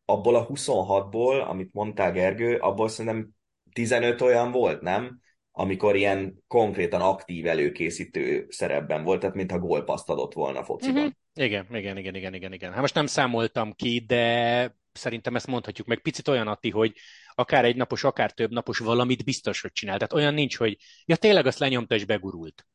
abból 0.05 0.35
a 0.35 0.47
26-ból, 0.47 1.49
amit 1.49 1.73
mondtál 1.73 2.13
Gergő, 2.13 2.57
abból 2.57 2.89
szerintem 2.89 3.35
15 3.77 4.21
olyan 4.21 4.51
volt, 4.51 4.81
nem? 4.81 5.21
Amikor 5.51 5.97
ilyen 5.97 6.45
konkrétan 6.47 7.01
aktív 7.01 7.47
előkészítő 7.47 8.47
szerepben 8.49 9.05
volt, 9.05 9.21
tehát 9.21 9.35
mintha 9.35 9.59
gólpaszt 9.59 10.09
adott 10.09 10.33
volna 10.33 10.65
fociban. 10.65 10.97
Uh-huh. 10.97 11.13
Igen, 11.35 11.67
igen, 11.71 11.97
igen, 11.97 12.15
igen, 12.15 12.35
igen, 12.35 12.53
igen. 12.53 12.73
Hát 12.73 12.81
most 12.81 12.95
nem 12.95 13.07
számoltam 13.07 13.73
ki, 13.73 14.05
de 14.07 14.75
szerintem 14.93 15.37
ezt 15.37 15.47
mondhatjuk 15.47 15.87
meg. 15.87 16.01
Picit 16.01 16.29
olyan, 16.29 16.49
Atti, 16.49 16.71
hogy 16.71 16.93
akár 17.35 17.65
egy 17.65 17.77
napos, 17.77 18.05
akár 18.05 18.33
több 18.33 18.51
napos 18.51 18.79
valamit 18.79 19.25
biztos, 19.25 19.61
hogy 19.61 19.73
csinál. 19.73 19.97
Tehát 19.97 20.13
olyan 20.13 20.35
nincs, 20.35 20.57
hogy 20.57 20.77
ja 21.05 21.17
tényleg 21.17 21.47
azt 21.47 21.59
lenyomta 21.59 21.95
és 21.95 22.05
begurult. 22.05 22.67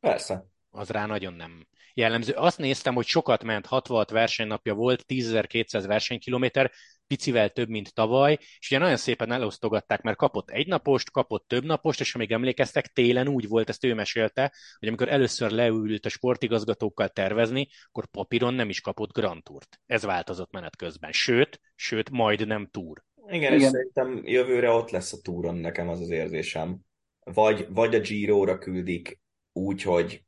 Persze. 0.00 0.44
Az 0.70 0.90
rá 0.90 1.06
nagyon 1.06 1.34
nem. 1.34 1.66
jellemző. 1.94 2.32
Azt 2.32 2.58
néztem, 2.58 2.94
hogy 2.94 3.06
sokat 3.06 3.44
ment, 3.44 3.66
66 3.66 4.10
versenynapja 4.10 4.74
volt, 4.74 5.04
10.200 5.08 5.84
versenykilométer, 5.86 6.70
picivel 7.06 7.50
több, 7.50 7.68
mint 7.68 7.94
tavaly, 7.94 8.38
és 8.58 8.70
ugye 8.70 8.78
nagyon 8.78 8.96
szépen 8.96 9.32
elosztogatták, 9.32 10.02
mert 10.02 10.16
kapott 10.16 10.50
egy 10.50 10.66
napost, 10.66 11.10
kapott 11.10 11.48
több 11.48 11.64
napost, 11.64 12.00
és 12.00 12.12
ha 12.12 12.18
még 12.18 12.32
emlékeztek, 12.32 12.86
télen 12.86 13.28
úgy 13.28 13.48
volt, 13.48 13.68
ezt 13.68 13.84
ő 13.84 13.94
mesélte, 13.94 14.52
hogy 14.78 14.88
amikor 14.88 15.08
először 15.08 15.50
leült 15.50 16.04
a 16.06 16.08
sportigazgatókkal 16.08 17.08
tervezni, 17.08 17.68
akkor 17.84 18.06
papíron 18.06 18.54
nem 18.54 18.68
is 18.68 18.80
kapott 18.80 19.12
Grand 19.12 19.42
Tourt. 19.42 19.80
Ez 19.86 20.02
változott 20.02 20.52
menet 20.52 20.76
közben. 20.76 21.12
Sőt, 21.12 21.60
sőt, 21.74 22.10
majd 22.10 22.46
nem 22.46 22.68
túr. 22.70 23.04
Igen, 23.28 23.52
Igen. 23.52 23.52
és 23.52 23.64
szerintem 23.64 24.22
jövőre 24.24 24.70
ott 24.70 24.90
lesz 24.90 25.12
a 25.12 25.20
túron, 25.22 25.54
nekem 25.54 25.88
az 25.88 26.00
az 26.00 26.10
érzésem. 26.10 26.78
Vagy, 27.20 27.66
vagy 27.68 27.94
a 27.94 28.00
Giro-ra 28.00 28.58
küldik 28.58 29.20
úgy, 29.52 29.82
hogy 29.82 30.25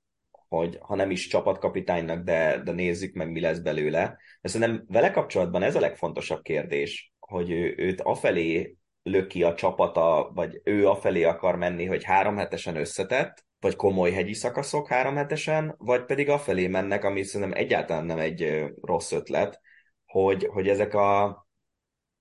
hogy 0.48 0.78
ha 0.80 0.94
nem 0.94 1.10
is 1.10 1.26
csapatkapitánynak, 1.26 2.24
de, 2.24 2.62
de 2.64 2.72
nézzük 2.72 3.14
meg, 3.14 3.30
mi 3.30 3.40
lesz 3.40 3.58
belőle. 3.58 4.16
De 4.40 4.48
szerintem 4.48 4.84
vele 4.88 5.10
kapcsolatban 5.10 5.62
ez 5.62 5.74
a 5.74 5.80
legfontosabb 5.80 6.42
kérdés, 6.42 7.12
hogy 7.18 7.50
ő, 7.50 7.74
őt 7.76 8.00
afelé 8.00 8.76
löki 9.02 9.42
a 9.42 9.54
csapata, 9.54 10.30
vagy 10.34 10.60
ő 10.64 10.88
afelé 10.88 11.22
akar 11.22 11.56
menni, 11.56 11.84
hogy 11.84 12.04
három 12.04 12.36
hetesen 12.36 12.76
összetett, 12.76 13.46
vagy 13.60 13.76
komoly 13.76 14.10
hegyi 14.10 14.34
szakaszok 14.34 14.88
három 14.88 15.16
hetesen, 15.16 15.74
vagy 15.78 16.04
pedig 16.04 16.28
afelé 16.28 16.66
mennek, 16.66 17.04
ami 17.04 17.22
szerintem 17.22 17.58
egyáltalán 17.58 18.04
nem 18.04 18.18
egy 18.18 18.64
rossz 18.80 19.12
ötlet, 19.12 19.60
hogy, 20.06 20.46
hogy 20.46 20.68
ezek 20.68 20.94
a 20.94 21.46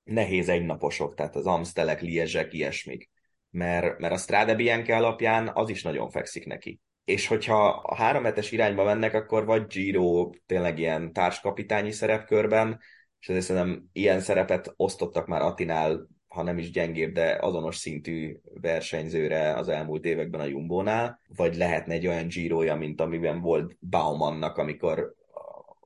nehéz 0.04 0.50
egynaposok, 0.50 1.16
tehát 1.16 1.36
az 1.36 1.46
Amstelek, 1.46 2.02
Liezsek, 2.02 2.54
ilyesmik. 2.54 3.10
Mert, 3.50 4.00
mert 4.00 4.14
a 4.14 4.18
Strade 4.18 4.56
Bianche 4.56 4.96
alapján 4.96 5.52
az 5.54 5.70
is 5.70 5.84
nagyon 5.84 6.10
fekszik 6.10 6.46
neki 6.46 6.82
és 7.08 7.28
hogyha 7.28 7.68
a 7.68 7.96
három 7.96 8.24
hetes 8.24 8.52
irányba 8.52 8.84
mennek, 8.84 9.14
akkor 9.14 9.46
vagy 9.46 9.66
Giro 9.68 10.30
tényleg 10.46 10.80
ilyen 10.80 11.14
társkapitányi 11.14 11.92
szerepkörben, 11.92 12.80
és 13.20 13.30
ezért 13.30 13.46
szerintem 13.46 13.90
ilyen 13.92 14.20
szerepet 14.20 14.74
osztottak 14.76 15.28
már 15.28 15.42
Atinál, 15.42 16.08
ha 16.28 16.44
nem 16.44 16.58
is 16.58 16.72
gyengébb, 16.72 17.14
de 17.14 17.38
azonos 17.42 17.76
szintű 17.76 18.38
versenyzőre 18.62 19.54
az 19.54 19.70
elmúlt 19.70 20.06
években 20.06 20.42
a 20.42 20.46
Jumbónál, 20.46 21.22
vagy 21.36 21.56
lehetne 21.56 21.94
egy 21.94 22.08
olyan 22.08 22.28
Giroja, 22.28 22.76
mint 22.76 23.02
amiben 23.02 23.42
volt 23.42 23.78
Baumannak, 23.80 24.58
amikor 24.58 25.14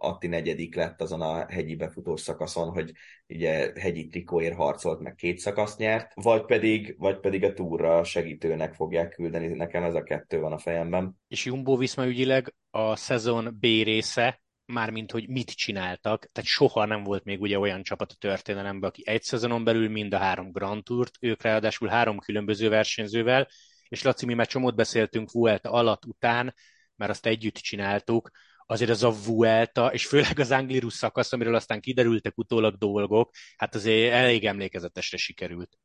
Atti 0.01 0.27
negyedik 0.27 0.75
lett 0.75 1.01
azon 1.01 1.21
a 1.21 1.45
hegyi 1.49 1.75
befutós 1.75 2.21
szakaszon, 2.21 2.69
hogy 2.69 2.91
ugye 3.27 3.71
hegyi 3.75 4.07
trikóért 4.07 4.55
harcolt, 4.55 4.99
meg 4.99 5.15
két 5.15 5.39
szakaszt 5.39 5.77
nyert, 5.77 6.11
vagy 6.13 6.45
pedig, 6.45 6.95
vagy 6.97 7.19
pedig 7.19 7.43
a 7.43 7.53
túra 7.53 8.03
segítőnek 8.03 8.73
fogják 8.73 9.09
küldeni, 9.09 9.47
nekem 9.47 9.83
ez 9.83 9.95
a 9.95 10.03
kettő 10.03 10.39
van 10.39 10.51
a 10.51 10.57
fejemben. 10.57 11.15
És 11.27 11.45
Jumbo 11.45 11.77
Viszma 11.77 12.05
ügyileg 12.05 12.53
a 12.69 12.95
szezon 12.95 13.57
B 13.59 13.61
része, 13.61 14.41
mármint 14.65 15.11
hogy 15.11 15.29
mit 15.29 15.51
csináltak, 15.51 16.25
tehát 16.31 16.49
soha 16.49 16.85
nem 16.85 17.03
volt 17.03 17.23
még 17.23 17.41
ugye 17.41 17.59
olyan 17.59 17.83
csapat 17.83 18.11
a 18.11 18.15
történelemben, 18.19 18.89
aki 18.89 19.01
egy 19.05 19.21
szezonon 19.21 19.63
belül 19.63 19.89
mind 19.89 20.13
a 20.13 20.17
három 20.17 20.51
Grand 20.51 20.83
Tourt, 20.83 21.17
ők 21.19 21.41
ráadásul 21.41 21.87
három 21.87 22.19
különböző 22.19 22.69
versenyzővel, 22.69 23.47
és 23.87 24.01
Laci, 24.03 24.25
mi 24.25 24.33
már 24.33 24.47
csomót 24.47 24.75
beszéltünk 24.75 25.31
Vuelta 25.31 25.71
alatt, 25.71 26.05
után, 26.05 26.55
mert 26.95 27.11
azt 27.11 27.25
együtt 27.25 27.55
csináltuk, 27.55 28.31
azért 28.71 28.89
az 28.89 29.03
a 29.03 29.11
Vuelta, 29.25 29.93
és 29.93 30.07
főleg 30.07 30.39
az 30.39 30.51
Anglirus 30.51 30.93
szakasz, 30.93 31.33
amiről 31.33 31.55
aztán 31.55 31.79
kiderültek 31.79 32.37
utólag 32.37 32.75
dolgok, 32.75 33.29
hát 33.57 33.75
azért 33.75 34.13
elég 34.13 34.45
emlékezetesre 34.45 35.17
sikerült. 35.17 35.77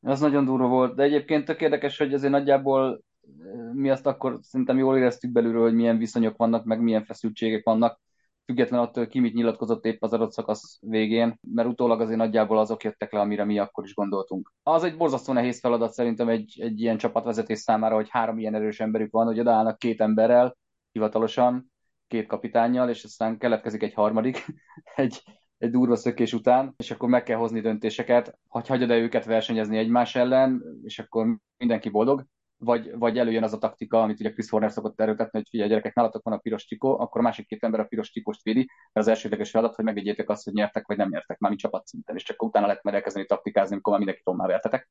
Az 0.00 0.20
nagyon 0.20 0.44
durva 0.44 0.66
volt, 0.66 0.94
de 0.94 1.02
egyébként 1.02 1.44
tök 1.44 1.60
érdekes, 1.60 1.98
hogy 1.98 2.14
azért 2.14 2.32
nagyjából 2.32 3.02
eh, 3.22 3.72
mi 3.72 3.90
azt 3.90 4.06
akkor 4.06 4.38
szerintem 4.42 4.78
jól 4.78 4.96
éreztük 4.96 5.30
belülről, 5.30 5.62
hogy 5.62 5.74
milyen 5.74 5.98
viszonyok 5.98 6.36
vannak, 6.36 6.64
meg 6.64 6.80
milyen 6.80 7.04
feszültségek 7.04 7.64
vannak, 7.64 8.00
független 8.44 8.80
attól, 8.80 9.06
ki 9.06 9.20
mit 9.20 9.34
nyilatkozott 9.34 9.84
épp 9.84 10.02
az 10.02 10.12
adott 10.12 10.32
szakasz 10.32 10.78
végén, 10.80 11.38
mert 11.54 11.68
utólag 11.68 12.00
azért 12.00 12.18
nagyjából 12.18 12.58
azok 12.58 12.84
jöttek 12.84 13.12
le, 13.12 13.20
amire 13.20 13.44
mi 13.44 13.58
akkor 13.58 13.84
is 13.84 13.94
gondoltunk. 13.94 14.52
Az 14.62 14.84
egy 14.84 14.96
borzasztó 14.96 15.32
nehéz 15.32 15.60
feladat 15.60 15.92
szerintem 15.92 16.28
egy, 16.28 16.60
egy 16.60 16.80
ilyen 16.80 16.98
csapatvezetés 16.98 17.58
számára, 17.58 17.94
hogy 17.94 18.08
három 18.10 18.38
ilyen 18.38 18.54
erős 18.54 18.80
emberük 18.80 19.12
van, 19.12 19.26
hogy 19.26 19.40
odaállnak 19.40 19.78
két 19.78 20.00
emberrel, 20.00 20.56
hivatalosan, 20.92 21.72
két 22.08 22.26
kapitányjal, 22.26 22.88
és 22.88 23.04
aztán 23.04 23.38
keletkezik 23.38 23.82
egy 23.82 23.94
harmadik, 23.94 24.44
egy, 24.96 25.22
egy 25.58 25.70
durva 25.70 25.96
szökés 25.96 26.32
után, 26.32 26.74
és 26.76 26.90
akkor 26.90 27.08
meg 27.08 27.22
kell 27.22 27.36
hozni 27.36 27.60
döntéseket, 27.60 28.38
hogy 28.48 28.66
hagyod 28.66 28.90
-e 28.90 28.96
őket 28.96 29.24
versenyezni 29.24 29.78
egymás 29.78 30.14
ellen, 30.14 30.62
és 30.82 30.98
akkor 30.98 31.38
mindenki 31.56 31.88
boldog, 31.88 32.26
vagy, 32.56 32.98
vagy 32.98 33.18
előjön 33.18 33.42
az 33.42 33.52
a 33.52 33.58
taktika, 33.58 34.02
amit 34.02 34.20
ugye 34.20 34.32
Chris 34.32 34.50
Horner 34.50 34.70
szokott 34.70 35.00
erőtetni, 35.00 35.38
hogy 35.38 35.48
figyelj 35.48 35.68
gyerekek, 35.68 35.94
nálatok 35.94 36.22
van 36.24 36.34
a 36.34 36.38
piros 36.38 36.64
tikó, 36.64 36.98
akkor 36.98 37.20
a 37.20 37.24
másik 37.24 37.46
két 37.46 37.62
ember 37.62 37.80
a 37.80 37.84
piros 37.84 38.10
tikóst 38.10 38.42
védi, 38.42 38.58
mert 38.92 39.06
az 39.06 39.08
elsődleges 39.08 39.50
feladat, 39.50 39.74
hogy 39.74 39.84
megvédjétek 39.84 40.28
azt, 40.28 40.44
hogy 40.44 40.52
nyertek 40.52 40.86
vagy 40.86 40.96
nem 40.96 41.08
nyertek, 41.08 41.38
már 41.38 41.54
csapatszinten, 41.54 42.16
és 42.16 42.22
csak 42.22 42.42
utána 42.42 42.66
lehet 42.66 42.82
majd 42.82 42.96
elkezdeni 42.96 43.26
taktikázni, 43.26 43.72
amikor 43.72 43.92
már 43.92 44.00
mindenki 44.00 44.24
tommá 44.24 44.46
vertetek. 44.46 44.90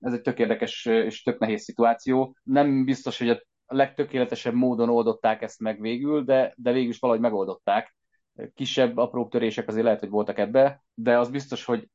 Ez 0.00 0.12
egy 0.12 0.20
tök 0.20 0.38
érdekes 0.38 0.84
és 0.84 1.22
tök 1.22 1.38
nehéz 1.38 1.62
szituáció. 1.62 2.36
Nem 2.42 2.84
biztos, 2.84 3.18
hogy 3.18 3.28
a 3.28 3.42
a 3.66 3.74
legtökéletesebb 3.74 4.54
módon 4.54 4.88
oldották 4.88 5.42
ezt 5.42 5.60
meg 5.60 5.80
végül, 5.80 6.24
de, 6.24 6.54
de 6.56 6.72
végül 6.72 6.90
is 6.90 6.98
valahogy 6.98 7.22
megoldották. 7.22 7.96
Kisebb, 8.54 8.96
apró 8.96 9.28
törések 9.28 9.68
azért 9.68 9.84
lehet, 9.84 10.00
hogy 10.00 10.08
voltak 10.08 10.38
ebbe, 10.38 10.84
de 10.94 11.18
az 11.18 11.30
biztos, 11.30 11.64
hogy 11.64 11.88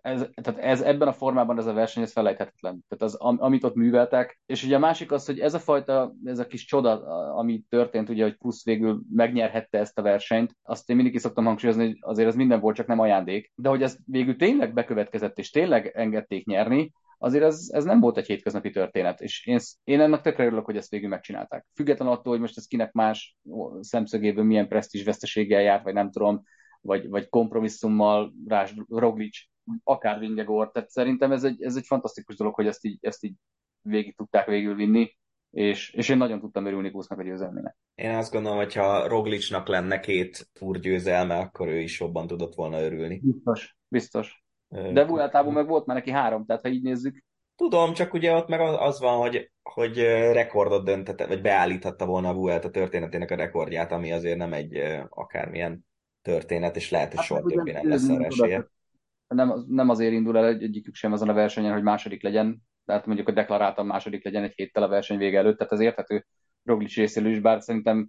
ez, 0.00 0.26
tehát 0.42 0.60
ez, 0.60 0.80
ebben 0.80 1.08
a 1.08 1.12
formában 1.12 1.58
ez 1.58 1.66
a 1.66 1.72
verseny, 1.72 2.02
ez 2.02 2.12
felejthetetlen. 2.12 2.84
Tehát 2.88 3.04
az, 3.04 3.14
am, 3.14 3.36
amit 3.40 3.64
ott 3.64 3.74
műveltek. 3.74 4.40
És 4.46 4.64
ugye 4.64 4.76
a 4.76 4.78
másik 4.78 5.12
az, 5.12 5.26
hogy 5.26 5.38
ez 5.38 5.54
a 5.54 5.58
fajta, 5.58 6.14
ez 6.24 6.38
a 6.38 6.46
kis 6.46 6.64
csoda, 6.64 6.92
ami 7.36 7.62
történt, 7.68 8.08
ugye, 8.08 8.22
hogy 8.22 8.36
plusz 8.36 8.64
végül 8.64 9.02
megnyerhette 9.10 9.78
ezt 9.78 9.98
a 9.98 10.02
versenyt, 10.02 10.56
azt 10.62 10.90
én 10.90 10.96
mindig 10.96 11.14
is 11.14 11.20
szoktam 11.20 11.44
hangsúlyozni, 11.44 11.84
hogy 11.84 11.96
azért 12.00 12.28
ez 12.28 12.34
minden 12.34 12.60
volt, 12.60 12.76
csak 12.76 12.86
nem 12.86 12.98
ajándék. 12.98 13.52
De 13.54 13.68
hogy 13.68 13.82
ez 13.82 13.96
végül 14.06 14.36
tényleg 14.36 14.74
bekövetkezett, 14.74 15.38
és 15.38 15.50
tényleg 15.50 15.86
engedték 15.94 16.46
nyerni, 16.46 16.92
azért 17.18 17.44
ez, 17.44 17.68
ez 17.72 17.84
nem 17.84 18.00
volt 18.00 18.16
egy 18.16 18.26
hétköznapi 18.26 18.70
történet, 18.70 19.20
és 19.20 19.46
én, 19.46 19.58
én 19.84 20.00
ennek 20.00 20.20
tökre 20.20 20.44
örülök, 20.44 20.64
hogy 20.64 20.76
ezt 20.76 20.90
végül 20.90 21.08
megcsinálták. 21.08 21.66
Független 21.74 22.08
attól, 22.08 22.32
hogy 22.32 22.40
most 22.40 22.56
ez 22.56 22.66
kinek 22.66 22.92
más 22.92 23.36
szemszögéből 23.80 24.44
milyen 24.44 24.68
presztízs 24.68 25.04
veszteséggel 25.04 25.60
járt, 25.60 25.84
vagy 25.84 25.94
nem 25.94 26.10
tudom, 26.10 26.42
vagy, 26.80 27.08
vagy 27.08 27.28
kompromisszummal, 27.28 28.34
rás 28.46 28.74
Roglic, 28.88 29.38
akár 29.82 30.18
Vingegor, 30.18 30.70
tehát 30.70 30.90
szerintem 30.90 31.32
ez 31.32 31.44
egy, 31.44 31.62
ez 31.62 31.76
egy 31.76 31.86
fantasztikus 31.86 32.36
dolog, 32.36 32.54
hogy 32.54 32.66
ezt 32.66 32.84
így, 32.84 32.98
ezt 33.00 33.24
így 33.24 33.34
végig 33.80 34.16
tudták 34.16 34.46
végül 34.46 34.74
vinni, 34.74 35.16
és, 35.50 35.90
és 35.92 36.08
én 36.08 36.16
nagyon 36.16 36.40
tudtam 36.40 36.66
örülni 36.66 36.90
Kusznak 36.90 37.18
a 37.18 37.22
győzelmének. 37.22 37.76
Én 37.94 38.14
azt 38.14 38.32
gondolom, 38.32 38.58
hogy 38.58 38.74
ha 38.74 39.08
Roglicnak 39.08 39.68
lenne 39.68 40.00
két 40.00 40.48
túr 40.52 40.78
győzelme, 40.78 41.36
akkor 41.36 41.68
ő 41.68 41.78
is 41.78 42.00
jobban 42.00 42.26
tudott 42.26 42.54
volna 42.54 42.80
örülni. 42.80 43.20
Biztos, 43.22 43.76
biztos. 43.88 44.43
De 44.92 45.04
Vueltában 45.04 45.52
meg 45.52 45.66
volt 45.66 45.86
már 45.86 45.96
neki 45.96 46.10
három, 46.10 46.44
tehát 46.46 46.62
ha 46.62 46.68
így 46.68 46.82
nézzük. 46.82 47.24
Tudom, 47.56 47.92
csak 47.92 48.12
ugye 48.12 48.32
ott 48.32 48.48
meg 48.48 48.60
az 48.60 49.00
van, 49.00 49.18
hogy, 49.18 49.50
hogy 49.62 49.98
rekordot 50.32 50.84
döntette, 50.84 51.26
vagy 51.26 51.40
beállíthatta 51.40 52.06
volna 52.06 52.28
a 52.28 52.34
Vuelta 52.34 52.70
történetének 52.70 53.30
a 53.30 53.36
rekordját, 53.36 53.92
ami 53.92 54.12
azért 54.12 54.38
nem 54.38 54.52
egy 54.52 54.82
akármilyen 55.08 55.86
történet, 56.22 56.76
és 56.76 56.90
lehet, 56.90 57.08
hogy 57.08 57.16
hát, 57.16 57.26
soha 57.26 57.42
többé 57.42 57.72
nem 57.72 57.88
lesz 57.88 58.08
a 58.08 58.24
esélye. 58.24 58.66
Nem, 59.28 59.64
nem 59.68 59.88
azért 59.88 60.12
indul 60.12 60.38
el 60.38 60.46
egyikük 60.46 60.94
sem 60.94 61.12
azon 61.12 61.28
a 61.28 61.32
versenyen, 61.34 61.72
hogy 61.72 61.82
második 61.82 62.22
legyen, 62.22 62.62
tehát 62.84 63.06
mondjuk, 63.06 63.26
hogy 63.26 63.36
deklaráltan 63.36 63.86
második 63.86 64.24
legyen 64.24 64.42
egy 64.42 64.52
héttel 64.54 64.82
a 64.82 64.88
verseny 64.88 65.18
vége 65.18 65.38
előtt, 65.38 65.58
tehát 65.58 65.72
az 65.72 65.80
érthető 65.80 66.26
Roglic 66.64 66.94
részéről 66.94 67.30
is, 67.30 67.40
bár 67.40 67.62
szerintem 67.62 68.08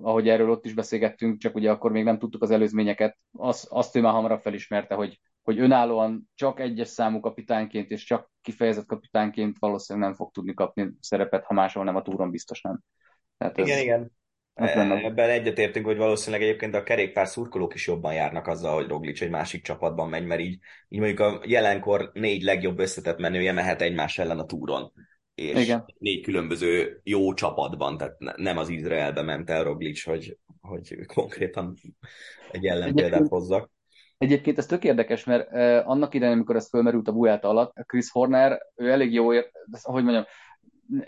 ahogy 0.00 0.28
erről 0.28 0.50
ott 0.50 0.64
is 0.64 0.74
beszélgettünk, 0.74 1.38
csak 1.38 1.54
ugye 1.54 1.70
akkor 1.70 1.90
még 1.92 2.04
nem 2.04 2.18
tudtuk 2.18 2.42
az 2.42 2.50
előzményeket, 2.50 3.18
az, 3.32 3.66
azt 3.70 3.96
ő 3.96 4.00
már 4.00 4.12
hamarabb 4.12 4.40
felismerte, 4.40 4.94
hogy 4.94 5.20
hogy 5.42 5.58
önállóan 5.58 6.30
csak 6.34 6.60
egyes 6.60 6.88
számú 6.88 7.20
kapitányként 7.20 7.90
és 7.90 8.04
csak 8.04 8.30
kifejezett 8.42 8.86
kapitányként 8.86 9.56
valószínűleg 9.58 10.08
nem 10.08 10.16
fog 10.16 10.30
tudni 10.30 10.54
kapni 10.54 10.90
szerepet, 11.00 11.44
ha 11.44 11.54
máshol 11.54 11.84
nem 11.84 11.96
a 11.96 12.02
túron 12.02 12.30
biztos 12.30 12.60
nem. 12.60 12.80
Tehát 13.38 13.58
igen, 13.58 13.76
ez, 13.76 13.82
igen. 13.82 14.12
Ebben 15.04 15.30
egyetértünk, 15.30 15.86
hogy 15.86 15.96
valószínűleg 15.96 16.46
egyébként 16.46 16.74
a 16.74 16.82
kerékpár 16.82 17.26
szurkolók 17.26 17.74
is 17.74 17.86
jobban 17.86 18.14
járnak 18.14 18.46
azzal, 18.46 18.74
hogy 18.74 18.88
Roglic 18.88 19.20
egy 19.20 19.30
másik 19.30 19.62
csapatban 19.62 20.08
megy, 20.08 20.24
mert 20.24 20.40
így, 20.40 20.58
így 20.88 20.98
mondjuk 20.98 21.20
a 21.20 21.40
jelenkor 21.44 22.10
négy 22.14 22.42
legjobb 22.42 22.78
összetett 22.78 23.18
menője 23.18 23.52
mehet 23.52 23.82
egymás 23.82 24.18
ellen 24.18 24.38
a 24.38 24.46
túron. 24.46 24.92
És 25.34 25.62
Igen. 25.62 25.84
négy 25.98 26.22
különböző 26.22 27.00
jó 27.02 27.34
csapatban, 27.34 27.96
tehát 27.96 28.16
nem 28.36 28.58
az 28.58 28.68
Izraelbe 28.68 29.22
ment 29.22 29.50
el 29.50 29.64
Roglic, 29.64 30.02
hogy, 30.02 30.38
hogy 30.60 31.06
konkrétan 31.06 31.74
egy 32.50 32.66
ellenpéldát 32.66 33.28
hozzak. 33.28 33.70
Egyébként 34.20 34.58
ez 34.58 34.66
tök 34.66 34.84
érdekes, 34.84 35.24
mert 35.24 35.52
eh, 35.52 35.88
annak 35.88 36.14
idején, 36.14 36.34
amikor 36.34 36.56
ez 36.56 36.68
fölmerült 36.68 37.08
a 37.08 37.12
Vuelta 37.12 37.48
alatt, 37.48 37.72
Chris 37.86 38.10
Horner, 38.10 38.60
ő 38.76 38.90
elég 38.90 39.12
jó, 39.12 39.26
hogy 39.82 40.04
mondjam, 40.04 40.24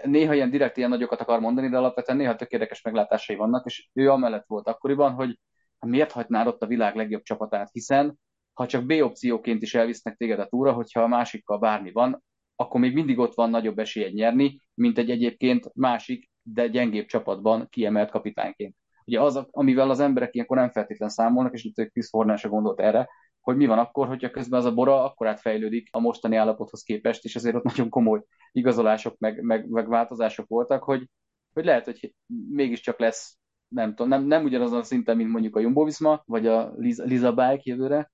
néha 0.03 0.35
ilyen 0.35 0.51
direkt 0.51 0.77
ilyen 0.77 0.91
nagyokat 0.91 1.21
akar 1.21 1.41
mondani, 1.41 1.69
de 1.69 1.77
alapvetően 1.77 2.19
néha 2.19 2.37
tök 2.37 2.51
érdekes 2.51 2.83
meglátásai 2.83 3.37
vannak, 3.37 3.67
és 3.67 3.89
ő 3.93 4.11
amellett 4.11 4.47
volt 4.47 4.69
akkoriban, 4.69 5.13
hogy 5.13 5.39
miért 5.79 6.13
hagynád 6.13 6.47
ott 6.47 6.63
a 6.63 6.67
világ 6.67 6.97
legjobb 6.97 7.23
csapatát, 7.23 7.71
hiszen 7.73 8.19
ha 8.53 8.67
csak 8.67 8.85
B 8.85 8.91
opcióként 8.91 9.63
is 9.63 9.75
elvisznek 9.75 10.17
téged 10.17 10.39
a 10.39 10.47
túra, 10.47 10.73
hogyha 10.73 11.03
a 11.03 11.09
másikkal 11.09 11.59
bármi 11.59 11.93
van, 11.93 12.23
akkor 12.57 12.81
még 12.81 12.95
mindig 12.95 13.19
ott 13.19 13.35
van 13.35 13.51
nagyobb 13.51 13.79
esélyed 13.79 14.13
nyerni, 14.13 14.61
mint 14.75 14.99
egy 14.99 15.11
egyébként 15.11 15.71
másik, 15.75 16.31
de 16.43 16.67
gyengébb 16.67 17.07
csapatban 17.07 17.69
kiemelt 17.69 18.11
kapitányként. 18.11 18.77
Ugye 19.05 19.21
az, 19.21 19.47
amivel 19.51 19.91
az 19.91 20.01
emberek 20.01 20.35
ilyenkor 20.35 20.57
nem 20.57 20.71
feltétlen 20.71 21.09
számolnak, 21.09 21.53
és 21.55 21.65
itt 21.65 21.91
Chris 21.91 22.09
Horner 22.11 22.39
se 22.39 22.49
gondolt 22.49 22.81
erre, 22.81 23.09
hogy 23.41 23.57
mi 23.57 23.67
van 23.67 23.79
akkor, 23.79 24.07
hogyha 24.07 24.31
közben 24.31 24.59
az 24.61 24.67
a 24.67 24.75
bora 24.75 25.05
akkor 25.05 25.27
átfejlődik 25.27 25.89
a 25.93 26.01
mostani 26.01 26.37
állapothoz 26.37 26.83
képest, 26.83 27.25
és 27.25 27.37
ezért 27.37 27.55
ott 27.55 27.63
nagyon 27.63 27.89
komoly 27.89 28.23
igazolások, 28.53 29.19
meg, 29.19 29.43
meg, 29.43 29.69
meg 29.69 29.89
változások 29.89 30.49
voltak, 30.49 30.83
hogy, 30.83 31.09
hogy 31.53 31.65
lehet, 31.65 31.85
hogy 31.85 32.15
mégiscsak 32.49 32.99
lesz, 32.99 33.39
nem 33.69 33.89
tudom, 33.89 34.09
nem, 34.09 34.25
nem 34.25 34.45
ugyanazon 34.45 34.79
a 34.79 34.83
szinten, 34.83 35.17
mint 35.17 35.31
mondjuk 35.31 35.57
a 35.57 35.61
Jumbo 35.61 35.85
Visma, 35.85 36.23
vagy 36.27 36.47
a 36.47 36.73
Liza, 36.77 37.05
Liza 37.05 37.33
Bike 37.33 37.61
jövőre, 37.63 38.11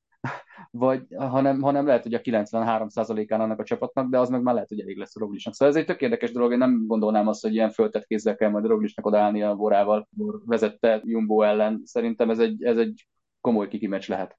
vagy, 0.71 1.03
hanem, 1.17 1.61
hanem 1.61 1.87
lehet, 1.87 2.03
hogy 2.03 2.15
a 2.15 2.21
93%-án 2.21 3.41
annak 3.41 3.59
a 3.59 3.65
csapatnak, 3.65 4.09
de 4.11 4.19
az 4.19 4.29
meg 4.29 4.43
már 4.43 4.55
lehet, 4.55 4.69
hogy 4.69 4.81
elég 4.81 4.97
lesz 4.97 5.17
a 5.17 5.21
Roglisnak. 5.21 5.55
Szóval 5.55 5.75
ez 5.75 5.81
egy 5.81 5.87
tök 5.87 6.01
érdekes 6.01 6.33
dolog, 6.33 6.53
én 6.53 6.59
nem 6.59 6.87
gondolnám 6.87 7.29
azt, 7.29 7.43
hogy 7.43 7.55
ilyen 7.55 7.71
föltett 7.71 8.07
kézzel 8.07 8.37
kell 8.37 8.51
majd 8.51 8.65
Roglisnak 8.65 9.07
odaállni 9.07 9.43
a 9.43 9.55
borával, 9.55 10.09
vezette 10.45 11.01
Jumbo 11.05 11.43
ellen. 11.43 11.81
Szerintem 11.85 12.31
ez 12.31 12.39
egy, 12.39 12.65
ez 12.65 12.77
egy 12.77 13.07
komoly 13.41 13.69
kikimecs 13.69 14.09
lehet. 14.09 14.39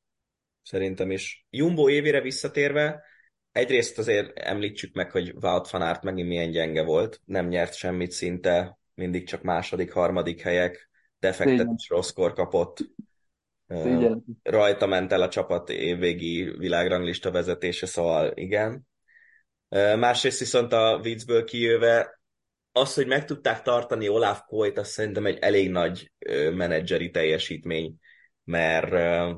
Szerintem 0.62 1.12
is. 1.12 1.46
Jumbo 1.50 1.90
évére 1.90 2.22
visszatérve, 2.22 3.04
egyrészt 3.52 3.98
azért 3.98 4.38
említsük 4.38 4.94
meg, 4.94 5.12
hogy 5.12 5.34
Wout 5.42 5.70
van 5.70 5.82
Aert 5.82 6.04
megint 6.04 6.28
milyen 6.28 6.52
gyenge 6.52 6.84
volt. 6.84 7.22
Nem 7.26 7.48
nyert 7.48 7.76
semmit 7.76 8.12
szinte, 8.12 8.80
mindig 8.94 9.28
csak 9.28 9.42
második, 9.42 9.92
harmadik 9.92 10.42
helyek, 10.42 10.90
defektet 11.20 11.68
is 11.76 11.90
rossz 11.90 12.12
kapott. 12.12 12.78
Igen. 13.70 14.24
Rajta 14.43 14.86
ment 14.86 15.11
el 15.11 15.22
a 15.22 15.30
csapat 15.30 15.70
évvégi 15.70 16.43
világranglista 16.57 17.32
vezetése, 17.32 17.86
szóval 17.86 18.32
igen. 18.36 18.88
Másrészt 19.97 20.39
viszont 20.39 20.74
a 20.74 20.99
viccből 21.01 21.43
kijöve 21.43 22.22
az, 22.72 22.93
hogy 22.93 23.07
meg 23.07 23.26
tudták 23.26 23.61
tartani 23.61 24.07
Olaf 24.07 24.41
Koyt, 24.47 24.78
azt 24.78 24.91
szerintem 24.91 25.26
egy 25.26 25.38
elég 25.38 25.70
nagy 25.70 26.11
menedzseri 26.53 27.09
teljesítmény, 27.09 27.95
mert, 28.43 28.91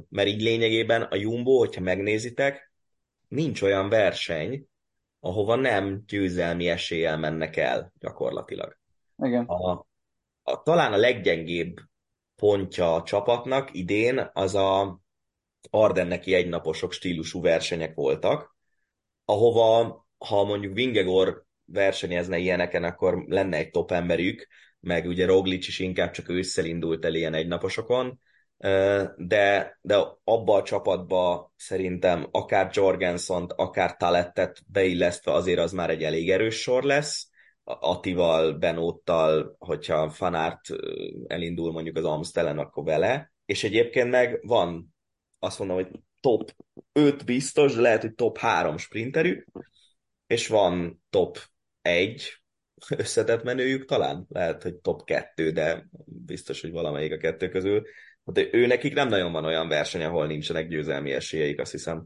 mert 0.10 0.28
így 0.28 0.42
lényegében 0.42 1.02
a 1.02 1.16
Jumbo, 1.16 1.58
hogyha 1.58 1.82
megnézitek, 1.82 2.72
nincs 3.28 3.62
olyan 3.62 3.90
verseny, 3.90 4.66
ahova 5.20 5.56
nem 5.56 6.04
győzelmi 6.08 6.68
eséllyel 6.68 7.18
mennek 7.18 7.58
el 7.58 7.94
gyakorlatilag. 8.00 8.78
Igen. 9.18 9.46
A, 9.46 9.86
a, 10.44 10.62
talán 10.64 10.94
a 10.94 10.98
leggyengébb 10.98 11.80
pontja 12.42 12.96
a 12.96 13.04
csapatnak. 13.04 13.70
Idén 13.72 14.30
az 14.34 14.56
a 14.56 15.02
Ardenneki 15.70 16.34
egynaposok 16.34 16.92
stílusú 16.92 17.42
versenyek 17.42 17.96
voltak, 17.96 18.56
ahova, 19.26 20.06
ha 20.18 20.44
mondjuk 20.44 20.74
Vingegor 20.74 21.46
versenyezne 21.66 22.38
ilyeneken, 22.38 22.84
akkor 22.84 23.24
lenne 23.28 23.58
egy 23.58 23.70
top 23.70 23.92
emberük, 23.92 24.48
meg 24.80 25.06
ugye 25.06 25.26
Roglic 25.26 25.68
is 25.68 25.80
inkább 25.80 26.12
csak 26.12 26.30
ősszel 26.30 26.66
indult 26.66 27.06
el 27.06 27.14
ilyen 27.14 27.34
egynaposokon, 27.34 28.20
de, 29.18 29.78
de 29.82 29.98
abba 30.24 30.56
a 30.56 30.64
csapatba 30.64 31.54
szerintem 31.56 32.28
akár 32.32 32.70
jorgensen 32.74 33.44
akár 33.56 33.98
Talettet 33.98 34.62
beillesztve 34.68 35.32
azért 35.32 35.60
az 35.60 35.72
már 35.72 35.90
egy 35.90 36.04
elég 36.04 36.32
erős 36.32 36.62
sor 36.62 36.84
lesz, 36.84 37.31
Atival, 37.64 38.54
Benóttal, 38.54 39.56
hogyha 39.60 40.10
Fanárt 40.10 40.62
elindul 41.28 41.72
mondjuk 41.72 41.98
az 41.98 42.06
Amstelen, 42.06 42.58
akkor 42.58 42.84
vele. 42.84 43.32
És 43.46 43.64
egyébként 43.64 44.10
meg 44.10 44.40
van, 44.42 44.96
azt 45.40 45.60
mondom, 45.60 45.78
hogy 45.78 45.90
top 46.20 46.52
5 46.92 47.26
biztos, 47.26 47.76
de 47.76 47.82
lehet, 47.82 48.02
hogy 48.02 48.14
top 48.14 48.38
3 48.38 48.78
sprinterük, 48.78 49.48
és 50.28 50.48
van 50.48 51.02
top 51.10 51.38
1 51.82 52.42
összetett 52.90 53.44
menőjük 53.44 53.86
talán, 53.86 54.26
lehet, 54.30 54.64
hogy 54.64 54.76
top 54.76 55.06
2, 55.06 55.52
de 55.52 55.88
biztos, 56.06 56.62
hogy 56.62 56.72
valamelyik 56.72 57.12
a 57.12 57.18
kettő 57.18 57.50
közül. 57.50 57.84
Hát 58.26 58.48
ő 58.52 58.66
nekik 58.68 58.94
nem 58.94 59.08
nagyon 59.08 59.32
van 59.32 59.46
olyan 59.46 59.68
verseny, 59.68 60.04
ahol 60.04 60.28
nincsenek 60.28 60.68
győzelmi 60.68 61.12
esélyeik, 61.12 61.60
azt 61.60 61.72
hiszem 61.72 62.06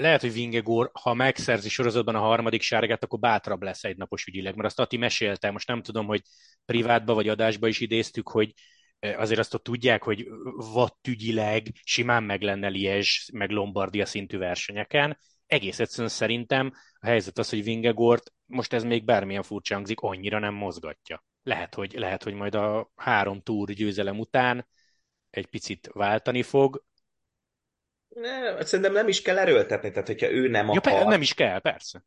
lehet, 0.00 0.20
hogy 0.20 0.32
Vingegor, 0.32 0.90
ha 0.92 1.14
megszerzi 1.14 1.68
sorozatban 1.68 2.14
a 2.14 2.20
harmadik 2.20 2.62
sárgát, 2.62 3.04
akkor 3.04 3.18
bátrabb 3.18 3.62
lesz 3.62 3.84
egy 3.84 3.96
napos 3.96 4.26
ügyileg, 4.26 4.54
mert 4.54 4.68
azt 4.68 4.80
Ati 4.80 4.96
mesélte, 4.96 5.50
most 5.50 5.68
nem 5.68 5.82
tudom, 5.82 6.06
hogy 6.06 6.22
privátba 6.64 7.14
vagy 7.14 7.28
adásba 7.28 7.68
is 7.68 7.80
idéztük, 7.80 8.28
hogy 8.28 8.52
azért 9.00 9.40
azt 9.40 9.54
ott 9.54 9.62
tudják, 9.62 10.02
hogy 10.02 10.26
vattügyileg 10.72 11.66
simán 11.84 12.22
meg 12.22 12.42
lenne 12.42 12.68
Liège, 12.68 13.08
meg 13.32 13.50
Lombardia 13.50 14.06
szintű 14.06 14.38
versenyeken. 14.38 15.18
Egész 15.46 15.78
egyszerűen 15.78 16.08
szerintem 16.08 16.72
a 17.00 17.06
helyzet 17.06 17.38
az, 17.38 17.48
hogy 17.48 17.62
Vingegort, 17.62 18.32
most 18.46 18.72
ez 18.72 18.84
még 18.84 19.04
bármilyen 19.04 19.42
furcsa 19.42 19.74
hangzik, 19.74 20.00
annyira 20.00 20.38
nem 20.38 20.54
mozgatja. 20.54 21.24
Lehet, 21.42 21.74
hogy, 21.74 21.92
lehet, 21.92 22.22
hogy 22.22 22.34
majd 22.34 22.54
a 22.54 22.90
három 22.96 23.40
túr 23.40 23.72
győzelem 23.72 24.18
után 24.18 24.66
egy 25.30 25.46
picit 25.46 25.90
váltani 25.92 26.42
fog, 26.42 26.84
ne, 28.14 28.64
szerintem 28.64 28.92
nem 28.94 29.08
is 29.08 29.22
kell 29.22 29.38
erőltetni, 29.38 29.90
tehát 29.90 30.06
hogyha 30.06 30.30
ő 30.30 30.48
nem 30.48 30.68
akar... 30.68 30.92
Ja, 30.92 31.08
nem 31.08 31.20
is 31.20 31.34
kell, 31.34 31.58
persze. 31.58 32.04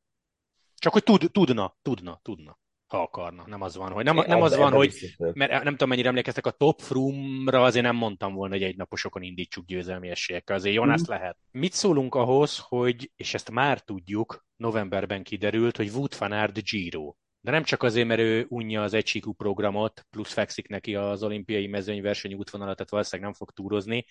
Csak 0.78 0.94
hogy 0.94 1.04
tud, 1.04 1.32
tudna, 1.32 1.78
tudna, 1.82 2.20
tudna, 2.22 2.60
ha 2.88 3.02
akarna. 3.02 3.44
Nem 3.48 3.62
az 3.62 3.76
van, 3.76 3.92
hogy 3.92 4.04
nem, 4.04 4.16
nem 4.16 4.42
az 4.42 4.56
van, 4.56 4.72
hogy, 4.72 5.16
mert 5.18 5.52
nem 5.52 5.72
tudom, 5.72 5.90
mennyire 5.90 6.08
emlékeztek, 6.08 6.46
a 6.46 6.52
Top 6.52 6.82
Froome-ra 6.82 7.64
azért 7.64 7.86
nem 7.86 7.96
mondtam 7.96 8.34
volna, 8.34 8.54
hogy 8.54 8.64
egy 8.64 8.78
naposokon 8.78 9.22
indítsuk 9.22 9.66
győzelmi 9.66 10.10
esélyekkel, 10.10 10.56
azért 10.56 10.76
Jonas 10.76 11.02
mm. 11.02 11.06
lehet. 11.08 11.38
Mit 11.52 11.74
szólunk 11.74 12.16
ahhoz, 12.16 12.58
hogy, 12.58 13.12
és 13.16 13.34
ezt 13.34 13.52
már 13.52 13.80
tudjuk, 13.80 14.46
novemberben 14.56 15.24
kiderült, 15.24 15.78
hogy 15.78 15.90
Wood 15.90 16.18
van 16.18 16.32
Aert 16.32 16.64
Giro. 16.70 17.14
De 17.42 17.52
nem 17.52 17.64
csak 17.64 17.84
azért, 17.84 18.08
mert 18.08 18.20
ő 18.20 18.46
unja 18.50 18.84
az 18.84 18.94
egysíkú 18.94 19.34
programot, 19.34 20.06
plusz 20.10 20.34
fekszik 20.34 20.68
neki 20.68 20.96
az 20.96 21.24
olimpiai 21.24 21.68
mezőnyverseny 21.68 22.34
útvonalat, 22.34 22.76
tehát 22.76 22.92
valószínűleg 22.92 23.30
nem 23.30 23.38
fog 23.38 23.52
túrozni, 23.52 24.06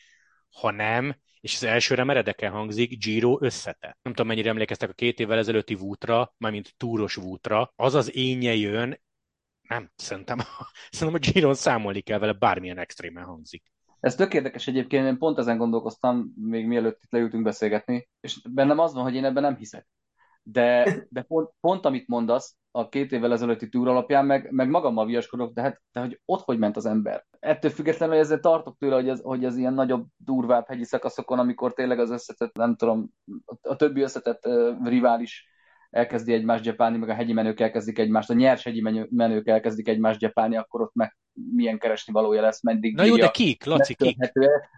hanem, 0.52 1.16
és 1.40 1.54
az 1.54 1.62
elsőre 1.62 2.04
meredeken 2.04 2.52
hangzik, 2.52 2.98
Giro 2.98 3.38
összetett. 3.40 3.98
Nem 4.02 4.12
tudom, 4.12 4.26
mennyire 4.26 4.48
emlékeztek 4.48 4.90
a 4.90 4.92
két 4.92 5.20
évvel 5.20 5.38
ezelőtti 5.38 5.74
vútra, 5.74 6.34
mármint 6.38 6.74
túros 6.76 7.14
vútra, 7.14 7.72
az 7.76 7.94
az 7.94 8.16
énje 8.16 8.54
jön, 8.54 9.00
nem, 9.68 9.90
szerintem, 9.96 10.38
szerintem 10.90 11.22
a 11.22 11.32
Giron 11.32 11.54
számolni 11.54 12.00
kell 12.00 12.18
vele, 12.18 12.32
bármilyen 12.32 12.78
extrémen 12.78 13.24
hangzik. 13.24 13.72
Ez 14.00 14.14
tök 14.14 14.34
érdekes 14.34 14.66
egyébként, 14.66 15.06
én 15.06 15.18
pont 15.18 15.38
ezen 15.38 15.56
gondolkoztam, 15.56 16.32
még 16.34 16.66
mielőtt 16.66 17.02
itt 17.02 17.12
leültünk 17.12 17.42
beszélgetni, 17.42 18.08
és 18.20 18.40
bennem 18.48 18.78
az 18.78 18.94
van, 18.94 19.02
hogy 19.02 19.14
én 19.14 19.24
ebben 19.24 19.42
nem 19.42 19.56
hiszek. 19.56 19.88
De, 20.42 20.96
de 21.08 21.22
pont, 21.22 21.50
pont 21.60 21.84
amit 21.84 22.08
mondasz, 22.08 22.56
a 22.74 22.88
két 22.88 23.12
évvel 23.12 23.32
ezelőtti 23.32 23.68
túr 23.68 23.88
alapján, 23.88 24.26
meg, 24.26 24.50
meg 24.50 24.68
magammal 24.68 25.06
viaskodok, 25.06 25.52
de 25.54 25.62
hát 25.62 25.80
de 25.92 26.00
hogy 26.00 26.20
ott 26.24 26.44
hogy 26.44 26.58
ment 26.58 26.76
az 26.76 26.86
ember. 26.86 27.26
Ettől 27.38 27.70
függetlenül, 27.70 28.14
hogy 28.14 28.24
ezzel 28.24 28.40
tartok 28.40 28.76
tőle, 28.78 28.94
hogy 28.94 29.08
ez, 29.08 29.20
hogy 29.22 29.44
ez 29.44 29.56
ilyen 29.56 29.74
nagyobb, 29.74 30.06
durvább 30.16 30.68
hegyi 30.68 30.84
szakaszokon, 30.84 31.38
amikor 31.38 31.72
tényleg 31.72 31.98
az 31.98 32.10
összetett, 32.10 32.56
nem 32.56 32.76
tudom, 32.76 33.10
a 33.62 33.76
többi 33.76 34.00
összetett 34.00 34.46
uh, 34.46 34.86
rivális 34.86 35.50
elkezdi 35.90 36.32
egymást 36.32 36.62
gyepálni, 36.62 36.96
meg 36.96 37.08
a 37.08 37.14
hegyi 37.14 37.32
menők 37.32 37.60
elkezdik 37.60 37.98
egymást, 37.98 38.30
a 38.30 38.34
nyers 38.34 38.64
hegyi 38.64 39.06
menők 39.10 39.48
elkezdik 39.48 39.88
egymást 39.88 40.18
gyepálni, 40.18 40.56
akkor 40.56 40.80
ott 40.80 40.94
meg 40.94 41.16
milyen 41.32 41.78
keresni 41.78 42.12
valója 42.12 42.40
lesz, 42.40 42.62
meddig 42.62 42.96
Na 42.96 43.04
jó, 43.04 43.16
de 43.16 43.30
kik, 43.30 43.64
Laci, 43.64 43.94
kik? 43.94 44.16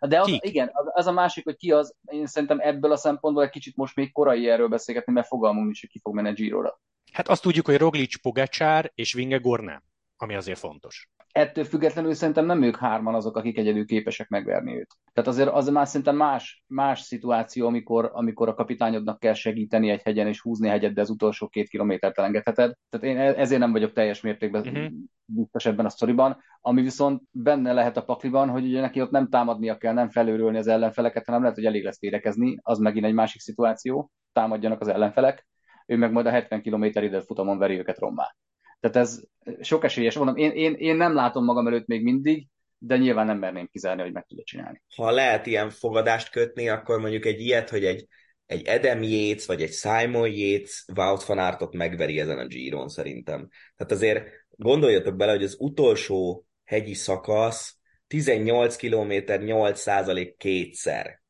De 0.09 0.21
az, 0.21 0.27
kik? 0.27 0.45
igen, 0.45 0.71
az, 0.73 0.87
az, 0.93 1.07
a 1.07 1.13
másik, 1.13 1.45
hogy 1.45 1.57
ki 1.57 1.73
az, 1.73 1.95
én 2.05 2.27
szerintem 2.27 2.59
ebből 2.61 2.93
a 2.93 2.97
szempontból 2.97 3.45
egy 3.45 3.51
kicsit 3.51 3.77
most 3.77 3.97
még 3.97 4.13
korai 4.13 4.49
erről 4.49 4.69
beszélgetni, 4.69 5.13
mert 5.13 5.27
fogalmunk 5.27 5.71
is, 5.71 5.81
hogy 5.81 5.91
ki 5.91 5.99
fog 5.99 6.15
menni 6.15 6.29
a 6.29 6.33
Giro-ra. 6.33 6.81
Hát 7.15 7.29
azt 7.29 7.43
tudjuk, 7.43 7.67
hogy 7.67 7.77
Roglic, 7.77 8.21
Pogacsár 8.21 8.91
és 8.95 9.13
Vingegor 9.13 9.61
nem, 9.61 9.83
ami 10.17 10.35
azért 10.35 10.59
fontos. 10.59 11.09
Ettől 11.33 11.65
függetlenül 11.65 12.15
szerintem 12.15 12.47
nem 12.47 12.63
ők 12.63 12.77
hárman 12.77 13.15
azok, 13.15 13.37
akik 13.37 13.59
egyedül 13.59 13.87
képesek 13.87 14.29
megverni 14.29 14.77
őt. 14.77 14.97
Tehát 15.13 15.31
azért 15.31 15.49
az 15.49 15.69
már 15.69 15.87
szerintem 15.87 16.17
más, 16.17 16.65
más 16.67 17.01
szituáció, 17.01 17.67
amikor, 17.67 18.11
amikor 18.13 18.49
a 18.49 18.55
kapitányodnak 18.55 19.19
kell 19.19 19.33
segíteni 19.33 19.91
egy 19.91 20.03
hegyen 20.03 20.27
és 20.27 20.41
húzni 20.41 20.69
hegyet, 20.69 20.95
de 20.95 21.01
az 21.01 21.11
utolsó 21.11 21.49
két 21.49 21.69
kilométert 21.69 22.19
elengedheted. 22.19 22.75
Tehát 22.89 23.07
én 23.07 23.19
e- 23.19 23.41
ezért 23.41 23.61
nem 23.61 23.73
vagyok 23.73 23.93
teljes 23.93 24.21
mértékben 24.21 24.67
uh-huh. 24.67 24.87
biztos 25.25 25.67
ebben 25.67 25.87
a 25.87 25.89
sztoriban. 25.89 26.37
Ami 26.61 26.83
viszont 26.83 27.23
benne 27.31 27.73
lehet 27.73 27.97
a 27.97 28.05
pakliban, 28.05 28.49
hogy 28.49 28.65
ugye 28.65 28.81
neki 28.81 29.01
ott 29.01 29.11
nem 29.11 29.29
támadnia 29.29 29.77
kell, 29.77 29.93
nem 29.93 30.09
felőrülni 30.09 30.59
az 30.59 30.67
ellenfeleket, 30.67 31.27
hanem 31.27 31.41
lehet, 31.41 31.57
hogy 31.57 31.67
elég 31.67 31.85
lesz 31.85 32.01
védekezni, 32.01 32.59
az 32.63 32.79
megint 32.79 33.05
egy 33.07 33.15
másik 33.15 33.41
szituáció, 33.41 34.11
támadjanak 34.33 34.81
az 34.81 34.89
ellenfelek 34.89 35.47
ő 35.87 35.97
meg 35.97 36.13
majd 36.13 36.27
a 36.27 36.31
70 36.31 36.63
km 36.63 36.85
ide 36.85 37.21
futamon 37.21 37.59
veri 37.59 37.79
őket 37.79 37.99
rommá. 37.99 38.37
Tehát 38.81 38.97
ez 38.97 39.23
sok 39.61 39.85
esélyes. 39.85 40.17
Mondom, 40.17 40.37
én, 40.37 40.51
én, 40.51 40.75
én 40.75 40.97
nem 40.97 41.15
látom 41.15 41.45
magam 41.45 41.67
előtt 41.67 41.87
még 41.87 42.03
mindig, 42.03 42.47
de 42.79 42.97
nyilván 42.97 43.27
nem 43.27 43.39
merném 43.39 43.69
kizárni, 43.73 44.03
hogy 44.03 44.13
meg 44.13 44.27
tudja 44.27 44.45
csinálni. 44.45 44.83
Ha 44.97 45.11
lehet 45.11 45.47
ilyen 45.47 45.71
fogadást 45.71 46.31
kötni, 46.31 46.69
akkor 46.69 47.01
mondjuk 47.01 47.25
egy 47.27 47.41
ilyet, 47.41 47.71
hogy 47.71 47.85
egy, 47.85 48.07
egy 48.47 48.67
Edem 48.67 49.03
Yates, 49.03 49.47
vagy 49.47 49.63
egy 49.63 49.73
Simon 49.73 50.31
Yates 50.31 50.85
Wout 50.97 51.25
van 51.25 51.39
Aertot 51.39 51.75
megveri 51.75 52.21
ezen 52.21 52.39
a 52.39 52.47
Giron 52.47 52.89
szerintem. 52.89 53.49
Tehát 53.77 53.93
azért 53.93 54.27
gondoljatok 54.51 55.17
bele, 55.17 55.33
hogy 55.33 55.45
az 55.45 55.57
utolsó 55.59 56.47
hegyi 56.65 56.95
szakasz 56.95 57.79
18 58.07 58.77
km 58.77 59.13
8% 59.27 60.35
kétszer. 60.37 61.23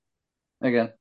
Igen. 0.61 0.99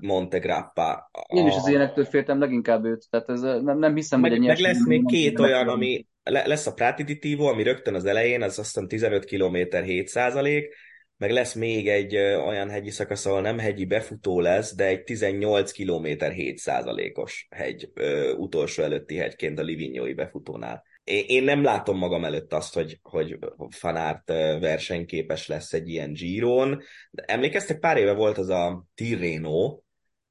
Monte 0.00 0.38
Grappa. 0.38 1.10
Én 1.28 1.46
is 1.46 1.56
az 1.56 1.68
ilyenektől 1.68 2.04
féltem 2.04 2.38
leginkább 2.38 2.84
őt, 2.84 3.06
tehát 3.10 3.28
ez, 3.28 3.40
nem, 3.40 3.78
nem 3.78 3.94
hiszem, 3.94 4.20
meg, 4.20 4.30
hogy 4.30 4.40
egy 4.40 4.46
meg 4.46 4.58
lesz 4.58 4.86
még 4.86 5.06
két 5.06 5.38
olyan, 5.38 5.68
ami 5.68 6.06
lesz 6.22 6.66
a 6.66 6.72
Prati 6.72 7.02
di 7.02 7.18
Tivo, 7.18 7.44
ami 7.44 7.62
rögtön 7.62 7.94
az 7.94 8.04
elején, 8.04 8.42
az 8.42 8.58
aztán 8.58 8.88
15 8.88 9.24
km 9.24 9.76
7 9.84 10.08
százalék, 10.08 10.74
meg 11.16 11.30
lesz 11.30 11.54
még 11.54 11.88
egy 11.88 12.16
olyan 12.16 12.70
hegyi 12.70 12.90
szakasz, 12.90 13.26
ahol 13.26 13.40
nem 13.40 13.58
hegyi 13.58 13.84
befutó 13.84 14.40
lesz, 14.40 14.74
de 14.74 14.86
egy 14.86 15.02
18 15.02 15.72
km 15.72 16.24
7 16.30 16.58
százalékos 16.58 17.46
hegy, 17.50 17.90
ö, 17.94 18.32
utolsó 18.32 18.82
előtti 18.82 19.16
hegyként 19.16 19.58
a 19.58 19.62
Livignói 19.62 20.14
befutónál. 20.14 20.82
Én, 21.04 21.44
nem 21.44 21.62
látom 21.62 21.98
magam 21.98 22.24
előtt 22.24 22.52
azt, 22.52 22.74
hogy, 22.74 22.98
hogy 23.02 23.38
Fanárt 23.68 24.28
versenyképes 24.60 25.46
lesz 25.46 25.72
egy 25.72 25.88
ilyen 25.88 26.12
Giron. 26.12 26.82
Emlékeztek, 27.10 27.78
pár 27.78 27.96
éve 27.96 28.12
volt 28.12 28.38
az 28.38 28.48
a 28.48 28.84
Tirreno, 28.94 29.78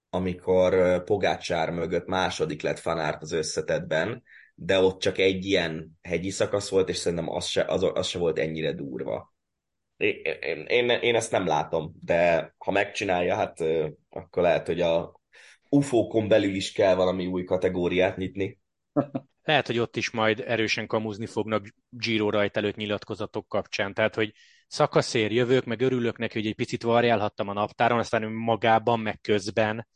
amikor 0.10 1.04
Pogácsár 1.04 1.70
mögött 1.70 2.06
második 2.06 2.62
lett 2.62 2.80
Fanárt 2.80 3.22
az 3.22 3.32
összetetben, 3.32 4.24
de 4.56 4.80
ott 4.80 5.00
csak 5.00 5.18
egy 5.18 5.46
ilyen 5.46 6.00
hegyi 6.02 6.30
szakasz 6.30 6.70
volt, 6.70 6.90
és 6.90 6.98
szerintem 6.98 7.30
az 7.30 7.46
se, 7.46 7.64
az, 7.64 7.84
az 7.94 8.08
se 8.08 8.20
volt 8.20 8.40
ennyire 8.40 8.74
durva. 8.74 9.34
Én, 9.98 10.66
én, 10.68 10.90
én 10.90 11.16
ezt 11.16 11.32
nem 11.32 11.48
látom, 11.48 11.94
de 12.02 12.54
ha 12.58 12.72
megcsinálja, 12.72 13.36
hát 13.36 13.60
akkor 14.10 14.44
lehet, 14.44 14.68
hogy 14.68 14.82
a 14.82 15.20
UFO-kon 15.70 16.28
belül 16.28 16.56
is 16.56 16.72
kell 16.72 16.96
valami 16.96 17.26
új 17.26 17.44
kategóriát 17.44 18.18
nyitni. 18.18 18.60
Lehet, 19.44 19.68
hogy 19.68 19.80
ott 19.80 19.96
is 19.96 20.12
majd 20.12 20.44
erősen 20.48 20.88
kamuzni 20.88 21.26
fognak 21.26 21.68
Giro 21.90 22.30
rajt 22.30 22.58
előtt 22.58 22.76
nyilatkozatok 22.76 23.48
kapcsán. 23.48 23.94
Tehát, 23.94 24.16
hogy 24.16 24.34
szakaszér 24.68 25.32
jövök, 25.32 25.66
meg 25.66 25.82
örülök 25.82 26.18
neki, 26.18 26.38
hogy 26.38 26.48
egy 26.48 26.56
picit 26.56 26.84
variálhattam 26.84 27.48
a 27.48 27.54
naptáron, 27.54 28.00
aztán 28.00 28.32
magában, 28.32 29.00
meg 29.00 29.22
közben 29.22 29.88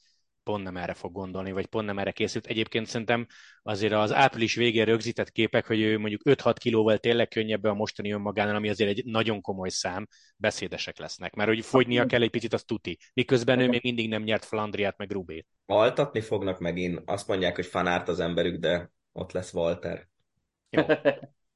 pont 0.48 0.64
nem 0.64 0.78
erre 0.78 0.94
fog 0.94 1.12
gondolni, 1.12 1.52
vagy 1.52 1.66
pont 1.66 1.86
nem 1.86 2.00
erre 2.00 2.12
készült. 2.12 2.46
Egyébként 2.46 2.86
szerintem 2.86 3.26
azért 3.64 3.94
az 3.94 4.14
április 4.14 4.56
végén 4.56 4.86
rögzített 4.86 5.32
képek, 5.32 5.66
hogy 5.66 5.82
ő 5.82 5.98
mondjuk 5.98 6.22
5-6 6.26 6.56
kilóval 6.60 6.98
tényleg 6.98 7.28
könnyebb 7.28 7.64
a 7.64 7.74
mostani 7.74 8.12
önmagánál, 8.12 8.56
ami 8.56 8.70
azért 8.70 8.90
egy 8.90 9.06
nagyon 9.06 9.42
komoly 9.42 9.70
szám, 9.70 10.08
beszédesek 10.38 10.98
lesznek. 10.98 11.36
Mert 11.36 11.50
hogy 11.50 11.66
fogynia 11.66 12.06
kell 12.06 12.22
egy 12.22 12.30
picit, 12.30 12.54
az 12.54 12.64
tuti. 12.64 12.98
Miközben 13.14 13.60
ő 13.60 13.68
még 13.68 13.84
mindig 13.84 14.10
nem 14.10 14.24
nyert 14.24 14.46
Flandriát, 14.46 14.98
meg 14.98 15.12
Rubét. 15.12 15.48
Altatni 15.66 16.22
fognak 16.22 16.60
megint. 16.60 17.02
Azt 17.06 17.28
mondják, 17.28 17.56
hogy 17.56 17.66
fanárt 17.66 18.08
az 18.08 18.20
emberük, 18.20 18.60
de 18.60 18.92
ott 19.18 19.32
lesz 19.32 19.54
Walter. 19.54 20.08
Jó. 20.70 20.84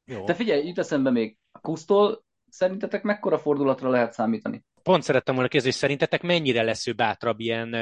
Jó. 0.05 0.23
Te 0.23 0.33
figyelj, 0.33 0.67
itt 0.67 0.77
eszembe 0.77 1.09
még. 1.09 1.37
A 1.51 1.59
Kusztól 1.59 2.23
szerintetek 2.49 3.03
mekkora 3.03 3.39
fordulatra 3.39 3.89
lehet 3.89 4.13
számítani? 4.13 4.63
Pont 4.83 5.03
szerettem 5.03 5.33
volna 5.33 5.49
kérdezni, 5.49 5.79
szerintetek 5.79 6.21
mennyire 6.21 6.63
lesz 6.63 6.87
ő 6.87 6.93
bátrabb 6.93 7.39
ilyen 7.39 7.75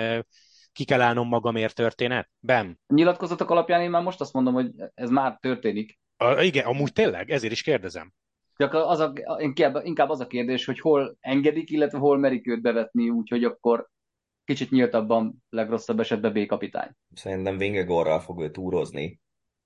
ki 0.72 0.86
kell 0.86 1.02
állnom 1.02 1.28
magamért 1.28 1.76
történet? 1.76 2.30
Ben. 2.40 2.80
A 2.88 2.94
nyilatkozatok 2.94 3.50
alapján 3.50 3.82
én 3.82 3.90
már 3.90 4.04
most 4.04 4.22
azt 4.22 4.34
mondom, 4.34 4.54
hogy 4.54 4.72
ez 4.94 5.10
már 5.10 5.38
történik. 5.42 6.00
A, 6.18 6.42
igen, 6.42 6.66
amúgy 6.66 6.94
tényleg, 6.94 7.30
ezért 7.30 7.54
is 7.54 7.62
kérdezem. 7.62 8.14
Csak 8.58 8.74
az 8.74 9.00
a, 9.00 9.14
inkább, 9.38 9.80
inkább 9.84 10.10
az 10.10 10.20
a 10.20 10.28
kérdés, 10.28 10.66
hogy 10.66 10.80
hol 10.80 11.18
engedik, 11.20 11.70
illetve 11.70 11.98
hol 11.98 12.18
merik 12.18 12.48
őt 12.48 12.62
bevetni, 12.62 13.10
úgyhogy 13.10 13.44
akkor 13.44 13.88
kicsit 14.46 14.72
nyíltabban, 14.72 15.44
legrosszabb 15.50 16.00
esetben 16.00 16.34
B-kapitány. 16.34 16.92
Szerintem 17.14 17.58
Vingegorral 17.58 18.20
fog 18.20 18.42
ő 18.42 18.52
túrozni, 18.52 19.20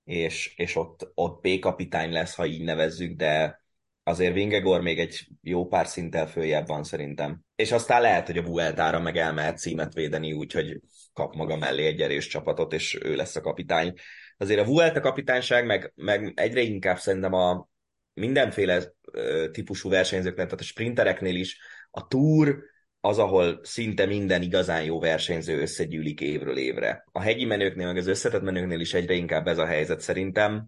és, 0.04 0.54
és 0.56 0.76
ott, 0.76 1.10
ott 1.14 1.40
B-kapitány 1.40 2.12
lesz, 2.12 2.34
ha 2.34 2.46
így 2.46 2.62
nevezzük, 2.62 3.16
de 3.16 3.62
azért 4.02 4.34
Vingegor 4.34 4.80
még 4.80 4.98
egy 4.98 5.28
jó 5.42 5.66
pár 5.66 5.86
szinttel 5.86 6.26
följebb 6.26 6.66
van 6.66 6.84
szerintem. 6.84 7.40
És 7.56 7.72
aztán 7.72 8.00
lehet, 8.00 8.26
hogy 8.26 8.38
a 8.38 8.42
Vueltára 8.42 9.00
meg 9.00 9.16
elmehet 9.16 9.58
címet 9.58 9.94
védeni, 9.94 10.32
úgyhogy 10.32 10.80
kap 11.12 11.34
maga 11.34 11.56
mellé 11.56 11.86
egy 11.86 12.00
erős 12.00 12.26
csapatot, 12.26 12.72
és 12.72 12.98
ő 13.02 13.14
lesz 13.14 13.36
a 13.36 13.40
kapitány. 13.40 13.92
Azért 14.36 14.60
a 14.60 14.64
Vuelta 14.64 15.00
kapitányság, 15.00 15.66
meg, 15.66 15.92
meg 15.94 16.32
egyre 16.36 16.60
inkább 16.60 16.98
szerintem 16.98 17.32
a 17.32 17.68
mindenféle 18.14 18.92
típusú 19.50 19.88
versenyzőknek, 19.88 20.46
tehát 20.46 20.60
a 20.60 20.64
sprintereknél 20.64 21.36
is 21.36 21.58
a 21.90 22.06
Tour 22.06 22.58
az, 23.04 23.18
ahol 23.18 23.60
szinte 23.62 24.06
minden 24.06 24.42
igazán 24.42 24.84
jó 24.84 25.00
versenyző 25.00 25.60
összegyűlik 25.60 26.20
évről 26.20 26.56
évre. 26.56 27.04
A 27.12 27.20
hegyi 27.20 27.44
menőknél, 27.44 27.86
meg 27.86 27.96
az 27.96 28.06
összetett 28.06 28.42
menőknél 28.42 28.80
is 28.80 28.94
egyre 28.94 29.14
inkább 29.14 29.46
ez 29.46 29.58
a 29.58 29.66
helyzet 29.66 30.00
szerintem, 30.00 30.66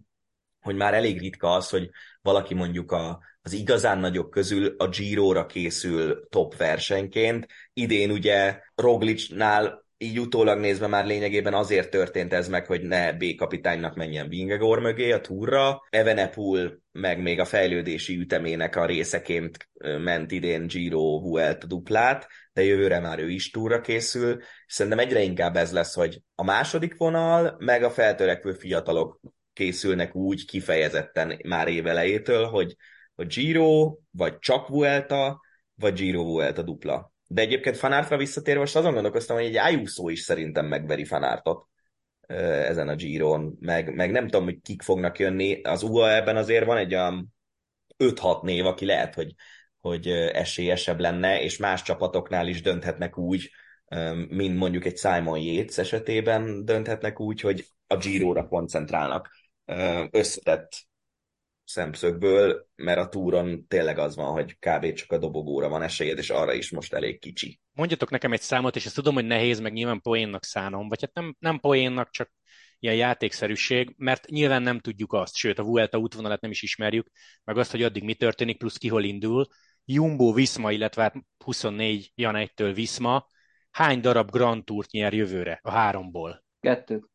hogy 0.61 0.75
már 0.75 0.93
elég 0.93 1.19
ritka 1.19 1.51
az, 1.51 1.69
hogy 1.69 1.89
valaki 2.21 2.53
mondjuk 2.53 2.91
a, 2.91 3.19
az 3.41 3.53
igazán 3.53 3.97
nagyok 3.97 4.29
közül 4.29 4.75
a 4.77 4.87
Giro-ra 4.87 5.45
készül 5.45 6.27
top 6.29 6.55
versenyként. 6.55 7.47
Idén 7.73 8.11
ugye 8.11 8.59
Roglicnál 8.75 9.85
így 9.97 10.19
utólag 10.19 10.59
nézve 10.59 10.87
már 10.87 11.05
lényegében 11.05 11.53
azért 11.53 11.89
történt 11.89 12.33
ez 12.33 12.47
meg, 12.47 12.65
hogy 12.65 12.81
ne 12.81 13.13
B 13.13 13.35
kapitánynak 13.35 13.95
menjen 13.95 14.29
Vingegor 14.29 14.79
mögé 14.79 15.11
a 15.11 15.21
túra. 15.21 15.81
Evenepul 15.89 16.81
meg 16.91 17.21
még 17.21 17.39
a 17.39 17.45
fejlődési 17.45 18.17
ütemének 18.17 18.75
a 18.75 18.85
részeként 18.85 19.69
ment 19.79 20.31
idén 20.31 20.67
Giro 20.67 21.19
Vuelta 21.19 21.67
duplát, 21.67 22.27
de 22.53 22.63
jövőre 22.63 22.99
már 22.99 23.19
ő 23.19 23.29
is 23.29 23.49
túra 23.49 23.81
készül. 23.81 24.41
Szerintem 24.67 24.99
egyre 24.99 25.21
inkább 25.21 25.55
ez 25.55 25.71
lesz, 25.71 25.93
hogy 25.95 26.21
a 26.35 26.43
második 26.43 26.97
vonal, 26.97 27.55
meg 27.59 27.83
a 27.83 27.89
feltörekvő 27.89 28.53
fiatalok 28.53 29.19
készülnek 29.53 30.15
úgy 30.15 30.45
kifejezetten 30.45 31.39
már 31.47 31.67
évelejétől, 31.67 32.45
hogy 32.45 32.75
a 33.15 33.23
Giro, 33.23 33.97
vagy 34.11 34.39
csak 34.39 34.67
Vuelta, 34.67 35.41
vagy 35.75 35.93
Giro 35.93 36.23
Vuelta 36.23 36.61
dupla. 36.61 37.11
De 37.27 37.41
egyébként 37.41 37.77
Fanártra 37.77 38.17
visszatérve, 38.17 38.59
most 38.59 38.75
azon 38.75 38.93
gondolkoztam, 38.93 39.35
hogy 39.35 39.45
egy 39.45 39.57
Ayuso 39.57 40.09
is 40.09 40.19
szerintem 40.19 40.65
megveri 40.65 41.05
Fanártot 41.05 41.67
ezen 42.27 42.87
a 42.87 42.95
Giron, 42.95 43.57
meg, 43.59 43.95
meg 43.95 44.11
nem 44.11 44.23
tudom, 44.23 44.43
hogy 44.43 44.61
kik 44.61 44.81
fognak 44.81 45.19
jönni. 45.19 45.61
Az 45.61 45.83
UAE-ben 45.83 46.37
azért 46.37 46.65
van 46.65 46.77
egy 46.77 46.93
olyan 46.93 47.33
5-6 47.97 48.41
név, 48.41 48.65
aki 48.65 48.85
lehet, 48.85 49.13
hogy, 49.13 49.33
hogy 49.79 50.07
esélyesebb 50.33 50.99
lenne, 50.99 51.41
és 51.41 51.57
más 51.57 51.81
csapatoknál 51.81 52.47
is 52.47 52.61
dönthetnek 52.61 53.17
úgy, 53.17 53.49
mint 54.27 54.57
mondjuk 54.57 54.85
egy 54.85 54.97
Simon 54.97 55.39
Yates 55.39 55.77
esetében 55.77 56.65
dönthetnek 56.65 57.19
úgy, 57.19 57.41
hogy 57.41 57.65
a 57.87 57.97
Giro-ra 57.97 58.47
koncentrálnak 58.47 59.29
összetett 60.11 60.86
szemszögből, 61.67 62.67
mert 62.75 62.99
a 62.99 63.09
túron 63.09 63.67
tényleg 63.67 63.97
az 63.97 64.15
van, 64.15 64.31
hogy 64.31 64.57
kb. 64.59 64.93
csak 64.93 65.11
a 65.11 65.17
dobogóra 65.17 65.69
van 65.69 65.81
esélyed, 65.81 66.17
és 66.17 66.29
arra 66.29 66.53
is 66.53 66.71
most 66.71 66.93
elég 66.93 67.19
kicsi. 67.19 67.59
Mondjatok 67.73 68.09
nekem 68.09 68.31
egy 68.31 68.41
számot, 68.41 68.75
és 68.75 68.85
ezt 68.85 68.95
tudom, 68.95 69.13
hogy 69.13 69.25
nehéz, 69.25 69.59
meg 69.59 69.73
nyilván 69.73 70.01
poénnak 70.01 70.43
szánom, 70.43 70.87
vagy 70.87 71.01
hát 71.01 71.13
nem, 71.13 71.35
nem 71.39 71.59
poénnak, 71.59 72.09
csak 72.09 72.31
ilyen 72.79 72.95
játékszerűség, 72.95 73.93
mert 73.97 74.25
nyilván 74.25 74.61
nem 74.61 74.79
tudjuk 74.79 75.13
azt, 75.13 75.35
sőt 75.35 75.59
a 75.59 75.63
Vuelta 75.63 75.97
útvonalat 75.97 76.41
nem 76.41 76.51
is 76.51 76.61
ismerjük, 76.61 77.09
meg 77.43 77.57
azt, 77.57 77.71
hogy 77.71 77.83
addig 77.83 78.03
mi 78.03 78.13
történik, 78.13 78.57
plusz 78.57 78.77
ki 78.77 78.87
hol 78.87 79.03
indul. 79.03 79.47
Jumbo 79.85 80.33
Visma, 80.33 80.71
illetve 80.71 81.01
hát 81.01 81.15
24 81.43 82.11
Jan 82.15 82.35
1-től 82.37 82.71
Visma, 82.75 83.27
hány 83.71 83.99
darab 83.99 84.31
Grand 84.31 84.65
Tourt 84.65 84.91
nyer 84.91 85.13
jövőre 85.13 85.59
a 85.63 85.71
háromból? 85.71 86.43
Kettőt. 86.59 87.09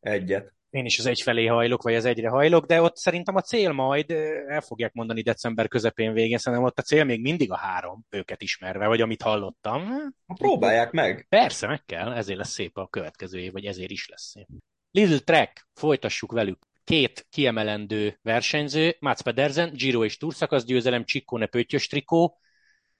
Egyet 0.00 0.53
én 0.74 0.84
is 0.84 0.98
az 0.98 1.06
egy 1.06 1.20
felé 1.20 1.46
hajlok, 1.46 1.82
vagy 1.82 1.94
az 1.94 2.04
egyre 2.04 2.28
hajlok, 2.28 2.66
de 2.66 2.82
ott 2.82 2.96
szerintem 2.96 3.34
a 3.34 3.40
cél 3.40 3.72
majd, 3.72 4.10
el 4.48 4.60
fogják 4.60 4.92
mondani 4.92 5.22
december 5.22 5.68
közepén 5.68 6.12
végén, 6.12 6.38
szerintem 6.38 6.68
ott 6.68 6.78
a 6.78 6.82
cél 6.82 7.04
még 7.04 7.20
mindig 7.20 7.50
a 7.50 7.56
három, 7.56 8.04
őket 8.10 8.42
ismerve, 8.42 8.86
vagy 8.86 9.00
amit 9.00 9.22
hallottam. 9.22 9.88
Próbálják 10.34 10.90
meg. 10.90 11.26
Persze, 11.28 11.66
meg 11.66 11.84
kell, 11.84 12.12
ezért 12.12 12.38
lesz 12.38 12.50
szép 12.50 12.76
a 12.76 12.88
következő 12.88 13.38
év, 13.38 13.52
vagy 13.52 13.64
ezért 13.64 13.90
is 13.90 14.08
lesz 14.08 14.30
szép. 14.30 14.46
Little 14.90 15.18
Track, 15.18 15.68
folytassuk 15.74 16.32
velük. 16.32 16.66
Két 16.84 17.26
kiemelendő 17.30 18.18
versenyző, 18.22 18.96
Mats 18.98 19.22
Pedersen, 19.22 19.72
Giro 19.72 20.04
és 20.04 20.16
Tour 20.16 20.34
szakasz 20.34 20.64
győzelem, 20.64 21.04
Ciccone 21.04 21.46
pöttyös 21.46 21.86
trikó, 21.86 22.38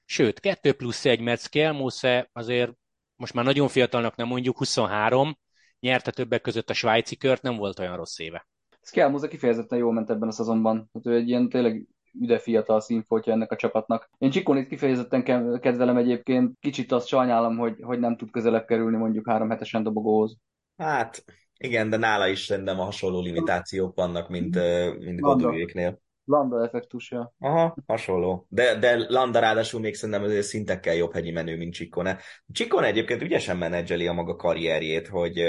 sőt, 0.04 0.40
kettő 0.40 0.72
plusz 0.72 1.04
egy, 1.04 1.20
mert 1.20 1.40
Skelmose 1.40 2.28
azért 2.32 2.72
most 3.16 3.32
már 3.32 3.44
nagyon 3.44 3.68
fiatalnak 3.68 4.16
nem 4.16 4.26
mondjuk, 4.26 4.56
23, 4.56 5.38
nyerte 5.84 6.10
többek 6.10 6.40
között 6.40 6.70
a 6.70 6.74
svájci 6.74 7.16
kört, 7.16 7.42
nem 7.42 7.56
volt 7.56 7.78
olyan 7.78 7.96
rossz 7.96 8.18
éve. 8.18 8.46
Szkelmuza 8.80 9.28
kifejezetten 9.28 9.78
jól 9.78 9.92
ment 9.92 10.10
ebben 10.10 10.28
a 10.28 10.32
szezonban. 10.32 10.90
Hát 10.94 11.06
ő 11.06 11.14
egy 11.14 11.28
ilyen 11.28 11.48
tényleg 11.48 11.86
üde 12.20 12.38
fiatal 12.38 12.80
színfoltja 12.80 13.32
ennek 13.32 13.52
a 13.52 13.56
csapatnak. 13.56 14.10
Én 14.18 14.30
Csikonit 14.30 14.68
kifejezetten 14.68 15.22
kedvelem 15.60 15.96
egyébként, 15.96 16.56
kicsit 16.60 16.92
azt 16.92 17.06
sajnálom, 17.06 17.56
hogy, 17.56 17.76
hogy 17.82 17.98
nem 17.98 18.16
tud 18.16 18.30
közelebb 18.30 18.66
kerülni 18.66 18.96
mondjuk 18.96 19.28
három 19.28 19.50
hetesen 19.50 19.82
dobogóhoz. 19.82 20.36
Hát 20.76 21.24
igen, 21.58 21.90
de 21.90 21.96
nála 21.96 22.28
is 22.28 22.44
szerintem 22.44 22.80
a 22.80 22.84
hasonló 22.84 23.20
limitációk 23.20 23.94
vannak, 23.94 24.28
mint, 24.28 24.54
mint 24.98 25.20
Godüéknél. 25.20 26.00
Landa 26.24 26.64
effektusja. 26.64 27.34
Aha, 27.38 27.76
hasonló. 27.86 28.46
De, 28.48 28.78
de 28.78 29.04
Landa 29.08 29.38
ráadásul 29.38 29.80
még 29.80 29.94
szerintem 29.94 30.24
azért 30.24 30.46
szintekkel 30.46 30.94
jobb 30.94 31.12
hegyi 31.12 31.30
menő, 31.30 31.56
mint 31.56 31.74
Csikone. 31.74 32.18
Csikone 32.52 32.86
egyébként 32.86 33.22
ügyesen 33.22 33.56
menedzseli 33.56 34.06
a 34.06 34.12
maga 34.12 34.36
karrierjét, 34.36 35.08
hogy 35.08 35.42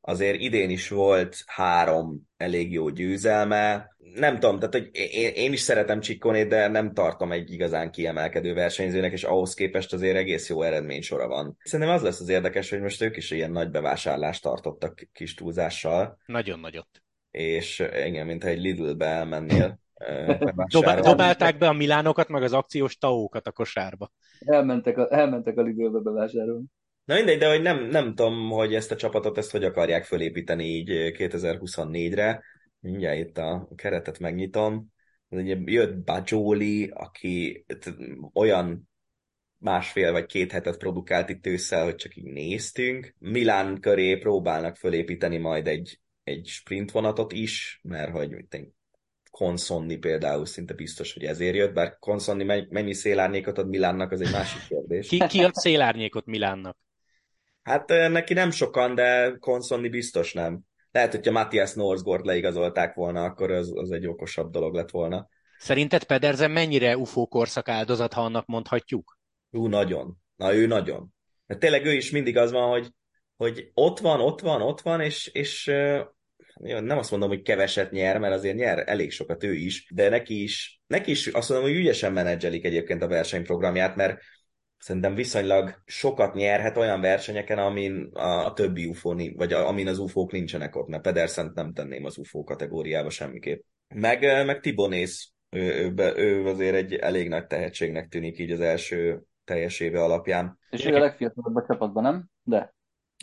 azért 0.00 0.40
idén 0.40 0.70
is 0.70 0.88
volt 0.88 1.42
három 1.46 2.20
elég 2.36 2.72
jó 2.72 2.88
győzelme. 2.88 3.90
Nem 4.14 4.38
tudom, 4.38 4.58
tehát 4.58 4.74
hogy 4.74 4.90
én, 4.92 5.32
én 5.34 5.52
is 5.52 5.60
szeretem 5.60 6.00
Csikkonét, 6.00 6.48
de 6.48 6.68
nem 6.68 6.92
tartom 6.92 7.32
egy 7.32 7.52
igazán 7.52 7.90
kiemelkedő 7.90 8.54
versenyzőnek, 8.54 9.12
és 9.12 9.24
ahhoz 9.24 9.54
képest 9.54 9.92
azért 9.92 10.16
egész 10.16 10.48
jó 10.48 10.62
eredménysora 10.62 11.28
van. 11.28 11.56
Szerintem 11.62 11.94
az 11.94 12.02
lesz 12.02 12.20
az 12.20 12.28
érdekes, 12.28 12.70
hogy 12.70 12.80
most 12.80 13.02
ők 13.02 13.16
is 13.16 13.30
ilyen 13.30 13.50
nagy 13.50 13.70
bevásárlást 13.70 14.42
tartottak 14.42 15.08
kis 15.12 15.34
túlzással. 15.34 16.18
Nagyon 16.26 16.60
nagyot. 16.60 16.88
És 17.30 17.78
igen, 18.06 18.26
mintha 18.26 18.48
egy 18.48 18.60
Lidl-be 18.60 19.06
elmennél. 19.06 19.80
Dobá- 20.66 21.04
dobálták 21.04 21.58
be 21.58 21.68
a 21.68 21.72
Milánokat, 21.72 22.28
meg 22.28 22.42
az 22.42 22.52
akciós 22.52 22.96
taókat 22.96 23.46
a 23.46 23.52
kosárba. 23.52 24.12
Elmentek 24.38 24.98
a, 24.98 25.14
elmentek 25.14 25.56
a 25.56 25.62
Lidl-be 25.62 25.98
bevásárolni. 25.98 26.64
Na 27.04 27.14
mindegy, 27.14 27.38
de 27.38 27.48
hogy 27.48 27.62
nem, 27.62 27.86
nem 27.86 28.14
tudom, 28.14 28.50
hogy 28.50 28.74
ezt 28.74 28.90
a 28.90 28.96
csapatot 28.96 29.38
ezt 29.38 29.50
hogy 29.50 29.64
akarják 29.64 30.04
fölépíteni 30.04 30.64
így 30.64 30.88
2024-re. 31.18 32.42
Mindjárt 32.80 33.18
itt 33.18 33.38
a 33.38 33.68
keretet 33.74 34.18
megnyitom. 34.18 34.92
Ugye 35.28 35.56
jött 35.64 36.04
Bajoli, 36.04 36.90
aki 36.94 37.66
olyan 38.32 38.88
másfél 39.58 40.12
vagy 40.12 40.26
két 40.26 40.52
hetet 40.52 40.76
produkált 40.76 41.28
itt 41.28 41.46
ősszel, 41.46 41.84
hogy 41.84 41.94
csak 41.94 42.16
így 42.16 42.32
néztünk. 42.32 43.14
Milán 43.18 43.80
köré 43.80 44.16
próbálnak 44.16 44.76
fölépíteni 44.76 45.36
majd 45.36 45.66
egy, 45.66 46.00
egy 46.22 46.46
sprint 46.46 46.90
vonatot 46.90 47.32
is, 47.32 47.80
mert 47.82 48.10
hogy 48.10 48.30
mit 48.30 48.48
Konszonni 49.32 49.96
például 49.96 50.46
szinte 50.46 50.74
biztos, 50.74 51.12
hogy 51.12 51.24
ezért 51.24 51.54
jött, 51.54 51.72
bár 51.72 51.96
Konszonni 51.98 52.44
mennyi 52.70 52.92
szélárnyékot 52.92 53.58
ad 53.58 53.68
Milánnak, 53.68 54.10
az 54.10 54.20
egy 54.20 54.32
másik 54.32 54.66
kérdés. 54.68 55.08
Ki, 55.08 55.26
ki 55.26 55.44
ad 55.44 55.54
szélárnyékot 55.54 56.26
Milánnak? 56.26 56.76
Hát 57.62 57.88
neki 57.88 58.34
nem 58.34 58.50
sokan, 58.50 58.94
de 58.94 59.36
Konszonni 59.38 59.88
biztos 59.88 60.32
nem. 60.32 60.60
Lehet, 60.90 61.10
hogyha 61.10 61.32
Matthias 61.32 61.72
Norsgord 61.72 62.24
leigazolták 62.24 62.94
volna, 62.94 63.24
akkor 63.24 63.50
az, 63.50 63.72
az 63.74 63.90
egy 63.90 64.06
okosabb 64.06 64.50
dolog 64.50 64.74
lett 64.74 64.90
volna. 64.90 65.28
Szerinted 65.58 66.04
Pedersen 66.04 66.50
mennyire 66.50 66.96
UFO 66.96 67.26
korszak 67.26 67.68
áldozat, 67.68 68.12
ha 68.12 68.20
annak 68.20 68.46
mondhatjuk? 68.46 69.18
Ú, 69.50 69.66
nagyon. 69.66 70.16
Na, 70.36 70.54
ő 70.54 70.66
nagyon. 70.66 71.14
Mert 71.46 71.60
tényleg 71.60 71.86
ő 71.86 71.92
is 71.92 72.10
mindig 72.10 72.36
az 72.36 72.50
van, 72.52 72.68
hogy, 72.68 72.90
hogy 73.36 73.70
ott 73.74 73.98
van, 73.98 74.20
ott 74.20 74.40
van, 74.40 74.62
ott 74.62 74.80
van, 74.80 75.00
és, 75.00 75.26
és 75.26 75.70
nem 76.62 76.98
azt 76.98 77.10
mondom, 77.10 77.28
hogy 77.28 77.42
keveset 77.42 77.90
nyer, 77.90 78.18
mert 78.18 78.34
azért 78.34 78.56
nyer 78.56 78.82
elég 78.86 79.10
sokat 79.10 79.44
ő 79.44 79.54
is, 79.54 79.90
de 79.94 80.08
neki 80.08 80.42
is, 80.42 80.82
neki 80.86 81.10
is 81.10 81.26
azt 81.26 81.48
mondom, 81.48 81.68
hogy 81.68 81.76
ügyesen 81.76 82.12
menedzselik 82.12 82.64
egyébként 82.64 83.02
a 83.02 83.08
versenyprogramját, 83.08 83.96
mert 83.96 84.20
szerintem 84.78 85.14
viszonylag 85.14 85.82
sokat 85.84 86.34
nyerhet 86.34 86.76
olyan 86.76 87.00
versenyeken, 87.00 87.58
amin 87.58 88.10
a 88.12 88.52
többi 88.52 88.86
UFO, 88.86 89.14
vagy 89.36 89.52
amin 89.52 89.88
az 89.88 89.98
UFO-k 89.98 90.32
nincsenek 90.32 90.76
ott, 90.76 90.88
mert 90.88 91.02
Pedersent 91.02 91.54
nem 91.54 91.72
tenném 91.72 92.04
az 92.04 92.18
UFO 92.18 92.44
kategóriába 92.44 93.10
semmiképp. 93.10 93.62
Meg, 93.94 94.20
meg 94.46 94.60
Tibonész, 94.60 95.32
ő, 95.50 95.92
ő, 95.96 96.12
ő 96.16 96.46
azért 96.46 96.74
egy 96.74 96.94
elég 96.94 97.28
nagy 97.28 97.46
tehetségnek 97.46 98.08
tűnik 98.08 98.38
így 98.38 98.50
az 98.50 98.60
első 98.60 99.22
teljes 99.44 99.80
éve 99.80 100.02
alapján. 100.02 100.58
És 100.70 100.84
ő 100.84 100.94
a 100.94 100.98
legfiatalabb 100.98 101.56
a 101.56 101.64
csapatban, 101.66 102.02
nem? 102.02 102.28
De. 102.42 102.74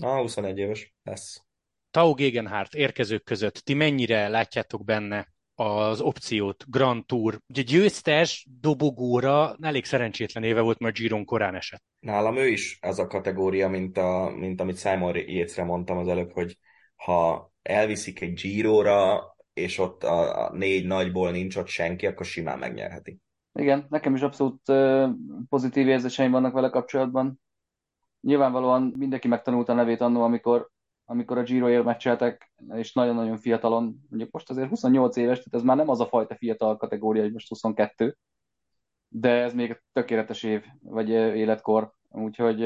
Ah, 0.01 0.19
21 0.19 0.57
éves 0.57 0.93
lesz. 1.03 1.43
Tau 1.91 2.13
Gegenhardt 2.13 2.73
érkezők 2.73 3.23
között 3.23 3.55
ti 3.55 3.73
mennyire 3.73 4.27
látjátok 4.27 4.83
benne 4.83 5.27
az 5.55 6.01
opciót, 6.01 6.63
Grand 6.67 7.05
Tour. 7.05 7.39
Ugye 7.47 7.61
győztes 7.61 8.47
dobogóra 8.59 9.55
elég 9.61 9.85
szerencsétlen 9.85 10.43
éve 10.43 10.61
volt, 10.61 10.79
mert 10.79 10.95
Giron 10.95 11.25
korán 11.25 11.55
esett. 11.55 11.83
Nálam 11.99 12.37
ő 12.37 12.47
is 12.47 12.77
az 12.81 12.99
a 12.99 13.07
kategória, 13.07 13.69
mint, 13.69 13.97
a, 13.97 14.33
mint 14.35 14.61
amit 14.61 14.79
Simon 14.79 15.15
Yates-re 15.15 15.63
mondtam 15.63 15.97
az 15.97 16.07
előbb, 16.07 16.31
hogy 16.31 16.57
ha 16.95 17.51
elviszik 17.61 18.21
egy 18.21 18.33
Giróra, 18.33 19.23
és 19.53 19.77
ott 19.77 20.03
a, 20.03 20.45
a 20.45 20.51
négy 20.53 20.85
nagyból 20.85 21.31
nincs 21.31 21.55
ott 21.55 21.67
senki, 21.67 22.05
akkor 22.05 22.25
simán 22.25 22.59
megnyerheti. 22.59 23.19
Igen, 23.53 23.85
nekem 23.89 24.15
is 24.15 24.21
abszolút 24.21 24.61
pozitív 25.49 25.87
érzéseim 25.87 26.31
vannak 26.31 26.53
vele 26.53 26.69
kapcsolatban. 26.69 27.41
Nyilvánvalóan 28.21 28.93
mindenki 28.97 29.27
megtanulta 29.27 29.71
a 29.71 29.75
nevét 29.75 30.01
annó, 30.01 30.23
amikor 30.23 30.69
amikor 31.09 31.37
a 31.37 31.43
Giro-ért 31.43 31.83
meccseltek, 31.83 32.53
és 32.73 32.93
nagyon-nagyon 32.93 33.37
fiatalon, 33.37 34.05
mondjuk 34.09 34.31
most 34.31 34.49
azért 34.49 34.69
28 34.69 35.15
éves, 35.15 35.37
tehát 35.37 35.53
ez 35.53 35.61
már 35.61 35.75
nem 35.75 35.89
az 35.89 35.99
a 35.99 36.07
fajta 36.07 36.35
fiatal 36.35 36.77
kategória, 36.77 37.21
hogy 37.21 37.31
most 37.31 37.47
22, 37.47 38.17
de 39.07 39.29
ez 39.29 39.53
még 39.53 39.81
tökéletes 39.93 40.43
év, 40.43 40.65
vagy 40.81 41.09
életkor, 41.09 41.93
úgyhogy 42.09 42.59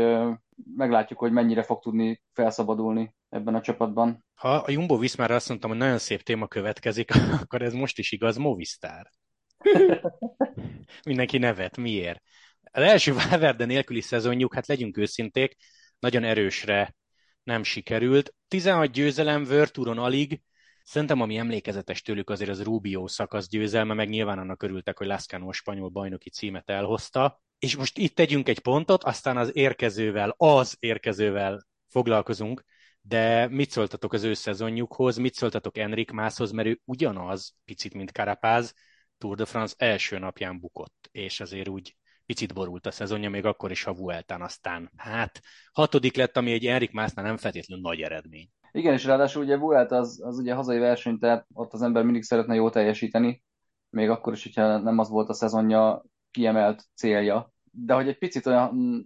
meglátjuk, 0.76 1.20
hogy 1.20 1.32
mennyire 1.32 1.64
fog 1.64 1.80
tudni 1.82 2.22
felszabadulni 2.32 3.16
ebben 3.30 3.56
a 3.56 3.62
csapatban. 3.62 4.26
Ha 4.34 4.50
a 4.50 4.72
Jumbo 4.72 4.98
Viszmára 4.98 5.36
azt 5.36 5.50
mondtam, 5.50 5.70
hogy 5.70 5.80
nagyon 5.80 5.98
szép 5.98 6.22
téma 6.22 6.48
következik, 6.48 7.12
akkor 7.42 7.62
ez 7.62 7.74
most 7.74 8.00
is 8.00 8.12
igaz, 8.12 8.38
Movistar. 8.38 9.10
Mindenki 11.06 11.38
nevet, 11.38 11.78
miért? 11.78 12.22
Az 12.72 12.84
első 12.84 13.14
Valverde 13.14 13.66
nélküli 13.66 14.02
szezonjuk, 14.02 14.54
hát 14.54 14.68
legyünk 14.68 14.98
őszinték, 14.98 15.56
nagyon 16.00 16.24
erősre 16.24 16.96
nem 17.44 17.64
sikerült. 17.64 18.36
16 18.48 18.92
győzelem 18.92 19.44
Virturon 19.44 19.98
alig, 19.98 20.42
Szerintem 20.84 21.22
ami 21.22 21.38
emlékezetes 21.38 22.02
tőlük 22.02 22.30
azért 22.30 22.50
az 22.50 22.64
Rubio 22.64 23.08
szakasz 23.08 23.48
győzelme, 23.48 23.94
meg 23.94 24.10
nyilván 24.10 24.40
annak 24.40 24.64
örültek, 24.64 24.98
hogy 24.98 25.08
Lascano 25.08 25.48
a 25.48 25.54
spanyol 25.54 25.90
bajnoki 25.90 26.30
címet 26.30 26.70
elhozta. 26.70 27.42
És 27.60 27.76
most 27.76 27.98
itt 27.98 28.16
tegyünk 28.16 28.50
egy 28.50 28.60
pontot, 28.60 29.04
aztán 29.04 29.38
az 29.38 29.56
érkezővel, 29.56 30.34
az 30.38 30.76
érkezővel 30.80 31.68
foglalkozunk, 31.88 32.64
de 33.02 33.48
mit 33.48 33.70
szóltatok 33.70 34.14
az 34.14 34.24
ő 34.24 34.34
szezonjukhoz, 34.34 35.18
mit 35.18 35.34
szóltatok 35.34 35.78
Enrik 35.78 36.12
Mászhoz, 36.12 36.52
mert 36.52 36.68
ő 36.68 36.80
ugyanaz, 36.86 37.56
picit, 37.66 37.94
mint 37.94 38.12
Karapáz, 38.12 38.74
Tour 39.18 39.36
de 39.36 39.46
France 39.46 39.76
első 39.78 40.18
napján 40.18 40.60
bukott, 40.60 41.10
és 41.12 41.40
azért 41.40 41.68
úgy 41.68 41.96
picit 42.26 42.54
borult 42.54 42.86
a 42.86 42.92
szezonja, 42.92 43.30
még 43.30 43.46
akkor 43.46 43.72
is, 43.72 43.84
ha 43.84 43.94
Vueltán 43.94 44.42
aztán. 44.42 44.92
Hát 44.96 45.42
hatodik 45.72 46.16
lett, 46.16 46.38
ami 46.38 46.52
egy 46.52 46.66
Enrik 46.66 46.92
Másznál 46.92 47.26
nem 47.26 47.38
feltétlenül 47.38 47.84
nagy 47.84 48.02
eredmény. 48.02 48.50
Igen, 48.72 48.94
és 48.94 49.06
ráadásul 49.06 49.44
ugye 49.44 49.58
Vuelta 49.58 49.96
az, 49.96 50.22
az 50.24 50.38
ugye 50.38 50.54
hazai 50.54 50.80
verseny, 50.80 51.20
tehát 51.20 51.46
ott 51.54 51.74
az 51.74 51.82
ember 51.82 52.04
mindig 52.04 52.24
szeretne 52.24 52.56
jól 52.56 52.72
teljesíteni, 52.72 53.44
még 53.90 54.10
akkor 54.10 54.34
is, 54.34 54.44
hogyha 54.44 54.78
nem 54.78 55.00
az 55.00 55.10
volt 55.10 55.30
a 55.30 55.34
szezonja 55.34 56.04
kiemelt 56.32 56.84
célja. 56.96 57.54
De 57.72 57.94
hogy 57.94 58.08
egy 58.08 58.18
picit 58.18 58.46
olyan, 58.46 58.76
mm, 58.76 59.00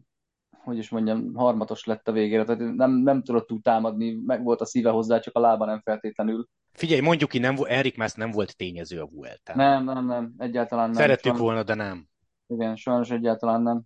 hogy 0.64 0.78
is 0.78 0.90
mondjam, 0.90 1.34
harmatos 1.34 1.86
lett 1.86 2.08
a 2.08 2.12
végére, 2.12 2.44
tehát 2.44 2.76
nem, 2.76 2.92
nem 2.92 3.24
tudott 3.24 3.48
túl 3.48 3.62
támadni, 3.62 4.12
meg 4.26 4.44
volt 4.44 4.62
a 4.62 4.66
szíve 4.66 4.90
hozzá, 4.90 5.20
csak 5.20 5.36
a 5.36 5.40
lába 5.40 5.66
nem 5.66 5.82
feltétlenül. 5.82 6.48
Figyelj, 6.72 7.02
mondjuk 7.02 7.30
ki, 7.30 7.40
nem, 7.40 7.56
Erik 7.64 7.98
Mász 7.98 8.14
nem 8.14 8.32
volt 8.32 8.58
tényező 8.58 9.02
a 9.02 9.10
Vuelta. 9.12 9.56
Nem, 9.56 9.84
nem, 9.84 10.06
nem, 10.06 10.34
egyáltalán 10.38 10.90
nem. 10.90 11.02
Szerettük 11.02 11.38
volna, 11.38 11.64
de 11.64 11.74
nem. 11.74 12.08
Igen, 12.48 12.76
sajnos 12.76 13.10
egyáltalán 13.10 13.62
nem. 13.62 13.82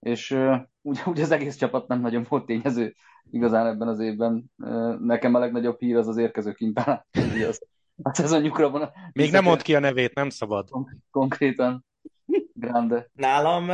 És 0.00 0.30
uh, 0.30 0.56
úgy, 0.82 1.02
úgy 1.04 1.20
az 1.20 1.30
egész 1.30 1.56
csapat 1.56 1.88
nem 1.88 2.00
nagyon 2.00 2.26
volt 2.28 2.46
tényező 2.46 2.94
igazán 3.30 3.66
ebben 3.66 3.88
az 3.88 4.00
évben. 4.00 4.50
Uh, 4.56 4.98
nekem 4.98 5.34
a 5.34 5.38
legnagyobb 5.38 5.78
hír 5.78 5.96
az 5.96 6.08
az 6.08 6.16
érkező 6.16 6.52
Quintana. 6.52 7.06
a 8.02 8.14
szezonjukra 8.14 8.70
van. 8.70 8.90
Még 9.12 9.30
nem 9.30 9.44
mond 9.44 9.62
ki 9.62 9.74
a 9.74 9.78
nevét, 9.78 10.14
nem 10.14 10.28
szabad. 10.28 10.68
Kon- 10.70 10.96
konkrétan. 11.10 11.86
Grande. 12.52 13.10
Nálam 13.12 13.68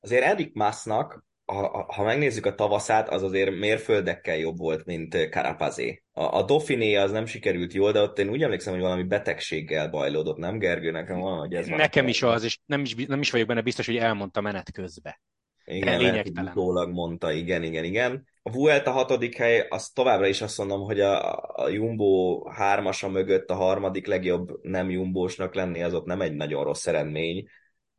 azért 0.00 0.24
Erik 0.24 0.54
Másznak 0.54 1.24
ha, 1.52 1.86
ha 1.88 2.02
megnézzük 2.02 2.46
a 2.46 2.54
tavaszát, 2.54 3.08
az 3.08 3.22
azért 3.22 3.58
mérföldekkel 3.58 4.36
jobb 4.36 4.58
volt, 4.58 4.84
mint 4.84 5.28
Karapazé. 5.28 6.02
A, 6.12 6.22
a 6.22 6.42
Dauphiné 6.42 6.94
az 6.94 7.10
nem 7.10 7.26
sikerült 7.26 7.72
jól, 7.72 7.92
de 7.92 8.00
ott 8.00 8.18
én 8.18 8.28
úgy 8.28 8.42
emlékszem, 8.42 8.72
hogy 8.72 8.82
valami 8.82 9.02
betegséggel 9.02 9.88
bajlódott, 9.88 10.36
nem 10.36 10.58
Gergő? 10.58 10.90
Nekem 10.90 11.18
van, 11.18 11.38
hogy 11.38 11.54
ez 11.54 11.66
Nekem 11.66 12.08
is 12.08 12.22
az, 12.22 12.44
és 12.44 12.58
nem 12.66 12.80
is, 12.80 12.94
nem 12.94 13.20
is 13.20 13.30
vagyok 13.30 13.46
benne 13.46 13.60
biztos, 13.60 13.86
hogy 13.86 13.96
elmondta 13.96 14.40
menet 14.40 14.72
közbe. 14.72 15.20
Igen, 15.64 15.98
lényegtelen. 15.98 16.50
Utólag 16.50 16.90
mondta, 16.90 17.32
igen, 17.32 17.62
igen, 17.62 17.84
igen. 17.84 18.28
A 18.42 18.50
Vuelta 18.50 18.90
hatodik 18.90 19.36
hely, 19.36 19.66
az 19.68 19.88
továbbra 19.88 20.26
is 20.26 20.40
azt 20.40 20.58
mondom, 20.58 20.80
hogy 20.80 21.00
a, 21.00 21.38
a 21.54 21.68
Jumbo 21.68 22.42
hármasa 22.48 23.08
mögött 23.08 23.50
a 23.50 23.54
harmadik 23.54 24.06
legjobb 24.06 24.50
nem 24.62 24.90
Jumbósnak 24.90 25.54
lenni, 25.54 25.82
az 25.82 25.94
ott 25.94 26.06
nem 26.06 26.20
egy 26.20 26.34
nagyon 26.34 26.64
rossz 26.64 26.86
eredmény 26.86 27.48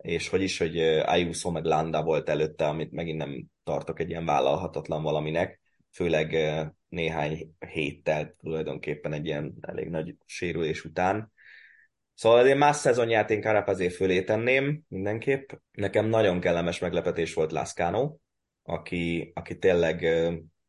és 0.01 0.29
hogy 0.29 0.41
is, 0.41 0.57
hogy 0.57 0.79
Ayuso 0.81 1.51
meg 1.51 1.63
Landa 1.63 2.03
volt 2.03 2.29
előtte, 2.29 2.67
amit 2.67 2.91
megint 2.91 3.17
nem 3.17 3.45
tartok 3.63 3.99
egy 3.99 4.09
ilyen 4.09 4.25
vállalhatatlan 4.25 5.03
valaminek, 5.03 5.59
főleg 5.91 6.37
néhány 6.89 7.55
héttel 7.59 8.35
tulajdonképpen 8.39 9.13
egy 9.13 9.25
ilyen 9.25 9.53
elég 9.61 9.89
nagy 9.89 10.15
sérülés 10.25 10.85
után. 10.85 11.31
Szóval 12.13 12.47
én 12.47 12.57
más 12.57 12.75
szezonját 12.75 13.29
én 13.29 13.41
Carapazé 13.41 13.89
fölé 13.89 14.23
tenném 14.23 14.81
mindenképp. 14.87 15.51
Nekem 15.71 16.05
nagyon 16.05 16.39
kellemes 16.39 16.79
meglepetés 16.79 17.33
volt 17.33 17.51
Lascano, 17.51 18.15
aki, 18.63 19.31
aki 19.35 19.57
tényleg 19.57 20.07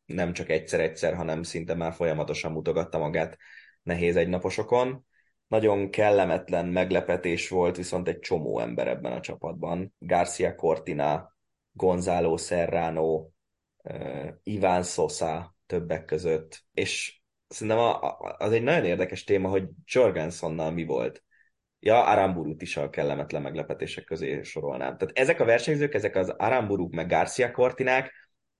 nem 0.04 0.32
csak 0.32 0.48
egyszer-egyszer, 0.48 1.14
hanem 1.14 1.42
szinte 1.42 1.74
már 1.74 1.92
folyamatosan 1.92 2.52
mutogatta 2.52 2.98
magát 2.98 3.36
nehéz 3.82 4.16
egynaposokon. 4.16 5.06
Nagyon 5.52 5.90
kellemetlen 5.90 6.66
meglepetés 6.66 7.48
volt 7.48 7.76
viszont 7.76 8.08
egy 8.08 8.18
csomó 8.18 8.58
ember 8.58 8.88
ebben 8.88 9.12
a 9.12 9.20
csapatban. 9.20 9.94
Garcia 9.98 10.54
Cortina, 10.54 11.36
Gonzalo 11.72 12.36
Serrano, 12.36 13.28
Iván 14.42 14.82
Sosa 14.82 15.54
többek 15.66 16.04
között, 16.04 16.64
és 16.72 17.20
szerintem 17.48 17.78
az 18.38 18.52
egy 18.52 18.62
nagyon 18.62 18.84
érdekes 18.84 19.24
téma, 19.24 19.48
hogy 19.48 19.68
Jorgensonnal 19.84 20.70
mi 20.70 20.84
volt. 20.84 21.22
Ja, 21.80 22.04
Aramburut 22.04 22.62
is 22.62 22.76
a 22.76 22.90
kellemetlen 22.90 23.42
meglepetések 23.42 24.04
közé 24.04 24.42
sorolnám. 24.42 24.96
Tehát 24.98 25.18
ezek 25.18 25.40
a 25.40 25.44
versenyzők, 25.44 25.94
ezek 25.94 26.16
az 26.16 26.28
Aramburuk 26.28 26.92
meg 26.92 27.08
Garcia 27.08 27.50
Cortinák, 27.50 28.12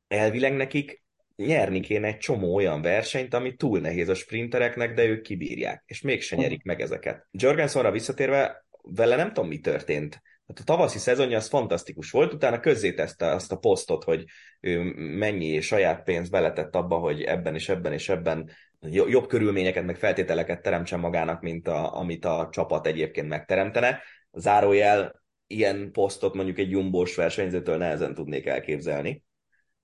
elvileg 0.09 0.57
nekik 0.57 1.01
nyerni 1.47 1.80
kéne 1.80 2.07
egy 2.07 2.18
csomó 2.18 2.55
olyan 2.55 2.82
versenyt, 2.82 3.34
ami 3.34 3.55
túl 3.55 3.80
nehéz 3.80 4.09
a 4.09 4.14
sprintereknek, 4.14 4.95
de 4.95 5.05
ők 5.05 5.22
kibírják, 5.22 5.82
és 5.86 6.01
mégse 6.01 6.36
nyerik 6.36 6.62
meg 6.62 6.80
ezeket. 6.80 7.26
Jorgensonra 7.30 7.90
visszatérve, 7.90 8.64
vele 8.82 9.16
nem 9.16 9.32
tudom, 9.32 9.49
mi 9.49 9.59
történt. 9.59 10.22
Hát 10.47 10.59
a 10.59 10.64
tavaszi 10.64 10.99
szezonja 10.99 11.36
az 11.36 11.49
fantasztikus 11.49 12.11
volt, 12.11 12.32
utána 12.32 12.61
közzétette 12.61 13.26
azt 13.26 13.53
a 13.53 13.57
posztot, 13.57 14.05
hogy 14.05 14.24
ő 14.61 14.82
mennyi 15.18 15.61
saját 15.61 16.03
pénzt 16.03 16.30
beletett 16.30 16.74
abba, 16.74 16.97
hogy 16.97 17.22
ebben 17.22 17.55
és 17.55 17.68
ebben 17.68 17.93
és 17.93 18.09
ebben 18.09 18.51
jobb 18.90 19.26
körülményeket, 19.26 19.84
meg 19.84 19.97
feltételeket 19.97 20.62
teremtsen 20.62 21.01
magának, 21.01 21.40
mint 21.40 21.68
a, 21.68 21.97
amit 21.97 22.24
a 22.24 22.49
csapat 22.53 22.86
egyébként 22.86 23.28
megteremtene. 23.28 24.03
Zárójel 24.32 25.22
ilyen 25.47 25.90
posztot 25.93 26.34
mondjuk 26.34 26.59
egy 26.59 26.70
jumbós 26.70 27.14
versenyzőtől 27.14 27.76
nehezen 27.76 28.14
tudnék 28.14 28.47
elképzelni, 28.47 29.24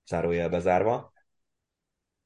zárójel 0.05 0.49
bezárva. 0.49 1.13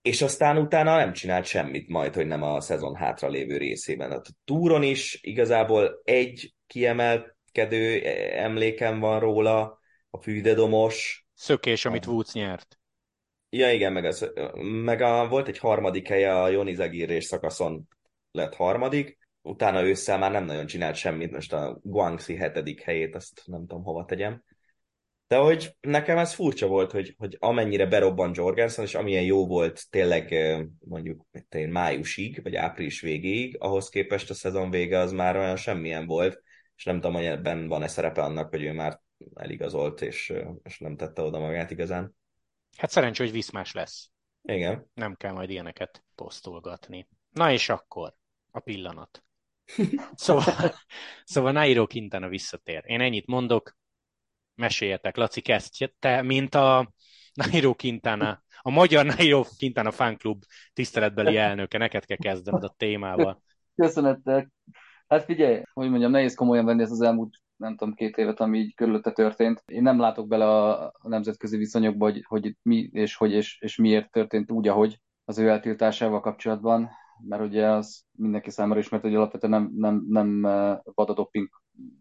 És 0.04 0.22
aztán 0.22 0.58
utána 0.58 0.96
nem 0.96 1.14
csinált 1.14 1.46
semmit 1.46 1.88
majd, 1.88 2.14
hogy 2.14 2.28
nem 2.28 2.44
a 2.44 2.62
szezon 2.62 2.96
hátra 2.96 3.28
lévő 3.28 3.58
részében. 3.58 4.12
A 4.12 4.22
túron 4.46 4.84
is 4.84 5.20
igazából 5.22 6.02
egy 6.04 6.54
kiemelkedő 6.68 8.02
emlékem 8.32 9.00
van 9.00 9.20
róla, 9.20 9.80
a 10.10 10.22
fűdedomos. 10.22 11.26
Szökés, 11.34 11.86
amit 11.86 12.06
Woods 12.06 12.34
nyert. 12.34 12.78
Ja, 13.50 13.72
igen, 13.72 13.94
meg, 13.94 14.06
az, 14.06 14.32
meg 14.84 15.02
a, 15.02 15.28
volt 15.28 15.48
egy 15.48 15.58
harmadik 15.58 16.08
helye 16.08 16.42
a 16.42 16.50
Joni 16.50 16.74
Zagirés 16.74 17.26
szakaszon 17.26 17.88
lett 18.32 18.56
harmadik, 18.56 19.18
utána 19.42 19.84
ősszel 19.84 20.18
már 20.18 20.32
nem 20.32 20.46
nagyon 20.46 20.66
csinált 20.66 20.96
semmit, 20.96 21.32
most 21.32 21.54
a 21.54 21.80
Guangxi 21.84 22.36
hetedik 22.36 22.82
helyét, 22.82 23.16
azt 23.16 23.42
nem 23.46 23.60
tudom 23.60 23.84
hova 23.84 24.06
tegyem. 24.06 24.44
De 25.34 25.40
hogy 25.40 25.76
nekem 25.82 26.18
ez 26.18 26.34
furcsa 26.34 26.68
volt, 26.68 26.92
hogy, 26.92 27.16
hogy 27.18 27.38
amennyire 27.40 27.86
berobban 27.86 28.32
Jorgensen, 28.34 28.86
és 28.86 28.96
amilyen 28.96 29.24
jó 29.24 29.48
volt 29.48 29.90
tényleg 29.90 30.36
mondjuk 30.80 31.26
én, 31.50 31.70
májusig, 31.70 32.44
vagy 32.44 32.56
április 32.56 33.02
végéig, 33.02 33.58
ahhoz 33.60 33.90
képest 33.90 34.30
a 34.30 34.34
szezon 34.34 34.70
vége 34.70 34.98
az 34.98 35.12
már 35.12 35.38
olyan 35.38 35.56
semmilyen 35.56 36.06
volt, 36.06 36.42
és 36.76 36.84
nem 36.84 36.96
tudom, 36.96 37.14
hogy 37.14 37.26
ebben 37.26 37.68
van-e 37.68 37.88
szerepe 37.88 38.22
annak, 38.22 38.50
hogy 38.50 38.64
ő 38.64 38.74
már 38.74 39.02
eligazolt, 39.36 40.02
és, 40.02 40.34
és 40.64 40.80
nem 40.80 40.96
tette 40.96 41.22
oda 41.22 41.40
magát 41.40 41.72
igazán. 41.72 42.16
Hát 42.78 42.90
szerencsé, 42.90 43.24
hogy 43.24 43.34
viszmás 43.34 43.74
lesz. 43.74 44.10
Igen. 44.42 44.90
Nem 44.94 45.16
kell 45.16 45.32
majd 45.32 45.50
ilyeneket 45.50 46.04
posztolgatni. 46.16 47.08
Na 47.30 47.52
és 47.52 47.70
akkor 47.70 48.16
a 48.52 48.60
pillanat. 48.60 49.24
szóval, 50.16 50.74
szóval 51.24 51.52
Nairo 51.52 51.88
Quintana 51.88 52.28
visszatér. 52.28 52.84
Én 52.86 53.02
ennyit 53.02 53.28
mondok, 53.28 53.82
meséljetek, 54.56 55.18
Laci, 55.18 55.42
kezdj 55.42 55.86
te, 56.00 56.22
mint 56.22 56.56
a 56.56 56.94
Nairo 57.34 57.74
Quintana, 57.74 58.44
a 58.62 58.70
magyar 58.70 59.06
Nairo 59.06 59.44
Quintana 59.58 59.92
fanklub 59.92 60.44
tiszteletbeli 60.74 61.38
elnöke, 61.38 61.78
neked 61.78 62.06
kell 62.06 62.18
kezdened 62.18 62.64
a 62.64 62.76
témával. 62.78 63.42
Köszönettel. 63.76 64.52
Hát 65.08 65.24
figyelj, 65.24 65.62
hogy 65.74 65.90
mondjam, 65.90 66.12
nehéz 66.12 66.36
komolyan 66.36 66.66
venni 66.66 66.82
ezt 66.82 66.92
az 66.92 67.02
elmúlt 67.02 67.44
nem 67.56 67.76
tudom, 67.76 67.94
két 67.94 68.18
évet, 68.18 68.40
ami 68.40 68.60
így 68.60 68.76
körülötte 68.76 69.12
történt. 69.12 69.64
Én 69.66 69.82
nem 69.82 70.00
látok 70.00 70.28
bele 70.28 70.46
a, 70.46 70.94
nemzetközi 71.04 71.58
viszonyokba, 71.58 72.06
hogy, 72.06 72.24
hogy 72.28 72.56
mi 72.62 72.90
és 72.92 73.16
hogy 73.16 73.32
és, 73.32 73.62
és 73.62 73.76
miért 73.76 74.12
történt 74.12 74.52
úgy, 74.52 74.68
ahogy 74.68 75.00
az 75.26 75.38
ő 75.38 75.48
eltiltásával 75.48 76.20
kapcsolatban, 76.20 76.90
mert 77.28 77.44
ugye 77.44 77.68
az 77.68 78.04
mindenki 78.12 78.50
számára 78.50 78.80
ismert, 78.80 79.04
hogy 79.04 79.16
alapvetően 79.16 79.52
nem, 79.52 79.72
nem, 79.76 80.06
nem 80.08 80.46
eh, 80.46 80.78
vadadoping 80.84 81.50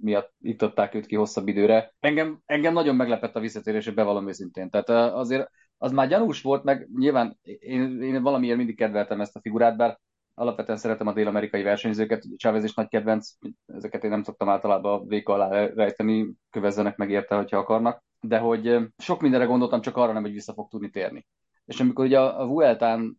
miatt 0.01 0.33
ittották 0.41 0.95
őt 0.95 1.07
ki 1.07 1.15
hosszabb 1.15 1.49
időre. 1.49 1.93
Engem, 2.01 2.41
engem 2.47 2.73
nagyon 2.73 2.97
meglepett 2.97 3.37
a 3.37 3.41
visszatérése, 3.41 3.93
bevallom 3.93 4.29
őszintén. 4.29 4.71
Tehát 4.71 4.89
eh, 4.89 5.17
azért 5.17 5.51
az 5.79 5.93
már 5.93 6.09
gyanús 6.09 6.43
volt, 6.43 6.65
meg 6.65 6.89
nyilván 6.99 7.39
én, 7.43 8.03
én 8.03 8.23
valamiért 8.23 8.57
mindig 8.57 8.77
kedveltem 8.77 9.21
ezt 9.21 9.37
a 9.37 9.41
figurát, 9.41 9.77
bár 9.77 9.99
alapvetően 10.35 10.79
szeretem 10.79 11.07
a 11.07 11.13
dél-amerikai 11.13 11.63
versenyzőket, 11.63 12.25
Chávez 12.37 12.65
is 12.65 12.75
nagy 12.75 12.89
kedvenc, 12.89 13.31
ezeket 13.67 14.05
én 14.05 14.11
nem 14.11 14.23
szoktam 14.23 14.49
általában 14.49 15.01
a 15.01 15.05
véka 15.05 15.33
alá 15.33 15.67
rejteni, 15.67 16.33
kövezzenek 16.51 16.97
meg 16.97 17.11
érte, 17.11 17.35
hogyha 17.35 17.57
akarnak, 17.57 18.05
de 18.21 18.39
hogy 18.39 18.79
sok 18.99 19.21
mindenre 19.21 19.47
gondoltam, 19.47 19.81
csak 19.81 19.97
arra 19.97 20.13
nem, 20.13 20.23
hogy 20.23 20.33
vissza 20.33 20.53
fog 20.53 20.69
tudni 20.69 20.91
térni. 20.91 21.27
És 21.65 21.81
amikor 21.81 22.05
ugye 22.05 22.21
a 22.21 22.47
Vueltán 22.47 23.17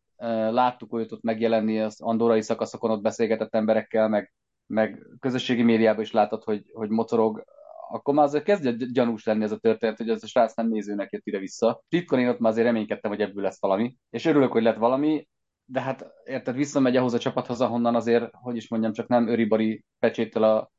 láttuk, 0.51 0.89
hogy 0.89 1.07
ott 1.09 1.23
megjelenni, 1.23 1.79
az 1.79 2.01
andorai 2.01 2.41
szakaszokon 2.41 2.91
ott 2.91 3.01
beszélgetett 3.01 3.55
emberekkel, 3.55 4.07
meg, 4.07 4.33
meg 4.67 5.07
közösségi 5.19 5.63
médiában 5.63 6.03
is 6.03 6.11
látott, 6.11 6.43
hogy, 6.43 6.63
hogy 6.73 6.89
mocorog, 6.89 7.43
akkor 7.89 8.13
már 8.13 8.25
azért 8.25 8.43
kezdje 8.43 8.75
gyanús 8.91 9.23
lenni 9.25 9.43
ez 9.43 9.51
a 9.51 9.57
történet, 9.57 9.97
hogy 9.97 10.09
ez 10.09 10.23
a 10.23 10.27
srác 10.27 10.55
nem 10.55 10.67
nézőnek 10.67 11.11
jött 11.11 11.25
ide-vissza. 11.25 11.83
Titkon 11.89 12.19
én 12.19 12.27
ott 12.27 12.39
már 12.39 12.51
azért 12.51 12.65
reménykedtem, 12.65 13.11
hogy 13.11 13.21
ebből 13.21 13.43
lesz 13.43 13.61
valami, 13.61 13.97
és 14.09 14.25
örülök, 14.25 14.51
hogy 14.51 14.63
lett 14.63 14.77
valami, 14.77 15.27
de 15.65 15.81
hát 15.81 16.05
érted, 16.25 16.55
visszamegy 16.55 16.95
ahhoz 16.95 17.13
a 17.13 17.19
csapathoz, 17.19 17.61
ahonnan 17.61 17.95
azért, 17.95 18.29
hogy 18.31 18.55
is 18.55 18.69
mondjam, 18.69 18.93
csak 18.93 19.07
nem 19.07 19.27
öribari 19.27 19.83
pecséttel 19.99 20.43
a, 20.43 20.71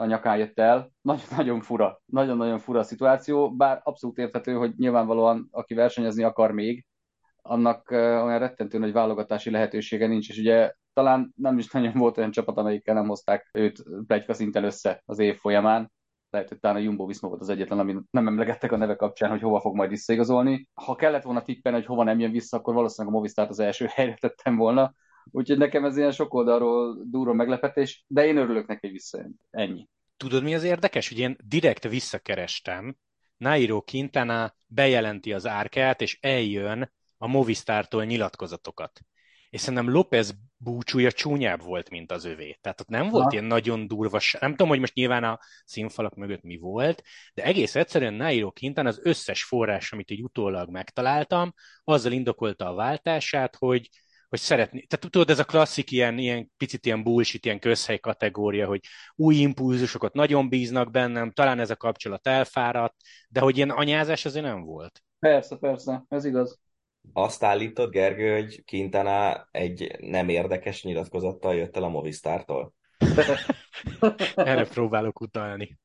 a 0.00 0.04
nyakán 0.04 0.38
jött 0.38 0.58
el. 0.58 0.90
Nagyon, 1.00 1.24
nagyon 1.36 1.60
fura, 1.60 2.02
nagyon-nagyon 2.04 2.58
fura 2.58 2.78
a 2.78 2.82
szituáció, 2.82 3.56
bár 3.56 3.80
abszolút 3.84 4.18
érthető, 4.18 4.54
hogy 4.54 4.72
nyilvánvalóan 4.76 5.48
aki 5.50 5.74
versenyezni 5.74 6.22
akar 6.22 6.52
még, 6.52 6.86
annak 7.42 7.90
olyan 7.90 8.38
rettentő 8.38 8.78
nagy 8.78 8.92
válogatási 8.92 9.50
lehetősége 9.50 10.06
nincs, 10.06 10.28
és 10.28 10.38
ugye 10.38 10.72
talán 10.96 11.32
nem 11.36 11.58
is 11.58 11.70
nagyon 11.70 11.92
volt 11.92 12.18
olyan 12.18 12.30
csapat, 12.30 12.56
amelyikkel 12.56 12.94
nem 12.94 13.08
hozták 13.08 13.48
őt 13.52 13.82
plegyka 14.06 14.32
szinten 14.34 14.64
össze 14.64 15.02
az 15.06 15.18
év 15.18 15.36
folyamán 15.36 15.92
lehet, 16.30 16.48
hogy 16.48 16.58
talán 16.58 16.76
a 16.76 16.80
Jumbo 16.80 17.06
Visma 17.06 17.28
volt 17.28 17.40
az 17.40 17.48
egyetlen, 17.48 17.78
ami 17.78 17.96
nem 18.10 18.26
emlegettek 18.26 18.72
a 18.72 18.76
neve 18.76 18.96
kapcsán, 18.96 19.30
hogy 19.30 19.40
hova 19.40 19.60
fog 19.60 19.74
majd 19.74 19.90
visszaigazolni. 19.90 20.68
Ha 20.74 20.94
kellett 20.94 21.22
volna 21.22 21.42
tippelni, 21.42 21.78
hogy 21.78 21.86
hova 21.86 22.04
nem 22.04 22.18
jön 22.18 22.30
vissza, 22.30 22.56
akkor 22.56 22.74
valószínűleg 22.74 23.14
a 23.14 23.16
Movistart 23.16 23.50
az 23.50 23.58
első 23.58 23.86
helyre 23.86 24.14
tettem 24.20 24.56
volna. 24.56 24.94
Úgyhogy 25.30 25.58
nekem 25.58 25.84
ez 25.84 25.96
ilyen 25.96 26.10
sok 26.10 26.34
oldalról 26.34 27.04
durva 27.04 27.32
meglepetés, 27.32 28.04
de 28.06 28.26
én 28.26 28.36
örülök 28.36 28.66
neki, 28.66 28.80
hogy 28.80 28.90
visszajön. 28.90 29.34
Ennyi. 29.50 29.88
Tudod, 30.16 30.42
mi 30.42 30.54
az 30.54 30.64
érdekes? 30.64 31.08
Hogy 31.08 31.18
én 31.18 31.36
direkt 31.44 31.88
visszakerestem, 31.88 32.96
Nairo 33.36 33.82
Quintana 33.82 34.56
bejelenti 34.66 35.32
az 35.32 35.46
árkát, 35.46 36.00
és 36.00 36.18
eljön 36.20 36.92
a 37.18 37.26
Movistártól 37.26 38.04
nyilatkozatokat 38.04 39.00
és 39.50 39.60
szerintem 39.60 39.90
López 39.90 40.34
búcsúja 40.56 41.12
csúnyább 41.12 41.62
volt, 41.62 41.90
mint 41.90 42.12
az 42.12 42.24
övé. 42.24 42.58
Tehát 42.60 42.80
ott 42.80 42.88
nem 42.88 43.08
volt 43.08 43.24
ha. 43.24 43.30
ilyen 43.32 43.44
nagyon 43.44 43.86
durva, 43.86 44.20
nem 44.40 44.50
tudom, 44.50 44.68
hogy 44.68 44.78
most 44.78 44.94
nyilván 44.94 45.24
a 45.24 45.38
színfalak 45.64 46.14
mögött 46.14 46.42
mi 46.42 46.56
volt, 46.56 47.02
de 47.34 47.44
egész 47.44 47.74
egyszerűen 47.74 48.14
Nairo 48.14 48.52
Quintana 48.52 48.88
az 48.88 49.00
összes 49.02 49.44
forrás, 49.44 49.92
amit 49.92 50.10
így 50.10 50.22
utólag 50.22 50.70
megtaláltam, 50.70 51.54
azzal 51.84 52.12
indokolta 52.12 52.68
a 52.68 52.74
váltását, 52.74 53.56
hogy, 53.56 53.88
hogy 54.28 54.38
szeretni. 54.38 54.86
Tehát 54.86 55.10
tudod, 55.10 55.30
ez 55.30 55.38
a 55.38 55.44
klasszik 55.44 55.90
ilyen, 55.90 56.18
ilyen 56.18 56.50
picit 56.56 56.86
ilyen 56.86 57.02
bullshit, 57.02 57.44
ilyen 57.44 57.58
közhely 57.58 57.98
kategória, 57.98 58.66
hogy 58.66 58.80
új 59.14 59.34
impulzusokat 59.34 60.12
nagyon 60.12 60.48
bíznak 60.48 60.90
bennem, 60.90 61.30
talán 61.30 61.58
ez 61.58 61.70
a 61.70 61.76
kapcsolat 61.76 62.26
elfáradt, 62.26 62.96
de 63.28 63.40
hogy 63.40 63.56
ilyen 63.56 63.70
anyázás 63.70 64.24
azért 64.24 64.44
nem 64.44 64.62
volt. 64.62 65.02
Persze, 65.18 65.56
persze, 65.56 66.04
ez 66.08 66.24
igaz 66.24 66.58
azt 67.12 67.42
állítod, 67.42 67.90
Gergő, 67.90 68.34
hogy 68.34 68.64
Quintana 68.64 69.48
egy 69.50 69.96
nem 70.00 70.28
érdekes 70.28 70.82
nyilatkozattal 70.82 71.54
jött 71.54 71.76
el 71.76 71.82
a 71.82 71.88
Movistártól? 71.88 72.74
Erre 74.34 74.64
próbálok 74.64 75.20
utalni. 75.20 75.78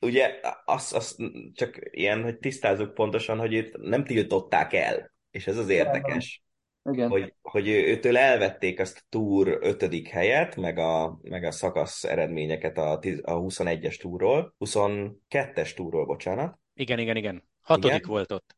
Ugye, 0.00 0.40
azt, 0.64 0.94
azt 0.94 1.16
csak 1.52 1.78
ilyen, 1.90 2.22
hogy 2.22 2.38
tisztázzuk 2.38 2.94
pontosan, 2.94 3.38
hogy 3.38 3.52
itt 3.52 3.76
nem 3.76 4.04
tiltották 4.04 4.72
el, 4.72 5.12
és 5.30 5.46
ez 5.46 5.58
az 5.58 5.68
érdekes. 5.68 6.42
Igen. 6.90 7.08
Hogy, 7.08 7.34
hogy 7.42 7.68
őtől 7.68 8.16
elvették 8.16 8.80
azt 8.80 8.96
a 8.96 9.06
túr 9.08 9.58
ötödik 9.60 10.08
helyet, 10.08 10.56
meg 10.56 10.78
a, 10.78 11.18
meg 11.22 11.44
a 11.44 11.50
szakasz 11.50 12.04
eredményeket 12.04 12.78
a, 12.78 12.90
a 13.22 13.40
21-es 13.40 14.00
túról, 14.00 14.54
22-es 14.58 15.74
túról, 15.74 16.04
bocsánat. 16.04 16.58
Igen, 16.74 16.98
igen, 16.98 17.16
igen. 17.16 17.48
Hatodik 17.60 17.96
igen? 17.96 18.08
volt 18.08 18.32
ott. 18.32 18.55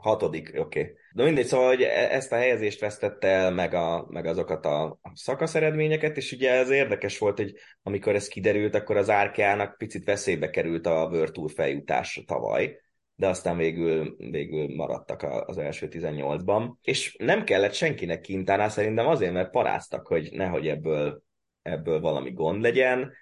Hatodik, 0.00 0.52
oké. 0.56 0.80
Okay. 0.80 0.92
De 1.12 1.24
mindegy, 1.24 1.46
szóval, 1.46 1.66
hogy 1.68 1.82
e- 1.82 2.14
ezt 2.14 2.32
a 2.32 2.36
helyezést 2.36 2.80
vesztette 2.80 3.28
el, 3.28 3.50
meg, 3.50 3.74
a, 3.74 4.06
meg 4.08 4.26
azokat 4.26 4.66
a 4.66 5.00
szakasz 5.14 5.54
eredményeket, 5.54 6.16
és 6.16 6.32
ugye 6.32 6.50
ez 6.50 6.70
érdekes 6.70 7.18
volt, 7.18 7.36
hogy 7.36 7.54
amikor 7.82 8.14
ez 8.14 8.28
kiderült, 8.28 8.74
akkor 8.74 8.96
az 8.96 9.10
Árkeának 9.10 9.78
picit 9.78 10.04
veszélybe 10.04 10.50
került 10.50 10.86
a 10.86 11.08
World 11.10 11.32
Tour 11.32 11.50
feljutás 11.50 12.22
tavaly, 12.26 12.80
de 13.14 13.28
aztán 13.28 13.56
végül, 13.56 14.16
végül 14.18 14.74
maradtak 14.74 15.22
az 15.46 15.58
első 15.58 15.88
18-ban. 15.90 16.70
És 16.82 17.16
nem 17.18 17.44
kellett 17.44 17.72
senkinek 17.72 18.20
kintánál 18.20 18.68
szerintem 18.68 19.06
azért, 19.06 19.32
mert 19.32 19.50
paráztak, 19.50 20.06
hogy 20.06 20.28
nehogy 20.32 20.68
ebből, 20.68 21.22
ebből 21.62 22.00
valami 22.00 22.32
gond 22.32 22.62
legyen. 22.62 23.12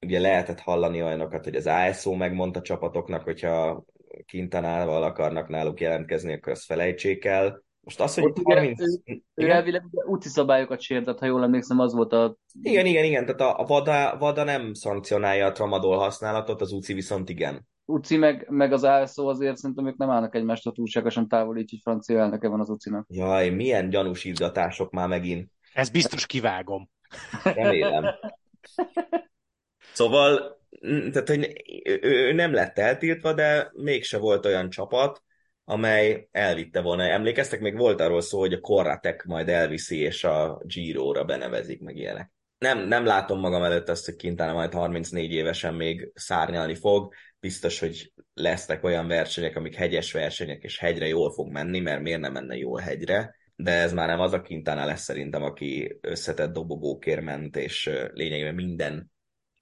Ugye 0.00 0.20
lehetett 0.20 0.60
hallani 0.60 1.02
olyanokat, 1.02 1.44
hogy 1.44 1.56
az 1.56 1.66
ASO 1.66 2.14
megmondta 2.14 2.62
csapatoknak, 2.62 3.22
hogyha 3.22 3.84
Kintanával 4.26 5.02
akarnak 5.02 5.48
náluk 5.48 5.80
jelentkezni, 5.80 6.32
akkor 6.32 6.52
azt 6.52 6.64
felejtsék 6.64 7.24
el. 7.24 7.62
Most 7.80 8.00
az, 8.00 8.14
hogy 8.14 8.24
Ott 8.24 8.38
ugye 8.38 8.54
30... 8.54 8.80
ő, 8.80 9.22
ő 9.34 9.50
elvileg 9.50 9.82
UCI 10.06 10.28
szabályokat 10.28 10.80
sértett, 10.80 11.18
ha 11.18 11.26
jól 11.26 11.42
emlékszem, 11.42 11.78
az 11.78 11.94
volt 11.94 12.12
a... 12.12 12.36
Igen, 12.62 12.86
igen, 12.86 13.04
igen, 13.04 13.24
tehát 13.24 13.40
a, 13.40 13.60
a 13.60 13.64
VADA, 13.64 14.16
VADA 14.18 14.44
nem 14.44 14.74
szankcionálja 14.74 15.46
a 15.46 15.52
tramadol 15.52 15.98
használatot, 15.98 16.60
az 16.60 16.72
UCI 16.72 16.94
viszont 16.94 17.28
igen. 17.28 17.66
UCI 17.84 18.16
meg, 18.16 18.46
meg 18.50 18.72
az 18.72 18.84
ASO 18.84 19.26
azért 19.26 19.56
szerintem 19.56 19.86
ők 19.86 19.96
nem 19.96 20.10
állnak 20.10 20.34
egymástól 20.34 20.72
túlságosan 20.72 21.28
távol, 21.28 21.58
így, 21.58 21.70
hogy 21.70 21.80
francia 21.82 22.18
elnöke 22.18 22.48
van 22.48 22.60
az 22.60 22.68
UCI-nak. 22.68 23.06
Jaj, 23.08 23.48
milyen 23.48 23.88
gyanús 23.88 24.24
izgatások 24.24 24.90
már 24.90 25.08
megint. 25.08 25.50
Ezt 25.72 25.92
biztos 25.92 26.26
kivágom. 26.26 26.90
Remélem. 27.42 28.04
Szóval, 29.92 30.57
tehát, 31.12 31.28
hogy 31.28 31.62
ő, 31.84 32.32
nem 32.32 32.52
lett 32.52 32.78
eltiltva, 32.78 33.32
de 33.32 33.70
mégse 33.72 34.18
volt 34.18 34.46
olyan 34.46 34.70
csapat, 34.70 35.22
amely 35.64 36.28
elvitte 36.30 36.80
volna. 36.80 37.02
Emlékeztek, 37.02 37.60
még 37.60 37.76
volt 37.76 38.00
arról 38.00 38.20
szó, 38.20 38.38
hogy 38.38 38.52
a 38.52 38.60
Korratek 38.60 39.24
majd 39.24 39.48
elviszi, 39.48 39.98
és 39.98 40.24
a 40.24 40.60
Giro-ra 40.64 41.24
benevezik, 41.24 41.80
meg 41.80 41.96
ilyenek. 41.96 42.30
Nem, 42.58 42.88
nem 42.88 43.04
látom 43.04 43.40
magam 43.40 43.62
előtt 43.62 43.88
azt, 43.88 44.04
hogy 44.04 44.16
Quintana 44.16 44.52
majd 44.52 44.72
34 44.72 45.32
évesen 45.32 45.74
még 45.74 46.10
szárnyalni 46.14 46.74
fog. 46.74 47.12
Biztos, 47.40 47.78
hogy 47.78 48.12
lesznek 48.34 48.84
olyan 48.84 49.08
versenyek, 49.08 49.56
amik 49.56 49.74
hegyes 49.74 50.12
versenyek, 50.12 50.62
és 50.62 50.78
hegyre 50.78 51.06
jól 51.06 51.32
fog 51.32 51.50
menni, 51.50 51.80
mert 51.80 52.02
miért 52.02 52.20
nem 52.20 52.32
menne 52.32 52.56
jól 52.56 52.80
hegyre. 52.80 53.36
De 53.56 53.72
ez 53.72 53.92
már 53.92 54.08
nem 54.08 54.20
az 54.20 54.32
a 54.32 54.40
Quintana 54.40 54.84
lesz 54.84 55.02
szerintem, 55.02 55.42
aki 55.42 55.98
összetett 56.00 56.52
dobogókért 56.52 57.20
ment, 57.20 57.56
és 57.56 57.90
lényegében 58.12 58.54
minden 58.54 59.10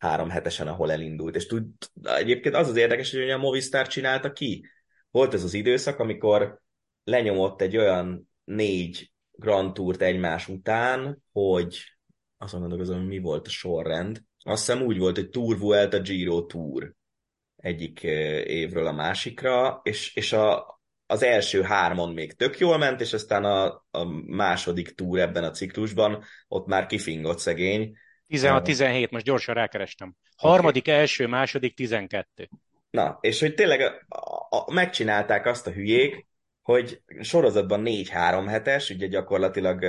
három 0.07 0.29
hetesen, 0.31 0.69
ahol 0.69 0.93
elindult. 0.93 1.37
És 1.37 1.47
tud, 1.47 1.67
egyébként 2.03 2.55
az 2.55 2.69
az 2.69 2.77
érdekes, 2.77 3.13
hogy 3.13 3.31
a 3.31 3.39
Movistar 3.39 3.87
csinálta 3.87 4.33
ki. 4.33 4.67
Volt 5.11 5.35
ez 5.35 5.45
az 5.45 5.55
időszak, 5.55 5.99
amikor 5.99 6.61
lenyomott 7.05 7.61
egy 7.61 7.77
olyan 7.77 8.31
négy 8.45 9.13
Grand 9.33 9.73
Tourt 9.73 10.03
egymás 10.03 10.49
után, 10.49 11.23
hogy 11.33 11.79
azt 12.37 12.53
gondolkozom, 12.53 12.99
hogy 12.99 13.07
mi 13.07 13.19
volt 13.19 13.47
a 13.47 13.51
sorrend. 13.51 14.23
Azt 14.45 14.67
hiszem 14.67 14.83
úgy 14.83 14.99
volt, 14.99 15.17
hogy 15.17 15.29
Tour 15.29 15.59
Vuelta, 15.59 16.01
Giro 16.01 16.47
Tour 16.47 16.95
egyik 17.57 18.03
évről 18.47 18.87
a 18.87 18.93
másikra, 18.93 19.81
és, 19.83 20.15
és 20.15 20.33
a, 20.33 20.81
az 21.07 21.23
első 21.23 21.63
hármon 21.63 22.13
még 22.13 22.33
tök 22.33 22.59
jól 22.59 22.79
ment, 22.79 23.01
és 23.01 23.13
aztán 23.13 23.45
a, 23.45 23.87
a 23.91 24.05
második 24.27 24.95
túr 24.95 25.19
ebben 25.19 25.45
a 25.45 25.51
ciklusban 25.51 26.25
ott 26.49 26.67
már 26.67 26.87
kifingott 26.87 27.39
szegény, 27.39 27.97
16-17, 28.29 29.11
most 29.11 29.25
gyorsan 29.25 29.55
rákerestem. 29.55 30.15
Harmadik, 30.37 30.89
első, 30.89 31.27
második, 31.27 31.75
12. 31.75 32.49
Na, 32.91 33.19
és 33.21 33.41
hogy 33.41 33.55
tényleg 33.55 33.81
a, 33.81 34.17
a, 34.49 34.73
megcsinálták 34.73 35.47
azt 35.47 35.67
a 35.67 35.73
hülyék, 35.73 36.27
hogy 36.63 37.03
sorozatban 37.21 37.83
4-3 37.85 38.45
hetes, 38.49 38.91
ugye 38.91 39.07
gyakorlatilag, 39.07 39.85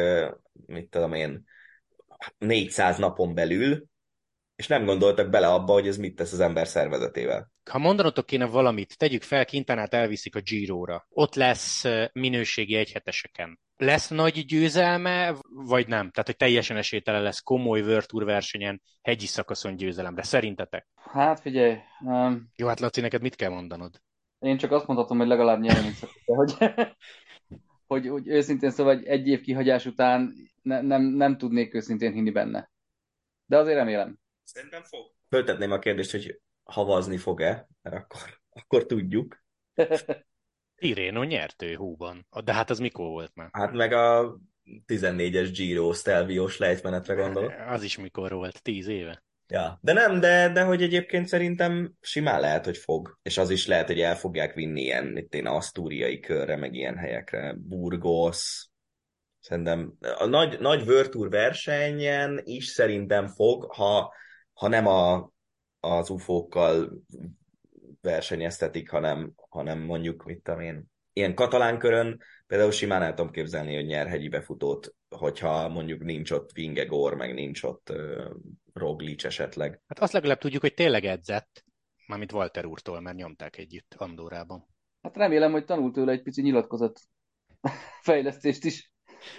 mit 0.65 0.89
tudom 0.89 1.13
én, 1.13 1.45
400 2.37 2.97
napon 2.97 3.33
belül, 3.33 3.85
és 4.55 4.67
nem 4.67 4.85
gondoltak 4.85 5.29
bele 5.29 5.47
abba, 5.47 5.73
hogy 5.73 5.87
ez 5.87 5.97
mit 5.97 6.15
tesz 6.15 6.31
az 6.31 6.39
ember 6.39 6.67
szervezetével. 6.67 7.51
Ha 7.69 7.77
mondanotok 7.77 8.25
kéne 8.25 8.45
valamit, 8.45 8.97
tegyük 8.97 9.21
fel, 9.21 9.45
Kintanát 9.45 9.93
elviszik 9.93 10.35
a 10.35 10.39
Giro-ra. 10.39 11.07
Ott 11.09 11.35
lesz 11.35 11.85
minőségi 12.13 12.75
egyheteseken. 12.75 13.59
Lesz 13.77 14.07
nagy 14.09 14.45
győzelme, 14.45 15.35
vagy 15.49 15.87
nem? 15.87 16.11
Tehát, 16.11 16.25
hogy 16.25 16.35
teljesen 16.35 16.77
esélytelen 16.77 17.21
lesz 17.21 17.39
komoly 17.39 17.81
World 17.81 18.05
Tour 18.05 18.23
versenyen, 18.23 18.81
hegyi 19.01 19.25
szakaszon 19.25 19.75
győzelemre. 19.75 20.23
Szerintetek? 20.23 20.87
Hát 20.95 21.39
figyelj, 21.39 21.77
um, 22.01 22.51
Jó, 22.55 22.67
hát 22.67 22.79
Laci, 22.79 23.01
neked 23.01 23.21
mit 23.21 23.35
kell 23.35 23.49
mondanod? 23.49 24.01
én 24.39 24.57
csak 24.57 24.71
azt 24.71 24.87
mondhatom, 24.87 25.17
hogy 25.17 25.27
legalább 25.27 25.59
nyerni, 25.59 25.91
hogy, 26.25 26.57
hogy, 27.87 28.07
hogy 28.07 28.27
őszintén 28.27 28.69
szóval 28.69 28.93
egy, 28.93 29.05
egy 29.05 29.27
év 29.27 29.41
kihagyás 29.41 29.85
után 29.85 30.33
ne, 30.61 30.81
nem, 30.81 31.01
nem 31.01 31.37
tudnék 31.37 31.73
őszintén 31.73 32.11
hinni 32.11 32.31
benne. 32.31 32.71
De 33.45 33.57
azért 33.57 33.77
remélem. 33.77 34.19
Szerintem 34.43 34.83
fog. 34.83 35.11
Föltetném 35.29 35.71
a 35.71 35.79
kérdést, 35.79 36.11
hogy 36.11 36.41
havazni 36.63 37.17
fog-e, 37.17 37.67
mert 37.81 37.95
akkor, 37.95 38.39
akkor 38.49 38.85
tudjuk. 38.85 39.43
Tirreno 40.77 41.23
nyert 41.23 41.61
ő 41.61 41.75
húban. 41.75 42.27
De 42.43 42.53
hát 42.53 42.69
az 42.69 42.79
mikor 42.79 43.07
volt 43.07 43.31
már? 43.35 43.49
Hát 43.51 43.71
meg 43.71 43.91
a 43.91 44.37
14-es 44.85 45.49
Giro 45.53 45.93
Stelviós 45.93 46.57
lejtmenetre 46.57 47.13
gondolok. 47.13 47.53
Az 47.67 47.83
is 47.83 47.97
mikor 47.97 48.31
volt, 48.31 48.61
tíz 48.61 48.87
éve. 48.87 49.25
Ja, 49.49 49.79
de 49.81 49.93
nem, 49.93 50.19
de, 50.19 50.49
de 50.49 50.63
hogy 50.63 50.81
egyébként 50.81 51.27
szerintem 51.27 51.93
simán 52.01 52.39
lehet, 52.39 52.65
hogy 52.65 52.77
fog. 52.77 53.19
És 53.21 53.37
az 53.37 53.49
is 53.49 53.67
lehet, 53.67 53.87
hogy 53.87 53.99
el 53.99 54.15
fogják 54.15 54.53
vinni 54.53 54.81
ilyen, 54.81 55.17
itt 55.17 55.33
én 55.33 55.47
asztúriai 55.47 56.19
körre, 56.19 56.55
meg 56.55 56.73
ilyen 56.73 56.97
helyekre. 56.97 57.55
Burgos. 57.57 58.69
Szerintem 59.39 59.93
a 60.17 60.25
nagy, 60.25 60.59
nagy 60.59 61.09
Tour 61.09 61.29
versenyen 61.29 62.41
is 62.43 62.65
szerintem 62.65 63.27
fog, 63.27 63.73
ha, 63.73 64.13
ha 64.53 64.67
nem 64.67 64.87
a, 64.87 65.31
az 65.79 66.09
ufókkal 66.09 67.03
versenyeztetik, 68.01 68.89
hanem, 68.89 69.33
hanem 69.57 69.79
mondjuk, 69.79 70.23
mit 70.23 70.41
tudom 70.41 70.59
én, 70.59 70.85
ilyen 71.13 71.33
katalán 71.33 71.79
körön, 71.79 72.21
például 72.47 72.71
simán 72.71 73.01
el 73.01 73.13
tudom 73.13 73.31
képzelni, 73.31 73.75
hogy 73.75 73.85
nyer 73.85 74.07
hegyi 74.07 74.29
befutót, 74.29 74.95
hogyha 75.09 75.69
mondjuk 75.69 76.03
nincs 76.03 76.31
ott 76.31 76.51
Vingegor, 76.51 77.15
meg 77.15 77.33
nincs 77.33 77.63
ott 77.63 77.89
uh, 77.89 78.25
Roglic 78.73 79.23
esetleg. 79.23 79.81
Hát 79.87 79.99
azt 79.99 80.13
legalább 80.13 80.37
tudjuk, 80.37 80.61
hogy 80.61 80.73
tényleg 80.73 81.05
edzett, 81.05 81.63
mármint 82.07 82.31
Walter 82.31 82.65
úrtól, 82.65 83.01
mert 83.01 83.17
nyomták 83.17 83.57
együtt 83.57 83.95
Andorában. 83.97 84.67
Hát 85.01 85.17
remélem, 85.17 85.51
hogy 85.51 85.65
tanult 85.65 85.93
tőle 85.93 86.11
egy 86.11 86.21
pici 86.21 86.41
nyilatkozat 86.41 86.99
fejlesztést 88.01 88.63
is. 88.63 88.91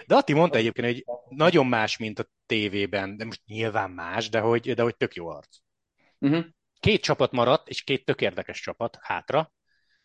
De 0.07 0.15
Atti 0.17 0.33
mondta 0.33 0.59
egyébként, 0.59 0.87
hogy 0.87 1.05
nagyon 1.29 1.67
más, 1.67 1.97
mint 1.97 2.19
a 2.19 2.29
tévében, 2.47 3.17
de 3.17 3.25
most 3.25 3.43
nyilván 3.47 3.91
más, 3.91 4.29
de 4.29 4.41
hogy, 4.41 4.75
de 4.75 4.83
hogy 4.83 4.97
tök 4.97 5.15
jó 5.15 5.29
arc. 5.29 5.59
Uh-huh. 6.19 6.45
Két 6.81 7.03
csapat 7.03 7.33
maradt, 7.33 7.69
és 7.69 7.83
két 7.83 8.05
tök 8.05 8.21
érdekes 8.21 8.61
csapat 8.61 8.99
hátra. 9.01 9.53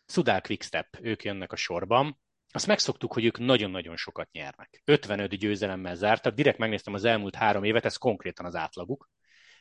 Sudal 0.06 0.40
Quickstep, 0.40 0.98
ők 1.00 1.24
jönnek 1.24 1.52
a 1.52 1.56
sorban. 1.56 2.20
Azt 2.48 2.66
megszoktuk, 2.66 3.12
hogy 3.12 3.24
ők 3.24 3.38
nagyon-nagyon 3.38 3.96
sokat 3.96 4.30
nyernek. 4.32 4.82
55 4.84 5.34
győzelemmel 5.34 5.94
zártak, 5.94 6.34
direkt 6.34 6.58
megnéztem 6.58 6.94
az 6.94 7.04
elmúlt 7.04 7.34
három 7.34 7.64
évet, 7.64 7.84
ez 7.84 7.96
konkrétan 7.96 8.46
az 8.46 8.54
átlaguk. 8.54 9.10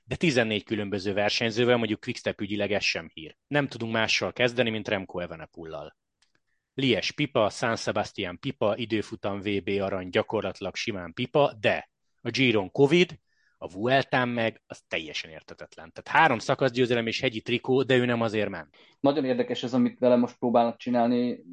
De 0.04 0.16
14 0.16 0.64
különböző 0.64 1.14
versenyzővel, 1.14 1.78
mondjuk 1.78 2.00
Quickstep 2.00 2.42
ügyileg 2.42 2.72
ez 2.72 2.84
sem 2.84 3.10
hír. 3.14 3.36
Nem 3.48 3.68
tudunk 3.68 3.94
mással 3.94 4.34
kezdeni, 4.34 4.70
mint 4.70 4.88
Remco 4.88 5.20
Evenepullal. 5.20 5.96
Lies 6.74 7.12
Pipa, 7.12 7.50
San 7.50 7.76
Sebastian 7.76 8.40
Pipa, 8.40 8.78
időfutam 8.78 9.40
VB 9.40 9.68
arany 9.68 10.10
gyakorlatilag 10.10 10.76
simán 10.76 11.14
Pipa, 11.14 11.54
de 11.60 11.90
a 12.22 12.30
Giron 12.30 12.72
Covid, 12.72 13.20
a 13.64 13.68
Vueltán 13.68 14.30
meg, 14.30 14.62
az 14.68 14.82
teljesen 14.88 15.32
értetetlen. 15.32 15.92
Tehát 15.92 16.22
három 16.22 16.40
szakaszgyőzelem 16.40 17.08
és 17.08 17.20
hegyi 17.20 17.42
trikó, 17.42 17.84
de 17.84 17.96
ő 17.96 18.06
nem 18.06 18.22
azért 18.22 18.50
ment. 18.50 18.76
Nagyon 19.00 19.26
érdekes 19.26 19.64
ez, 19.64 19.74
amit 19.74 20.00
vele 20.00 20.16
most 20.16 20.38
próbálnak 20.38 20.78
csinálni 20.78 21.44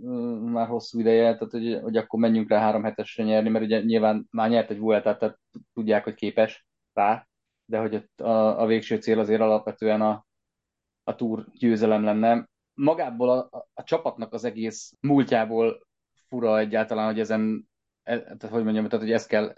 már 0.45 0.67
hosszú 0.67 0.99
ideje, 0.99 1.23
tehát 1.23 1.51
hogy, 1.51 1.79
hogy 1.83 1.97
akkor 1.97 2.21
menjünk 2.21 2.49
rá 2.49 2.61
három 2.61 2.83
hetesre 2.83 3.25
nyerni, 3.25 3.49
mert 3.49 3.65
ugye 3.65 3.81
nyilván 3.81 4.27
már 4.31 4.49
nyert 4.51 4.71
egy 4.71 4.79
Vueltát, 4.79 5.19
tehát 5.19 5.39
tudják, 5.75 6.05
hogy 6.05 6.15
képes 6.15 6.67
rá, 6.93 7.27
de 7.65 7.79
hogy 7.79 7.95
ott 7.95 8.21
a, 8.21 8.61
a 8.61 8.67
végső 8.67 8.97
cél 8.97 9.19
azért 9.19 9.41
alapvetően 9.41 10.01
a, 10.01 10.27
a 11.05 11.15
túr 11.15 11.47
győzelem 11.53 12.05
lenne. 12.05 12.49
Magából 12.75 13.31
a, 13.31 13.49
a, 13.51 13.69
a 13.75 13.83
csapatnak 13.83 14.33
az 14.33 14.45
egész 14.45 14.93
múltjából 15.01 15.87
fura 16.29 16.59
egyáltalán, 16.59 17.07
hogy 17.07 17.21
ezen, 17.21 17.69
e, 18.03 18.21
tehát 18.21 18.49
hogy 18.51 18.65
mondjam, 18.65 18.89
tehát 18.89 19.05
hogy 19.05 19.15
ezt 19.15 19.29
kell 19.29 19.55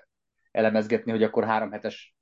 elemezgetni, 0.50 1.10
hogy 1.10 1.22
akkor 1.22 1.44
három 1.44 1.70
hetes 1.70 2.14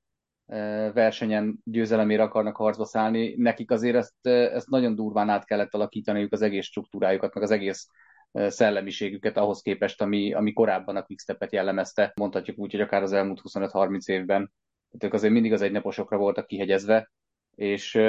versenyen 0.93 1.61
győzelemére 1.65 2.23
akarnak 2.23 2.57
harcba 2.57 2.85
szállni, 2.85 3.35
nekik 3.37 3.71
azért 3.71 3.97
ezt, 3.97 4.27
ezt 4.27 4.69
nagyon 4.69 4.95
durván 4.95 5.29
át 5.29 5.45
kellett 5.45 5.75
alakítaniuk 5.75 6.33
az 6.33 6.43
egész 6.43 6.65
struktúrájukat, 6.65 7.35
meg 7.35 7.43
az 7.43 7.51
egész 7.51 7.89
szellemiségüket 8.33 9.37
ahhoz 9.37 9.61
képest, 9.61 10.03
ami, 10.03 10.33
ami 10.33 10.53
korábban 10.53 10.97
a 10.97 11.03
Quickstep-et 11.03 11.53
jellemezte, 11.53 12.13
mondhatjuk 12.15 12.59
úgy, 12.59 12.71
hogy 12.71 12.81
akár 12.81 13.03
az 13.03 13.13
elmúlt 13.13 13.41
25-30 13.45 14.09
évben. 14.09 14.53
Tehát 14.91 15.05
ők 15.05 15.13
azért 15.13 15.33
mindig 15.33 15.53
az 15.53 15.63
egynaposokra 15.63 16.17
voltak 16.17 16.47
kihegyezve, 16.47 17.11
és 17.55 18.01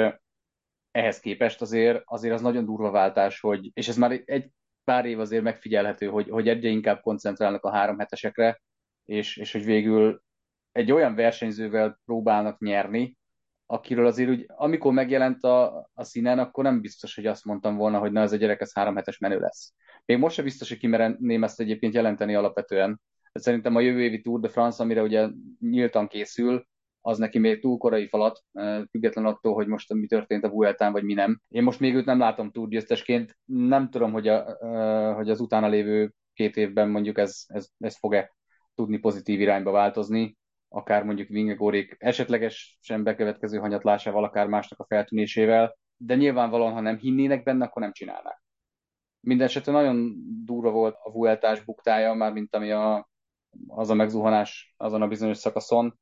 ehhez 0.90 1.20
képest 1.20 1.60
azért, 1.60 2.02
azért 2.04 2.34
az 2.34 2.40
nagyon 2.40 2.64
durva 2.64 2.90
váltás, 2.90 3.40
hogy, 3.40 3.70
és 3.74 3.88
ez 3.88 3.96
már 3.96 4.22
egy 4.24 4.50
pár 4.84 5.06
év 5.06 5.20
azért 5.20 5.42
megfigyelhető, 5.42 6.06
hogy, 6.06 6.28
hogy 6.28 6.48
egyre 6.48 6.68
inkább 6.68 7.00
koncentrálnak 7.00 7.64
a 7.64 7.72
három 7.72 7.98
hetesekre, 7.98 8.62
és, 9.04 9.36
és 9.36 9.52
hogy 9.52 9.64
végül 9.64 10.22
egy 10.72 10.92
olyan 10.92 11.14
versenyzővel 11.14 12.00
próbálnak 12.04 12.58
nyerni, 12.58 13.16
akiről 13.66 14.06
azért 14.06 14.30
úgy, 14.30 14.44
amikor 14.48 14.92
megjelent 14.92 15.44
a, 15.44 15.88
a 15.94 16.04
színen, 16.04 16.38
akkor 16.38 16.64
nem 16.64 16.80
biztos, 16.80 17.14
hogy 17.14 17.26
azt 17.26 17.44
mondtam 17.44 17.76
volna, 17.76 17.98
hogy 17.98 18.12
na 18.12 18.20
ez 18.20 18.32
a 18.32 18.36
gyerek, 18.36 18.60
ez 18.60 18.74
három 18.74 18.96
hetes 18.96 19.18
menő 19.18 19.38
lesz. 19.38 19.72
Még 20.04 20.18
most 20.18 20.34
sem 20.34 20.44
biztos, 20.44 20.68
hogy 20.68 20.78
kimerenném 20.78 21.44
ezt 21.44 21.60
egyébként 21.60 21.94
jelenteni 21.94 22.34
alapvetően. 22.34 23.00
De 23.32 23.40
szerintem 23.40 23.76
a 23.76 23.80
jövő 23.80 24.02
évi 24.02 24.20
Tour 24.20 24.40
de 24.40 24.48
France, 24.48 24.82
amire 24.82 25.02
ugye 25.02 25.28
nyíltan 25.60 26.08
készül, 26.08 26.66
az 27.00 27.18
neki 27.18 27.38
még 27.38 27.60
túl 27.60 27.78
korai 27.78 28.08
falat, 28.08 28.44
független 28.90 29.26
attól, 29.26 29.54
hogy 29.54 29.66
most 29.66 29.92
mi 29.92 30.06
történt 30.06 30.44
a 30.44 30.48
Vueltán, 30.48 30.92
vagy 30.92 31.04
mi 31.04 31.14
nem. 31.14 31.40
Én 31.48 31.62
most 31.62 31.80
még 31.80 31.94
őt 31.94 32.04
nem 32.04 32.18
látom 32.18 32.50
túrgyőztesként, 32.50 33.38
nem 33.44 33.90
tudom, 33.90 34.12
hogy, 34.12 34.28
a, 34.28 34.56
hogy 35.14 35.30
az 35.30 35.40
utána 35.40 35.68
lévő 35.68 36.12
két 36.34 36.56
évben 36.56 36.88
mondjuk 36.88 37.18
ez, 37.18 37.44
ez, 37.46 37.68
ez 37.78 37.98
fog-e 37.98 38.34
tudni 38.74 38.98
pozitív 38.98 39.40
irányba 39.40 39.70
változni, 39.70 40.36
akár 40.72 41.04
mondjuk 41.04 41.28
Vingegórék 41.28 41.96
esetlegesen 41.98 43.02
bekövetkező 43.02 43.58
hanyatlásával, 43.58 44.24
akár 44.24 44.46
másnak 44.46 44.78
a 44.78 44.84
feltűnésével, 44.84 45.78
de 45.96 46.14
nyilvánvalóan, 46.14 46.72
ha 46.72 46.80
nem 46.80 46.98
hinnének 46.98 47.42
benne, 47.42 47.64
akkor 47.64 47.82
nem 47.82 47.92
csinálnák. 47.92 48.42
Mindenesetre 49.20 49.72
nagyon 49.72 50.12
durva 50.44 50.70
volt 50.70 50.96
a 51.02 51.10
Vueltás 51.10 51.64
buktája, 51.64 52.12
már 52.12 52.32
mint 52.32 52.54
ami 52.56 52.70
a, 52.70 53.10
az 53.66 53.90
a 53.90 53.94
megzuhanás 53.94 54.74
azon 54.76 55.02
a 55.02 55.08
bizonyos 55.08 55.38
szakaszon, 55.38 55.98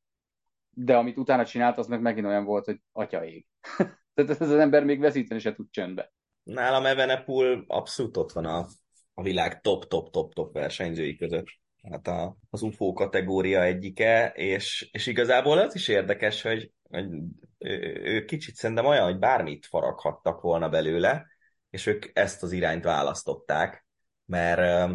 de 0.70 0.96
amit 0.96 1.16
utána 1.16 1.44
csinált, 1.44 1.78
az 1.78 1.86
meg 1.86 2.00
megint 2.00 2.26
olyan 2.26 2.44
volt, 2.44 2.64
hogy 2.64 2.80
atya 2.92 3.24
ég. 3.24 3.46
Tehát 4.14 4.30
ez 4.30 4.40
az 4.40 4.58
ember 4.58 4.84
még 4.84 5.00
veszíteni 5.00 5.40
se 5.40 5.54
tud 5.54 5.70
csöndbe. 5.70 6.12
Nálam 6.42 6.86
Evenepoel 6.86 7.64
abszolút 7.66 8.16
ott 8.16 8.32
van 8.32 8.44
a, 8.44 8.66
a 9.14 9.22
világ 9.22 9.60
top-top-top-top 9.60 10.52
versenyzői 10.52 11.16
között. 11.16 11.46
Hát 11.82 12.06
a, 12.06 12.36
az 12.50 12.62
UFO 12.62 12.92
kategória 12.92 13.62
egyike, 13.62 14.32
és, 14.34 14.88
és 14.92 15.06
igazából 15.06 15.58
az 15.58 15.74
is 15.74 15.88
érdekes, 15.88 16.42
hogy, 16.42 16.72
hogy 16.88 17.06
ő, 17.58 18.00
ő 18.04 18.24
kicsit 18.24 18.54
szerintem 18.54 18.86
olyan, 18.86 19.04
hogy 19.04 19.18
bármit 19.18 19.66
faraghattak 19.66 20.40
volna 20.40 20.68
belőle, 20.68 21.26
és 21.70 21.86
ők 21.86 22.10
ezt 22.12 22.42
az 22.42 22.52
irányt 22.52 22.84
választották, 22.84 23.86
mert 24.24 24.90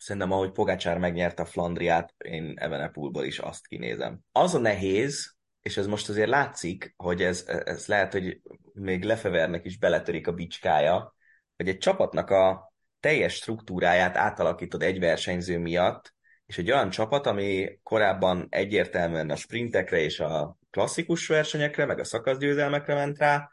Szerintem, 0.00 0.32
ahogy 0.32 0.50
Pogácsár 0.52 0.98
megnyerte 0.98 1.42
a 1.42 1.46
Flandriát, 1.46 2.14
én 2.18 2.54
Evenepoelból 2.56 3.24
is 3.24 3.38
azt 3.38 3.66
kinézem. 3.66 4.20
Az 4.32 4.54
a 4.54 4.58
nehéz, 4.58 5.36
és 5.62 5.76
ez 5.76 5.86
most 5.86 6.08
azért 6.08 6.28
látszik, 6.28 6.94
hogy 6.96 7.22
ez, 7.22 7.44
ez 7.46 7.86
lehet, 7.86 8.12
hogy 8.12 8.40
még 8.72 9.04
Lefevernek 9.04 9.64
is 9.64 9.78
beletörik 9.78 10.26
a 10.26 10.32
bicskája, 10.32 11.14
hogy 11.56 11.68
egy 11.68 11.78
csapatnak 11.78 12.30
a 12.30 12.67
teljes 13.00 13.34
struktúráját 13.34 14.16
átalakítod 14.16 14.82
egy 14.82 14.98
versenyző 14.98 15.58
miatt, 15.58 16.14
és 16.46 16.58
egy 16.58 16.70
olyan 16.70 16.90
csapat, 16.90 17.26
ami 17.26 17.78
korábban 17.82 18.46
egyértelműen 18.50 19.30
a 19.30 19.36
sprintekre 19.36 19.98
és 19.98 20.20
a 20.20 20.56
klasszikus 20.70 21.26
versenyekre, 21.26 21.86
meg 21.86 21.98
a 21.98 22.04
szakaszgyőzelmekre 22.04 22.94
ment 22.94 23.18
rá, 23.18 23.50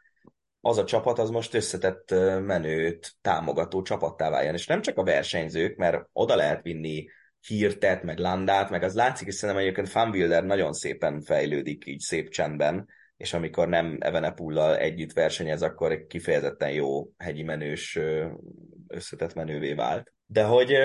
az 0.61 0.77
a 0.77 0.83
csapat 0.83 1.19
az 1.19 1.29
most 1.29 1.53
összetett 1.53 2.11
menőt 2.41 3.13
támogató 3.21 3.81
csapattá 3.81 4.29
váljon. 4.29 4.53
És 4.53 4.67
nem 4.67 4.81
csak 4.81 4.97
a 4.97 5.03
versenyzők, 5.03 5.75
mert 5.75 6.09
oda 6.13 6.35
lehet 6.35 6.61
vinni 6.61 7.05
hírtet, 7.47 8.03
meg 8.03 8.17
landát, 8.17 8.69
meg 8.69 8.83
az 8.83 8.95
látszik, 8.95 9.27
és 9.27 9.35
szerintem 9.35 9.63
egyébként 9.63 9.89
Fanwilder 9.89 10.43
nagyon 10.43 10.73
szépen 10.73 11.21
fejlődik 11.21 11.85
így 11.85 11.99
szép 11.99 12.29
csendben, 12.29 12.87
és 13.17 13.33
amikor 13.33 13.67
nem 13.67 13.97
Evenepullal 13.99 14.77
együtt 14.77 15.13
versenyez, 15.13 15.61
akkor 15.61 15.91
egy 15.91 16.05
kifejezetten 16.05 16.71
jó 16.71 17.09
hegyi 17.17 17.43
menős 17.43 17.99
összetett 18.87 19.33
menővé 19.33 19.73
vált. 19.73 20.13
De 20.25 20.43
hogy 20.43 20.75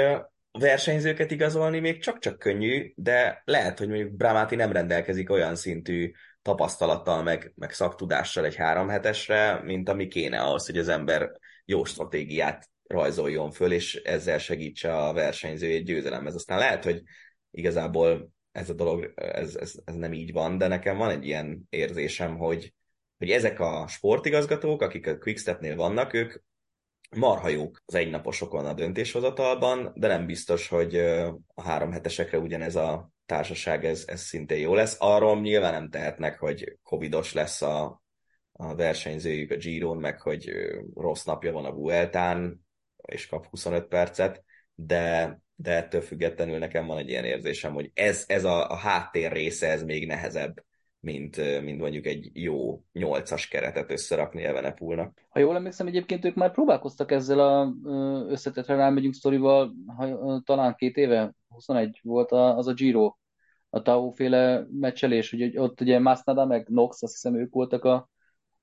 versenyzőket 0.58 1.30
igazolni 1.30 1.78
még 1.78 2.02
csak-csak 2.02 2.38
könnyű, 2.38 2.92
de 2.96 3.42
lehet, 3.44 3.78
hogy 3.78 3.88
mondjuk 3.88 4.12
Bramati 4.12 4.54
nem 4.54 4.72
rendelkezik 4.72 5.30
olyan 5.30 5.54
szintű 5.54 6.12
tapasztalattal, 6.42 7.22
meg, 7.22 7.52
meg 7.56 7.72
szaktudással 7.72 8.44
egy 8.44 8.56
három 8.56 8.88
hetesre, 8.88 9.62
mint 9.62 9.88
ami 9.88 10.08
kéne 10.08 10.40
ahhoz, 10.40 10.66
hogy 10.66 10.78
az 10.78 10.88
ember 10.88 11.30
jó 11.64 11.84
stratégiát 11.84 12.68
rajzoljon 12.86 13.50
föl, 13.50 13.72
és 13.72 13.94
ezzel 13.94 14.38
segítse 14.38 14.96
a 14.96 15.12
versenyzőjét 15.12 15.84
győzelemhez. 15.84 16.34
Aztán 16.34 16.58
lehet, 16.58 16.84
hogy 16.84 17.02
igazából 17.50 18.30
ez 18.52 18.70
a 18.70 18.74
dolog, 18.74 19.12
ez, 19.14 19.56
ez, 19.56 19.74
ez 19.84 19.94
nem 19.94 20.12
így 20.12 20.32
van, 20.32 20.58
de 20.58 20.66
nekem 20.66 20.96
van 20.96 21.10
egy 21.10 21.26
ilyen 21.26 21.66
érzésem, 21.68 22.36
hogy, 22.36 22.74
hogy 23.18 23.30
ezek 23.30 23.60
a 23.60 23.86
sportigazgatók, 23.88 24.82
akik 24.82 25.06
a 25.06 25.18
Quickstepnél 25.18 25.76
vannak, 25.76 26.12
ők 26.12 26.42
marha 27.16 27.48
jók 27.48 27.82
az 27.86 27.94
egynaposokon 27.94 28.66
a 28.66 28.74
döntéshozatalban, 28.74 29.92
de 29.94 30.06
nem 30.06 30.26
biztos, 30.26 30.68
hogy 30.68 30.96
a 31.54 31.62
három 31.62 31.92
hetesekre 31.92 32.38
ugyanez 32.38 32.76
a 32.76 33.10
társaság, 33.26 33.84
ez, 33.84 34.04
ez 34.06 34.20
szintén 34.20 34.58
jó 34.58 34.74
lesz. 34.74 34.96
Arról 34.98 35.40
nyilván 35.40 35.72
nem 35.72 35.90
tehetnek, 35.90 36.38
hogy 36.38 36.78
covidos 36.82 37.32
lesz 37.32 37.62
a, 37.62 38.02
a 38.52 38.74
versenyzőjük 38.74 39.50
a 39.50 39.56
Giron, 39.56 39.96
meg 39.96 40.20
hogy 40.20 40.52
rossz 40.94 41.24
napja 41.24 41.52
van 41.52 41.64
a 41.64 41.72
Vueltán, 41.72 42.66
és 43.06 43.26
kap 43.26 43.46
25 43.46 43.86
percet, 43.86 44.44
de, 44.74 45.38
de 45.54 45.72
ettől 45.72 46.00
függetlenül 46.00 46.58
nekem 46.58 46.86
van 46.86 46.98
egy 46.98 47.08
ilyen 47.08 47.24
érzésem, 47.24 47.72
hogy 47.72 47.90
ez, 47.94 48.24
ez 48.26 48.44
a, 48.44 48.70
a 48.70 48.76
háttér 48.76 49.32
része, 49.32 49.68
ez 49.68 49.82
még 49.82 50.06
nehezebb, 50.06 50.64
mint, 51.00 51.62
mint 51.62 51.80
mondjuk 51.80 52.06
egy 52.06 52.30
jó 52.32 52.82
nyolcas 52.92 53.48
keretet 53.48 53.90
összerakni 53.90 54.42
Evenepulnak. 54.42 55.26
Ha 55.28 55.38
jól 55.38 55.56
emlékszem, 55.56 55.86
egyébként 55.86 56.24
ők 56.24 56.34
már 56.34 56.52
próbálkoztak 56.52 57.10
ezzel 57.12 57.38
a 57.40 57.74
összetetre 58.28 58.76
rámegyünk 58.76 59.14
sztorival, 59.14 59.74
ha, 59.96 60.40
talán 60.44 60.74
két 60.74 60.96
éve, 60.96 61.34
21 61.48 62.00
volt 62.02 62.32
az 62.32 62.66
a 62.66 62.72
Giro, 62.72 63.14
a 63.70 63.82
Tau 63.82 64.10
féle 64.10 64.66
meccselés, 64.70 65.30
hogy 65.30 65.58
ott 65.58 65.80
ugye 65.80 65.98
Masnada 65.98 66.46
meg 66.46 66.68
Nox, 66.68 67.02
azt 67.02 67.12
hiszem 67.12 67.36
ők 67.36 67.52
voltak 67.52 67.84
a 67.84 68.08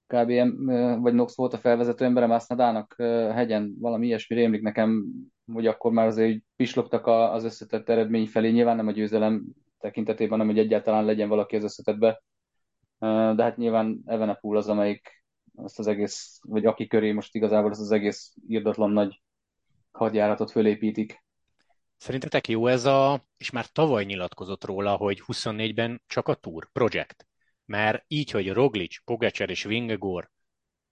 KBM, 0.07 0.65
vagy 1.01 1.13
Nox 1.13 1.35
volt 1.35 1.53
a 1.53 1.57
felvezető 1.57 2.05
embere 2.05 2.25
Masnadának 2.25 2.95
hegyen, 3.33 3.75
valami 3.79 4.05
ilyesmi 4.05 4.35
rémlik 4.35 4.61
nekem, 4.61 5.05
hogy 5.53 5.67
akkor 5.67 5.91
már 5.91 6.07
azért 6.07 6.43
pislogtak 6.55 7.07
az 7.07 7.43
összetett 7.43 7.89
eredmény 7.89 8.27
felé, 8.27 8.49
nyilván 8.49 8.75
nem 8.75 8.88
a 8.88 8.91
győzelem 8.91 9.45
tekintetében, 9.80 10.39
hanem 10.39 10.55
hogy 10.55 10.59
egyáltalán 10.59 11.05
legyen 11.05 11.30
valaki 11.30 11.55
az 11.55 11.63
összetetbe. 11.63 12.23
De 12.99 13.43
hát 13.43 13.57
nyilván 13.57 14.01
Evenepoel 14.05 14.57
az, 14.57 14.67
amelyik 14.67 15.23
azt 15.55 15.80
az 15.80 15.88
egész, 15.88 16.39
vagy 16.41 16.65
aki 16.65 16.88
köré 16.88 17.11
most 17.11 17.36
igazából 17.36 17.69
az 17.71 17.80
az 17.80 17.91
egész 17.91 18.34
írdatlan 18.47 18.91
nagy 18.91 19.21
hadjáratot 19.91 20.51
fölépítik. 20.51 21.23
Szerintetek 21.97 22.47
jó 22.47 22.67
ez 22.67 22.86
a, 22.86 23.28
és 23.38 23.49
már 23.49 23.65
tavaly 23.65 24.03
nyilatkozott 24.03 24.65
róla, 24.65 24.95
hogy 24.95 25.23
24-ben 25.28 26.01
csak 26.07 26.28
a 26.28 26.34
Tour 26.34 26.71
Project. 26.71 27.28
Mert 27.65 28.03
így, 28.07 28.32
hogy 28.32 28.53
Roglic, 28.53 29.03
Pogacar 29.03 29.49
és 29.49 29.63
Vingegor 29.63 30.30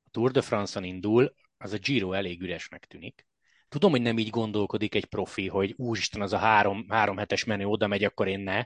a 0.05 0.09
Tour 0.11 0.31
de 0.31 0.41
France-on 0.41 0.83
indul, 0.83 1.33
az 1.57 1.73
a 1.73 1.77
Giro 1.77 2.11
elég 2.11 2.41
üresnek 2.41 2.85
tűnik. 2.85 3.27
Tudom, 3.75 3.91
hogy 3.91 4.01
nem 4.01 4.17
így 4.17 4.29
gondolkodik 4.29 4.95
egy 4.95 5.05
profi, 5.05 5.47
hogy 5.47 5.73
úristen, 5.77 6.21
az 6.21 6.33
a 6.33 6.37
három, 6.37 6.85
három 6.89 7.17
hetes 7.17 7.43
menő 7.43 7.65
oda 7.65 7.87
megy, 7.87 8.03
akkor 8.03 8.27
én 8.27 8.39
ne, 8.39 8.63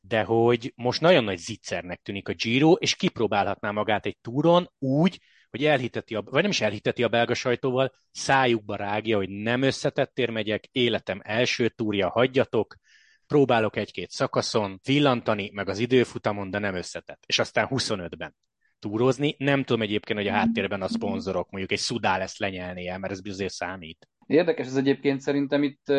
de 0.00 0.22
hogy 0.22 0.72
most 0.76 1.00
nagyon 1.00 1.24
nagy 1.24 1.38
zicsernek 1.38 2.00
tűnik 2.02 2.28
a 2.28 2.32
Giro, 2.32 2.72
és 2.72 2.94
kipróbálhatná 2.94 3.70
magát 3.70 4.06
egy 4.06 4.18
túron 4.20 4.70
úgy, 4.78 5.20
hogy 5.50 5.64
elhiteti, 5.64 6.14
a, 6.14 6.22
vagy 6.22 6.42
nem 6.42 6.50
is 6.50 6.60
elhiteti 6.60 7.02
a 7.02 7.08
belga 7.08 7.34
sajtóval, 7.34 7.92
szájukba 8.10 8.76
rágja, 8.76 9.16
hogy 9.16 9.28
nem 9.28 9.62
összetettér 9.62 10.30
megyek, 10.30 10.64
életem 10.72 11.20
első 11.24 11.68
túrja, 11.68 12.08
hagyjatok, 12.08 12.76
próbálok 13.26 13.76
egy-két 13.76 14.10
szakaszon 14.10 14.80
villantani, 14.82 15.50
meg 15.52 15.68
az 15.68 15.78
időfutamon, 15.78 16.50
de 16.50 16.58
nem 16.58 16.74
összetett. 16.74 17.22
És 17.26 17.38
aztán 17.38 17.66
25-ben 17.70 18.34
túrozni. 18.78 19.34
Nem 19.38 19.64
tudom 19.64 19.82
egyébként, 19.82 20.18
hogy 20.18 20.28
a 20.28 20.32
háttérben 20.32 20.82
a 20.82 20.88
szponzorok, 20.88 21.50
mondjuk 21.50 21.72
egy 21.72 21.78
szudá 21.78 22.18
lesz 22.18 22.38
lenyelni 22.38 22.88
el, 22.88 22.98
mert 22.98 23.12
ez 23.12 23.20
bizony 23.20 23.48
számít. 23.48 24.08
Érdekes 24.28 24.66
ez 24.66 24.76
egyébként 24.76 25.20
szerintem 25.20 25.62
itt, 25.62 25.92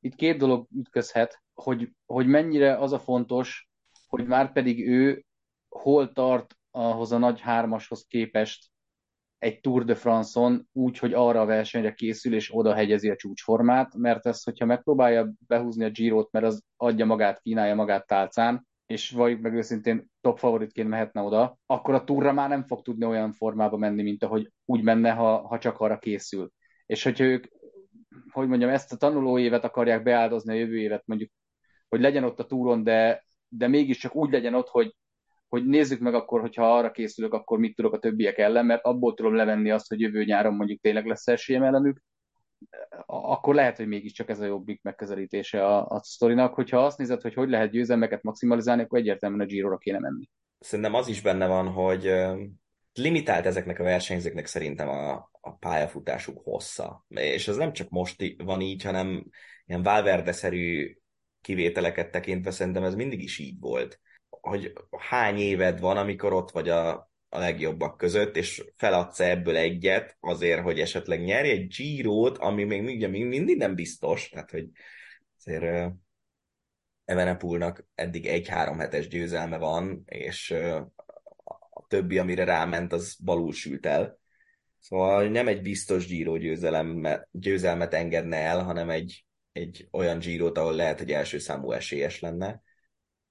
itt 0.00 0.14
két 0.14 0.38
dolog 0.38 0.66
ütközhet, 0.76 1.42
hogy, 1.54 1.90
hogy 2.06 2.26
mennyire 2.26 2.76
az 2.76 2.92
a 2.92 2.98
fontos, 2.98 3.68
hogy 4.06 4.26
már 4.26 4.52
pedig 4.52 4.88
ő 4.88 5.24
hol 5.68 6.12
tart 6.12 6.54
ahhoz 6.70 7.12
a 7.12 7.18
nagy 7.18 7.40
hármashoz 7.40 8.04
képest 8.08 8.70
egy 9.38 9.60
Tour 9.60 9.84
de 9.84 9.94
France-on 9.94 10.68
úgy, 10.72 10.98
hogy 10.98 11.12
arra 11.12 11.40
a 11.40 11.44
versenyre 11.44 11.94
készül, 11.94 12.34
és 12.34 12.54
oda 12.54 12.74
hegyezi 12.74 13.10
a 13.10 13.16
csúcsformát, 13.16 13.94
mert 13.94 14.26
ez, 14.26 14.42
hogyha 14.42 14.64
megpróbálja 14.64 15.32
behúzni 15.46 15.84
a 15.84 15.90
Girot, 15.90 16.32
mert 16.32 16.44
az 16.44 16.64
adja 16.76 17.04
magát, 17.04 17.40
kínálja 17.40 17.74
magát 17.74 18.06
tálcán, 18.06 18.66
és 18.86 19.10
valljuk 19.10 19.40
meg 19.40 19.54
őszintén 19.54 20.10
top 20.20 20.38
favoritként 20.38 20.88
mehetne 20.88 21.20
oda, 21.20 21.58
akkor 21.66 21.94
a 21.94 22.04
túra 22.04 22.32
már 22.32 22.48
nem 22.48 22.66
fog 22.66 22.82
tudni 22.82 23.04
olyan 23.04 23.32
formába 23.32 23.76
menni, 23.76 24.02
mint 24.02 24.24
ahogy 24.24 24.52
úgy 24.64 24.82
menne, 24.82 25.10
ha, 25.10 25.46
ha 25.46 25.58
csak 25.58 25.80
arra 25.80 25.98
készül. 25.98 26.50
És 26.86 27.02
hogyha 27.02 27.24
ők, 27.24 27.44
hogy 28.30 28.48
mondjam, 28.48 28.70
ezt 28.70 28.92
a 28.92 28.96
tanuló 28.96 29.38
évet 29.38 29.64
akarják 29.64 30.02
beáldozni 30.02 30.52
a 30.52 30.58
jövő 30.58 30.78
évet, 30.78 31.02
mondjuk, 31.06 31.30
hogy 31.88 32.00
legyen 32.00 32.24
ott 32.24 32.38
a 32.38 32.46
túron, 32.46 32.82
de, 32.82 33.24
de 33.48 33.68
mégiscsak 33.68 34.14
úgy 34.14 34.30
legyen 34.30 34.54
ott, 34.54 34.68
hogy 34.68 34.94
hogy 35.50 35.66
nézzük 35.66 36.00
meg 36.00 36.14
akkor, 36.14 36.40
hogyha 36.40 36.76
arra 36.76 36.90
készülök, 36.90 37.32
akkor 37.32 37.58
mit 37.58 37.74
tudok 37.74 37.92
a 37.92 37.98
többiek 37.98 38.38
ellen, 38.38 38.66
mert 38.66 38.84
abból 38.84 39.14
tudom 39.14 39.34
levenni 39.34 39.70
azt, 39.70 39.88
hogy 39.88 40.00
jövő 40.00 40.24
nyáron 40.24 40.54
mondjuk 40.54 40.80
tényleg 40.80 41.06
lesz 41.06 41.26
esélyem 41.26 41.62
ellenük, 41.62 42.02
akkor 43.06 43.54
lehet, 43.54 43.76
hogy 43.76 43.86
mégiscsak 43.86 44.28
ez 44.28 44.40
a 44.40 44.44
jobbik 44.44 44.82
megközelítése 44.82 45.66
a, 45.66 45.86
a 45.86 46.02
sztorinak. 46.02 46.54
Hogyha 46.54 46.84
azt 46.84 46.98
nézed, 46.98 47.20
hogy 47.20 47.34
hogy 47.34 47.48
lehet 47.48 47.70
győzelmeket 47.70 48.22
maximalizálni, 48.22 48.82
akkor 48.82 48.98
egyértelműen 48.98 49.40
a 49.40 49.46
Giro-ra 49.46 49.76
kéne 49.76 49.98
menni. 49.98 50.28
Szerintem 50.58 50.94
az 50.94 51.08
is 51.08 51.22
benne 51.22 51.46
van, 51.46 51.68
hogy 51.68 52.12
limitált 52.92 53.46
ezeknek 53.46 53.78
a 53.78 53.82
versenyzőknek 53.82 54.46
szerintem 54.46 54.88
a, 54.88 55.30
a 55.40 55.56
pályafutásuk 55.56 56.40
hossza. 56.44 57.04
És 57.08 57.48
ez 57.48 57.56
nem 57.56 57.72
csak 57.72 57.88
most 57.88 58.34
van 58.36 58.60
így, 58.60 58.82
hanem 58.82 59.24
ilyen 59.66 59.82
Valverde-szerű 59.82 60.96
kivételeket 61.40 62.10
tekintve 62.10 62.50
szerintem 62.50 62.84
ez 62.84 62.94
mindig 62.94 63.22
is 63.22 63.38
így 63.38 63.60
volt 63.60 64.00
hogy 64.40 64.72
hány 64.98 65.38
éved 65.38 65.80
van, 65.80 65.96
amikor 65.96 66.32
ott 66.32 66.50
vagy 66.50 66.68
a 66.68 67.10
a 67.32 67.38
legjobbak 67.38 67.96
között, 67.96 68.36
és 68.36 68.64
feladsz 68.76 69.20
ebből 69.20 69.56
egyet 69.56 70.16
azért, 70.20 70.62
hogy 70.62 70.80
esetleg 70.80 71.22
nyerj 71.22 71.50
egy 71.50 71.66
Giro-t, 71.66 72.38
ami 72.38 72.64
még, 72.64 73.08
még 73.08 73.26
mindig 73.26 73.56
nem 73.56 73.74
biztos, 73.74 74.28
tehát 74.28 74.50
hogy 74.50 74.68
azért 75.38 75.92
Evenepulnak 77.04 77.86
eddig 77.94 78.26
egy 78.26 78.48
három 78.48 78.78
hetes 78.78 79.08
győzelme 79.08 79.58
van, 79.58 80.02
és 80.06 80.54
többi, 81.90 82.18
amire 82.18 82.44
ráment, 82.44 82.92
az 82.92 83.16
balul 83.24 83.52
sült 83.52 83.86
el. 83.86 84.18
Szóval 84.78 85.28
nem 85.28 85.48
egy 85.48 85.62
biztos 85.62 86.06
Giro 86.06 86.36
győzelem, 86.36 87.06
győzelmet 87.30 87.94
engedne 87.94 88.36
el, 88.36 88.62
hanem 88.62 88.90
egy, 88.90 89.26
egy 89.52 89.88
olyan 89.90 90.18
Giro-t, 90.18 90.58
ahol 90.58 90.74
lehet, 90.74 90.98
hogy 90.98 91.12
első 91.12 91.38
számú 91.38 91.72
esélyes 91.72 92.20
lenne, 92.20 92.62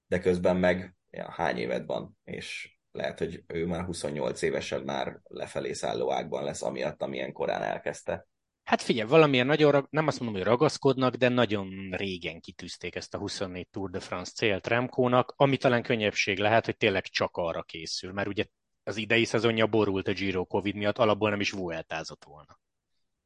de 0.08 0.20
közben 0.20 0.58
meg 0.58 0.96
ja, 1.10 1.32
hány 1.32 1.58
évet 1.58 1.86
van, 1.86 2.18
és 2.24 2.78
lehet, 2.92 3.20
hogy 3.20 3.44
ő 3.48 3.66
már 3.66 3.84
28 3.84 4.42
évesen 4.42 4.82
már 4.82 5.20
lefelé 5.24 5.74
szálló 5.74 6.12
ágban 6.12 6.44
lesz, 6.44 6.62
amiatt, 6.62 7.02
amilyen 7.02 7.32
korán 7.32 7.62
elkezdte. 7.62 8.28
Hát 8.70 8.82
figyelj, 8.82 9.10
valamilyen 9.10 9.46
nagyon, 9.46 9.88
nem 9.90 10.08
azt 10.08 10.20
mondom, 10.20 10.38
hogy 10.38 10.48
ragaszkodnak, 10.48 11.16
de 11.16 11.30
nagyon 11.30 11.70
régen 11.92 12.40
kitűzték 12.40 12.96
ezt 12.96 13.14
a 13.14 13.18
24 13.18 13.68
Tour 13.70 13.90
de 13.90 14.00
France 14.00 14.32
célt 14.32 14.68
Remkónak, 14.68 15.34
ami 15.36 15.58
talán 15.58 15.84
könnyebbség 15.84 16.38
lehet, 16.38 16.66
hogy 16.66 16.78
tényleg 16.78 17.04
csak 17.04 17.38
arra 17.38 17.62
készül, 17.62 18.12
mert 18.12 18.28
ugye 18.28 18.46
az 18.84 18.98
idei 18.98 19.26
szezonja 19.26 19.68
borult 19.68 20.08
a 20.08 20.14
Giro 20.14 20.46
Covid 20.46 20.76
miatt, 20.76 20.98
alapból 20.98 21.30
nem 21.30 21.40
is 21.40 21.52
vueltázott 21.52 22.24
volna. 22.24 22.60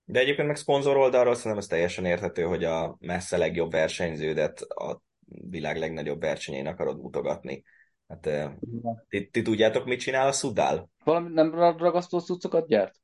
De 0.03 0.19
egyébként 0.19 0.47
meg 0.47 0.55
szponzor 0.55 0.97
oldalról 0.97 1.35
szerintem 1.35 1.59
ez 1.59 1.67
teljesen 1.67 2.05
érthető, 2.05 2.43
hogy 2.43 2.63
a 2.63 2.97
messze 2.99 3.37
legjobb 3.37 3.71
versenyződet 3.71 4.61
a 4.61 5.01
világ 5.49 5.77
legnagyobb 5.77 6.21
versenyén 6.21 6.67
akarod 6.67 7.01
mutogatni. 7.01 7.63
Hát, 8.07 8.29
ti, 9.09 9.27
ti 9.27 9.41
tudjátok, 9.41 9.85
mit 9.85 9.99
csinál 9.99 10.27
a 10.27 10.31
Sudál? 10.31 10.89
Valami 11.03 11.29
nem 11.33 11.55
ragasztó 11.77 12.19
cuccokat 12.19 12.67
gyárt? 12.67 12.95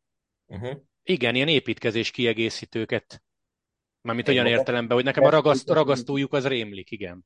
Uh-huh. 0.46 0.82
Igen, 1.10 1.36
ilyen 1.36 1.48
építkezés 1.48 2.12
kiegészítőket. 2.12 3.24
Mármint 4.02 4.28
olyan 4.28 4.46
értelemben, 4.46 4.96
hogy 4.96 5.06
nekem 5.06 5.24
a 5.24 5.30
ragaszt, 5.30 5.70
ragasztójuk 5.70 6.34
az 6.34 6.48
rémlik, 6.48 6.92
igen. 6.92 7.26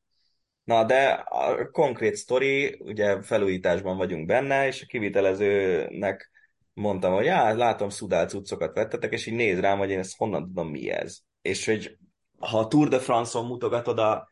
Na, 0.64 0.86
de 0.86 1.10
a 1.12 1.70
konkrét 1.70 2.16
sztori, 2.16 2.78
ugye 2.80 3.22
felújításban 3.22 3.98
vagyunk 3.98 4.26
benne, 4.26 4.68
és 4.68 4.82
a 4.82 4.86
kivitelezőnek 4.86 6.32
mondtam, 6.74 7.14
hogy 7.14 7.26
já, 7.26 7.54
látom, 7.54 7.90
szudál 7.90 8.28
cuccokat 8.28 8.76
vettetek, 8.76 9.12
és 9.12 9.26
így 9.26 9.34
néz 9.34 9.60
rám, 9.60 9.78
hogy 9.78 9.90
én 9.90 10.00
ezt 10.00 10.18
honnan 10.18 10.44
tudom, 10.44 10.70
mi 10.70 10.90
ez. 10.90 11.20
És 11.42 11.66
hogy 11.66 11.98
ha 12.40 12.60
a 12.60 12.68
Tour 12.68 12.88
de 12.88 13.00
France-on 13.00 13.46
mutogatod 13.46 14.00
a, 14.00 14.30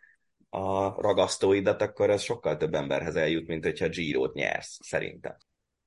a 0.49 1.01
ragasztóidat, 1.01 1.81
akkor 1.81 2.09
ez 2.09 2.21
sokkal 2.21 2.57
több 2.57 2.73
emberhez 2.73 3.15
eljut, 3.15 3.47
mint 3.47 3.63
hogyha 3.63 3.87
Giro-t 3.87 4.33
nyersz, 4.33 4.77
szerintem. 4.81 5.37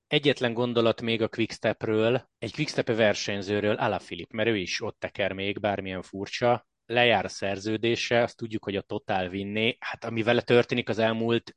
Egyetlen 0.06 0.52
gondolat 0.52 1.00
még 1.00 1.22
a 1.22 1.28
Quickstepről, 1.28 2.28
egy 2.38 2.54
Quickstep 2.54 2.86
versenyzőről, 2.86 3.74
Alaphilipp, 3.74 4.32
mert 4.32 4.48
ő 4.48 4.56
is 4.56 4.82
ott 4.82 4.98
teker 4.98 5.32
még, 5.32 5.60
bármilyen 5.60 6.02
furcsa, 6.02 6.66
lejár 6.86 7.24
a 7.24 7.28
szerződése, 7.28 8.22
azt 8.22 8.36
tudjuk, 8.36 8.64
hogy 8.64 8.76
a 8.76 8.82
Total 8.82 9.28
vinné. 9.28 9.76
Hát 9.80 10.04
ami 10.04 10.22
vele 10.22 10.42
történik 10.42 10.88
az 10.88 10.98
elmúlt 10.98 11.56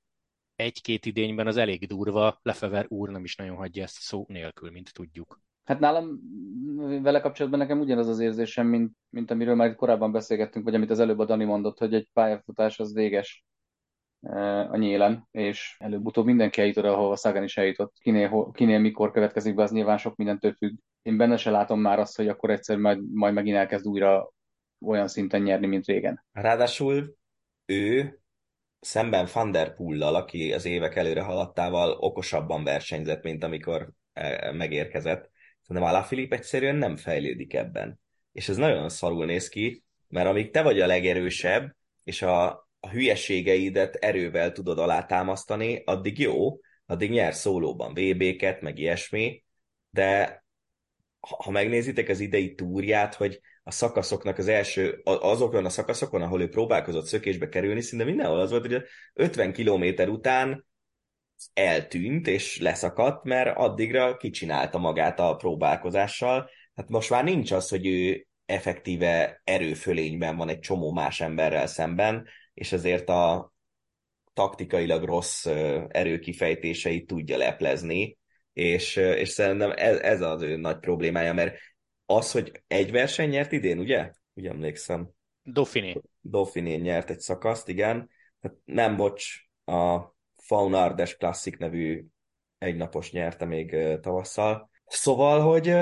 egy-két 0.56 1.06
idényben, 1.06 1.48
az 1.48 1.58
elég 1.58 1.88
durva. 1.88 2.40
Lefever 2.42 2.86
úr 2.90 3.10
nem 3.10 3.24
is 3.24 3.36
nagyon 3.36 3.56
hagyja 3.56 3.84
ezt 3.84 3.98
szó 4.00 4.26
nélkül, 4.28 4.72
mint 4.72 4.94
tudjuk. 4.94 5.42
Hát 5.64 5.80
nálam 5.80 6.20
vele 7.02 7.20
kapcsolatban 7.20 7.60
nekem 7.60 7.80
ugyanaz 7.80 8.08
az 8.08 8.20
érzésem, 8.20 8.68
mint, 8.68 8.92
mint 9.10 9.32
amiről 9.32 9.56
már 9.56 9.76
korábban 9.76 10.12
beszélgettünk, 10.12 10.66
vagy 10.66 10.76
amit 10.76 10.90
az 10.90 11.00
előbb 11.00 11.20
a 11.20 11.26
Dani 11.26 11.44
mondott, 11.44 11.78
hogy 11.78 11.94
egy 11.94 12.10
pályafutás 12.14 12.80
az 12.80 12.94
véges 12.94 13.46
a 14.70 14.78
nyélen, 14.78 15.28
és 15.32 15.76
előbb-utóbb 15.80 16.26
mindenki 16.26 16.62
eljut 16.62 16.78
oda, 16.78 16.94
ahova 16.94 17.16
Sagan 17.16 17.44
is 17.44 17.58
eljutott. 17.58 17.94
Kinél, 18.00 18.52
kinél 18.54 18.80
mikor 18.80 19.12
következik 19.12 19.56
be, 19.56 19.64
az 19.64 19.72
nyilván 19.72 19.98
sok 19.98 20.16
mindentől 20.16 20.54
függ. 20.54 20.78
Én 21.02 21.18
benne 21.18 21.38
se 21.38 21.52
látom 21.52 21.80
már 21.80 22.00
azt, 22.00 22.16
hogy 22.16 22.28
akkor 22.28 22.50
egyszer 22.50 22.78
majd, 22.78 23.12
majd 23.14 23.34
megint 23.34 23.58
elkezd 23.58 23.88
újra 23.88 24.32
olyan 24.86 25.08
szinten 25.08 25.42
nyerni, 25.42 25.68
mint 25.68 25.86
régen. 25.86 26.26
Ráadásul 26.32 27.16
ő 27.66 28.20
szemben 28.80 29.28
Van 29.34 29.52
der 29.52 29.76
Poel-lal, 29.76 30.16
aki 30.16 30.54
az 30.54 30.66
évek 30.66 30.96
előre 30.96 31.22
haladtával 31.22 31.92
okosabban 31.92 32.64
versenyzett, 32.64 33.24
mint 33.24 33.44
amikor 33.44 33.90
e, 34.14 34.52
megérkezett. 34.52 35.30
Szerintem 35.62 35.92
Alaphilipp 35.92 36.34
egyszerűen 36.34 36.76
nem 36.76 36.96
fejlődik 36.96 37.54
ebben. 37.54 38.00
És 38.32 38.50
ez 38.50 38.58
nagyon 38.58 38.90
szarul 38.90 39.26
néz 39.26 39.50
ki, 39.50 39.84
mert 40.08 40.28
amíg 40.28 40.52
te 40.52 40.62
vagy 40.62 40.82
a 40.82 40.86
legerősebb, 40.86 41.76
és 42.04 42.22
a, 42.22 42.67
a 42.80 42.90
hülyeségeidet 42.90 43.96
erővel 43.96 44.52
tudod 44.52 44.80
alátámasztani, 44.80 45.82
addig 45.86 46.20
jó, 46.20 46.60
addig 46.86 47.12
nyer 47.12 47.34
szólóban 47.34 47.94
VB-ket, 47.94 48.62
meg 48.62 48.78
ilyesmi, 48.78 49.44
de 49.90 50.44
ha 51.20 51.52
megnézitek 51.52 52.10
az 52.10 52.20
idei 52.20 52.56
túrját, 52.56 53.16
hogy 53.16 53.40
a 53.64 53.72
szakaszoknak 53.72 54.38
az 54.38 54.48
első, 54.48 55.02
azokon 55.04 55.66
a 55.66 55.70
szakaszokon, 55.70 56.22
ahol 56.22 56.42
ő 56.42 56.50
próbálkozott 56.50 57.06
szökésbe 57.06 57.50
kerülni, 57.50 57.82
szinte 57.82 58.04
mindenhol 58.06 58.40
az 58.40 58.50
volt, 58.50 58.66
hogy 58.68 58.84
50 59.14 59.54
kilométer 59.54 60.10
után 60.10 60.66
eltűnt 61.54 62.28
és 62.28 62.60
leszakadt, 62.60 63.24
mert 63.24 63.58
addigra 63.58 64.18
kicsinálta 64.18 64.78
magát 64.78 65.20
a 65.20 65.36
próbálkozással. 65.36 66.50
Hát 66.76 66.90
most 66.90 67.10
már 67.10 67.24
nincs 67.24 67.52
az, 67.52 67.70
hogy 67.70 67.88
ő 67.88 68.28
effektíve 68.46 69.42
erőfölényben 69.44 70.36
van 70.36 70.50
egy 70.50 70.60
csomó 70.60 70.92
más 70.92 71.22
emberrel 71.22 71.68
szemben, 71.68 72.28
és 72.58 72.72
ezért 72.72 73.10
a 73.10 73.54
taktikailag 74.34 75.04
rossz 75.04 75.46
erőkifejtéseit 75.88 77.08
tudja 77.08 77.38
leplezni, 77.38 78.18
és, 78.54 78.96
és 78.96 79.30
szerintem 79.30 79.72
ez, 79.76 80.00
ez 80.00 80.22
az 80.22 80.42
ő 80.42 80.56
nagy 80.56 80.80
problémája, 80.80 81.34
mert 81.34 81.58
az, 82.06 82.32
hogy 82.32 82.64
egy 82.68 82.92
verseny 82.92 83.30
nyert 83.30 83.52
idén, 83.52 83.80
ugye? 83.80 84.12
Ugye 84.34 84.50
emlékszem. 84.50 85.10
Dauphiné. 85.44 86.02
Dauphiné 86.22 86.76
nyert 86.76 87.10
egy 87.10 87.20
szakaszt, 87.20 87.68
igen. 87.68 88.10
Tehát 88.42 88.58
nem 88.66 88.96
bocs, 88.96 89.26
a 89.66 90.00
Faunardes 90.36 91.16
Classic 91.16 91.58
nevű 91.58 92.06
egynapos 92.58 93.12
nyerte 93.12 93.46
még 93.46 93.76
tavasszal. 94.02 94.70
Szóval, 94.88 95.42
hogy 95.42 95.74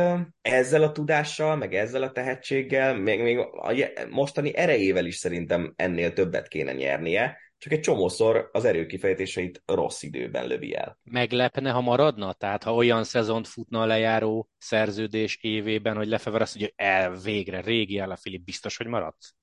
ezzel 0.41 0.83
a 0.83 0.91
tudással, 0.91 1.55
meg 1.55 1.73
ezzel 1.75 2.03
a 2.03 2.11
tehetséggel, 2.11 2.97
még, 2.97 3.21
még 3.21 3.37
a 3.37 3.73
mostani 4.09 4.55
erejével 4.55 5.05
is 5.05 5.15
szerintem 5.15 5.73
ennél 5.75 6.13
többet 6.13 6.47
kéne 6.47 6.73
nyernie, 6.73 7.37
csak 7.57 7.71
egy 7.71 7.79
csomószor 7.79 8.49
az 8.51 8.65
erőkifejtéseit 8.65 9.63
rossz 9.65 10.01
időben 10.01 10.47
lövi 10.47 10.75
el. 10.75 10.99
Meglepne, 11.03 11.71
ha 11.71 11.81
maradna? 11.81 12.33
Tehát 12.33 12.63
ha 12.63 12.73
olyan 12.73 13.03
szezont 13.03 13.47
futna 13.47 13.81
a 13.81 13.85
lejáró 13.85 14.49
szerződés 14.57 15.37
évében, 15.41 15.95
hogy 15.95 16.07
Lefever 16.07 16.41
azt 16.41 16.55
mondja, 16.55 16.73
hogy 16.75 16.85
el 16.87 17.15
végre, 17.19 17.61
régi 17.61 17.97
el 17.97 18.11
a 18.11 18.15
Filip, 18.15 18.43
biztos, 18.43 18.77
hogy 18.77 18.87
maradsz? 18.87 19.35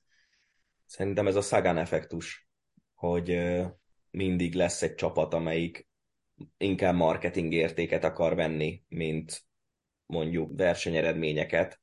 Szerintem 0.86 1.26
ez 1.26 1.36
a 1.36 1.40
Sagan 1.40 1.78
effektus, 1.78 2.48
hogy 2.94 3.40
mindig 4.10 4.54
lesz 4.54 4.82
egy 4.82 4.94
csapat, 4.94 5.34
amelyik 5.34 5.88
inkább 6.56 6.94
marketing 6.94 7.52
értéket 7.52 8.04
akar 8.04 8.34
venni, 8.34 8.82
mint 8.88 9.42
mondjuk 10.12 10.50
versenyeredményeket, 10.56 11.80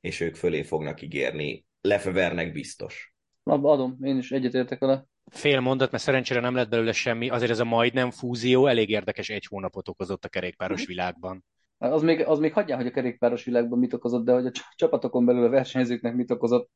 és 0.00 0.20
ők 0.20 0.34
fölé 0.34 0.62
fognak 0.62 1.02
ígérni. 1.02 1.66
Lefevernek 1.80 2.52
biztos. 2.52 3.14
Adom, 3.42 3.96
én 4.02 4.18
is 4.18 4.30
egyetértek 4.30 4.78
vele 4.78 5.06
fél 5.30 5.60
mondat, 5.60 5.90
mert 5.90 6.02
szerencsére 6.02 6.40
nem 6.40 6.54
lett 6.54 6.68
belőle 6.68 6.92
semmi, 6.92 7.28
azért 7.28 7.50
ez 7.50 7.58
a 7.58 7.64
majdnem 7.64 8.10
fúzió 8.10 8.66
elég 8.66 8.88
érdekes 8.88 9.28
egy 9.28 9.44
hónapot 9.44 9.88
okozott 9.88 10.24
a 10.24 10.28
kerékpáros 10.28 10.80
mhm. 10.80 10.88
világban. 10.88 11.44
Az 11.78 12.02
még, 12.02 12.26
az 12.26 12.38
még 12.38 12.52
hagyján, 12.52 12.78
hogy 12.78 12.86
a 12.86 12.90
kerékpáros 12.90 13.44
világban 13.44 13.78
mit 13.78 13.92
okozott, 13.92 14.24
de 14.24 14.32
hogy 14.32 14.46
a 14.46 14.50
csapatokon 14.74 15.24
belül 15.24 15.44
a 15.44 15.48
versenyzőknek 15.48 16.14
mit 16.14 16.30
okozott 16.30 16.70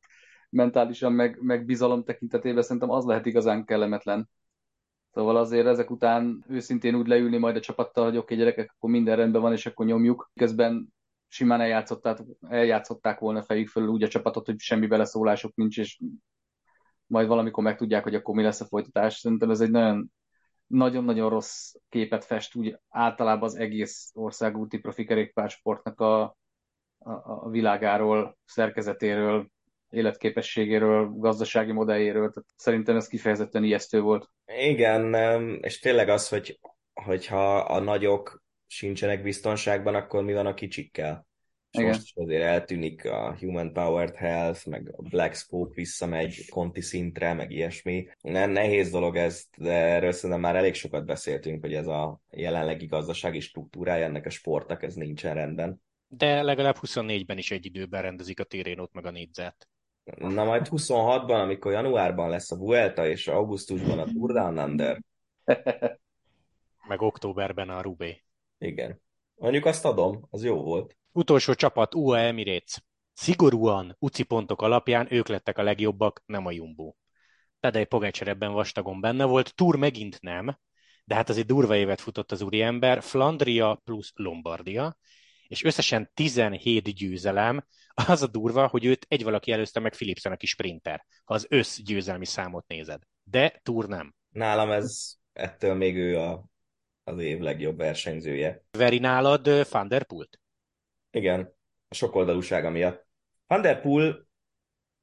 mentálisan, 0.49 1.13
meg, 1.13 1.37
meg 1.41 1.65
bizalom 1.65 2.03
tekintetében, 2.03 2.63
szerintem 2.63 2.89
az 2.89 3.05
lehet 3.05 3.25
igazán 3.25 3.65
kellemetlen. 3.65 4.29
Szóval 5.13 5.37
azért 5.37 5.67
ezek 5.67 5.89
után 5.89 6.45
őszintén 6.47 6.95
úgy 6.95 7.07
leülni 7.07 7.37
majd 7.37 7.55
a 7.55 7.59
csapattal, 7.59 8.03
hogy 8.03 8.17
oké, 8.17 8.33
okay, 8.33 8.37
gyerekek, 8.37 8.73
akkor 8.75 8.89
minden 8.89 9.15
rendben 9.15 9.41
van, 9.41 9.51
és 9.51 9.65
akkor 9.65 9.85
nyomjuk. 9.85 10.31
Közben 10.33 10.92
simán 11.33 11.61
eljátszották, 11.61 12.17
eljátszották 12.47 13.19
volna 13.19 13.41
fejük 13.41 13.67
fölül 13.67 13.89
úgy 13.89 14.03
a 14.03 14.07
csapatot, 14.07 14.45
hogy 14.45 14.59
semmi 14.59 14.87
beleszólásuk 14.87 15.55
nincs, 15.55 15.77
és 15.77 15.99
majd 17.05 17.27
valamikor 17.27 17.63
megtudják, 17.63 18.03
hogy 18.03 18.15
akkor 18.15 18.35
mi 18.35 18.43
lesz 18.43 18.61
a 18.61 18.65
folytatás. 18.65 19.15
Szerintem 19.15 19.49
ez 19.49 19.59
egy 19.59 19.71
nagyon 19.71 20.11
nagyon-nagyon 20.67 21.29
rossz 21.29 21.73
képet 21.89 22.25
fest 22.25 22.55
úgy 22.55 22.77
általában 22.89 23.43
az 23.43 23.55
egész 23.55 24.11
országúti 24.13 24.77
profi 24.77 25.05
kerékpársportnak 25.05 25.99
a, 25.99 26.21
a, 26.97 27.11
a 27.25 27.49
világáról, 27.49 28.37
szerkezetéről, 28.45 29.47
életképességéről, 29.89 31.09
gazdasági 31.09 31.71
modelljéről. 31.71 32.31
Tehát 32.31 32.49
szerintem 32.55 32.95
ez 32.95 33.07
kifejezetten 33.07 33.63
ijesztő 33.63 34.01
volt. 34.01 34.29
Igen, 34.45 35.13
és 35.61 35.79
tényleg 35.79 36.09
az, 36.09 36.29
hogy 36.29 36.59
hogyha 36.93 37.57
a 37.57 37.79
nagyok 37.79 38.42
sincsenek 38.75 39.23
biztonságban, 39.23 39.95
akkor 39.95 40.23
mi 40.23 40.33
van 40.33 40.45
a 40.45 40.53
kicsikkel? 40.53 41.27
és 41.73 41.79
Igen. 41.79 41.91
most 41.91 42.03
is 42.03 42.13
azért 42.15 42.43
eltűnik 42.43 43.05
a 43.05 43.35
Human 43.39 43.73
Powered 43.73 44.15
Health, 44.15 44.67
meg 44.67 44.93
a 44.97 45.01
Black 45.01 45.35
Spoke 45.35 45.73
visszamegy 45.73 46.49
konti 46.49 46.81
szintre, 46.81 47.33
meg 47.33 47.51
ilyesmi. 47.51 48.07
Nem 48.21 48.49
nehéz 48.49 48.91
dolog 48.91 49.15
ez, 49.15 49.45
de 49.57 49.71
erről 49.71 50.11
szerintem 50.11 50.39
már 50.39 50.55
elég 50.55 50.73
sokat 50.73 51.05
beszéltünk, 51.05 51.61
hogy 51.61 51.73
ez 51.73 51.87
a 51.87 52.19
jelenlegi 52.31 52.85
gazdasági 52.85 53.39
struktúrája 53.39 54.05
ennek 54.05 54.25
a 54.25 54.29
sportnak, 54.29 54.83
ez 54.83 54.95
nincsen 54.95 55.33
rendben. 55.33 55.81
De 56.07 56.41
legalább 56.41 56.77
24-ben 56.81 57.37
is 57.37 57.51
egy 57.51 57.65
időben 57.65 58.01
rendezik 58.01 58.39
a 58.39 58.43
térénót 58.43 58.93
meg 58.93 59.05
a 59.05 59.11
négyzet. 59.11 59.67
Na 60.17 60.43
majd 60.43 60.67
26-ban, 60.71 61.41
amikor 61.41 61.71
januárban 61.71 62.29
lesz 62.29 62.51
a 62.51 62.57
Vuelta, 62.57 63.07
és 63.07 63.27
augusztusban 63.27 63.99
a 63.99 64.03
Tour 64.03 64.33
Down 64.33 64.57
Under. 64.57 65.01
meg 66.87 67.01
októberben 67.01 67.69
a 67.69 67.81
Rubé. 67.81 68.23
Igen. 68.63 69.01
Mondjuk 69.35 69.65
azt 69.65 69.85
adom, 69.85 70.27
az 70.29 70.43
jó 70.43 70.61
volt. 70.61 70.97
Utolsó 71.11 71.53
csapat 71.53 71.95
UA 71.95 72.19
Emirates. 72.19 72.83
Szigorúan 73.13 73.95
UCI 73.99 74.23
pontok 74.23 74.61
alapján 74.61 75.07
ők 75.09 75.27
lettek 75.27 75.57
a 75.57 75.63
legjobbak, 75.63 76.23
nem 76.25 76.45
a 76.45 76.51
Jumbo. 76.51 76.93
Tadej 77.59 77.85
Pogácsár 77.85 78.27
ebben 78.27 78.51
vastagon 78.51 79.01
benne 79.01 79.25
volt, 79.25 79.55
Tour 79.55 79.75
megint 79.75 80.21
nem, 80.21 80.57
de 81.05 81.15
hát 81.15 81.29
azért 81.29 81.47
durva 81.47 81.75
évet 81.75 82.01
futott 82.01 82.31
az 82.31 82.41
úriember, 82.41 83.01
Flandria 83.01 83.81
plusz 83.83 84.11
Lombardia, 84.15 84.97
és 85.47 85.63
összesen 85.63 86.11
17 86.13 86.95
győzelem, 86.95 87.65
az 88.07 88.21
a 88.21 88.27
durva, 88.27 88.67
hogy 88.67 88.85
őt 88.85 89.05
egy 89.09 89.23
valaki 89.23 89.51
előzte 89.51 89.79
meg 89.79 89.91
Philipsen, 89.91 90.31
aki 90.31 90.45
sprinter, 90.45 91.05
ha 91.23 91.33
az 91.33 91.45
összgyőzelmi 91.49 92.25
számot 92.25 92.67
nézed. 92.67 93.01
De 93.23 93.59
Tour 93.63 93.87
nem. 93.87 94.15
Nálam 94.29 94.71
ez 94.71 95.13
ettől 95.33 95.73
még 95.73 95.97
ő 95.97 96.19
a, 96.19 96.45
az 97.03 97.19
év 97.19 97.39
legjobb 97.39 97.77
versenyzője. 97.77 98.63
Veri 98.71 98.99
nálad 98.99 99.67
Van 99.71 99.87
der 99.87 100.03
Pult? 100.03 100.39
Igen, 101.11 101.55
a 101.87 101.95
sokoldalúsága 101.95 102.69
miatt. 102.69 103.07
Van 103.47 103.61
der 103.61 103.81
Poel, 103.81 104.27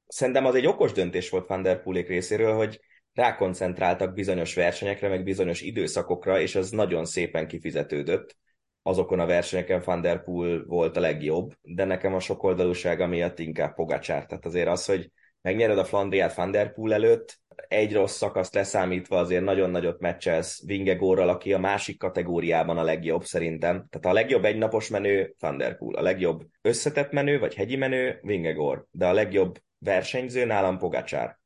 szerintem 0.07 0.45
az 0.45 0.55
egy 0.55 0.65
okos 0.65 0.91
döntés 0.91 1.29
volt 1.29 1.47
Van 1.47 1.61
der 1.61 1.81
Poolék 1.83 2.07
részéről, 2.07 2.55
hogy 2.55 2.79
rákoncentráltak 3.13 4.13
bizonyos 4.13 4.55
versenyekre, 4.55 5.07
meg 5.07 5.23
bizonyos 5.23 5.61
időszakokra, 5.61 6.39
és 6.39 6.55
az 6.55 6.69
nagyon 6.69 7.05
szépen 7.05 7.47
kifizetődött. 7.47 8.37
Azokon 8.81 9.19
a 9.19 9.25
versenyeken 9.25 9.81
Van 9.85 10.01
der 10.01 10.23
Poel 10.23 10.63
volt 10.65 10.97
a 10.97 10.99
legjobb, 10.99 11.53
de 11.61 11.83
nekem 11.83 12.13
a 12.13 12.19
sokoldalúsága 12.19 13.07
miatt 13.07 13.39
inkább 13.39 13.75
Pogacsár. 13.75 14.25
Tehát 14.25 14.45
azért 14.45 14.67
az, 14.67 14.85
hogy 14.85 15.11
megnyered 15.41 15.77
a 15.77 15.85
Flandriát 15.85 16.35
Van 16.35 16.51
der 16.51 16.73
Poel 16.73 16.93
előtt, 16.93 17.40
egy 17.67 17.93
rossz 17.93 18.15
szakaszt 18.15 18.53
leszámítva 18.53 19.17
azért 19.17 19.43
nagyon 19.43 19.69
nagyot 19.69 19.99
meccselsz 19.99 20.65
Vingegorral, 20.65 21.29
aki 21.29 21.53
a 21.53 21.59
másik 21.59 21.97
kategóriában 21.97 22.77
a 22.77 22.83
legjobb 22.83 23.23
szerintem. 23.23 23.87
Tehát 23.89 24.05
a 24.05 24.21
legjobb 24.21 24.45
egynapos 24.45 24.89
menő 24.89 25.35
Van 25.39 25.57
Der 25.57 25.77
Poel, 25.77 25.95
a 25.95 26.01
legjobb 26.01 26.43
összetett 26.61 27.11
menő 27.11 27.39
vagy 27.39 27.55
hegyi 27.55 27.75
menő 27.75 28.19
Vingegor, 28.21 28.85
de 28.91 29.07
a 29.07 29.13
legjobb 29.13 29.61
versenyző 29.79 30.45
nálam 30.45 30.77
Pogacsár, 30.77 31.39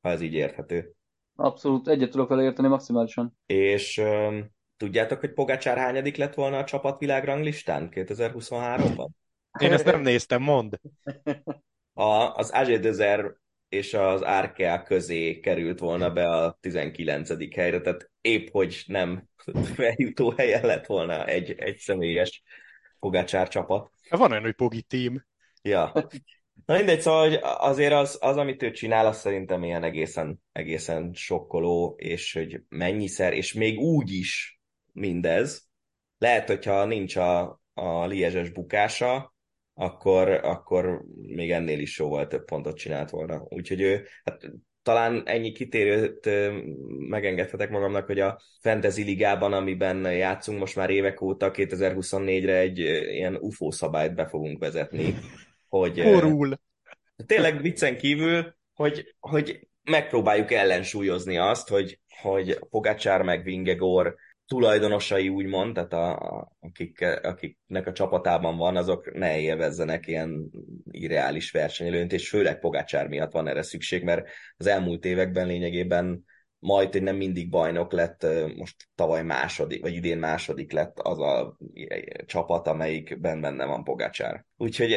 ha 0.00 0.10
ez 0.10 0.20
így 0.20 0.34
érthető. 0.34 0.94
Abszolút, 1.36 1.88
egyet 1.88 2.10
tudok 2.10 2.28
vele 2.28 2.42
érteni 2.42 2.68
maximálisan. 2.68 3.38
És 3.46 3.98
um, 3.98 4.50
tudjátok, 4.76 5.20
hogy 5.20 5.32
Pogacsár 5.32 5.78
hányadik 5.78 6.16
lett 6.16 6.34
volna 6.34 6.58
a 6.58 6.64
csapatvilágranglistán 6.64 7.88
2023-ban? 7.90 9.08
Én 9.58 9.72
ezt 9.72 9.84
nem 9.84 10.00
néztem, 10.00 10.42
mond. 10.42 10.80
A, 11.92 12.34
az 12.34 12.50
AG 12.50 12.78
és 13.70 13.94
az 13.94 14.22
Arkea 14.22 14.82
közé 14.82 15.40
került 15.40 15.78
volna 15.78 16.10
be 16.10 16.28
a 16.28 16.58
19. 16.60 17.54
helyre, 17.54 17.80
tehát 17.80 18.10
épp 18.20 18.48
hogy 18.50 18.82
nem 18.86 19.28
feljutó 19.74 20.30
helyen 20.36 20.66
lett 20.66 20.86
volna 20.86 21.26
egy, 21.26 21.50
egy 21.50 21.78
személyes 21.78 22.42
Pogácsár 22.98 23.48
csapat. 23.48 23.90
Van 24.08 24.30
olyan, 24.30 24.42
hogy 24.42 24.54
Pogi 24.54 24.82
team. 24.82 25.24
Ja. 25.62 25.92
Na 26.66 26.76
mindegy, 26.76 27.00
szóval 27.00 27.28
hogy 27.28 27.38
azért 27.42 27.92
az, 27.92 28.18
az, 28.20 28.36
amit 28.36 28.62
ő 28.62 28.70
csinál, 28.70 29.06
az 29.06 29.18
szerintem 29.18 29.64
ilyen 29.64 29.82
egészen, 29.82 30.42
egészen 30.52 31.12
sokkoló, 31.14 31.94
és 31.98 32.32
hogy 32.32 32.62
mennyiszer, 32.68 33.32
és 33.32 33.52
még 33.52 33.78
úgy 33.78 34.12
is 34.12 34.60
mindez, 34.92 35.68
lehet, 36.18 36.46
hogyha 36.46 36.84
nincs 36.84 37.16
a, 37.16 37.60
a 37.74 38.06
liezses 38.06 38.50
bukása, 38.50 39.34
akkor, 39.80 40.28
akkor 40.28 41.02
még 41.26 41.50
ennél 41.50 41.78
is 41.78 41.98
jóval 41.98 42.26
több 42.26 42.44
pontot 42.44 42.76
csinált 42.76 43.10
volna. 43.10 43.46
Úgyhogy 43.48 43.80
ő, 43.80 44.06
hát 44.24 44.50
talán 44.82 45.22
ennyi 45.24 45.52
kitérőt 45.52 46.30
megengedhetek 47.08 47.70
magamnak, 47.70 48.06
hogy 48.06 48.20
a 48.20 48.40
Fantasy 48.60 49.02
Ligában, 49.02 49.52
amiben 49.52 50.12
játszunk 50.12 50.58
most 50.58 50.76
már 50.76 50.90
évek 50.90 51.20
óta, 51.20 51.50
2024-re 51.54 52.56
egy 52.56 52.78
ilyen 52.78 53.36
UFO 53.36 53.70
szabályt 53.70 54.14
be 54.14 54.26
fogunk 54.26 54.58
vezetni. 54.58 55.14
Hogy, 55.68 56.02
Korul! 56.02 56.58
Tényleg 57.26 57.62
viccen 57.62 57.96
kívül, 57.96 58.54
hogy, 58.74 59.14
hogy 59.20 59.68
megpróbáljuk 59.82 60.52
ellensúlyozni 60.52 61.38
azt, 61.38 61.68
hogy, 61.68 62.00
hogy 62.20 62.58
Pogacsár 62.70 63.22
meg 63.22 63.44
Vingegor 63.44 64.16
tulajdonosai 64.50 65.28
úgymond, 65.28 65.74
tehát 65.74 65.92
a, 65.92 66.52
akik, 66.60 67.00
akiknek 67.22 67.86
a 67.86 67.92
csapatában 67.92 68.56
van, 68.56 68.76
azok 68.76 69.12
ne 69.12 69.40
élvezzenek 69.40 70.06
ilyen 70.06 70.50
irreális 70.90 71.50
versenyelőnt, 71.50 72.12
és 72.12 72.28
főleg 72.28 72.58
Pogácsár 72.58 73.08
miatt 73.08 73.32
van 73.32 73.48
erre 73.48 73.62
szükség, 73.62 74.02
mert 74.04 74.28
az 74.56 74.66
elmúlt 74.66 75.04
években 75.04 75.46
lényegében 75.46 76.24
majd, 76.58 76.92
hogy 76.92 77.02
nem 77.02 77.16
mindig 77.16 77.50
bajnok 77.50 77.92
lett, 77.92 78.26
most 78.56 78.88
tavaly 78.94 79.22
második, 79.22 79.82
vagy 79.82 79.94
idén 79.94 80.18
második 80.18 80.72
lett 80.72 80.98
az 80.98 81.18
a 81.18 81.56
csapat, 82.26 82.66
amelyikben 82.66 83.40
benne 83.40 83.64
van 83.64 83.84
Pogácsár. 83.84 84.44
Úgyhogy 84.56 84.96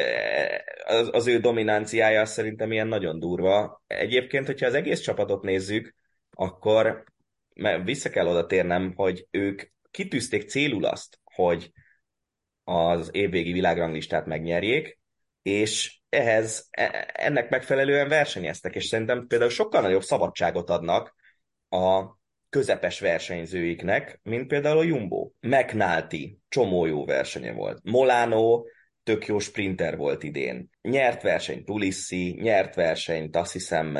az, 0.85 1.09
az 1.11 1.27
ő 1.27 1.39
dominanciája 1.39 2.25
szerintem 2.25 2.71
ilyen 2.71 2.87
nagyon 2.87 3.19
durva. 3.19 3.83
Egyébként, 3.87 4.45
hogyha 4.45 4.65
az 4.65 4.73
egész 4.73 4.99
csapatot 4.99 5.43
nézzük, 5.43 5.95
akkor 6.29 7.03
mert 7.55 7.83
vissza 7.83 8.09
kell 8.09 8.27
oda 8.27 8.45
térnem, 8.45 8.93
hogy 8.95 9.27
ők 9.31 9.61
kitűzték 9.91 10.49
célul 10.49 10.85
azt, 10.85 11.19
hogy 11.23 11.71
az 12.63 13.09
évvégi 13.11 13.51
világranglistát 13.51 14.25
megnyerjék, 14.25 14.99
és 15.41 15.99
ehhez 16.09 16.67
e, 16.71 17.11
ennek 17.13 17.49
megfelelően 17.49 18.07
versenyeztek, 18.07 18.75
és 18.75 18.85
szerintem 18.85 19.27
például 19.27 19.49
sokkal 19.49 19.81
nagyobb 19.81 20.03
szabadságot 20.03 20.69
adnak 20.69 21.15
a 21.69 22.03
közepes 22.49 22.99
versenyzőiknek, 22.99 24.19
mint 24.23 24.47
például 24.47 24.77
a 24.77 24.83
Jumbo. 24.83 25.31
McNulty, 25.39 26.39
csomó 26.49 26.85
jó 26.85 27.05
versenye 27.05 27.51
volt. 27.51 27.79
Molano, 27.83 28.63
tök 29.03 29.25
jó 29.25 29.39
sprinter 29.39 29.97
volt 29.97 30.23
idén. 30.23 30.69
Nyert 30.81 31.21
versenyt 31.21 31.63
Pulissi, 31.63 32.37
nyert 32.41 32.75
versenyt 32.75 33.35
azt 33.35 33.51
hiszem 33.51 33.97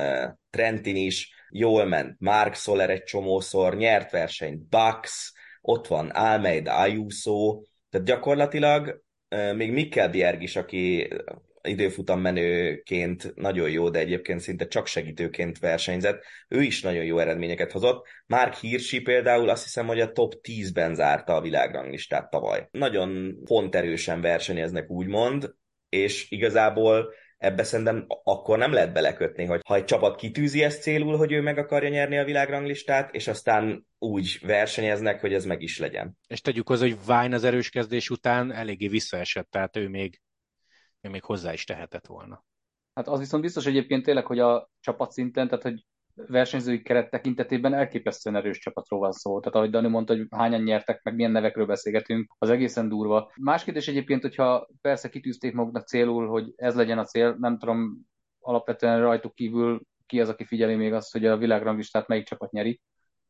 Trentin 0.49 0.95
is, 0.95 1.34
jól 1.55 1.85
ment 1.85 2.15
Mark 2.19 2.55
Soler 2.55 2.89
egy 2.89 3.03
csomószor, 3.03 3.75
nyert 3.75 4.11
versenyt 4.11 4.69
Bucks, 4.69 5.34
ott 5.61 5.88
van 5.88 6.09
Almeida, 6.09 6.75
Ayuso, 6.75 7.61
tehát 7.89 8.07
gyakorlatilag 8.07 9.03
még 9.55 9.71
Mikkel 9.71 10.09
Bjerg 10.09 10.41
is, 10.41 10.55
aki 10.55 11.09
időfutam 11.61 12.21
menőként 12.21 13.35
nagyon 13.35 13.69
jó, 13.69 13.89
de 13.89 13.99
egyébként 13.99 14.39
szinte 14.39 14.67
csak 14.67 14.88
segítőként 14.88 15.59
versenyzett, 15.59 16.23
ő 16.47 16.61
is 16.61 16.81
nagyon 16.81 17.03
jó 17.03 17.19
eredményeket 17.19 17.71
hozott. 17.71 18.07
Mark 18.25 18.55
Hirschi 18.55 19.01
például 19.01 19.49
azt 19.49 19.63
hiszem, 19.63 19.88
hogy 19.88 19.99
a 19.99 20.11
top 20.11 20.34
10-ben 20.41 20.95
zárta 20.95 21.35
a 21.35 21.41
világranglistát 21.41 22.30
tavaly. 22.30 22.67
Nagyon 22.71 23.38
ponterősen 23.43 24.21
versenyeznek 24.21 24.89
úgymond, 24.89 25.53
és 25.89 26.31
igazából 26.31 27.13
ebbe 27.43 27.63
szerintem 27.63 28.05
akkor 28.23 28.57
nem 28.57 28.71
lehet 28.71 28.93
belekötni, 28.93 29.45
hogy 29.45 29.61
ha 29.65 29.75
egy 29.75 29.85
csapat 29.85 30.15
kitűzi 30.15 30.63
ezt 30.63 30.81
célul, 30.81 31.17
hogy 31.17 31.31
ő 31.31 31.41
meg 31.41 31.57
akarja 31.57 31.89
nyerni 31.89 32.17
a 32.17 32.23
világranglistát, 32.23 33.13
és 33.13 33.27
aztán 33.27 33.85
úgy 33.99 34.39
versenyeznek, 34.41 35.21
hogy 35.21 35.33
ez 35.33 35.45
meg 35.45 35.61
is 35.61 35.79
legyen. 35.79 36.17
És 36.27 36.41
tegyük 36.41 36.67
hozzá, 36.67 36.85
hogy 36.85 36.97
Vine 37.05 37.35
az 37.35 37.43
erős 37.43 37.69
kezdés 37.69 38.09
után 38.09 38.51
eléggé 38.51 38.87
visszaesett, 38.87 39.49
tehát 39.49 39.77
ő 39.77 39.87
még, 39.87 40.21
ő 41.01 41.09
még 41.09 41.23
hozzá 41.23 41.53
is 41.53 41.63
tehetett 41.63 42.05
volna. 42.05 42.45
Hát 42.93 43.07
az 43.07 43.19
viszont 43.19 43.43
biztos 43.43 43.65
egyébként 43.65 44.03
tényleg, 44.03 44.25
hogy 44.25 44.39
a 44.39 44.69
csapatszinten, 44.79 45.47
tehát 45.47 45.63
hogy 45.63 45.85
versenyzői 46.15 46.81
keret 46.81 47.10
tekintetében 47.10 47.73
elképesztően 47.73 48.35
erős 48.35 48.60
csapatról 48.60 48.99
van 48.99 49.11
szó. 49.11 49.40
Tehát 49.40 49.56
ahogy 49.56 49.69
Dani 49.69 49.88
mondta, 49.88 50.15
hogy 50.15 50.27
hányan 50.30 50.61
nyertek, 50.61 51.03
meg 51.03 51.15
milyen 51.15 51.31
nevekről 51.31 51.65
beszélgetünk, 51.65 52.34
az 52.38 52.49
egészen 52.49 52.90
durva. 52.90 53.31
Más 53.41 53.64
kérdés 53.64 53.88
egyébként, 53.88 54.22
hogyha 54.22 54.68
persze 54.81 55.10
kitűzték 55.10 55.53
maguknak 55.53 55.88
célul, 55.88 56.27
hogy 56.27 56.53
ez 56.56 56.76
legyen 56.76 56.98
a 56.98 57.03
cél, 57.03 57.35
nem 57.40 57.57
tudom 57.57 57.98
alapvetően 58.40 58.99
rajtuk 58.99 59.35
kívül 59.35 59.81
ki 60.06 60.22
az, 60.22 60.30
aki 60.30 60.45
figyeli 60.45 60.76
még 60.76 60.94
azt, 60.94 61.11
hogy 61.11 61.26
a 61.26 61.38
világranglistát 61.38 62.07
melyik 62.07 62.26
csapat 62.26 62.52
nyeri, 62.52 62.81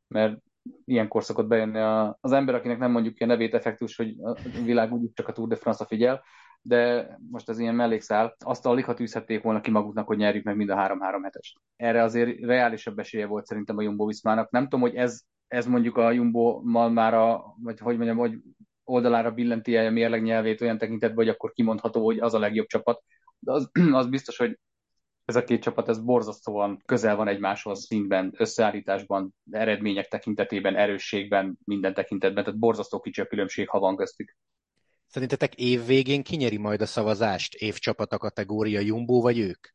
mert 0.08 0.38
ilyenkor 0.86 1.24
szokott 1.24 1.48
bejönni 1.48 1.80
a, 1.80 2.18
az 2.22 2.32
ember, 2.32 2.56
akinek 2.56 2.78
nem 2.78 2.92
mondjuk 2.92 3.16
ki 3.16 3.24
a 3.24 3.28
nevét 3.28 3.54
effektus, 3.54 3.96
hogy 3.96 4.16
a 4.22 4.36
világ 4.64 4.94
úgy 4.94 5.14
csak 5.14 5.28
a 5.28 5.32
Tour 5.32 5.48
de 5.48 5.56
France-a 5.56 5.88
figyel, 5.88 6.24
de 6.66 7.08
most 7.32 7.50
ez 7.50 7.60
ilyen 7.60 7.76
mellékszál, 7.76 8.36
azt 8.40 8.66
alig 8.66 8.86
ha 8.86 8.94
tűzhették 8.94 9.42
volna 9.42 9.62
ki 9.62 9.72
maguknak, 9.72 10.08
hogy 10.08 10.18
nyerjük 10.18 10.44
meg 10.44 10.56
mind 10.56 10.70
a 10.70 10.76
3-3 10.76 11.20
hetest. 11.24 11.60
Erre 11.76 12.04
azért 12.04 12.40
reálisabb 12.40 13.00
esélye 13.00 13.26
volt 13.26 13.46
szerintem 13.46 13.78
a 13.78 13.82
Jumbo 13.82 14.06
Viszmának. 14.06 14.52
Nem 14.52 14.64
tudom, 14.64 14.82
hogy 14.82 14.96
ez, 14.96 15.22
ez 15.48 15.66
mondjuk 15.66 15.98
a 15.98 16.12
Jumbo-mal 16.12 16.90
már 16.90 17.14
a, 17.14 17.56
vagy 17.62 17.80
hogy 17.80 17.96
mondjam, 17.96 18.18
hogy 18.18 18.38
oldalára 18.84 19.32
billenti 19.32 19.76
el 19.76 19.86
a 19.86 19.90
mérleg 19.90 20.24
nyelvét 20.24 20.62
olyan 20.62 20.78
tekintetben, 20.78 21.26
hogy 21.26 21.34
akkor 21.34 21.52
kimondható, 21.52 22.06
hogy 22.06 22.20
az 22.20 22.34
a 22.34 22.40
legjobb 22.40 22.68
csapat. 22.68 23.04
De 23.40 23.52
az, 23.52 23.70
az 23.92 24.08
biztos, 24.08 24.38
hogy 24.38 24.60
ez 25.26 25.36
a 25.36 25.44
két 25.44 25.62
csapat 25.62 25.90
ez 25.90 26.04
borzasztóan 26.04 26.82
közel 26.86 27.16
van 27.16 27.28
egymáshoz 27.28 27.86
szintben, 27.86 28.34
összeállításban, 28.38 29.34
eredmények 29.52 30.08
tekintetében, 30.08 30.76
erősségben, 30.76 31.58
minden 31.64 31.94
tekintetben, 31.94 32.44
tehát 32.44 32.60
borzasztó 32.60 33.00
kicsi 33.00 33.22
a 33.22 33.26
különbség, 33.26 33.70
ha 33.70 33.80
van 33.80 33.96
köztük. 33.96 34.36
Szerintetek 35.14 35.56
év 35.56 35.86
végén 35.86 36.24
kinyeri 36.24 36.58
majd 36.58 36.82
a 36.82 36.86
szavazást? 36.86 37.54
Évcsapata 37.54 38.18
kategória 38.18 38.80
Jumbo 38.80 39.22
vagy 39.22 39.40
ők? 39.40 39.68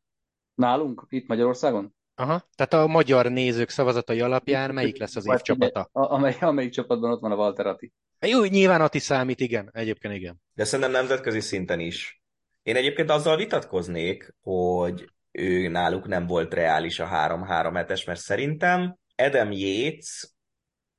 Nálunk, 0.55 1.05
itt 1.09 1.27
Magyarországon? 1.27 1.95
Aha, 2.15 2.49
tehát 2.55 2.73
a 2.73 2.87
magyar 2.87 3.31
nézők 3.31 3.69
szavazatai 3.69 4.21
alapján 4.21 4.73
melyik 4.73 4.97
lesz 4.97 5.15
az 5.15 5.27
év 5.27 5.39
csapata? 5.39 5.89
A, 5.91 6.13
amely, 6.13 6.37
amelyik 6.39 6.71
csapatban 6.71 7.11
ott 7.11 7.19
van 7.19 7.31
a 7.31 7.35
Walter 7.35 7.65
Atti. 7.65 7.93
Jó, 8.19 8.43
nyilván 8.43 8.81
Ati 8.81 8.99
számít, 8.99 9.39
igen. 9.39 9.69
Egyébként 9.73 10.13
igen. 10.13 10.41
De 10.53 10.63
szerintem 10.63 10.91
nemzetközi 10.91 11.39
szinten 11.39 11.79
is. 11.79 12.21
Én 12.63 12.75
egyébként 12.75 13.09
azzal 13.09 13.37
vitatkoznék, 13.37 14.35
hogy 14.41 15.11
ő 15.31 15.67
náluk 15.67 16.07
nem 16.07 16.25
volt 16.25 16.53
reális 16.53 16.99
a 16.99 17.07
3-3 17.07 17.71
hetes, 17.73 18.03
mert 18.03 18.19
szerintem 18.19 18.97
Adam 19.15 19.51
Yates 19.51 20.33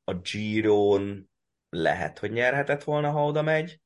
a 0.04 0.14
Giron 0.14 1.30
lehet, 1.68 2.18
hogy 2.18 2.30
nyerhetett 2.30 2.84
volna, 2.84 3.10
ha 3.10 3.24
oda 3.24 3.42
megy. 3.42 3.80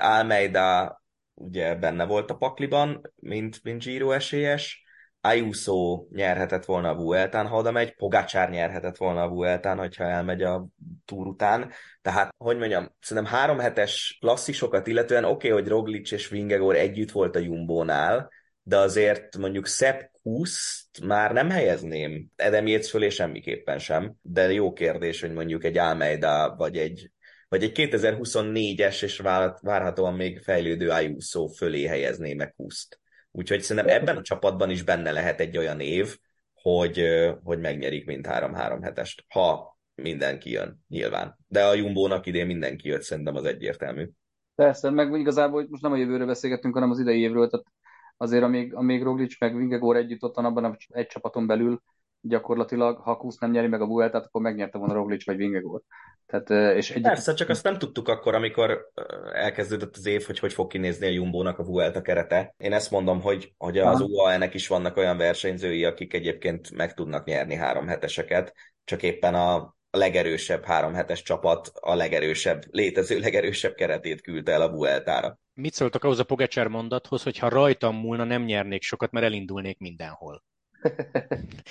Almeida 0.00 0.98
ugye 1.34 1.74
benne 1.74 2.04
volt 2.04 2.30
a 2.30 2.36
pakliban, 2.36 3.12
mint, 3.16 3.62
mint 3.62 3.82
Giro 3.82 4.10
esélyes. 4.10 4.86
Ayuso 5.20 6.06
nyerhetett 6.10 6.64
volna 6.64 6.88
a 6.88 6.94
Vueltán, 6.94 7.46
ha 7.46 7.56
oda 7.56 7.70
megy, 7.70 7.94
Pogacsár 7.94 8.50
nyerhetett 8.50 8.96
volna 8.96 9.22
a 9.22 9.28
Vueltán, 9.28 9.78
hogyha 9.78 10.04
elmegy 10.04 10.42
a 10.42 10.66
túr 11.04 11.26
után. 11.26 11.70
Tehát, 12.02 12.34
hogy 12.36 12.58
mondjam, 12.58 12.94
szerintem 13.00 13.32
három 13.32 13.58
hetes 13.58 14.16
klasszisokat 14.20 14.86
illetően 14.86 15.24
oké, 15.24 15.32
okay, 15.50 15.60
hogy 15.60 15.68
Roglic 15.68 16.12
és 16.12 16.28
Vingegor 16.28 16.76
együtt 16.76 17.10
volt 17.10 17.36
a 17.36 17.38
Jumbónál, 17.38 18.30
de 18.62 18.76
azért 18.76 19.36
mondjuk 19.36 19.66
Sepp 19.66 20.00
Kuszt 20.22 21.04
már 21.04 21.32
nem 21.32 21.50
helyezném 21.50 22.28
Edem 22.36 22.66
Yates 22.66 22.90
fölé 22.90 23.08
semmiképpen 23.08 23.78
sem, 23.78 24.14
de 24.22 24.52
jó 24.52 24.72
kérdés, 24.72 25.20
hogy 25.20 25.32
mondjuk 25.32 25.64
egy 25.64 25.78
Almeida 25.78 26.54
vagy 26.56 26.76
egy 26.76 27.10
vagy 27.48 27.62
egy 27.62 27.72
2024-es 27.74 29.02
és 29.02 29.18
várhatóan 29.60 30.14
még 30.14 30.38
fejlődő 30.38 30.88
Ayuso 30.88 31.46
fölé 31.46 31.86
helyezné 31.86 32.34
meg 32.34 32.54
Kuszt. 32.56 33.00
Úgyhogy 33.30 33.60
szerintem 33.60 34.00
ebben 34.00 34.16
a 34.16 34.22
csapatban 34.22 34.70
is 34.70 34.82
benne 34.82 35.10
lehet 35.10 35.40
egy 35.40 35.58
olyan 35.58 35.80
év, 35.80 36.18
hogy, 36.54 37.04
hogy 37.42 37.58
megnyerik 37.58 38.06
mint 38.06 38.26
3-3 38.30 38.78
hetest, 38.82 39.24
ha 39.28 39.78
mindenki 39.94 40.50
jön, 40.50 40.84
nyilván. 40.88 41.38
De 41.46 41.64
a 41.64 41.74
Jumbónak 41.74 42.26
idén 42.26 42.46
mindenki 42.46 42.88
jött, 42.88 43.02
szerintem 43.02 43.36
az 43.36 43.44
egyértelmű. 43.44 44.08
Persze, 44.54 44.90
meg 44.90 45.18
igazából 45.18 45.66
most 45.68 45.82
nem 45.82 45.92
a 45.92 45.96
jövőről 45.96 46.26
beszélgetünk, 46.26 46.74
hanem 46.74 46.90
az 46.90 46.98
idei 46.98 47.20
évről, 47.20 47.48
tehát 47.48 47.66
azért 48.16 48.42
amíg, 48.42 48.74
amíg 48.74 49.02
Roglic 49.02 49.40
meg 49.40 49.56
Vingegor 49.56 49.96
együtt 49.96 50.22
ott 50.22 50.34
van 50.34 50.44
abban 50.44 50.76
egy 50.88 51.06
csapaton 51.06 51.46
belül, 51.46 51.82
gyakorlatilag, 52.20 52.98
ha 52.98 53.16
Kusz 53.16 53.38
nem 53.38 53.50
nyeri 53.50 53.66
meg 53.66 53.80
a 53.80 53.86
Vueltát, 53.86 54.24
akkor 54.24 54.40
megnyerte 54.40 54.78
volna 54.78 54.94
Roglic 54.94 55.26
vagy 55.26 55.36
Vingegor. 55.36 55.82
Tehát, 56.26 56.76
és 56.76 56.90
egy... 56.90 57.02
Persze, 57.02 57.34
csak 57.34 57.48
azt 57.48 57.64
nem 57.64 57.78
tudtuk 57.78 58.08
akkor, 58.08 58.34
amikor 58.34 58.90
elkezdődött 59.32 59.96
az 59.96 60.06
év, 60.06 60.24
hogy 60.24 60.38
hogy 60.38 60.52
fog 60.52 60.70
kinézni 60.70 61.06
a 61.06 61.10
Jumbo-nak 61.10 61.58
a 61.58 61.64
Vuelta 61.64 62.02
kerete. 62.02 62.54
Én 62.56 62.72
ezt 62.72 62.90
mondom, 62.90 63.20
hogy, 63.20 63.52
hogy 63.56 63.78
az 63.78 64.00
UAE-nek 64.00 64.54
is 64.54 64.68
vannak 64.68 64.96
olyan 64.96 65.16
versenyzői, 65.16 65.84
akik 65.84 66.14
egyébként 66.14 66.70
meg 66.70 66.94
tudnak 66.94 67.24
nyerni 67.24 67.54
három 67.54 67.86
heteseket, 67.86 68.54
csak 68.84 69.02
éppen 69.02 69.34
a 69.34 69.76
legerősebb 69.90 70.64
három 70.64 70.94
hetes 70.94 71.22
csapat 71.22 71.70
a 71.80 71.94
legerősebb, 71.94 72.62
létező 72.70 73.18
legerősebb 73.18 73.74
keretét 73.74 74.20
küldte 74.20 74.52
el 74.52 74.62
a 74.62 74.70
Vueltára. 74.70 75.38
Mit 75.54 75.74
szóltak 75.74 76.04
ahhoz 76.04 76.18
a 76.18 76.24
Pogacsár 76.24 76.66
mondathoz, 76.66 77.22
hogy 77.22 77.38
ha 77.38 77.48
rajtam 77.48 77.96
múlna, 77.96 78.24
nem 78.24 78.42
nyernék 78.42 78.82
sokat, 78.82 79.10
mert 79.10 79.26
elindulnék 79.26 79.78
mindenhol? 79.78 80.42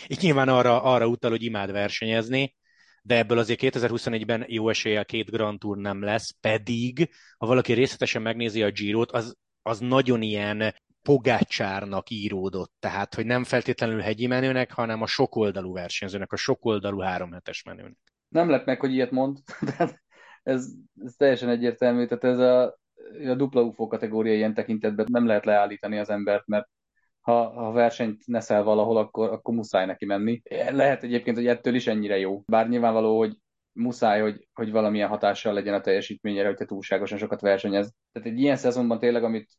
Így 0.08 0.22
nyilván 0.22 0.50
arra, 0.50 0.84
arra 0.84 1.08
utal, 1.08 1.32
hogy 1.32 1.44
imád 1.44 1.72
versenyezni, 1.72 2.56
de 3.02 3.18
ebből 3.18 3.38
azért 3.38 3.60
2021-ben 3.64 4.46
jó 4.48 4.70
eséllyel 4.70 5.06
két 5.06 5.30
Grand 5.30 5.60
Tour 5.60 5.78
nem 5.78 6.04
lesz, 6.04 6.32
pedig 6.42 7.10
ha 7.38 7.48
valaki 7.48 7.74
részletesen 7.74 8.22
megnézi 8.22 8.64
a 8.64 8.72
Girot, 8.72 9.12
az, 9.12 9.38
az 9.62 9.80
nagyon 9.80 10.22
ilyen 10.22 10.76
pogácsárnak 11.02 12.10
íródott, 12.10 12.74
tehát 12.80 13.16
hogy 13.16 13.26
nem 13.26 13.44
feltétlenül 13.44 14.00
hegyi 14.00 14.28
menőnek, 14.28 14.72
hanem 14.72 15.02
a 15.02 15.08
sokoldalú 15.08 15.74
versenyzőnek, 15.74 16.32
a 16.32 16.36
sokoldalú 16.36 17.00
háromhetes 17.00 17.64
menőnek. 17.64 17.98
Nem 18.28 18.50
lett 18.50 18.66
meg, 18.66 18.80
hogy 18.80 18.94
ilyet 18.94 19.12
mond, 19.12 19.38
tehát 19.78 20.02
ez, 20.44 20.68
ez 21.04 21.14
teljesen 21.18 21.50
egyértelmű, 21.50 22.06
tehát 22.06 22.24
ez 22.24 22.40
a, 22.40 22.64
a 23.30 23.36
dupla 23.36 23.62
UFO 23.62 23.88
kategória 23.88 24.34
ilyen 24.34 24.54
tekintetben 24.54 25.06
nem 25.10 25.26
lehet 25.26 25.46
leállítani 25.46 25.98
az 26.00 26.10
embert, 26.10 26.48
mert 26.48 26.68
ha, 27.28 27.50
ha 27.50 27.72
versenyt 27.72 28.28
neszel 28.28 28.64
valahol, 28.64 28.98
akkor, 28.98 29.30
akkor 29.30 29.54
muszáj 29.54 29.86
neki 29.86 30.06
menni. 30.06 30.42
Lehet 30.70 31.04
egyébként, 31.04 31.38
hogy 31.38 31.48
ettől 31.48 31.76
is 31.76 31.88
ennyire 31.88 32.18
jó. 32.18 32.42
Bár 32.46 32.70
nyilvánvaló, 32.70 33.18
hogy 33.18 33.38
muszáj, 33.72 34.22
hogy, 34.22 34.48
hogy 34.54 34.72
valamilyen 34.72 35.08
hatással 35.10 35.54
legyen 35.54 35.74
a 35.74 35.82
teljesítményére, 35.82 36.48
hogyha 36.48 36.66
túlságosan 36.66 37.18
sokat 37.18 37.42
versenyez. 37.42 37.94
Tehát 38.12 38.28
egy 38.28 38.40
ilyen 38.40 38.56
szezonban 38.56 39.00
tényleg, 39.00 39.24
amit 39.24 39.52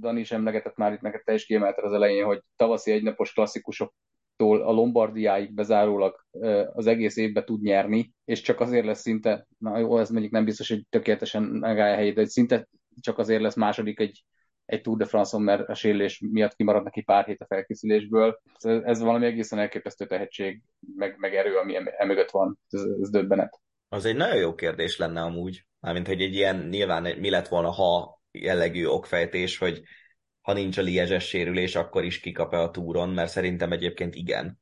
Dani 0.00 0.20
is 0.20 0.32
emlegetett 0.32 0.76
már 0.76 0.92
itt 0.92 1.00
neked 1.00 1.22
te 1.24 1.34
is 1.34 1.46
kiemelted 1.46 1.84
az 1.84 1.92
elején, 1.92 2.24
hogy 2.24 2.42
tavaszi 2.56 2.92
egynapos 2.92 3.32
klasszikusok 3.32 3.94
a 4.36 4.72
Lombardiáig 4.72 5.54
bezárólag 5.54 6.26
az 6.72 6.86
egész 6.86 7.16
évbe 7.16 7.44
tud 7.44 7.62
nyerni, 7.62 8.12
és 8.24 8.40
csak 8.40 8.60
azért 8.60 8.86
lesz 8.86 9.00
szinte, 9.00 9.46
na 9.58 9.78
jó, 9.78 9.98
ez 9.98 10.10
mondjuk 10.10 10.32
nem 10.32 10.44
biztos, 10.44 10.68
hogy 10.68 10.86
tökéletesen 10.88 11.42
megállja 11.42 11.92
a 11.92 11.96
helyét, 11.96 12.14
de 12.14 12.24
szinte 12.24 12.68
csak 13.00 13.18
azért 13.18 13.42
lesz 13.42 13.56
második 13.56 14.00
egy 14.00 14.24
egy 14.66 14.80
Tour 14.80 14.96
de 14.96 15.04
France-on, 15.04 15.42
mert 15.42 15.68
a 15.68 15.74
sérülés 15.74 16.22
miatt 16.30 16.54
kimarad 16.54 16.84
neki 16.84 17.02
pár 17.02 17.24
hét 17.24 17.40
a 17.40 17.46
felkészülésből. 17.46 18.40
Ez 18.62 19.00
valami 19.00 19.26
egészen 19.26 19.58
elképesztő 19.58 20.06
tehetség, 20.06 20.62
meg, 20.96 21.16
meg 21.18 21.34
erő, 21.34 21.56
ami 21.56 21.74
emögött 21.98 22.30
van. 22.30 22.58
Ez, 22.70 22.82
ez 23.00 23.10
döbbenet. 23.10 23.60
Az 23.88 24.04
egy 24.04 24.16
nagyon 24.16 24.36
jó 24.36 24.54
kérdés 24.54 24.96
lenne 24.98 25.20
amúgy. 25.20 25.66
Mármint, 25.80 26.06
hogy 26.06 26.20
egy 26.20 26.34
ilyen 26.34 26.66
nyilván 26.70 27.18
mi 27.18 27.30
lett 27.30 27.48
volna, 27.48 27.70
ha 27.70 28.20
jellegű 28.30 28.86
okfejtés, 28.86 29.58
hogy 29.58 29.82
ha 30.40 30.52
nincs 30.52 30.78
a 30.78 30.82
liezses 30.82 31.28
sérülés, 31.28 31.76
akkor 31.76 32.04
is 32.04 32.20
kikap-e 32.20 32.58
a 32.58 32.70
túron, 32.70 33.08
mert 33.08 33.30
szerintem 33.30 33.72
egyébként 33.72 34.14
igen. 34.14 34.60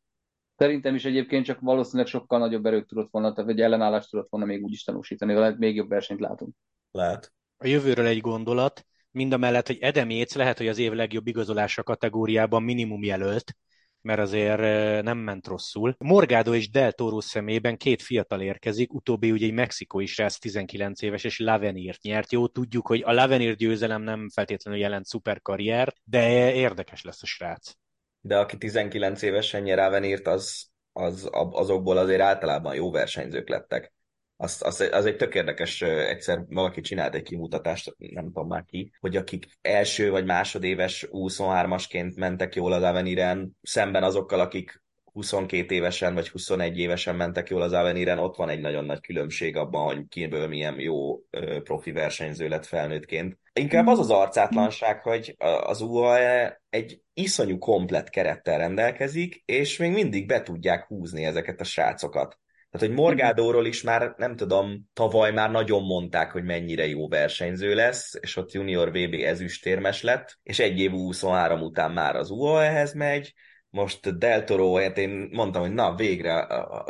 Szerintem 0.57 0.95
is 0.95 1.05
egyébként 1.05 1.45
csak 1.45 1.61
valószínűleg 1.61 2.07
sokkal 2.07 2.39
nagyobb 2.39 2.67
erőt 2.67 2.87
tudott 2.87 3.11
volna, 3.11 3.33
tehát 3.33 3.51
egy 3.51 3.61
ellenállást 3.61 4.11
tudott 4.11 4.31
volna 4.31 4.47
még 4.47 4.63
úgy 4.65 4.73
is 4.73 4.85
tanúsítani, 4.85 5.35
lehet 5.35 5.59
még 5.59 5.75
jobb 5.75 5.89
versenyt 5.89 6.21
látunk. 6.21 6.55
Lehet. 6.91 7.33
A 7.57 7.67
jövőről 7.67 8.07
egy 8.07 8.21
gondolat 8.21 8.87
mind 9.15 9.33
a 9.33 9.37
mellett, 9.37 9.67
hogy 9.67 9.79
Edem 9.81 10.11
Yates 10.11 10.35
lehet, 10.35 10.59
hogy 10.59 10.69
az 10.69 10.79
év 10.79 10.93
legjobb 10.93 11.27
igazolása 11.27 11.83
kategóriában 11.83 12.63
minimum 12.63 13.03
jelölt, 13.03 13.57
mert 14.01 14.21
azért 14.21 14.61
nem 15.03 15.19
ment 15.19 15.47
rosszul. 15.47 15.95
Morgado 15.99 16.55
és 16.55 16.71
Del 16.71 16.93
Toro 16.93 17.21
szemében 17.21 17.77
két 17.77 18.03
fiatal 18.03 18.41
érkezik, 18.41 18.93
utóbbi 18.93 19.31
ugye 19.31 19.47
egy 19.47 19.53
mexikói 19.53 20.07
srác 20.07 20.39
19 20.39 21.03
éves, 21.03 21.25
és 21.25 21.39
Lavenirt 21.39 22.03
nyert. 22.03 22.33
Jó, 22.33 22.47
tudjuk, 22.47 22.87
hogy 22.87 23.03
a 23.05 23.13
Lavenir 23.13 23.55
győzelem 23.55 24.03
nem 24.03 24.29
feltétlenül 24.29 24.81
jelent 24.81 25.05
szuper 25.05 25.43
karrier, 25.43 25.95
de 26.05 26.53
érdekes 26.55 27.03
lesz 27.03 27.23
a 27.23 27.27
srác. 27.27 27.73
De 28.21 28.39
aki 28.39 28.59
19 28.59 29.23
évesen 29.23 29.63
nyer 29.63 29.77
Lavenirt, 29.77 30.27
az, 30.27 30.67
az 30.93 31.29
azokból 31.31 31.97
azért 31.97 32.21
általában 32.21 32.75
jó 32.75 32.91
versenyzők 32.91 33.49
lettek 33.49 33.94
az, 34.37 34.63
az, 34.65 34.89
az 34.93 35.07
egy 35.07 35.17
tök 35.17 35.35
érdekes, 35.35 35.83
egyszer 35.83 36.45
valaki 36.49 36.81
csinált 36.81 37.15
egy 37.15 37.23
kimutatást, 37.23 37.95
nem 37.99 38.25
tudom 38.25 38.49
már 38.49 38.65
ki, 38.65 38.93
hogy 39.01 39.17
akik 39.17 39.47
első 39.61 40.11
vagy 40.11 40.25
másodéves 40.25 41.07
23-asként 41.11 42.17
mentek 42.17 42.55
jól 42.55 42.73
az 42.73 42.83
Aveniren, 42.83 43.57
szemben 43.63 44.03
azokkal, 44.03 44.41
akik 44.41 44.83
22 45.15 45.75
évesen 45.75 46.15
vagy 46.15 46.29
21 46.29 46.79
évesen 46.79 47.17
mentek 47.17 47.49
jól 47.49 47.63
az 47.63 47.73
Aveniren, 47.73 48.19
ott 48.19 48.37
van 48.37 48.49
egy 48.49 48.61
nagyon 48.61 48.85
nagy 48.85 49.01
különbség 49.01 49.57
abban, 49.57 49.85
hogy 49.85 50.09
kiből 50.09 50.49
milyen 50.49 50.81
jó 50.81 51.21
profi 51.63 51.93
versenyző 51.93 52.49
lett 52.49 52.67
felnőttként. 52.67 53.39
Inkább 53.53 53.87
az 53.87 53.99
az 53.99 54.11
arcátlanság, 54.11 55.03
hogy 55.03 55.35
az 55.65 55.81
UAE 55.81 56.63
egy 56.71 57.01
iszonyú 57.13 57.59
komplet 57.59 58.11
kerettel 58.11 58.59
rendelkezik, 58.59 59.43
és 59.45 59.77
még 59.79 59.93
mindig 59.93 60.27
be 60.27 60.43
tudják 60.43 60.87
húzni 60.87 61.25
ezeket 61.25 61.61
a 61.61 61.65
srácokat. 61.65 62.39
Tehát, 62.75 62.89
hogy 62.89 62.97
Morgádóról 62.97 63.67
is 63.67 63.83
már, 63.83 64.15
nem 64.17 64.37
tudom, 64.37 64.89
tavaly 64.93 65.33
már 65.33 65.51
nagyon 65.51 65.83
mondták, 65.83 66.31
hogy 66.31 66.45
mennyire 66.45 66.87
jó 66.87 67.09
versenyző 67.09 67.75
lesz, 67.75 68.15
és 68.21 68.37
ott 68.37 68.53
junior 68.53 68.89
VB 68.89 69.15
ezüstérmes 69.15 70.03
lett, 70.03 70.39
és 70.43 70.59
egy 70.59 70.79
év 70.79 70.91
23 70.91 71.61
után 71.61 71.93
már 71.93 72.17
az 72.17 72.31
UAE-hez 72.31 72.95
megy, 72.95 73.35
most 73.71 74.19
Del 74.19 74.45
Toro, 74.45 74.75
hát 74.75 74.99
én 74.99 75.29
mondtam, 75.33 75.63
hogy 75.63 75.73
na, 75.73 75.95
végre 75.95 76.47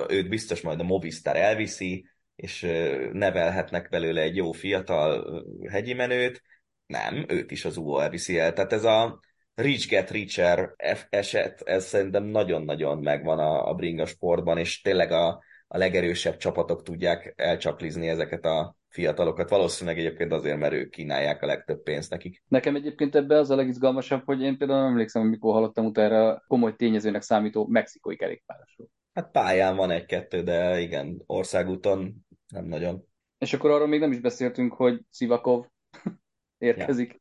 őt 0.09 0.29
biztos 0.29 0.61
majd 0.61 0.81
a 0.81 0.83
Movistar 0.83 1.37
elviszi, 1.37 2.07
és 2.37 2.67
nevelhetnek 3.13 3.89
belőle 3.89 4.21
egy 4.21 4.37
jó 4.37 4.53
fiatal 4.53 5.45
hegyi 5.71 5.93
menőt. 5.93 6.43
Nem, 6.87 7.25
őt 7.29 7.51
is 7.51 7.65
az 7.65 7.77
UAE 7.77 8.09
viszi 8.09 8.39
el. 8.39 8.53
Tehát 8.53 8.73
ez 8.73 8.85
a 8.85 9.21
Rich 9.55 9.89
Get 9.89 10.11
Richer 10.11 10.75
eset, 11.11 11.61
ez 11.65 11.85
szerintem 11.85 12.25
nagyon-nagyon 12.25 12.99
megvan 12.99 13.39
a, 13.39 13.69
a 13.69 13.75
bringa 13.75 14.07
sportban, 14.07 14.59
és 14.59 14.81
tényleg 14.81 15.13
a, 15.13 15.43
a 15.69 15.79
legerősebb 15.79 16.37
csapatok 16.37 16.83
tudják 16.83 17.33
elcsaklizni 17.37 18.09
ezeket 18.09 18.45
a 18.45 18.77
fiatalokat. 18.89 19.49
Valószínűleg 19.49 19.99
egyébként 19.99 20.33
azért, 20.33 20.59
mert 20.59 20.73
ők 20.73 20.91
kínálják 20.91 21.43
a 21.43 21.47
legtöbb 21.47 21.83
pénzt 21.83 22.11
nekik. 22.11 22.43
Nekem 22.49 22.75
egyébként 22.75 23.15
ebbe 23.15 23.39
az 23.39 23.51
a 23.51 23.57
legizgalmasabb, 23.57 24.23
hogy 24.25 24.41
én 24.41 24.59
például 24.59 24.87
emlékszem, 24.87 25.23
amikor 25.23 25.53
hallottam 25.53 25.85
utána 25.85 26.43
komoly 26.47 26.77
tényezőnek 26.77 27.23
számító 27.23 27.67
mexikói 27.67 28.17
kerékpárosról. 28.17 28.89
Hát 29.13 29.31
pályán 29.31 29.77
van 29.77 29.91
egy-kettő, 29.91 30.43
de 30.43 30.81
igen, 30.81 31.23
országúton 31.27 32.15
nem 32.49 32.65
nagyon. 32.65 33.05
És 33.39 33.53
akkor 33.53 33.71
arról 33.71 33.87
még 33.87 34.01
nem 34.01 34.13
is 34.13 34.21
beszéltünk, 34.21 34.73
hogy 34.73 35.01
Szivakov 35.11 35.67
érkezik. 36.59 37.13
Ja. 37.13 37.19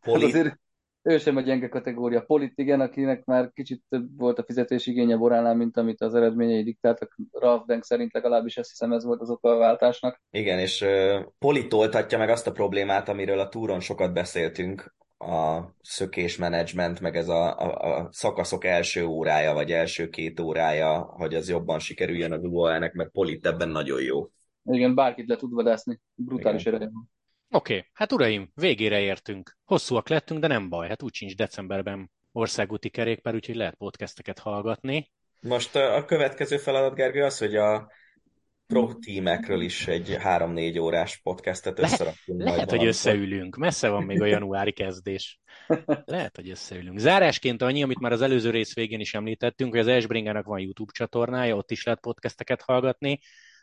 Poli... 0.00 0.20
Hát 0.20 0.30
azért 0.30 0.60
ő 1.02 1.18
sem 1.18 1.36
a 1.36 1.40
gyenge 1.40 1.68
kategória. 1.68 2.20
Polit, 2.20 2.52
igen, 2.56 2.80
akinek 2.80 3.24
már 3.24 3.50
kicsit 3.52 3.82
több 3.88 4.18
volt 4.18 4.38
a 4.38 4.44
fizetésigénye 4.44 5.16
Boránál, 5.16 5.54
mint 5.54 5.76
amit 5.76 6.00
az 6.00 6.14
eredményei 6.14 6.62
diktáltak. 6.62 7.16
Ralf 7.32 7.64
Denk 7.66 7.84
szerint 7.84 8.12
legalábbis 8.12 8.56
azt 8.56 8.68
hiszem 8.68 8.92
ez 8.92 9.04
volt 9.04 9.20
az 9.20 9.30
oka 9.30 9.50
a 9.50 9.58
váltásnak. 9.58 10.22
Igen, 10.30 10.58
és 10.58 10.80
uh, 10.80 11.24
Polit 11.38 11.72
oltatja 11.72 12.18
meg 12.18 12.28
azt 12.28 12.46
a 12.46 12.52
problémát, 12.52 13.08
amiről 13.08 13.38
a 13.38 13.48
túron 13.48 13.80
sokat 13.80 14.12
beszéltünk, 14.12 14.94
a 15.22 15.74
szökésmenedzsment, 15.82 17.00
meg 17.00 17.16
ez 17.16 17.28
a, 17.28 17.58
a, 17.58 17.98
a 17.98 18.08
szakaszok 18.10 18.64
első 18.64 19.04
órája, 19.04 19.52
vagy 19.52 19.72
első 19.72 20.08
két 20.08 20.40
órája, 20.40 20.98
hogy 21.00 21.34
az 21.34 21.48
jobban 21.48 21.78
sikerüljön 21.78 22.32
az 22.32 22.44
UAE-nek, 22.44 22.92
mert 22.92 23.10
Polit 23.10 23.46
ebben 23.46 23.68
nagyon 23.68 24.02
jó. 24.02 24.28
Igen, 24.64 24.94
bárkit 24.94 25.28
le 25.28 25.36
tud 25.36 25.52
vadászni. 25.52 26.00
Brutális 26.14 26.66
ereje 26.66 26.90
van. 26.92 27.10
Oké, 27.52 27.76
okay. 27.76 27.86
hát 27.92 28.12
uraim, 28.12 28.50
végére 28.54 29.00
értünk. 29.00 29.56
Hosszúak 29.64 30.08
lettünk, 30.08 30.40
de 30.40 30.46
nem 30.46 30.68
baj, 30.68 30.88
hát 30.88 31.02
úgy 31.02 31.14
sincs 31.14 31.36
decemberben 31.36 32.10
országúti 32.32 32.88
kerékpár, 32.88 33.34
úgyhogy 33.34 33.56
lehet 33.56 33.74
podcasteket 33.74 34.38
hallgatni. 34.38 35.10
Most 35.40 35.76
a 35.76 36.04
következő 36.04 36.56
feladat, 36.56 36.94
Gergő, 36.94 37.24
az, 37.24 37.38
hogy 37.38 37.56
a 37.56 37.90
pro 38.66 38.94
tímekről 38.94 39.60
is 39.60 39.86
egy 39.86 40.16
három-négy 40.20 40.78
órás 40.78 41.20
podcastet 41.22 41.78
Le- 41.78 41.84
összerakunk. 41.84 42.42
Lehet, 42.42 42.70
hogy 42.70 42.86
összeülünk. 42.86 43.56
Messze 43.56 43.88
van 43.88 44.02
még 44.02 44.20
a 44.20 44.26
januári 44.26 44.72
kezdés. 44.72 45.40
Lehet, 46.04 46.36
hogy 46.36 46.50
összeülünk. 46.50 46.98
Zárásként 46.98 47.62
annyi, 47.62 47.82
amit 47.82 48.00
már 48.00 48.12
az 48.12 48.22
előző 48.22 48.50
rész 48.50 48.74
végén 48.74 49.00
is 49.00 49.14
említettünk, 49.14 49.70
hogy 49.70 49.80
az 49.80 49.86
Esbringának 49.86 50.46
van 50.46 50.60
YouTube 50.60 50.92
csatornája, 50.92 51.56
ott 51.56 51.70
is 51.70 51.84
lehet 51.84 52.00
podcasteket 52.00 52.62
hallgatni. 52.62 53.20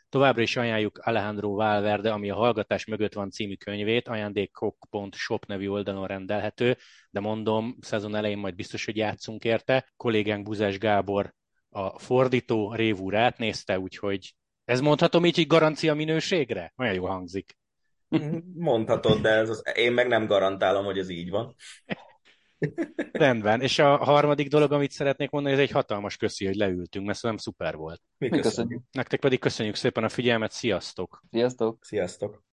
Továbbra 0.08 0.42
is 0.42 0.56
ajánljuk 0.56 0.98
Alejandro 0.98 1.50
Valverde, 1.50 2.12
ami 2.12 2.30
a 2.30 2.34
Hallgatás 2.34 2.84
mögött 2.84 3.12
van 3.12 3.30
című 3.30 3.54
könyvét, 3.54 4.08
ajándékok.shop 4.08 5.46
nevű 5.46 5.68
oldalon 5.68 6.06
rendelhető, 6.06 6.76
de 7.10 7.20
mondom, 7.20 7.76
szezon 7.80 8.14
elején 8.14 8.38
majd 8.38 8.54
biztos, 8.54 8.84
hogy 8.84 8.96
játszunk 8.96 9.44
érte. 9.44 9.92
Kollégánk 9.96 10.42
Buzás 10.44 10.78
Gábor 10.78 11.34
a 11.68 11.98
fordító 11.98 12.74
révúr 12.74 13.14
átnézte, 13.14 13.78
úgyhogy 13.78 14.34
ez 14.64 14.80
mondhatom 14.80 15.24
így, 15.24 15.36
hogy 15.36 15.46
garancia 15.46 15.94
minőségre? 15.94 16.72
Olyan 16.76 16.94
jó 16.94 17.06
hangzik. 17.06 17.56
Mondhatod, 18.54 19.20
de 19.20 19.28
ez 19.28 19.48
az, 19.48 19.62
én 19.74 19.92
meg 19.92 20.08
nem 20.08 20.26
garantálom, 20.26 20.84
hogy 20.84 20.98
ez 20.98 21.08
így 21.08 21.30
van. 21.30 21.54
Rendben. 23.12 23.60
És 23.60 23.78
a 23.78 23.96
harmadik 23.96 24.48
dolog, 24.48 24.72
amit 24.72 24.90
szeretnék 24.90 25.30
mondani, 25.30 25.54
ez 25.54 25.60
egy 25.60 25.70
hatalmas 25.70 26.16
köszi, 26.16 26.46
hogy 26.46 26.54
leültünk, 26.54 27.06
mert 27.06 27.22
nem 27.22 27.36
szuper 27.36 27.76
volt. 27.76 28.02
Mi 28.18 28.28
köszönjük. 28.28 28.82
Nektek 28.92 29.20
pedig 29.20 29.38
köszönjük 29.38 29.74
szépen 29.74 30.04
a 30.04 30.08
figyelmet, 30.08 30.52
sziasztok! 30.52 31.22
Sziasztok! 31.30 31.84
Sziasztok! 31.84 32.47